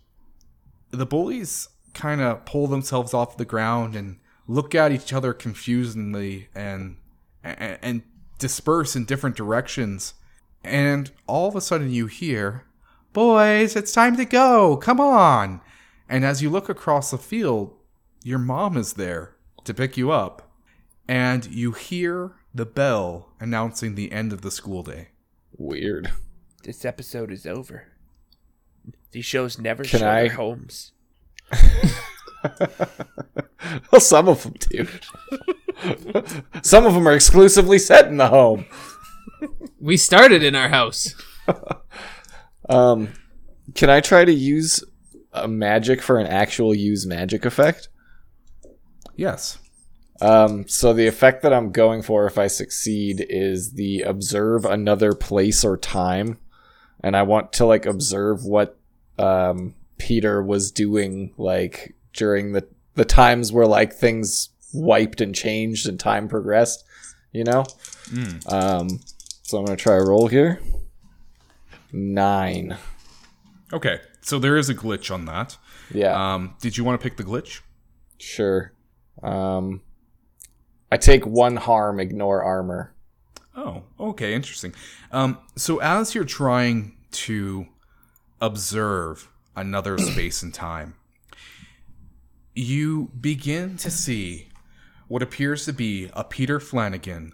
The 0.92 1.06
bullies 1.06 1.70
kind 1.94 2.22
of 2.22 2.46
pull 2.46 2.68
themselves 2.68 3.14
off 3.14 3.38
the 3.38 3.46
ground 3.46 3.96
and 3.96 4.18
look 4.48 4.76
at 4.76 4.92
each 4.92 5.12
other 5.12 5.34
confusedly 5.34 6.48
and, 6.54 6.98
and 7.44 7.80
and 7.82 8.02
disperse 8.40 8.96
in 8.96 9.06
different 9.06 9.36
directions. 9.36 10.14
And 10.64 11.12
all 11.28 11.48
of 11.50 11.56
a 11.56 11.62
sudden 11.62 11.90
you 11.90 12.08
hear, 12.08 12.66
"Boys, 13.14 13.76
it's 13.76 13.92
time 13.92 14.16
to 14.18 14.26
go. 14.26 14.78
Come 14.78 15.00
on." 15.00 15.62
And 16.08 16.24
as 16.24 16.42
you 16.42 16.50
look 16.50 16.70
across 16.70 17.12
the 17.12 17.18
field, 17.18 17.74
your 18.24 18.40
mom 18.40 18.78
is 18.78 18.94
there 18.94 19.36
to 19.64 19.74
pick 19.74 19.98
you 19.98 20.12
up 20.12 20.47
and 21.08 21.46
you 21.48 21.72
hear 21.72 22.34
the 22.54 22.66
bell 22.66 23.34
announcing 23.40 23.96
the 23.96 24.12
end 24.12 24.34
of 24.34 24.42
the 24.42 24.52
school 24.52 24.84
day. 24.84 25.10
Weird. 25.58 26.12
This 26.64 26.84
episode 26.86 27.32
is 27.32 27.46
over. 27.46 27.88
These 29.12 29.26
shows 29.26 29.58
never 29.60 29.84
Can 29.84 30.00
show 30.00 30.10
I- 30.10 30.22
their 30.28 30.34
homes. 30.34 30.92
Well, 33.92 34.00
some 34.00 34.30
of 34.30 34.44
them 34.44 34.54
do. 34.60 34.88
some 36.62 36.86
of 36.86 36.94
them 36.94 37.08
are 37.08 37.14
exclusively 37.14 37.80
set 37.80 38.08
in 38.08 38.16
the 38.18 38.28
home. 38.28 38.66
We 39.80 39.98
started 39.98 40.44
in 40.44 40.56
our 40.56 40.70
house. 40.70 41.14
Um, 42.70 43.14
can 43.76 43.90
I 43.90 44.02
try 44.02 44.26
to 44.26 44.34
use 44.34 44.84
a 45.32 45.48
magic 45.48 46.02
for 46.02 46.20
an 46.20 46.28
actual 46.28 46.74
use 46.76 47.06
magic 47.06 47.46
effect? 47.46 47.88
Yes. 49.16 49.58
Um, 50.22 50.68
so 50.68 50.94
the 50.94 51.08
effect 51.08 51.44
that 51.44 51.54
I'm 51.54 51.72
going 51.72 52.02
for 52.02 52.26
if 52.26 52.38
I 52.38 52.48
succeed 52.48 53.26
is 53.30 53.74
the 53.74 54.02
observe 54.02 54.66
another 54.66 55.14
place 55.14 55.64
or 55.64 55.78
time, 55.78 56.40
and 57.04 57.16
I 57.16 57.22
want 57.24 57.54
to 57.54 57.66
like 57.66 57.86
observe 57.86 58.44
what 58.44 58.78
um, 59.20 59.76
Peter 59.98 60.42
was 60.44 60.72
doing 60.72 61.34
like 61.38 61.96
during 62.14 62.54
the 62.54 62.68
the 62.96 63.06
times 63.06 63.52
where 63.52 63.68
like 63.68 63.94
things 63.94 64.50
wiped 64.74 65.22
and 65.22 65.36
changed 65.36 65.88
and 65.88 66.00
time 66.00 66.28
progressed, 66.28 66.84
you 67.32 67.44
know. 67.44 67.64
Um, 68.48 69.00
so 69.44 69.60
I'm 69.60 69.66
gonna 69.66 69.78
try 69.78 69.96
a 69.96 70.04
roll 70.04 70.28
here. 70.28 70.60
Nine. 71.92 72.78
Okay. 73.72 74.00
So 74.22 74.40
there 74.40 74.58
is 74.58 74.70
a 74.70 74.76
glitch 74.76 75.14
on 75.14 75.26
that. 75.26 75.58
Yeah, 75.94 76.34
Um, 76.34 76.56
did 76.60 76.78
you 76.78 76.84
want 76.84 77.00
to 77.00 77.04
pick 77.04 77.18
the 77.18 77.24
glitch? 77.24 77.62
sure. 78.18 78.74
Um, 79.24 79.82
I 80.92 80.98
take 80.98 81.26
one 81.26 81.58
harm, 81.58 82.00
ignore 82.00 82.44
armor. 82.44 82.94
Oh, 83.56 83.84
okay, 84.00 84.34
interesting. 84.34 84.74
Um, 85.12 85.40
so 85.56 85.80
as 85.80 86.14
you're 86.14 86.24
trying 86.24 86.98
to 87.12 87.68
observe 88.40 89.30
another 89.56 89.98
space 89.98 90.44
and 90.44 90.54
time, 90.54 90.96
you 92.54 93.12
begin 93.20 93.78
to 93.78 93.92
see 93.92 94.50
what 95.08 95.22
appears 95.22 95.66
to 95.66 95.74
be 95.74 96.10
a 96.14 96.24
Peter 96.24 96.60
Flanagan 96.60 97.34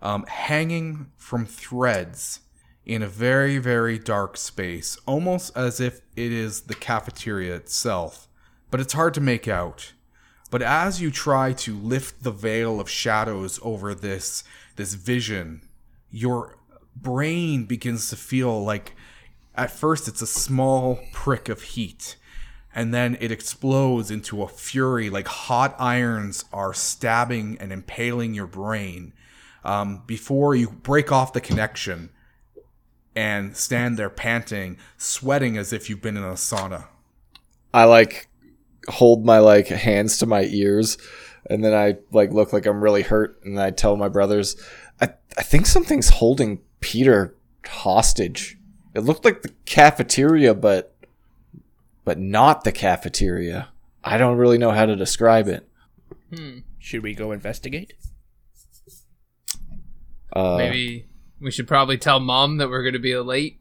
um, 0.00 0.24
hanging 0.26 1.10
from 1.16 1.46
threads 1.46 2.40
in 2.84 3.02
a 3.02 3.08
very, 3.08 3.58
very 3.58 3.98
dark 3.98 4.36
space, 4.36 4.98
almost 5.06 5.56
as 5.56 5.80
if 5.80 6.00
it 6.16 6.32
is 6.32 6.62
the 6.62 6.74
cafeteria 6.74 7.54
itself. 7.54 8.28
But 8.70 8.80
it's 8.80 8.94
hard 8.94 9.14
to 9.14 9.20
make 9.20 9.46
out. 9.46 9.92
But 10.52 10.60
as 10.60 11.00
you 11.00 11.10
try 11.10 11.54
to 11.54 11.74
lift 11.74 12.24
the 12.24 12.30
veil 12.30 12.78
of 12.78 12.90
shadows 12.90 13.58
over 13.62 13.94
this 13.94 14.44
this 14.76 14.92
vision, 14.92 15.62
your 16.10 16.58
brain 16.94 17.64
begins 17.64 18.10
to 18.10 18.16
feel 18.16 18.62
like 18.62 18.94
at 19.54 19.70
first 19.70 20.08
it's 20.08 20.20
a 20.20 20.26
small 20.26 21.00
prick 21.14 21.48
of 21.48 21.62
heat 21.62 22.16
and 22.74 22.92
then 22.92 23.16
it 23.18 23.32
explodes 23.32 24.10
into 24.10 24.42
a 24.42 24.48
fury 24.48 25.08
like 25.08 25.26
hot 25.26 25.74
irons 25.78 26.44
are 26.52 26.74
stabbing 26.74 27.56
and 27.58 27.72
impaling 27.72 28.34
your 28.34 28.46
brain 28.46 29.14
um, 29.64 30.02
before 30.06 30.54
you 30.54 30.68
break 30.68 31.10
off 31.10 31.32
the 31.32 31.40
connection 31.40 32.10
and 33.16 33.56
stand 33.56 33.96
there 33.96 34.10
panting 34.10 34.76
sweating 34.98 35.56
as 35.56 35.72
if 35.72 35.88
you've 35.88 36.02
been 36.02 36.18
in 36.18 36.22
a 36.22 36.34
sauna. 36.34 36.88
I 37.72 37.84
like 37.84 38.28
hold 38.88 39.24
my 39.24 39.38
like 39.38 39.68
hands 39.68 40.18
to 40.18 40.26
my 40.26 40.44
ears 40.44 40.98
and 41.48 41.64
then 41.64 41.74
I 41.74 41.96
like 42.10 42.32
look 42.32 42.52
like 42.52 42.66
I'm 42.66 42.82
really 42.82 43.02
hurt 43.02 43.40
and 43.44 43.60
I 43.60 43.70
tell 43.70 43.96
my 43.96 44.08
brothers 44.08 44.56
I 45.00 45.10
I 45.36 45.42
think 45.42 45.66
something's 45.66 46.10
holding 46.10 46.60
Peter 46.80 47.34
hostage. 47.66 48.58
It 48.94 49.00
looked 49.00 49.24
like 49.24 49.42
the 49.42 49.52
cafeteria 49.64 50.54
but 50.54 50.94
but 52.04 52.18
not 52.18 52.64
the 52.64 52.72
cafeteria. 52.72 53.68
I 54.04 54.18
don't 54.18 54.36
really 54.36 54.58
know 54.58 54.72
how 54.72 54.86
to 54.86 54.96
describe 54.96 55.48
it. 55.48 55.68
Hmm. 56.34 56.58
Should 56.78 57.02
we 57.02 57.14
go 57.14 57.30
investigate? 57.30 57.94
Uh, 60.32 60.56
Maybe 60.56 61.06
we 61.40 61.50
should 61.50 61.68
probably 61.68 61.98
tell 61.98 62.18
mom 62.18 62.56
that 62.56 62.68
we're 62.68 62.82
going 62.82 62.94
to 62.94 62.98
be 62.98 63.16
late. 63.16 63.60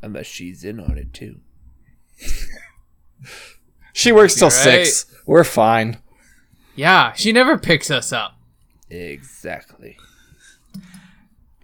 Unless 0.00 0.26
she's 0.26 0.64
in 0.64 0.78
on 0.78 0.96
it 0.96 1.12
too. 1.12 1.40
She 3.98 4.12
works 4.12 4.36
till 4.36 4.46
right. 4.46 4.86
6. 4.86 5.06
We're 5.26 5.42
fine. 5.42 5.98
Yeah, 6.76 7.14
she 7.14 7.32
never 7.32 7.58
picks 7.58 7.90
us 7.90 8.12
up. 8.12 8.36
Exactly. 8.88 9.96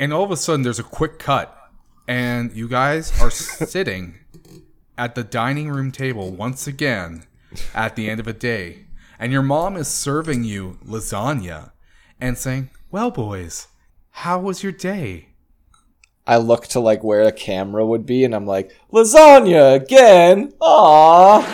and 0.01 0.12
all 0.12 0.24
of 0.24 0.32
a 0.32 0.36
sudden 0.36 0.62
there's 0.62 0.81
a 0.81 0.82
quick 0.82 1.20
cut 1.20 1.56
and 2.09 2.52
you 2.52 2.66
guys 2.69 3.12
are 3.23 3.31
sitting 3.31 4.16
at 4.98 5.15
the 5.15 5.23
dining 5.23 5.70
room 5.70 5.93
table 5.93 6.32
once 6.32 6.66
again 6.66 7.24
at 7.73 7.94
the 7.94 8.11
end 8.11 8.19
of 8.19 8.27
a 8.27 8.32
day 8.32 8.86
and 9.19 9.31
your 9.31 9.40
mom 9.43 9.77
is 9.77 9.86
serving 9.86 10.43
you 10.43 10.77
lasagna 10.85 11.70
and 12.20 12.36
saying 12.36 12.69
well 12.90 13.11
boys 13.12 13.69
how 14.11 14.40
was 14.40 14.62
your 14.65 14.73
day 14.73 15.28
I 16.27 16.39
look 16.39 16.66
to 16.69 16.81
like 16.81 17.05
where 17.05 17.23
a 17.23 17.32
camera 17.32 17.86
would 17.86 18.06
be 18.06 18.24
and 18.24 18.35
I'm 18.35 18.47
like, 18.47 18.74
"Lasagna 18.90 19.74
again." 19.77 20.52
Aww. 20.61 21.44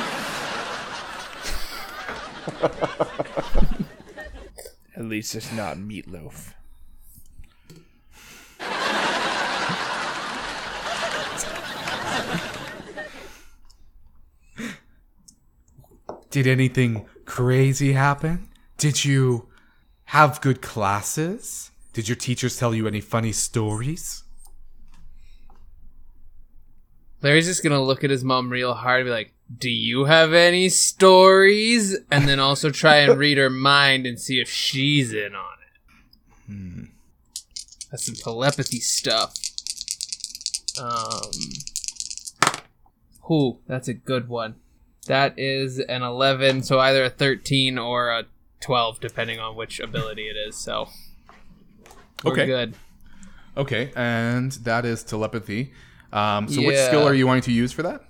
At 4.96 5.04
least 5.04 5.34
it's 5.34 5.52
not 5.52 5.76
meatloaf. 5.76 6.54
did 16.30 16.46
anything 16.46 17.06
crazy 17.24 17.92
happen? 17.92 18.48
Did 18.78 19.04
you 19.04 19.48
have 20.04 20.40
good 20.40 20.62
classes? 20.62 21.70
Did 21.92 22.08
your 22.08 22.16
teachers 22.16 22.56
tell 22.56 22.74
you 22.74 22.86
any 22.86 23.00
funny 23.00 23.32
stories? 23.32 24.22
Larry's 27.22 27.46
just 27.46 27.62
going 27.62 27.72
to 27.72 27.80
look 27.80 28.04
at 28.04 28.10
his 28.10 28.24
mom 28.24 28.48
real 28.48 28.72
hard 28.72 29.00
and 29.00 29.08
be 29.08 29.10
like, 29.10 29.34
Do 29.58 29.68
you 29.70 30.04
have 30.04 30.32
any 30.32 30.68
stories? 30.68 31.96
And 32.10 32.28
then 32.28 32.38
also 32.38 32.70
try 32.70 32.96
and 32.98 33.18
read 33.18 33.36
her 33.38 33.50
mind 33.70 34.06
and 34.06 34.18
see 34.20 34.40
if 34.40 34.48
she's 34.48 35.12
in 35.12 35.34
on 35.34 35.54
it. 36.48 36.88
That's 37.90 38.06
some 38.06 38.14
telepathy 38.14 38.78
stuff. 38.80 39.34
Um. 40.80 41.30
Ooh, 43.30 43.58
that's 43.66 43.88
a 43.88 43.94
good 43.94 44.28
one. 44.28 44.56
That 45.06 45.34
is 45.38 45.78
an 45.80 46.02
11, 46.02 46.62
so 46.62 46.78
either 46.78 47.04
a 47.04 47.10
13 47.10 47.78
or 47.78 48.10
a 48.10 48.24
12, 48.60 49.00
depending 49.00 49.40
on 49.40 49.56
which 49.56 49.80
ability 49.80 50.28
it 50.28 50.36
is. 50.36 50.56
So. 50.56 50.88
We're 52.24 52.32
Okay. 52.32 52.46
good. 52.46 52.74
okay 53.56 53.90
and 53.96 54.52
that 54.62 54.84
is 54.84 55.02
telepathy 55.02 55.72
um, 56.12 56.48
so 56.48 56.62
which 56.62 56.76
Yeah. 56.76 56.86
skill 56.86 57.04
are 57.08 57.14
you 57.14 57.26
wanting 57.26 57.42
to 57.44 57.52
use 57.52 57.72
for 57.72 57.82
that 57.82 58.04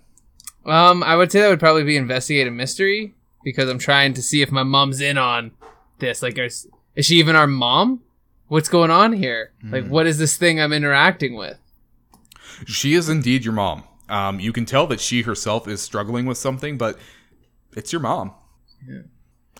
Um, 0.67 1.03
I 1.03 1.17
would 1.17 1.33
say 1.33 1.41
that 1.41 1.49
would 1.49 1.61
probably 1.61 1.85
be 1.85 1.97
investigate 1.97 2.47
a 2.47 2.51
mystery 2.51 3.15
because 3.43 3.69
I'm 3.71 3.79
trying 3.79 4.15
to 4.15 4.23
see 4.23 4.43
if 4.43 4.51
my 4.53 4.63
mom's 4.63 5.01
in 5.01 5.17
on 5.19 5.53
this. 5.99 6.23
Like, 6.23 6.39
is, 6.39 6.69
is 6.95 7.07
she 7.07 7.17
even 7.17 7.35
our 7.37 7.47
mom? 7.47 8.03
What's 8.49 8.69
going 8.69 8.91
on 8.91 9.13
here? 9.13 9.53
Like, 9.63 9.87
what 9.87 10.07
is 10.07 10.19
this 10.19 10.37
thing 10.37 10.61
I'm 10.61 10.73
interacting 10.73 11.37
with? 11.37 11.57
She 12.67 12.95
is 12.95 13.09
indeed 13.09 13.45
your 13.45 13.55
mom. 13.55 13.85
Um, 14.09 14.41
you 14.41 14.53
can 14.53 14.65
tell 14.67 14.87
that 14.89 15.01
she 15.01 15.23
herself 15.23 15.69
is 15.69 15.81
struggling 15.81 16.27
with 16.27 16.37
something, 16.37 16.77
but 16.77 16.99
it's 17.77 17.93
your 17.93 18.01
mom. 18.01 18.33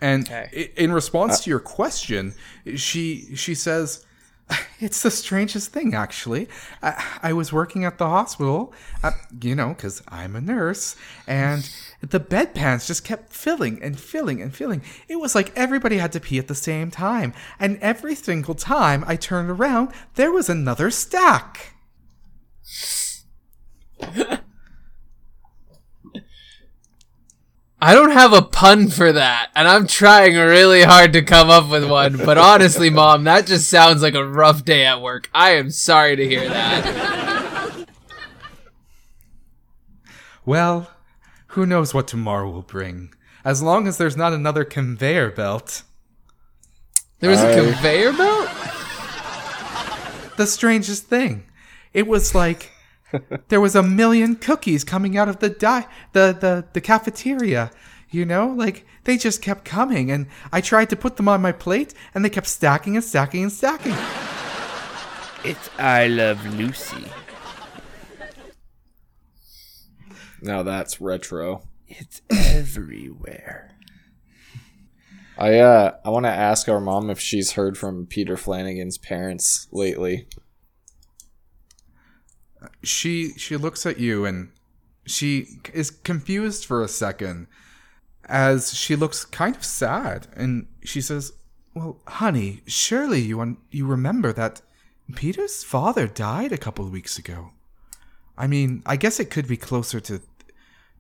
And 0.03 0.27
Okay. 0.27 0.73
in 0.77 0.93
response 0.93 1.41
to 1.45 1.51
your 1.51 1.61
question, 1.61 2.35
she 2.75 3.35
she 3.37 3.55
says, 3.55 4.05
"It's 4.81 5.03
the 5.03 5.11
strangest 5.11 5.73
thing, 5.73 5.95
actually. 5.95 6.49
I, 6.83 7.05
I 7.23 7.33
was 7.33 7.53
working 7.53 7.85
at 7.85 7.99
the 7.99 8.07
hospital, 8.07 8.73
uh, 9.03 9.13
you 9.41 9.55
know, 9.55 9.69
because 9.71 10.03
I'm 10.09 10.37
a 10.37 10.41
nurse, 10.41 10.97
and 11.27 11.69
the 12.01 12.21
bedpans 12.21 12.87
just 12.87 13.05
kept 13.05 13.33
filling 13.33 13.83
and 13.83 13.99
filling 13.99 14.41
and 14.41 14.55
filling. 14.55 14.83
It 15.09 15.17
was 15.17 15.35
like 15.35 15.53
everybody 15.57 15.99
had 15.99 16.13
to 16.13 16.21
pee 16.21 16.39
at 16.39 16.49
the 16.49 16.55
same 16.55 16.91
time, 16.91 17.33
and 17.59 17.79
every 17.81 18.15
single 18.15 18.55
time 18.55 19.05
I 19.07 19.17
turned 19.17 19.51
around, 19.51 19.91
there 20.15 20.33
was 20.33 20.49
another 20.49 20.91
stack." 20.91 21.75
I 27.83 27.95
don't 27.95 28.11
have 28.11 28.35
a 28.35 28.43
pun 28.43 28.89
for 28.89 29.11
that, 29.13 29.51
and 29.55 29.67
I'm 29.67 29.87
trying 29.87 30.35
really 30.35 30.83
hard 30.83 31.15
to 31.15 31.23
come 31.23 31.49
up 31.49 31.71
with 31.71 31.89
one. 31.89 32.19
But 32.19 32.37
honestly, 32.37 32.91
mom, 32.91 33.25
that 33.25 33.47
just 33.47 33.69
sounds 33.69 34.03
like 34.03 34.15
a 34.15 34.27
rough 34.27 34.65
day 34.67 34.85
at 34.85 35.01
work. 35.01 35.31
I 35.35 35.53
am 35.53 35.71
sorry 35.71 36.15
to 36.17 36.29
hear 36.29 36.47
that. 36.49 37.87
Well, 40.45 40.91
who 41.49 41.65
knows 41.65 41.95
what 41.95 42.09
tomorrow 42.09 42.51
will 42.51 42.63
bring? 42.63 43.15
As 43.45 43.63
long 43.63 43.87
as 43.89 43.97
there's 43.99 44.17
not 44.17 44.33
another 44.33 44.65
conveyor 44.65 45.31
belt. 45.31 45.83
There 47.21 47.31
was 47.31 47.41
a 47.41 47.51
I- 47.53 47.55
conveyor 47.73 48.13
belt. 48.13 48.49
The 50.37 50.47
strangest 50.47 51.05
thing. 51.05 51.45
It 51.93 52.07
was 52.07 52.35
like 52.35 52.71
there 53.49 53.61
was 53.61 53.75
a 53.75 53.83
million 53.83 54.37
cookies 54.37 54.85
coming 54.85 55.17
out 55.17 55.29
of 55.29 55.39
the 55.41 55.51
di- 55.51 55.87
the, 56.13 56.37
the 56.39 56.65
the 56.73 56.81
cafeteria. 56.81 57.71
You 58.13 58.25
know, 58.25 58.49
like 58.49 58.87
they 59.05 59.17
just 59.17 59.41
kept 59.41 59.65
coming 59.65 60.11
and 60.11 60.27
I 60.51 60.61
tried 60.61 60.91
to 60.91 60.97
put 60.97 61.17
them 61.17 61.29
on 61.29 61.41
my 61.41 61.53
plate 61.53 61.95
and 62.13 62.25
they 62.25 62.31
kept 62.31 62.49
stacking 62.49 62.97
and 62.97 63.05
stacking 63.05 63.43
and 63.45 63.53
stacking. 63.53 63.95
It's 65.43 65.71
I 65.79 66.07
Love 66.09 66.45
Lucy. 66.55 67.07
Now 70.43 70.63
that's 70.63 71.01
retro. 71.01 71.63
It's 71.89 72.21
everywhere. 72.29 73.75
I 75.39 75.59
uh 75.59 75.93
I 76.05 76.11
want 76.11 76.27
to 76.27 76.31
ask 76.31 76.69
our 76.69 76.81
mom 76.81 77.09
if 77.09 77.19
she's 77.19 77.53
heard 77.53 77.79
from 77.79 78.05
Peter 78.05 78.37
Flanagan's 78.37 78.99
parents 78.99 79.67
lately. 79.73 80.29
She 82.83 83.33
she 83.37 83.57
looks 83.57 83.85
at 83.87 83.99
you 83.99 84.25
and 84.25 84.51
she 85.07 85.59
is 85.73 85.91
confused 85.91 86.65
for 86.65 86.83
a 86.83 86.89
second 86.89 87.47
as 88.27 88.75
she 88.75 88.97
looks 88.97 89.25
kind 89.25 89.57
of 89.57 89.65
sad 89.65 90.29
and 90.35 90.67
she 90.85 91.01
says, 91.01 91.33
"Well, 91.75 92.01
honey, 92.07 92.63
surely 92.67 93.21
you 93.21 93.41
un- 93.41 93.59
you 93.71 93.87
remember 93.87 94.33
that 94.33 94.63
Peter's 95.15 95.65
father 95.65 96.07
died 96.07 96.53
a 96.53 96.59
couple 96.59 96.85
of 96.85 96.93
weeks 96.93 97.19
ago. 97.19 97.51
I 98.37 98.47
mean, 98.47 98.83
I 98.87 98.97
guess 98.97 99.21
it 99.21 99.31
could 99.31 99.47
be 99.47 99.57
closer 99.57 100.01
to 100.01 100.23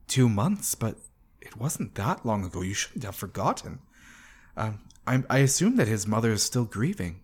two 0.08 0.28
months, 0.28 0.74
but 0.74 0.96
it 1.40 1.56
wasn't 1.56 1.94
that 1.94 2.26
long 2.26 2.44
ago. 2.44 2.62
You 2.62 2.74
shouldn't 2.74 3.04
have 3.04 3.16
forgotten. 3.16 3.80
Um, 4.56 4.80
I, 5.06 5.22
I 5.30 5.38
assume 5.38 5.76
that 5.76 5.88
his 5.88 6.06
mother 6.06 6.32
is 6.32 6.42
still 6.42 6.64
grieving. 6.64 7.20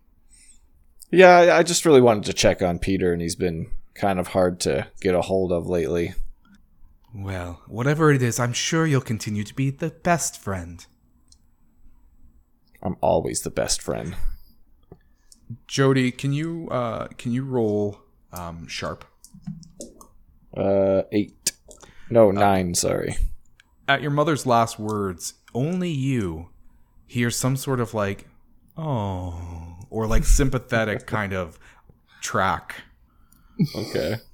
Yeah, 1.11 1.55
I 1.55 1.63
just 1.63 1.85
really 1.85 2.01
wanted 2.01 2.25
to 2.25 2.33
check 2.33 2.61
on 2.61 2.79
Peter, 2.79 3.13
and 3.13 3.21
he's 3.21 3.35
been 3.35 3.67
kind 3.97 4.19
of 4.19 4.29
hard 4.29 4.59
to 4.61 4.87
get 5.01 5.15
a 5.15 5.21
hold 5.21 5.51
of 5.51 5.67
lately. 5.67 6.13
Well, 7.13 7.61
whatever 7.67 8.11
it 8.11 8.21
is, 8.21 8.39
I'm 8.39 8.53
sure 8.53 8.85
you'll 8.85 9.01
continue 9.01 9.43
to 9.43 9.53
be 9.53 9.69
the 9.69 9.89
best 9.89 10.39
friend. 10.39 10.85
I'm 12.81 12.95
always 13.01 13.41
the 13.41 13.49
best 13.49 13.81
friend. 13.81 14.15
Jody, 15.67 16.11
can 16.11 16.33
you 16.33 16.67
uh, 16.69 17.07
can 17.17 17.31
you 17.31 17.43
roll 17.43 17.99
um, 18.31 18.67
sharp? 18.67 19.05
Uh, 20.55 21.03
eight. 21.11 21.51
No, 22.09 22.31
nine, 22.31 22.75
sorry. 22.75 23.17
At 23.87 24.01
your 24.01 24.11
mother's 24.11 24.45
last 24.45 24.77
words, 24.79 25.33
only 25.53 25.89
you 25.89 26.49
hear 27.05 27.31
some 27.31 27.55
sort 27.55 27.79
of 27.79 27.93
like, 27.93 28.27
oh, 28.77 29.77
or 29.89 30.07
like 30.07 30.25
sympathetic 30.25 31.07
kind 31.07 31.33
of 31.33 31.57
track. 32.21 32.75
Okay. 33.75 34.15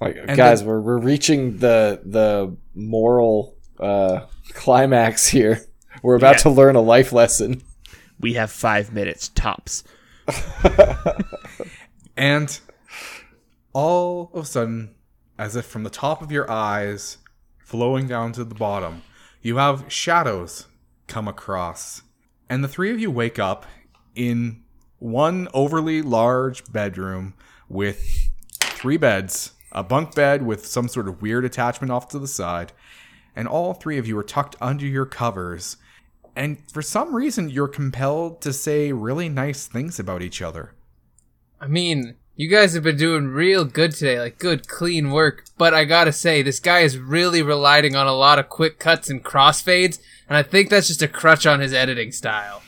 Like, 0.00 0.16
And 0.26 0.36
guys, 0.36 0.58
then- 0.58 0.68
we're, 0.68 0.80
we're 0.80 0.98
reaching 0.98 1.58
the 1.58 2.00
the 2.04 2.56
moral 2.74 3.56
uh, 3.78 4.26
climax 4.52 5.28
here. 5.28 5.60
We're 6.02 6.16
about 6.16 6.34
Yeah. 6.36 6.42
to 6.42 6.50
learn 6.50 6.74
a 6.74 6.80
life 6.80 7.12
lesson. 7.12 7.62
We 8.18 8.34
have 8.34 8.50
five 8.50 8.92
minutes 8.92 9.28
tops. 9.28 9.84
And 12.16 12.58
all 13.72 14.30
of 14.34 14.44
a 14.44 14.46
sudden, 14.46 14.94
as 15.38 15.56
if 15.56 15.64
from 15.66 15.82
the 15.82 15.90
top 15.90 16.22
of 16.22 16.30
your 16.30 16.48
eyes, 16.50 17.18
flowing 17.58 18.06
down 18.06 18.32
to 18.32 18.44
the 18.44 18.54
bottom, 18.54 19.02
you 19.42 19.56
have 19.56 19.84
shadows 19.88 20.66
come 21.08 21.26
across. 21.26 22.02
And 22.48 22.62
the 22.62 22.68
three 22.68 22.90
of 22.92 23.00
you 23.00 23.10
wake 23.10 23.38
up 23.40 23.66
in 24.14 24.62
one 25.00 25.48
overly 25.52 26.02
large 26.02 26.70
bedroom 26.72 27.34
with 27.74 28.30
three 28.60 28.96
beds, 28.96 29.52
a 29.72 29.82
bunk 29.82 30.14
bed 30.14 30.46
with 30.46 30.64
some 30.64 30.88
sort 30.88 31.08
of 31.08 31.20
weird 31.20 31.44
attachment 31.44 31.90
off 31.90 32.08
to 32.08 32.18
the 32.18 32.28
side, 32.28 32.72
and 33.36 33.48
all 33.48 33.74
three 33.74 33.98
of 33.98 34.06
you 34.06 34.16
are 34.16 34.24
tucked 34.24 34.56
under 34.60 34.86
your 34.86 35.04
covers. 35.04 35.76
And 36.36 36.58
for 36.72 36.82
some 36.82 37.14
reason, 37.14 37.50
you're 37.50 37.68
compelled 37.68 38.40
to 38.42 38.52
say 38.52 38.92
really 38.92 39.28
nice 39.28 39.66
things 39.66 39.98
about 39.98 40.22
each 40.22 40.40
other. 40.40 40.72
I 41.60 41.66
mean, 41.66 42.16
you 42.36 42.48
guys 42.48 42.74
have 42.74 42.82
been 42.82 42.96
doing 42.96 43.28
real 43.28 43.64
good 43.64 43.92
today, 43.92 44.18
like 44.18 44.38
good, 44.38 44.68
clean 44.68 45.10
work. 45.10 45.44
But 45.58 45.74
I 45.74 45.84
gotta 45.84 46.12
say, 46.12 46.42
this 46.42 46.60
guy 46.60 46.80
is 46.80 46.98
really 46.98 47.42
relying 47.42 47.94
on 47.94 48.06
a 48.06 48.12
lot 48.12 48.38
of 48.38 48.48
quick 48.48 48.78
cuts 48.78 49.10
and 49.10 49.24
crossfades, 49.24 49.98
and 50.28 50.36
I 50.36 50.42
think 50.42 50.70
that's 50.70 50.88
just 50.88 51.02
a 51.02 51.08
crutch 51.08 51.46
on 51.46 51.60
his 51.60 51.72
editing 51.72 52.12
style. 52.12 52.62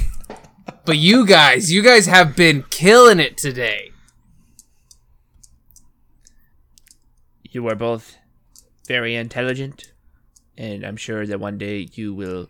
but 0.84 0.98
you 0.98 1.26
guys, 1.26 1.72
you 1.72 1.82
guys 1.82 2.06
have 2.06 2.36
been 2.36 2.64
killing 2.70 3.20
it 3.20 3.36
today. 3.36 3.91
You 7.52 7.68
are 7.68 7.74
both 7.74 8.16
very 8.88 9.14
intelligent, 9.14 9.92
and 10.56 10.84
I'm 10.84 10.96
sure 10.96 11.26
that 11.26 11.38
one 11.38 11.58
day 11.58 11.86
you 11.92 12.14
will 12.14 12.48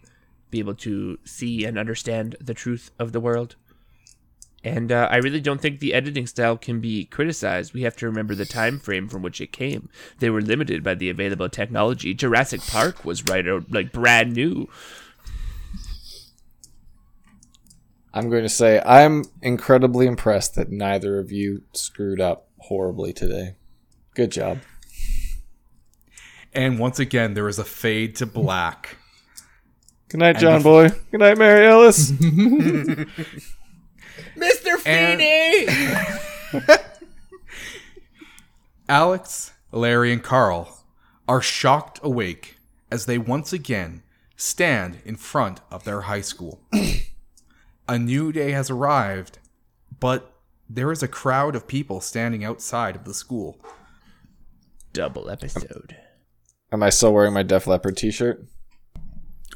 be 0.50 0.60
able 0.60 0.76
to 0.76 1.18
see 1.24 1.64
and 1.64 1.76
understand 1.76 2.36
the 2.40 2.54
truth 2.54 2.92
of 3.00 3.10
the 3.10 3.18
world. 3.18 3.56
And 4.62 4.92
uh, 4.92 5.08
I 5.10 5.16
really 5.16 5.40
don't 5.40 5.60
think 5.60 5.80
the 5.80 5.92
editing 5.92 6.28
style 6.28 6.56
can 6.56 6.78
be 6.80 7.06
criticized. 7.06 7.74
We 7.74 7.82
have 7.82 7.96
to 7.96 8.06
remember 8.06 8.36
the 8.36 8.44
time 8.44 8.78
frame 8.78 9.08
from 9.08 9.22
which 9.22 9.40
it 9.40 9.50
came. 9.50 9.88
They 10.20 10.30
were 10.30 10.40
limited 10.40 10.84
by 10.84 10.94
the 10.94 11.10
available 11.10 11.48
technology. 11.48 12.14
Jurassic 12.14 12.60
Park 12.60 13.04
was 13.04 13.24
right 13.24 13.46
out 13.48 13.72
like 13.72 13.90
brand 13.90 14.34
new. 14.34 14.68
I'm 18.14 18.30
going 18.30 18.44
to 18.44 18.48
say 18.48 18.80
I'm 18.86 19.24
incredibly 19.40 20.06
impressed 20.06 20.54
that 20.54 20.70
neither 20.70 21.18
of 21.18 21.32
you 21.32 21.62
screwed 21.72 22.20
up 22.20 22.46
horribly 22.58 23.12
today. 23.12 23.56
Good 24.14 24.30
job. 24.30 24.58
And 26.54 26.78
once 26.78 26.98
again, 26.98 27.34
there 27.34 27.48
is 27.48 27.58
a 27.58 27.64
fade 27.64 28.16
to 28.16 28.26
black. 28.26 28.96
Good 30.08 30.18
night, 30.18 30.38
John 30.38 30.58
the- 30.58 30.64
Boy. 30.64 30.88
Good 31.10 31.20
night, 31.20 31.38
Mary 31.38 31.66
Ellis. 31.66 32.10
Mr. 34.36 34.86
And- 34.86 35.20
Alex, 38.88 39.52
Larry, 39.70 40.12
and 40.12 40.22
Carl 40.22 40.84
are 41.26 41.40
shocked 41.40 41.98
awake 42.02 42.56
as 42.90 43.06
they 43.06 43.16
once 43.16 43.52
again 43.52 44.02
stand 44.36 44.98
in 45.04 45.16
front 45.16 45.60
of 45.70 45.84
their 45.84 46.02
high 46.02 46.20
school. 46.20 46.60
a 47.88 47.98
new 47.98 48.32
day 48.32 48.50
has 48.50 48.68
arrived, 48.68 49.38
but 49.98 50.34
there 50.68 50.92
is 50.92 51.02
a 51.02 51.08
crowd 51.08 51.54
of 51.54 51.66
people 51.66 52.00
standing 52.02 52.44
outside 52.44 52.96
of 52.96 53.04
the 53.04 53.14
school. 53.14 53.58
Double 54.92 55.30
episode. 55.30 55.96
Am 56.72 56.82
I 56.82 56.88
still 56.88 57.12
wearing 57.12 57.34
my 57.34 57.42
Def 57.42 57.66
Leppard 57.66 57.98
t-shirt? 57.98 58.46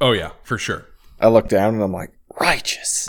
Oh, 0.03 0.13
yeah, 0.13 0.33
for 0.43 0.59
sure. 0.59 0.85
I 1.19 1.29
look 1.29 1.49
down 1.49 1.73
and 1.73 1.83
I'm 1.83 1.93
like, 1.93 2.13
righteous. 2.39 3.09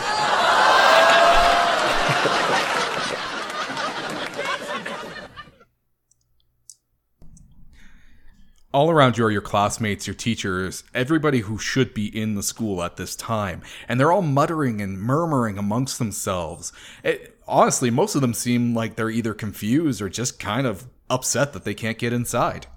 all 8.72 8.90
around 8.90 9.18
you 9.18 9.26
are 9.26 9.30
your 9.30 9.42
classmates, 9.42 10.06
your 10.06 10.14
teachers, 10.14 10.84
everybody 10.94 11.40
who 11.40 11.58
should 11.58 11.92
be 11.92 12.06
in 12.06 12.34
the 12.34 12.42
school 12.42 12.82
at 12.82 12.96
this 12.96 13.14
time. 13.14 13.60
And 13.88 14.00
they're 14.00 14.12
all 14.12 14.22
muttering 14.22 14.80
and 14.80 14.98
murmuring 14.98 15.58
amongst 15.58 15.98
themselves. 15.98 16.72
It, 17.04 17.38
honestly, 17.46 17.90
most 17.90 18.14
of 18.14 18.22
them 18.22 18.32
seem 18.32 18.74
like 18.74 18.96
they're 18.96 19.10
either 19.10 19.34
confused 19.34 20.00
or 20.00 20.08
just 20.08 20.38
kind 20.38 20.66
of 20.66 20.86
upset 21.10 21.52
that 21.52 21.64
they 21.64 21.74
can't 21.74 21.98
get 21.98 22.14
inside. 22.14 22.68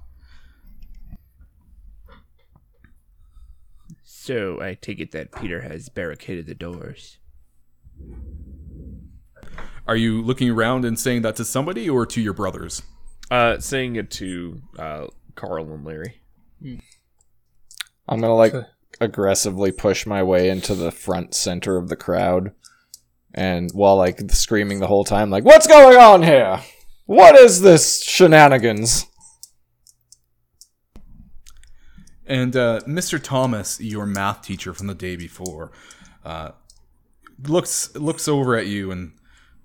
So 4.23 4.61
I 4.61 4.75
take 4.75 4.99
it 4.99 5.13
that 5.13 5.31
Peter 5.31 5.61
has 5.61 5.89
barricaded 5.89 6.45
the 6.45 6.53
doors. 6.53 7.17
Are 9.87 9.95
you 9.95 10.21
looking 10.21 10.51
around 10.51 10.85
and 10.85 10.99
saying 10.99 11.23
that 11.23 11.35
to 11.37 11.43
somebody 11.43 11.89
or 11.89 12.05
to 12.05 12.21
your 12.21 12.33
brothers? 12.33 12.83
Uh, 13.31 13.57
saying 13.57 13.95
it 13.95 14.11
to 14.11 14.61
uh, 14.77 15.07
Carl 15.33 15.73
and 15.73 15.83
Larry. 15.83 16.21
I'm 16.61 18.21
gonna 18.21 18.35
like 18.35 18.53
aggressively 18.99 19.71
push 19.71 20.05
my 20.05 20.21
way 20.21 20.49
into 20.49 20.75
the 20.75 20.91
front 20.91 21.33
center 21.33 21.77
of 21.77 21.89
the 21.89 21.95
crowd, 21.95 22.51
and 23.33 23.71
while 23.73 23.97
like 23.97 24.29
screaming 24.29 24.81
the 24.81 24.87
whole 24.87 25.03
time, 25.03 25.31
like, 25.31 25.45
"What's 25.45 25.65
going 25.65 25.97
on 25.97 26.21
here? 26.21 26.59
What 27.07 27.35
is 27.35 27.61
this 27.61 28.03
shenanigans?" 28.03 29.07
And 32.31 32.55
uh, 32.55 32.79
Mr. 32.87 33.21
Thomas, 33.21 33.81
your 33.81 34.05
math 34.05 34.41
teacher 34.41 34.73
from 34.73 34.87
the 34.87 34.95
day 34.95 35.17
before, 35.17 35.73
uh, 36.23 36.51
looks 37.45 37.93
looks 37.93 38.25
over 38.25 38.55
at 38.55 38.67
you 38.67 38.89
and, 38.89 39.11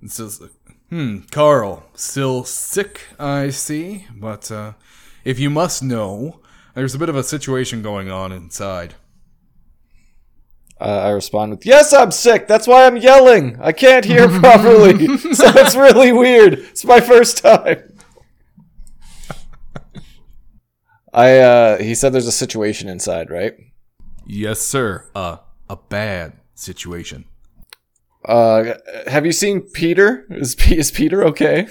and 0.00 0.10
says, 0.10 0.42
"Hmm, 0.90 1.18
Carl, 1.30 1.84
still 1.94 2.42
sick, 2.42 3.02
I 3.20 3.50
see. 3.50 4.08
But 4.12 4.50
uh, 4.50 4.72
if 5.24 5.38
you 5.38 5.48
must 5.48 5.80
know, 5.80 6.40
there's 6.74 6.96
a 6.96 6.98
bit 6.98 7.08
of 7.08 7.14
a 7.14 7.22
situation 7.22 7.82
going 7.82 8.10
on 8.10 8.32
inside." 8.32 8.96
I 10.80 11.10
respond 11.10 11.52
with, 11.52 11.64
"Yes, 11.64 11.92
I'm 11.92 12.10
sick. 12.10 12.48
That's 12.48 12.66
why 12.66 12.86
I'm 12.86 12.96
yelling. 12.96 13.60
I 13.60 13.70
can't 13.70 14.04
hear 14.04 14.28
properly, 14.40 15.06
so 15.18 15.52
it's 15.54 15.76
really 15.76 16.10
weird. 16.10 16.54
It's 16.54 16.84
my 16.84 16.98
first 16.98 17.38
time." 17.38 17.95
I 21.16 21.38
uh, 21.38 21.78
he 21.82 21.94
said 21.94 22.12
there's 22.12 22.26
a 22.26 22.32
situation 22.32 22.88
inside, 22.90 23.30
right? 23.30 23.54
Yes, 24.26 24.60
sir. 24.60 25.08
Uh, 25.14 25.38
a 25.68 25.76
bad 25.76 26.34
situation. 26.54 27.24
Uh, 28.24 28.74
have 29.06 29.24
you 29.24 29.32
seen 29.32 29.62
Peter? 29.62 30.26
Is 30.28 30.54
P- 30.54 30.76
is 30.76 30.90
Peter 30.90 31.24
okay? 31.24 31.68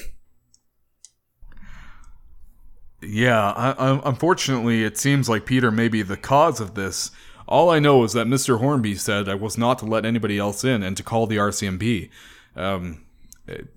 Yeah, 3.01 3.51
I, 3.51 3.71
I, 3.71 4.01
unfortunately, 4.05 4.83
it 4.83 4.97
seems 4.97 5.29
like 5.29 5.45
Peter 5.45 5.69
may 5.69 5.89
be 5.89 6.01
the 6.01 6.17
cause 6.17 6.59
of 6.59 6.73
this. 6.73 7.11
All 7.47 7.69
I 7.69 7.77
know 7.77 8.03
is 8.03 8.13
that 8.13 8.25
Mr. 8.25 8.57
Hornby 8.57 8.95
said 8.95 9.29
I 9.29 9.35
was 9.35 9.59
not 9.59 9.77
to 9.79 9.85
let 9.85 10.05
anybody 10.05 10.39
else 10.39 10.63
in 10.63 10.81
and 10.81 10.97
to 10.97 11.03
call 11.03 11.27
the 11.27 11.37
RCMP. 11.37 12.09
Um, 12.55 13.05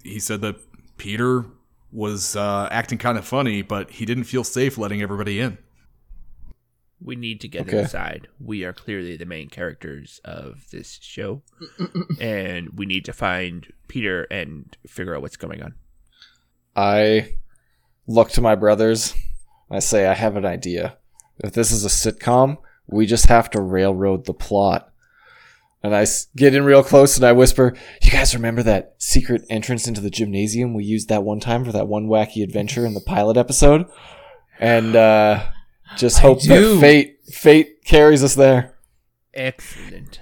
he 0.02 0.18
said 0.18 0.40
that 0.40 0.56
Peter 0.96 1.44
was 1.90 2.36
uh, 2.36 2.68
acting 2.70 2.98
kind 2.98 3.16
of 3.18 3.24
funny, 3.26 3.62
but 3.62 3.90
he 3.90 4.04
didn't 4.04 4.24
feel 4.24 4.44
safe 4.44 4.76
letting 4.78 5.00
everybody 5.02 5.40
in. 5.40 5.58
We 7.00 7.14
need 7.16 7.40
to 7.42 7.48
get 7.48 7.68
Okay. 7.68 7.78
inside. 7.80 8.28
We 8.40 8.64
are 8.64 8.72
clearly 8.72 9.16
the 9.16 9.24
main 9.24 9.48
characters 9.48 10.20
of 10.24 10.68
this 10.70 10.98
show. 11.00 11.42
and 12.20 12.70
we 12.70 12.86
need 12.86 13.04
to 13.04 13.12
find 13.12 13.72
Peter 13.86 14.24
and 14.24 14.76
figure 14.86 15.14
out 15.14 15.22
what's 15.22 15.36
going 15.36 15.62
on. 15.62 15.74
I 16.74 17.36
look 18.06 18.30
to 18.30 18.40
my 18.40 18.54
brothers. 18.56 19.14
I 19.70 19.78
say, 19.78 20.06
I 20.06 20.14
have 20.14 20.36
an 20.36 20.44
idea. 20.44 20.96
If 21.38 21.52
this 21.52 21.70
is 21.70 21.84
a 21.84 21.88
sitcom, 21.88 22.56
we 22.88 23.06
just 23.06 23.26
have 23.26 23.48
to 23.50 23.60
railroad 23.60 24.26
the 24.26 24.34
plot. 24.34 24.87
And 25.82 25.94
I 25.94 26.06
get 26.36 26.54
in 26.54 26.64
real 26.64 26.82
close 26.82 27.16
and 27.16 27.24
I 27.24 27.32
whisper, 27.32 27.74
You 28.02 28.10
guys 28.10 28.34
remember 28.34 28.62
that 28.64 28.94
secret 28.98 29.44
entrance 29.48 29.86
into 29.86 30.00
the 30.00 30.10
gymnasium 30.10 30.74
we 30.74 30.84
used 30.84 31.08
that 31.08 31.22
one 31.22 31.40
time 31.40 31.64
for 31.64 31.72
that 31.72 31.86
one 31.86 32.08
wacky 32.08 32.42
adventure 32.42 32.84
in 32.84 32.94
the 32.94 33.00
pilot 33.00 33.36
episode? 33.36 33.86
And 34.58 34.96
uh, 34.96 35.50
just 35.96 36.18
hope 36.18 36.42
that 36.42 36.78
fate 36.80 37.18
fate 37.26 37.84
carries 37.84 38.24
us 38.24 38.34
there. 38.34 38.76
Excellent. 39.34 40.20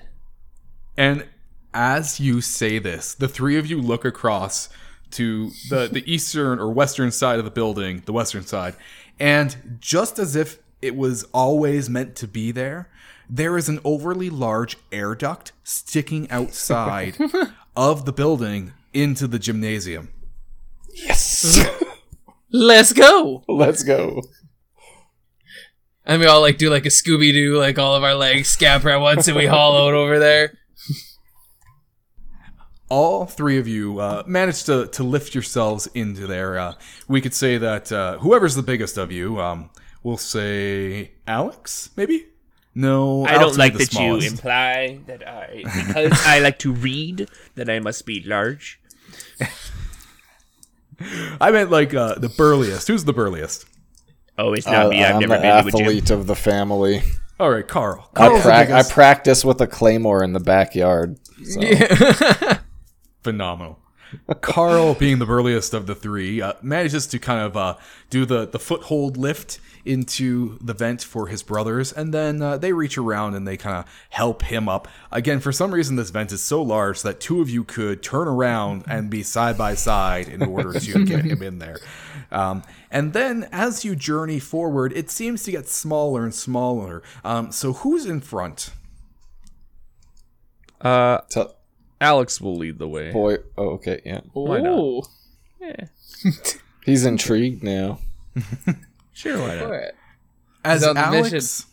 And 0.96 1.26
as 1.72 2.20
you 2.20 2.40
say 2.40 2.78
this, 2.78 3.14
the 3.14 3.28
three 3.28 3.56
of 3.56 3.66
you 3.66 3.80
look 3.80 4.04
across 4.04 4.68
to 5.12 5.50
the, 5.70 5.88
the 5.90 6.02
eastern 6.10 6.58
or 6.58 6.70
western 6.70 7.10
side 7.10 7.38
of 7.38 7.44
the 7.44 7.50
building, 7.50 8.02
the 8.06 8.12
western 8.12 8.44
side, 8.44 8.74
and 9.18 9.78
just 9.80 10.18
as 10.18 10.36
if 10.36 10.58
it 10.82 10.96
was 10.96 11.24
always 11.32 11.88
meant 11.88 12.16
to 12.16 12.28
be 12.28 12.50
there, 12.50 12.90
there 13.28 13.56
is 13.56 13.68
an 13.68 13.80
overly 13.84 14.30
large 14.30 14.76
air 14.92 15.14
duct 15.14 15.52
sticking 15.64 16.30
outside 16.30 17.16
of 17.76 18.04
the 18.04 18.12
building 18.12 18.72
into 18.92 19.26
the 19.26 19.38
gymnasium. 19.38 20.08
Yes! 20.94 21.66
Let's 22.52 22.92
go. 22.92 23.44
Let's 23.48 23.82
go. 23.82 24.22
And 26.04 26.20
we 26.20 26.26
all 26.26 26.40
like 26.40 26.56
do 26.58 26.70
like 26.70 26.86
a 26.86 26.90
Scooby 26.90 27.32
Doo, 27.32 27.58
like 27.58 27.78
all 27.78 27.96
of 27.96 28.04
our 28.04 28.14
legs 28.14 28.48
scamper 28.48 28.90
at 28.90 29.00
once, 29.00 29.26
and 29.26 29.36
we 29.36 29.46
haul 29.46 29.76
out 29.76 29.94
over 29.94 30.18
there. 30.20 30.56
all 32.88 33.26
three 33.26 33.58
of 33.58 33.66
you 33.66 33.98
uh, 33.98 34.22
managed 34.26 34.66
to, 34.66 34.86
to 34.86 35.02
lift 35.02 35.34
yourselves 35.34 35.88
into 35.94 36.26
there. 36.28 36.58
Uh, 36.58 36.74
we 37.08 37.20
could 37.20 37.34
say 37.34 37.58
that 37.58 37.90
uh, 37.90 38.18
whoever's 38.18 38.54
the 38.54 38.62
biggest 38.62 38.96
of 38.96 39.10
you, 39.10 39.40
um, 39.40 39.68
we'll 40.04 40.16
say 40.16 41.10
Alex, 41.26 41.90
maybe? 41.96 42.26
No, 42.78 43.24
I 43.24 43.36
Alex 43.36 43.40
don't 43.40 43.56
like 43.56 43.72
be 43.72 43.78
the 43.78 43.84
that 43.86 44.00
you 44.00 44.16
imply 44.18 45.00
that 45.06 45.26
I, 45.26 45.62
because 45.64 46.12
I 46.26 46.40
like 46.40 46.58
to 46.58 46.72
read, 46.72 47.26
that 47.54 47.70
I 47.70 47.78
must 47.78 48.04
be 48.04 48.22
large. 48.22 48.78
I 51.40 51.50
meant 51.50 51.70
like 51.70 51.94
uh, 51.94 52.16
the 52.16 52.28
burliest. 52.28 52.88
Who's 52.88 53.04
the 53.04 53.14
burliest? 53.14 53.64
Oh, 54.36 54.52
it's 54.52 54.66
not 54.66 54.86
Uh, 54.86 54.88
me. 54.90 55.02
I've 55.02 55.14
I'm 55.14 55.20
never 55.20 55.36
the 55.36 55.40
been 55.40 55.72
to 55.72 55.78
a 55.78 55.86
athlete 55.86 56.10
of 56.10 56.26
the 56.26 56.36
family. 56.36 57.02
All 57.40 57.50
right, 57.50 57.66
Carl. 57.66 58.10
I, 58.14 58.18
Carl's 58.18 58.42
the 58.42 58.48
prac- 58.48 58.70
I 58.70 58.82
practice 58.82 59.42
with 59.42 59.58
a 59.62 59.66
claymore 59.66 60.22
in 60.22 60.34
the 60.34 60.40
backyard. 60.40 61.18
So. 61.44 61.60
phenomenal. 63.22 63.78
Carl, 64.40 64.94
being 64.94 65.18
the 65.18 65.26
burliest 65.26 65.74
of 65.74 65.86
the 65.86 65.94
three, 65.94 66.40
uh, 66.40 66.54
manages 66.62 67.06
to 67.08 67.18
kind 67.18 67.40
of 67.40 67.56
uh, 67.56 67.76
do 68.10 68.24
the, 68.24 68.46
the 68.46 68.58
foothold 68.58 69.16
lift 69.16 69.60
into 69.86 70.58
the 70.60 70.74
vent 70.74 71.02
for 71.02 71.28
his 71.28 71.42
brothers, 71.42 71.92
and 71.92 72.12
then 72.12 72.42
uh, 72.42 72.58
they 72.58 72.72
reach 72.72 72.98
around 72.98 73.34
and 73.34 73.46
they 73.46 73.56
kind 73.56 73.76
of 73.76 74.06
help 74.10 74.42
him 74.42 74.68
up. 74.68 74.88
Again, 75.12 75.38
for 75.38 75.52
some 75.52 75.72
reason, 75.72 75.96
this 75.96 76.10
vent 76.10 76.32
is 76.32 76.42
so 76.42 76.60
large 76.60 77.02
that 77.02 77.20
two 77.20 77.40
of 77.40 77.48
you 77.48 77.62
could 77.62 78.02
turn 78.02 78.26
around 78.26 78.84
and 78.88 79.08
be 79.08 79.22
side 79.22 79.56
by 79.56 79.74
side 79.74 80.28
in 80.28 80.42
order 80.42 80.78
to 80.78 81.04
get 81.06 81.24
him 81.24 81.42
in 81.42 81.58
there. 81.60 81.78
Um, 82.30 82.64
and 82.90 83.12
then, 83.12 83.48
as 83.52 83.84
you 83.84 83.94
journey 83.94 84.40
forward, 84.40 84.92
it 84.92 85.10
seems 85.10 85.44
to 85.44 85.52
get 85.52 85.68
smaller 85.68 86.24
and 86.24 86.34
smaller. 86.34 87.02
Um, 87.24 87.52
so, 87.52 87.72
who's 87.72 88.06
in 88.06 88.20
front? 88.20 88.70
Uh, 90.80 91.18
Tell- 91.28 91.55
Alex 92.00 92.40
will 92.40 92.56
lead 92.56 92.78
the 92.78 92.88
way. 92.88 93.12
boy, 93.12 93.38
oh, 93.56 93.70
okay, 93.70 94.00
yeah. 94.04 94.20
Why 94.32 94.60
not? 94.60 94.78
Ooh. 94.78 95.02
He's 96.84 97.04
intrigued 97.04 97.62
now. 97.62 98.00
Sure, 99.16 99.40
why 99.40 99.54
not? 99.54 99.64
Alright. 99.64 99.92
as 100.62 100.84
on 100.86 100.98
Alex 100.98 101.32
mission. 101.32 101.66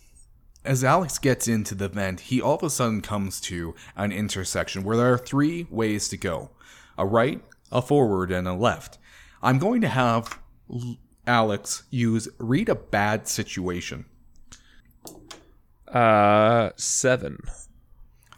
as 0.63 0.81
Alex 0.81 1.19
gets 1.19 1.45
into 1.45 1.75
the 1.75 1.89
vent, 1.89 2.21
he 2.21 2.41
all 2.41 2.55
of 2.55 2.63
a 2.63 2.69
sudden 2.69 3.01
comes 3.01 3.41
to 3.41 3.75
an 3.97 4.13
intersection 4.13 4.85
where 4.85 4.95
there 4.95 5.11
are 5.11 5.17
three 5.17 5.67
ways 5.69 6.07
to 6.07 6.15
go: 6.15 6.51
a 6.97 7.05
right, 7.05 7.43
a 7.69 7.81
forward, 7.81 8.31
and 8.31 8.47
a 8.47 8.53
left. 8.53 8.97
I'm 9.41 9.59
going 9.59 9.81
to 9.81 9.89
have 9.89 10.39
Alex 11.27 11.83
use 11.89 12.29
read 12.37 12.69
a 12.69 12.75
bad 12.75 13.27
situation. 13.27 14.05
Uh, 15.89 16.69
seven. 16.77 17.39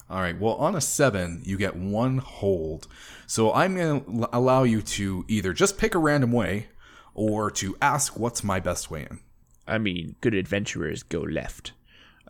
All 0.10 0.22
right. 0.22 0.40
Well, 0.40 0.54
on 0.56 0.76
a 0.76 0.82
seven, 0.82 1.42
you 1.44 1.58
get 1.58 1.76
one 1.76 2.20
hold. 2.20 2.88
So 3.28 3.52
I'm 3.54 3.76
going 3.76 4.22
to 4.22 4.30
allow 4.32 4.64
you 4.64 4.82
to 4.82 5.26
either 5.28 5.52
just 5.54 5.78
pick 5.78 5.96
a 5.96 6.00
random 6.00 6.32
way 6.32 6.68
or 7.16 7.50
to 7.52 7.76
ask 7.82 8.20
what's 8.20 8.44
my 8.44 8.60
best 8.60 8.92
way 8.92 9.08
in. 9.10 9.20
I 9.68 9.80
mean, 9.80 10.16
good 10.22 10.36
adventurers 10.36 11.02
go 11.02 11.22
left. 11.22 11.72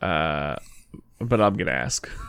Uh, 0.02 0.56
but 1.20 1.42
I'm 1.42 1.56
gonna 1.56 1.72
ask. 1.72 2.10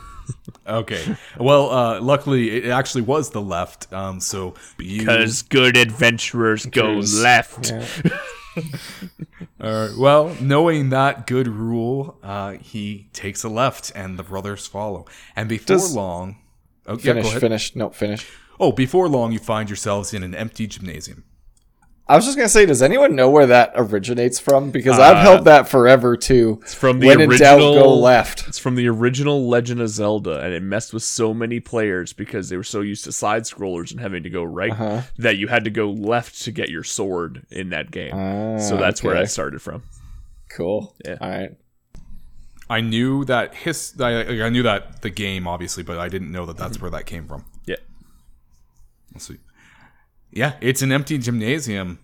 Okay. 0.67 1.15
Well, 1.39 1.69
uh, 1.71 2.01
luckily, 2.01 2.51
it 2.57 2.65
actually 2.69 3.03
was 3.03 3.29
the 3.29 3.41
left. 3.41 3.93
Um, 3.93 4.19
so 4.19 4.55
you. 4.77 4.99
Because 4.99 5.41
good 5.43 5.77
adventurers 5.77 6.65
go 6.65 6.99
Adventurers. 6.99 7.23
left. 7.23 7.71
All 9.61 9.71
right. 9.87 9.97
Well, 9.97 10.35
knowing 10.41 10.89
that 10.89 11.27
good 11.27 11.47
rule, 11.47 12.17
uh, 12.23 12.51
he 12.53 13.09
takes 13.13 13.43
a 13.43 13.49
left, 13.49 13.91
and 13.95 14.17
the 14.17 14.23
brothers 14.23 14.67
follow. 14.67 15.05
And 15.35 15.47
before 15.49 15.77
Does- 15.77 15.95
long, 15.95 16.37
oh, 16.85 16.97
Finish, 16.97 17.27
ahead. 17.27 17.41
finish, 17.41 17.75
no, 17.75 17.89
finish. 17.89 18.27
Oh, 18.59 18.71
before 18.71 19.07
long, 19.07 19.31
you 19.31 19.39
find 19.39 19.69
yourselves 19.69 20.13
in 20.13 20.23
an 20.23 20.33
empty 20.33 20.65
gymnasium. 20.67 21.23
I 22.09 22.15
was 22.15 22.23
just 22.23 22.37
gonna 22.37 22.47
say, 22.47 22.65
does 22.65 22.81
anyone 22.81 23.15
know 23.15 23.29
where 23.29 23.47
that 23.47 23.73
originates 23.75 24.39
from? 24.39 24.71
Because 24.71 24.97
I've 24.97 25.17
held 25.17 25.43
that 25.45 25.67
forever 25.67 26.15
too. 26.15 26.59
It's 26.61 26.73
from 26.73 26.99
the 26.99 27.07
when 27.07 27.19
in 27.19 27.29
doubt, 27.31 27.55
original- 27.59 27.73
go 27.83 27.95
left. 27.97 28.47
It's 28.47 28.57
from 28.59 28.75
the 28.75 28.87
original 28.87 29.47
Legend 29.49 29.81
of 29.81 29.89
Zelda, 29.89 30.39
and 30.39 30.53
it 30.53 30.63
messed 30.63 30.93
with 30.93 31.03
so 31.03 31.33
many 31.33 31.59
players 31.59 32.13
because 32.13 32.47
they 32.47 32.55
were 32.55 32.63
so 32.63 32.79
used 32.81 33.03
to 33.03 33.11
side 33.11 33.43
scrollers 33.43 33.91
and 33.91 33.99
having 33.99 34.23
to 34.23 34.29
go 34.29 34.43
right 34.43 34.71
Uh-huh. 34.71 35.01
that 35.17 35.35
you 35.37 35.47
had 35.49 35.65
to 35.65 35.69
go 35.69 35.89
left 35.91 36.41
to 36.43 36.51
get 36.51 36.69
your 36.69 36.83
sword 36.83 37.45
in 37.51 37.69
that 37.69 37.91
game. 37.91 38.13
Ah, 38.13 38.57
so 38.59 38.77
that's 38.77 39.03
where 39.03 39.17
I 39.17 39.25
started 39.25 39.61
from. 39.61 39.83
Cool. 40.49 40.95
Yeah. 41.03 41.17
All 41.19 41.29
right. 41.29 41.51
I 42.69 42.81
knew 42.81 43.23
that 43.25 43.53
his. 43.55 43.93
I, 43.99 44.43
I 44.43 44.49
knew 44.49 44.63
that 44.63 45.01
the 45.01 45.09
game, 45.09 45.47
obviously, 45.47 45.83
but 45.83 45.97
I 45.97 46.07
didn't 46.09 46.31
know 46.31 46.45
that 46.45 46.57
that's 46.57 46.81
where 46.81 46.91
that 46.91 47.05
came 47.05 47.27
from. 47.27 47.45
Yeah. 47.65 47.75
Let's 49.13 49.27
see. 49.27 49.37
Yeah, 50.31 50.53
it's 50.61 50.81
an 50.81 50.91
empty 50.91 51.17
gymnasium. 51.17 51.99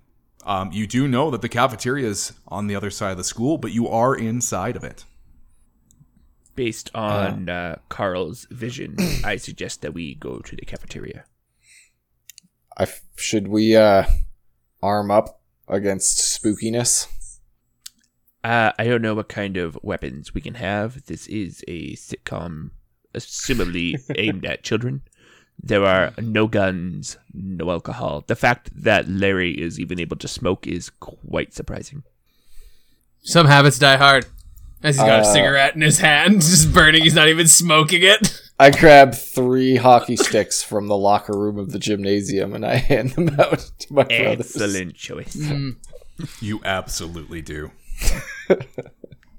Um, 0.46 0.72
you 0.72 0.88
do 0.88 1.08
know 1.08 1.32
that 1.32 1.42
the 1.42 1.50
cafeteria 1.50 2.08
is 2.08 2.34
on 2.48 2.68
the 2.68 2.76
other 2.76 2.90
side 2.90 3.12
of 3.12 3.18
the 3.18 3.24
school, 3.24 3.58
but 3.58 3.72
you 3.72 3.88
are 3.88 4.16
inside 4.16 4.76
of 4.76 4.84
it. 4.84 5.06
Based 6.56 6.92
on 6.94 7.50
uh, 7.50 7.78
Carl's 7.90 8.46
vision, 8.52 8.96
I 9.24 9.38
suggest 9.38 9.82
that 9.82 9.94
we 9.94 10.16
go 10.16 10.40
to 10.40 10.56
the 10.56 10.66
cafeteria. 10.66 11.26
I 12.78 12.84
f- 12.84 13.04
should 13.16 13.48
we 13.48 13.76
uh 13.76 14.06
arm 14.82 15.12
up 15.12 15.42
against 15.68 16.18
spookiness? 16.20 17.08
Uh, 18.44 18.74
I 18.78 18.86
don't 18.86 19.02
know 19.02 19.16
what 19.16 19.30
kind 19.30 19.56
of 19.56 19.78
weapons 19.82 20.34
we 20.34 20.42
can 20.42 20.56
have. 20.56 21.06
This 21.06 21.28
is 21.28 21.64
a 21.68 21.94
sitcom, 21.96 22.72
assumably 23.14 23.96
aimed 24.18 24.46
at 24.46 24.64
children. 24.64 25.04
There 25.62 25.86
are 25.86 26.14
no 26.22 26.48
guns, 26.48 27.18
no 27.34 27.72
alcohol. 27.72 28.24
The 28.28 28.36
fact 28.36 28.70
that 28.76 29.08
Larry 29.08 29.52
is 29.60 29.80
even 29.80 30.00
able 30.00 30.18
to 30.18 30.28
smoke 30.28 30.68
is 30.68 30.90
quite 30.90 31.54
surprising. 31.54 32.04
Some 33.22 33.48
habits 33.48 33.80
die 33.80 33.98
hard. 33.98 34.26
As 34.82 34.96
he's 34.98 35.06
got 35.06 35.20
a 35.20 35.28
Uh, 35.30 35.34
cigarette 35.34 35.76
in 35.76 35.82
his 35.82 36.00
hand, 36.00 36.42
just 36.42 36.74
burning. 36.74 37.04
He's 37.04 37.16
not 37.16 37.30
even 37.30 37.48
smoking 37.48 38.02
it. 38.04 38.42
I 38.60 38.70
grab 38.72 39.16
three 39.16 39.78
hockey 39.78 40.18
sticks 40.18 40.62
from 40.62 40.88
the 40.88 40.98
locker 40.98 41.38
room 41.38 41.58
of 41.58 41.72
the 41.72 41.80
gymnasium 41.80 42.54
and 42.54 42.66
I 42.66 42.76
hand 42.76 43.12
them 43.12 43.30
out 43.40 43.60
to 43.80 43.94
my 43.94 44.04
brothers. 44.04 44.56
Excellent 44.56 44.96
choice. 44.96 45.36
You 46.42 46.60
absolutely 46.66 47.42
do. 47.42 47.72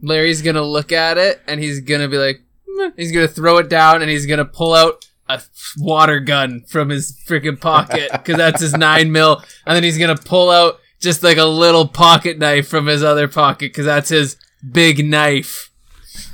Larry's 0.02 0.42
gonna 0.42 0.62
look 0.62 0.92
at 0.92 1.16
it 1.18 1.40
and 1.46 1.60
he's 1.60 1.80
gonna 1.80 2.08
be 2.08 2.18
like, 2.18 2.40
"Meh." 2.66 2.90
he's 2.96 3.12
gonna 3.12 3.28
throw 3.28 3.58
it 3.58 3.68
down 3.68 4.02
and 4.02 4.10
he's 4.10 4.26
gonna 4.26 4.44
pull 4.44 4.74
out 4.74 5.08
a 5.28 5.40
water 5.78 6.20
gun 6.20 6.62
from 6.66 6.90
his 6.90 7.18
freaking 7.26 7.60
pocket 7.60 8.10
because 8.12 8.36
that's 8.36 8.60
his 8.60 8.74
nine 8.74 9.12
mil, 9.12 9.42
and 9.66 9.76
then 9.76 9.82
he's 9.82 9.98
gonna 9.98 10.16
pull 10.16 10.50
out 10.50 10.80
just 11.00 11.22
like 11.22 11.36
a 11.36 11.44
little 11.44 11.86
pocket 11.86 12.38
knife 12.38 12.68
from 12.68 12.86
his 12.86 13.02
other 13.02 13.28
pocket 13.28 13.70
because 13.72 13.86
that's 13.86 14.08
his 14.08 14.36
big 14.72 15.04
knife 15.04 15.70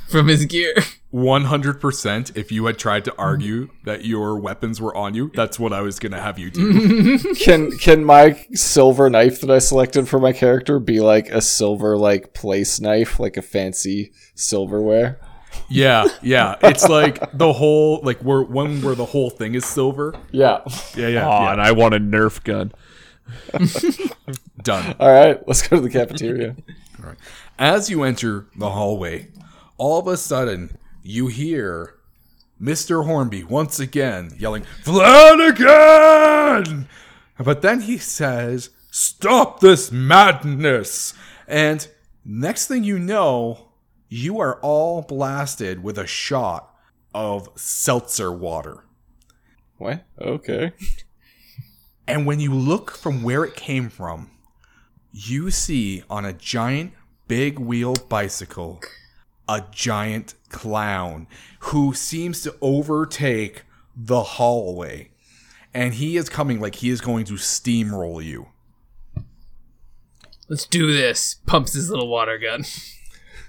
from 0.07 0.27
his 0.27 0.45
gear. 0.45 0.75
100% 1.13 2.37
if 2.37 2.51
you 2.51 2.65
had 2.65 2.77
tried 2.77 3.03
to 3.03 3.15
argue 3.17 3.69
that 3.83 4.05
your 4.05 4.39
weapons 4.39 4.79
were 4.79 4.95
on 4.95 5.13
you, 5.13 5.29
that's 5.33 5.59
what 5.59 5.73
I 5.73 5.81
was 5.81 5.99
going 5.99 6.13
to 6.13 6.21
have 6.21 6.39
you 6.39 6.49
do. 6.49 7.19
Can 7.35 7.77
can 7.77 8.05
my 8.05 8.45
silver 8.53 9.09
knife 9.09 9.41
that 9.41 9.51
I 9.51 9.59
selected 9.59 10.07
for 10.07 10.19
my 10.19 10.31
character 10.31 10.79
be 10.79 11.01
like 11.01 11.29
a 11.29 11.41
silver 11.41 11.97
like 11.97 12.33
place 12.33 12.79
knife, 12.79 13.19
like 13.19 13.35
a 13.35 13.41
fancy 13.41 14.13
silverware? 14.35 15.19
Yeah, 15.69 16.07
yeah. 16.21 16.55
It's 16.61 16.87
like 16.87 17.19
the 17.37 17.53
whole, 17.53 18.01
like, 18.03 18.19
where 18.19 18.41
one 18.41 18.81
where 18.81 18.95
the 18.95 19.05
whole 19.05 19.29
thing 19.29 19.55
is 19.55 19.65
silver. 19.65 20.13
Yeah. 20.31 20.61
Yeah, 20.95 21.07
yeah. 21.07 21.27
Oh, 21.27 21.43
yeah. 21.43 21.51
and 21.53 21.61
I 21.61 21.71
want 21.71 21.93
a 21.93 21.99
Nerf 21.99 22.43
gun. 22.43 22.71
Done. 24.63 24.95
All 24.99 25.11
right, 25.11 25.39
let's 25.47 25.67
go 25.67 25.77
to 25.77 25.81
the 25.81 25.89
cafeteria. 25.89 26.55
All 26.99 27.09
right. 27.09 27.17
As 27.57 27.89
you 27.89 28.03
enter 28.03 28.47
the 28.55 28.71
hallway, 28.71 29.29
all 29.77 29.99
of 29.99 30.07
a 30.07 30.17
sudden 30.17 30.77
you 31.03 31.27
hear 31.27 31.95
Mr. 32.61 33.05
Hornby 33.05 33.43
once 33.43 33.79
again 33.79 34.33
yelling, 34.37 34.63
Flanagan! 34.83 35.57
But 37.39 37.61
then 37.63 37.81
he 37.81 37.97
says, 37.97 38.69
Stop 38.91 39.61
this 39.61 39.91
madness! 39.91 41.13
And 41.47 41.87
next 42.23 42.67
thing 42.67 42.83
you 42.83 42.99
know, 42.99 43.70
you 44.13 44.41
are 44.41 44.59
all 44.59 45.01
blasted 45.01 45.81
with 45.81 45.97
a 45.97 46.05
shot 46.05 46.75
of 47.15 47.47
seltzer 47.55 48.29
water. 48.29 48.83
What? 49.77 50.03
Okay. 50.19 50.73
And 52.05 52.25
when 52.25 52.41
you 52.41 52.53
look 52.53 52.91
from 52.91 53.23
where 53.23 53.45
it 53.45 53.55
came 53.55 53.89
from, 53.89 54.29
you 55.13 55.49
see 55.49 56.03
on 56.09 56.25
a 56.25 56.33
giant 56.33 56.91
big 57.29 57.57
wheel 57.57 57.95
bicycle 58.09 58.81
a 59.47 59.63
giant 59.71 60.33
clown 60.49 61.25
who 61.59 61.93
seems 61.93 62.41
to 62.41 62.53
overtake 62.59 63.63
the 63.95 64.23
hallway. 64.23 65.09
And 65.73 65.93
he 65.93 66.17
is 66.17 66.27
coming 66.27 66.59
like 66.59 66.75
he 66.75 66.89
is 66.89 66.99
going 66.99 67.23
to 67.25 67.35
steamroll 67.35 68.21
you. 68.21 68.47
Let's 70.49 70.65
do 70.65 70.91
this. 70.91 71.35
Pumps 71.45 71.71
his 71.71 71.89
little 71.89 72.09
water 72.09 72.37
gun. 72.37 72.65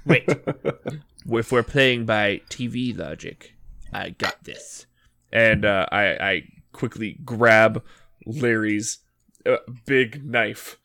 Wait. 0.05 0.29
if 1.27 1.53
we're 1.53 1.63
playing 1.63 2.05
by 2.07 2.41
TV 2.49 2.97
logic, 2.97 3.55
I 3.93 4.11
got 4.11 4.45
this. 4.45 4.87
and 5.33 5.65
uh, 5.65 5.87
I, 5.93 6.05
I 6.05 6.43
quickly 6.73 7.19
grab 7.25 7.83
Larry's 8.27 8.99
uh, 9.47 9.57
big 9.87 10.25
knife, 10.25 10.79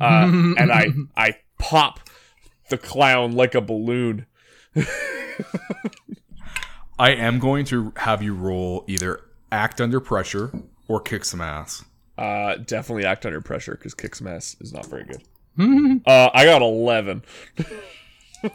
uh, 0.00 0.28
and 0.58 0.72
I 0.72 0.88
I 1.16 1.36
pop 1.58 2.00
the 2.68 2.78
clown 2.78 3.32
like 3.32 3.54
a 3.54 3.60
balloon. 3.60 4.26
I 6.98 7.12
am 7.12 7.38
going 7.38 7.64
to 7.66 7.92
have 7.96 8.22
you 8.22 8.34
roll 8.34 8.84
either 8.86 9.20
act 9.50 9.80
under 9.80 10.00
pressure 10.00 10.52
or 10.86 11.00
kick 11.00 11.24
some 11.24 11.40
ass. 11.40 11.84
Uh, 12.18 12.56
definitely 12.56 13.04
act 13.06 13.24
under 13.24 13.40
pressure 13.40 13.72
because 13.74 13.94
kick 13.94 14.14
some 14.14 14.26
ass 14.26 14.56
is 14.60 14.72
not 14.72 14.86
very 14.86 15.04
good. 15.04 15.22
uh, 16.06 16.30
I 16.34 16.44
got 16.44 16.62
eleven. 16.62 17.22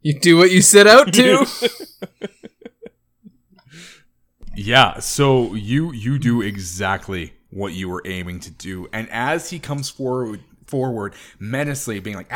You 0.00 0.18
do 0.18 0.36
what 0.36 0.50
you 0.52 0.62
set 0.62 0.86
out 0.86 1.12
to. 1.14 1.44
Yeah, 4.60 4.98
so 4.98 5.54
you 5.54 5.92
you 5.92 6.18
do 6.18 6.42
exactly 6.42 7.32
what 7.50 7.74
you 7.74 7.88
were 7.88 8.02
aiming 8.04 8.40
to 8.40 8.50
do, 8.50 8.88
and 8.92 9.08
as 9.10 9.50
he 9.50 9.60
comes 9.60 9.88
forward 9.88 10.40
forward 10.66 11.14
menacingly, 11.38 12.00
being 12.00 12.16
like, 12.16 12.32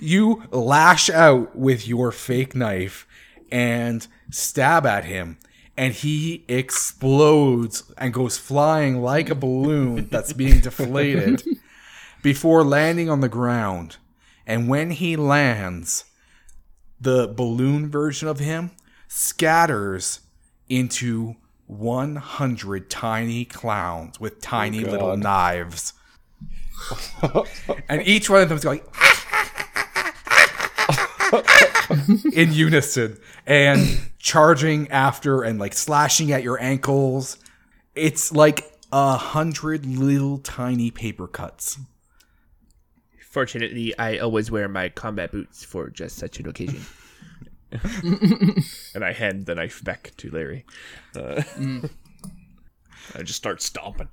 you 0.00 0.42
lash 0.50 1.08
out 1.08 1.54
with 1.54 1.86
your 1.86 2.10
fake 2.10 2.56
knife 2.56 3.06
and 3.52 4.04
stab 4.32 4.84
at 4.84 5.04
him, 5.04 5.38
and 5.76 5.92
he 5.92 6.44
explodes 6.48 7.92
and 7.98 8.14
goes 8.14 8.38
flying 8.38 9.02
like 9.02 9.28
a 9.28 9.34
balloon 9.34 10.08
that's 10.10 10.32
being 10.32 10.60
deflated 10.60 11.42
before 12.22 12.64
landing 12.64 13.10
on 13.10 13.20
the 13.20 13.28
ground. 13.28 13.96
And 14.46 14.68
when 14.68 14.90
he 14.90 15.16
lands, 15.16 16.04
the 17.00 17.28
balloon 17.28 17.90
version 17.90 18.28
of 18.28 18.38
him 18.38 18.70
scatters 19.08 20.20
into 20.68 21.36
100 21.66 22.88
tiny 22.88 23.44
clowns 23.44 24.18
with 24.18 24.40
tiny 24.40 24.84
oh, 24.84 24.90
little 24.90 25.16
knives. 25.16 25.92
and 27.88 28.06
each 28.06 28.30
one 28.30 28.42
of 28.42 28.48
them 28.48 28.58
is 28.58 28.64
going 28.64 28.80
in 32.32 32.52
unison 32.52 33.18
and 33.46 34.10
charging 34.18 34.90
after 34.90 35.42
and 35.42 35.58
like 35.58 35.74
slashing 35.74 36.32
at 36.32 36.42
your 36.42 36.60
ankles. 36.60 37.38
It's 37.94 38.32
like 38.32 38.72
a 38.92 39.16
hundred 39.16 39.86
little 39.86 40.38
tiny 40.38 40.90
paper 40.90 41.26
cuts. 41.26 41.78
Fortunately, 43.30 43.96
I 43.98 44.18
always 44.18 44.50
wear 44.50 44.68
my 44.68 44.88
combat 44.88 45.32
boots 45.32 45.64
for 45.64 45.90
just 45.90 46.16
such 46.16 46.40
an 46.40 46.48
occasion. 46.48 46.80
and 48.94 49.04
I 49.04 49.12
hand 49.12 49.46
the 49.46 49.54
knife 49.54 49.84
back 49.84 50.12
to 50.18 50.30
Larry. 50.30 50.64
Uh, 51.14 51.42
I 53.14 53.22
just 53.22 53.36
start 53.36 53.60
stomping. 53.60 54.08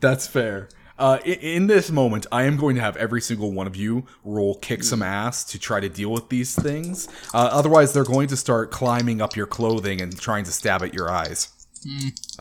That's 0.00 0.26
fair. 0.26 0.68
Uh, 0.98 1.18
in, 1.24 1.34
in 1.34 1.66
this 1.68 1.90
moment, 1.90 2.26
I 2.32 2.42
am 2.44 2.56
going 2.56 2.74
to 2.76 2.82
have 2.82 2.96
every 2.96 3.20
single 3.20 3.52
one 3.52 3.66
of 3.66 3.76
you 3.76 4.04
roll 4.24 4.56
kick 4.56 4.82
some 4.82 5.02
ass 5.02 5.44
to 5.44 5.58
try 5.58 5.80
to 5.80 5.88
deal 5.88 6.10
with 6.10 6.28
these 6.28 6.54
things. 6.54 7.08
Uh, 7.32 7.48
otherwise, 7.52 7.92
they're 7.92 8.04
going 8.04 8.28
to 8.28 8.36
start 8.36 8.70
climbing 8.70 9.20
up 9.22 9.36
your 9.36 9.46
clothing 9.46 10.00
and 10.00 10.18
trying 10.18 10.44
to 10.44 10.50
stab 10.52 10.82
at 10.82 10.92
your 10.92 11.10
eyes. 11.10 11.48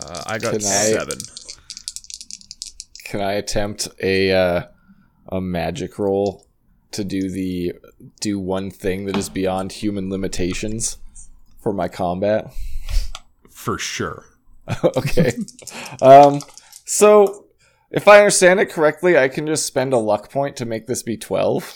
Uh, 0.02 0.24
I 0.26 0.40
got 0.40 0.54
Can 0.54 0.62
I- 0.62 0.92
seven. 0.92 1.18
Can 3.04 3.22
I 3.22 3.34
attempt 3.34 3.88
a 4.02 4.34
uh, 4.34 4.64
a 5.30 5.40
magic 5.40 5.98
roll 5.98 6.46
to 6.92 7.06
do 7.06 7.30
the 7.30 7.74
do 8.20 8.38
one 8.38 8.70
thing 8.70 9.06
that 9.06 9.16
is 9.16 9.30
beyond 9.30 9.72
human 9.72 10.10
limitations 10.10 10.98
for 11.62 11.72
my 11.72 11.88
combat? 11.88 12.54
For 13.50 13.78
sure. 13.78 14.26
okay. 14.84 15.32
Um, 16.02 16.42
so 16.84 17.46
if 17.92 18.08
I 18.08 18.20
understand 18.20 18.60
it 18.60 18.70
correctly, 18.70 19.18
I 19.18 19.28
can 19.28 19.48
just 19.48 19.66
spend 19.66 19.94
a 19.94 19.98
luck 19.98 20.32
point 20.32 20.56
to 20.58 20.66
make 20.66 20.88
this 20.88 21.04
be 21.04 21.18
twelve. 21.18 21.74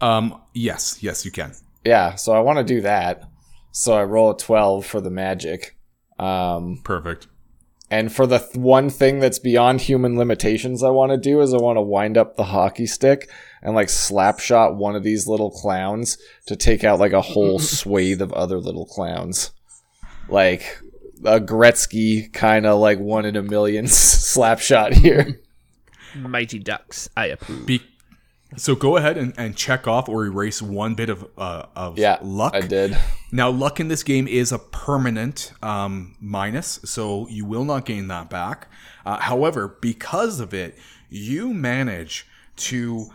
Um, 0.00 0.40
yes, 0.52 1.02
yes, 1.02 1.24
you 1.24 1.30
can. 1.30 1.54
Yeah, 1.84 2.16
so 2.16 2.32
I 2.32 2.40
want 2.40 2.58
to 2.58 2.64
do 2.64 2.80
that. 2.82 3.24
So 3.70 3.94
I 3.94 4.04
roll 4.04 4.30
a 4.30 4.36
twelve 4.36 4.84
for 4.84 5.00
the 5.00 5.10
magic. 5.10 5.76
Um, 6.18 6.80
Perfect. 6.84 7.28
And 7.90 8.10
for 8.10 8.26
the 8.26 8.38
th- 8.38 8.56
one 8.56 8.88
thing 8.88 9.20
that's 9.20 9.38
beyond 9.38 9.82
human 9.82 10.16
limitations, 10.16 10.82
I 10.82 10.88
want 10.88 11.12
to 11.12 11.18
do 11.18 11.42
is 11.42 11.52
I 11.52 11.58
want 11.58 11.76
to 11.76 11.82
wind 11.82 12.16
up 12.16 12.36
the 12.36 12.44
hockey 12.44 12.86
stick 12.86 13.30
and 13.62 13.74
like 13.74 13.90
slap 13.90 14.40
shot 14.40 14.76
one 14.76 14.96
of 14.96 15.02
these 15.02 15.26
little 15.26 15.50
clowns 15.50 16.16
to 16.46 16.56
take 16.56 16.84
out 16.84 16.98
like 16.98 17.12
a 17.12 17.20
whole 17.20 17.58
swathe 17.58 18.22
of 18.22 18.32
other 18.32 18.58
little 18.58 18.86
clowns. 18.86 19.50
Like 20.26 20.80
a 21.24 21.40
Gretzky 21.40 22.32
kind 22.32 22.66
of 22.66 22.78
like 22.80 22.98
one 22.98 23.24
in 23.24 23.36
a 23.36 23.42
million 23.42 23.86
slap 23.88 24.58
shot 24.60 24.92
here. 24.92 25.40
Mighty 26.14 26.58
Ducks, 26.58 27.08
I 27.16 27.26
approve. 27.26 27.66
Be- 27.66 27.82
so 28.56 28.74
go 28.74 28.98
ahead 28.98 29.16
and, 29.16 29.32
and 29.38 29.56
check 29.56 29.88
off 29.88 30.10
or 30.10 30.26
erase 30.26 30.60
one 30.60 30.94
bit 30.94 31.08
of 31.08 31.26
uh, 31.38 31.66
of 31.74 31.98
Yeah, 31.98 32.18
luck. 32.20 32.54
I 32.54 32.60
did. 32.60 32.98
Now, 33.30 33.48
luck 33.48 33.80
in 33.80 33.88
this 33.88 34.02
game 34.02 34.28
is 34.28 34.52
a 34.52 34.58
permanent 34.58 35.52
um, 35.62 36.16
minus, 36.20 36.78
so 36.84 37.26
you 37.28 37.46
will 37.46 37.64
not 37.64 37.86
gain 37.86 38.08
that 38.08 38.28
back. 38.28 38.68
Uh, 39.06 39.16
however, 39.20 39.78
because 39.80 40.38
of 40.38 40.52
it, 40.52 40.76
you 41.08 41.54
manage 41.54 42.26
to 42.56 43.08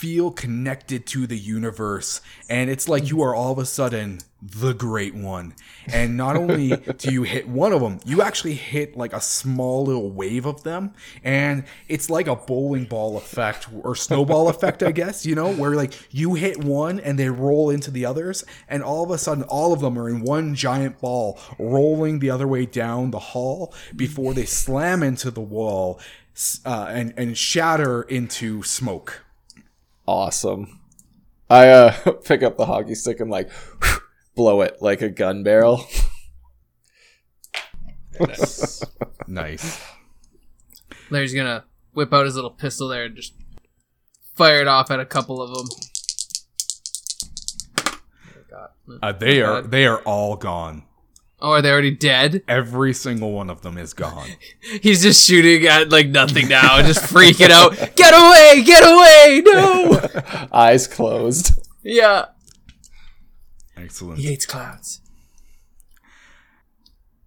feel 0.00 0.30
connected 0.30 1.04
to 1.06 1.26
the 1.26 1.36
universe, 1.36 2.22
and 2.48 2.70
it's 2.70 2.88
like 2.88 3.10
you 3.10 3.20
are 3.20 3.34
all 3.34 3.52
of 3.52 3.58
a 3.58 3.66
sudden 3.66 4.18
the 4.40 4.72
great 4.72 5.14
one. 5.14 5.52
And 5.92 6.16
not 6.16 6.36
only 6.36 6.70
do 6.96 7.12
you 7.12 7.24
hit 7.24 7.46
one 7.46 7.74
of 7.74 7.82
them, 7.82 8.00
you 8.06 8.22
actually 8.22 8.54
hit 8.54 8.96
like 8.96 9.12
a 9.12 9.20
small 9.20 9.84
little 9.84 10.10
wave 10.10 10.46
of 10.46 10.62
them, 10.62 10.94
and 11.22 11.64
it's 11.86 12.08
like 12.08 12.28
a 12.28 12.34
bowling 12.34 12.86
ball 12.86 13.18
effect 13.18 13.68
or 13.82 13.94
snowball 13.94 14.48
effect, 14.48 14.82
I 14.82 14.92
guess, 14.92 15.26
you 15.26 15.34
know, 15.34 15.52
where 15.52 15.72
like 15.72 15.92
you 16.10 16.32
hit 16.32 16.64
one 16.64 16.98
and 16.98 17.18
they 17.18 17.28
roll 17.28 17.68
into 17.68 17.90
the 17.90 18.06
others, 18.06 18.42
and 18.70 18.82
all 18.82 19.04
of 19.04 19.10
a 19.10 19.18
sudden, 19.18 19.44
all 19.44 19.74
of 19.74 19.80
them 19.80 19.98
are 19.98 20.08
in 20.08 20.22
one 20.22 20.54
giant 20.54 20.98
ball 21.02 21.38
rolling 21.58 22.20
the 22.20 22.30
other 22.30 22.48
way 22.48 22.64
down 22.64 23.10
the 23.10 23.18
hall 23.18 23.74
before 23.94 24.32
they 24.32 24.46
slam 24.46 25.02
into 25.02 25.30
the 25.30 25.42
wall 25.42 26.00
uh, 26.64 26.86
and, 26.88 27.12
and 27.18 27.36
shatter 27.36 28.00
into 28.04 28.62
smoke. 28.62 29.26
Awesome. 30.10 30.80
I 31.48 31.68
uh, 31.68 31.92
pick 32.24 32.42
up 32.42 32.56
the 32.56 32.66
hockey 32.66 32.96
stick 32.96 33.20
and 33.20 33.30
like 33.30 33.48
blow 34.34 34.60
it 34.62 34.78
like 34.82 35.02
a 35.02 35.08
gun 35.08 35.44
barrel. 35.44 35.86
Nice. 39.28 39.80
Larry's 41.10 41.32
gonna 41.32 41.64
whip 41.94 42.12
out 42.12 42.24
his 42.24 42.34
little 42.34 42.50
pistol 42.50 42.88
there 42.88 43.04
and 43.04 43.14
just 43.14 43.34
fire 44.34 44.60
it 44.60 44.66
off 44.66 44.90
at 44.90 44.98
a 44.98 45.06
couple 45.06 45.40
of 45.40 45.56
them. 45.56 45.68
Uh, 49.00 49.12
they 49.12 49.40
are 49.40 49.62
they 49.62 49.86
are 49.86 50.00
all 50.00 50.34
gone. 50.34 50.82
Oh, 51.42 51.52
are 51.52 51.62
they 51.62 51.70
already 51.70 51.90
dead? 51.90 52.42
Every 52.46 52.92
single 52.92 53.32
one 53.32 53.48
of 53.48 53.62
them 53.62 53.78
is 53.78 53.94
gone. 53.94 54.28
He's 54.82 55.02
just 55.02 55.26
shooting 55.26 55.66
at 55.66 55.90
like 55.90 56.08
nothing 56.08 56.48
now 56.48 56.82
just 56.82 57.00
freaking 57.02 57.50
out. 57.50 57.72
Get 57.96 58.12
away! 58.12 58.62
Get 58.64 58.82
away! 58.82 59.42
No! 59.44 60.48
Eyes 60.52 60.86
closed. 60.86 61.66
Yeah. 61.82 62.26
Excellent. 63.76 64.18
He 64.18 64.26
hates 64.26 64.44
clouds. 64.44 65.00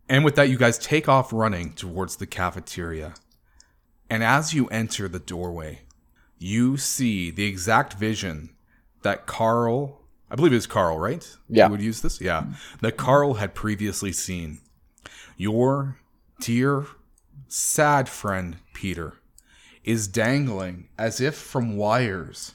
And 0.07 0.23
with 0.23 0.35
that, 0.35 0.49
you 0.49 0.57
guys 0.57 0.77
take 0.77 1.09
off 1.09 1.33
running 1.33 1.73
towards 1.73 2.17
the 2.17 2.27
cafeteria. 2.27 3.15
And 4.09 4.23
as 4.23 4.53
you 4.53 4.67
enter 4.67 5.07
the 5.07 5.19
doorway, 5.19 5.81
you 6.37 6.77
see 6.77 7.31
the 7.31 7.45
exact 7.45 7.93
vision 7.93 8.55
that 9.01 9.25
Carl, 9.25 10.02
I 10.33 10.35
believe 10.35 10.51
it 10.51 10.55
was 10.55 10.65
Carl, 10.65 10.97
right? 10.97 11.37
Yeah. 11.47 11.67
You 11.67 11.71
would 11.71 11.81
use 11.81 12.01
this? 12.01 12.19
Yeah. 12.19 12.45
That 12.81 12.97
Carl 12.97 13.35
had 13.35 13.53
previously 13.53 14.11
seen. 14.11 14.61
Your 15.37 15.99
dear, 16.41 16.87
sad 17.47 18.09
friend, 18.09 18.57
Peter, 18.73 19.13
is 19.83 20.07
dangling 20.07 20.89
as 20.97 21.21
if 21.21 21.35
from 21.35 21.77
wires 21.77 22.53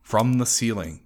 from 0.00 0.38
the 0.38 0.46
ceiling. 0.46 1.00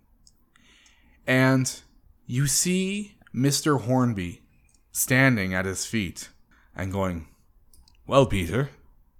And 1.26 1.80
you 2.26 2.46
see 2.46 3.16
Mr. 3.34 3.82
Hornby 3.82 4.42
standing 4.90 5.54
at 5.54 5.64
his 5.64 5.86
feet 5.86 6.30
and 6.74 6.92
going, 6.92 7.28
Well, 8.06 8.26
Peter, 8.26 8.70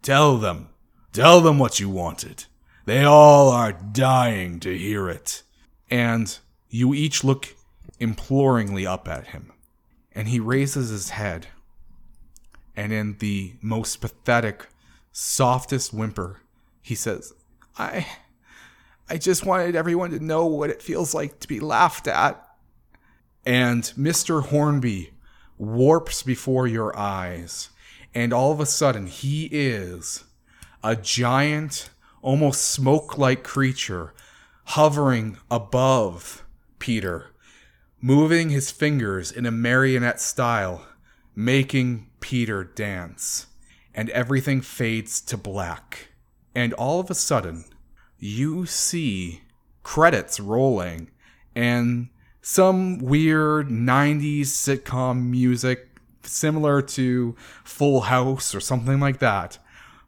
tell 0.02 0.38
them. 0.38 0.70
Tell 1.12 1.40
them 1.40 1.58
what 1.58 1.78
you 1.78 1.88
wanted. 1.88 2.44
They 2.84 3.04
all 3.04 3.50
are 3.50 3.72
dying 3.72 4.60
to 4.60 4.76
hear 4.76 5.08
it. 5.08 5.42
And 5.90 6.38
you 6.68 6.94
each 6.94 7.24
look 7.24 7.54
imploringly 7.98 8.86
up 8.86 9.08
at 9.08 9.28
him. 9.28 9.52
And 10.12 10.28
he 10.28 10.40
raises 10.40 10.90
his 10.90 11.10
head. 11.10 11.48
And 12.74 12.92
in 12.92 13.18
the 13.18 13.54
most 13.60 14.00
pathetic, 14.00 14.66
softest 15.12 15.92
whimper, 15.92 16.40
he 16.82 16.94
says, 16.94 17.32
I. 17.78 18.06
I 19.08 19.18
just 19.18 19.46
wanted 19.46 19.76
everyone 19.76 20.10
to 20.10 20.24
know 20.24 20.46
what 20.46 20.70
it 20.70 20.82
feels 20.82 21.14
like 21.14 21.38
to 21.40 21.48
be 21.48 21.60
laughed 21.60 22.08
at. 22.08 22.42
And 23.44 23.82
Mr. 23.96 24.42
Hornby 24.42 25.12
warps 25.58 26.22
before 26.22 26.66
your 26.66 26.96
eyes. 26.98 27.70
And 28.14 28.32
all 28.32 28.50
of 28.50 28.60
a 28.60 28.66
sudden, 28.66 29.06
he 29.06 29.44
is 29.52 30.24
a 30.82 30.96
giant, 30.96 31.90
almost 32.22 32.62
smoke 32.62 33.16
like 33.18 33.44
creature 33.44 34.12
hovering 34.64 35.38
above 35.50 36.44
Peter, 36.78 37.30
moving 38.00 38.50
his 38.50 38.70
fingers 38.70 39.32
in 39.32 39.46
a 39.46 39.50
marionette 39.50 40.20
style, 40.20 40.86
making 41.34 42.08
Peter 42.20 42.64
dance. 42.64 43.46
And 43.94 44.10
everything 44.10 44.60
fades 44.60 45.20
to 45.22 45.36
black. 45.36 46.08
And 46.54 46.74
all 46.74 47.00
of 47.00 47.10
a 47.10 47.14
sudden, 47.14 47.64
you 48.18 48.66
see 48.66 49.42
credits 49.82 50.38
rolling 50.38 51.10
and 51.54 52.08
some 52.42 52.98
weird 52.98 53.68
90s 53.68 54.42
sitcom 54.42 55.30
music 55.30 56.00
similar 56.22 56.82
to 56.82 57.34
Full 57.64 58.02
House 58.02 58.54
or 58.54 58.60
something 58.60 59.00
like 59.00 59.18
that 59.20 59.58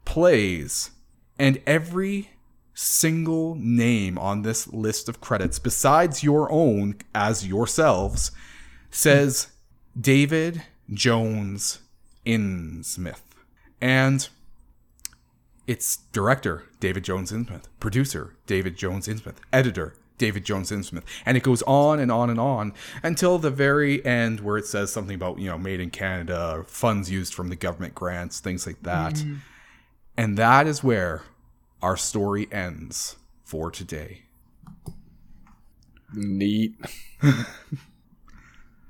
plays 0.05 0.91
and 1.37 1.61
every 1.65 2.31
single 2.81 3.55
name 3.55 4.17
on 4.17 4.41
this 4.41 4.65
list 4.71 5.09
of 5.09 5.19
credits 5.19 5.59
besides 5.59 6.23
your 6.23 6.49
own 6.49 6.95
as 7.13 7.45
yourselves 7.45 8.31
says 8.89 9.47
David 9.99 10.63
Jones 10.89 11.79
Innsmouth. 12.25 13.21
And 13.81 14.29
it's 15.67 15.97
director 16.13 16.63
David 16.79 17.03
Jones 17.03 17.33
Innsmouth, 17.33 17.65
producer 17.81 18.37
David 18.47 18.77
Jones 18.77 19.09
Innsmouth, 19.09 19.35
editor 19.51 19.93
David 20.17 20.45
Jones 20.45 20.71
Innsmouth, 20.71 21.03
and 21.25 21.35
it 21.35 21.43
goes 21.43 21.61
on 21.63 21.99
and 21.99 22.09
on 22.09 22.29
and 22.29 22.39
on 22.39 22.73
until 23.03 23.37
the 23.37 23.51
very 23.51 24.03
end 24.05 24.39
where 24.39 24.57
it 24.57 24.65
says 24.65 24.89
something 24.89 25.15
about 25.15 25.37
you 25.37 25.49
know 25.49 25.57
made 25.57 25.81
in 25.81 25.89
Canada, 25.89 26.63
funds 26.65 27.11
used 27.11 27.33
from 27.33 27.49
the 27.49 27.57
government 27.57 27.93
grants, 27.93 28.39
things 28.39 28.65
like 28.65 28.81
that, 28.83 29.15
mm. 29.15 29.39
and 30.15 30.37
that 30.37 30.65
is 30.65 30.81
where 30.81 31.23
our 31.81 31.97
story 31.97 32.47
ends 32.51 33.15
for 33.43 33.71
today. 33.71 34.23
Neat. 36.13 36.75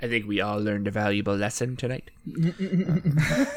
I 0.02 0.08
think 0.08 0.28
we 0.28 0.40
all 0.40 0.60
learned 0.60 0.88
a 0.88 0.92
valuable 0.92 1.36
lesson 1.36 1.76
tonight. 1.76 2.10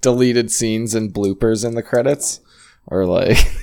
Deleted 0.00 0.52
scenes 0.52 0.94
and 0.94 1.12
bloopers 1.12 1.64
in 1.64 1.74
the 1.74 1.82
credits. 1.82 2.40
Or 2.86 3.04
like 3.04 3.36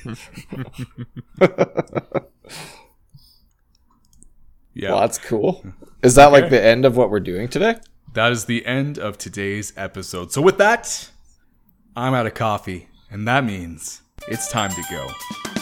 Yeah, 4.74 4.92
well, 4.92 5.00
that's 5.00 5.18
cool. 5.18 5.66
Is 6.04 6.16
that 6.16 6.34
like 6.34 6.50
the 6.50 6.62
end 6.62 6.84
of 6.84 6.98
what 6.98 7.10
we're 7.10 7.22
doing 7.22 7.48
today? 7.48 7.78
that 8.16 8.32
is 8.32 8.46
the 8.46 8.66
end 8.66 8.98
of 8.98 9.18
today's 9.18 9.74
episode. 9.78 10.32
So 10.32 10.42
with 10.42 10.58
that, 10.58 11.12
I'm 11.96 12.14
out 12.14 12.26
of 12.26 12.34
coffee, 12.34 12.88
and 13.10 13.28
that 13.28 13.44
means 13.44 14.02
it's 14.28 14.52
time 14.52 14.72
to 14.72 14.84
go. 14.90 15.55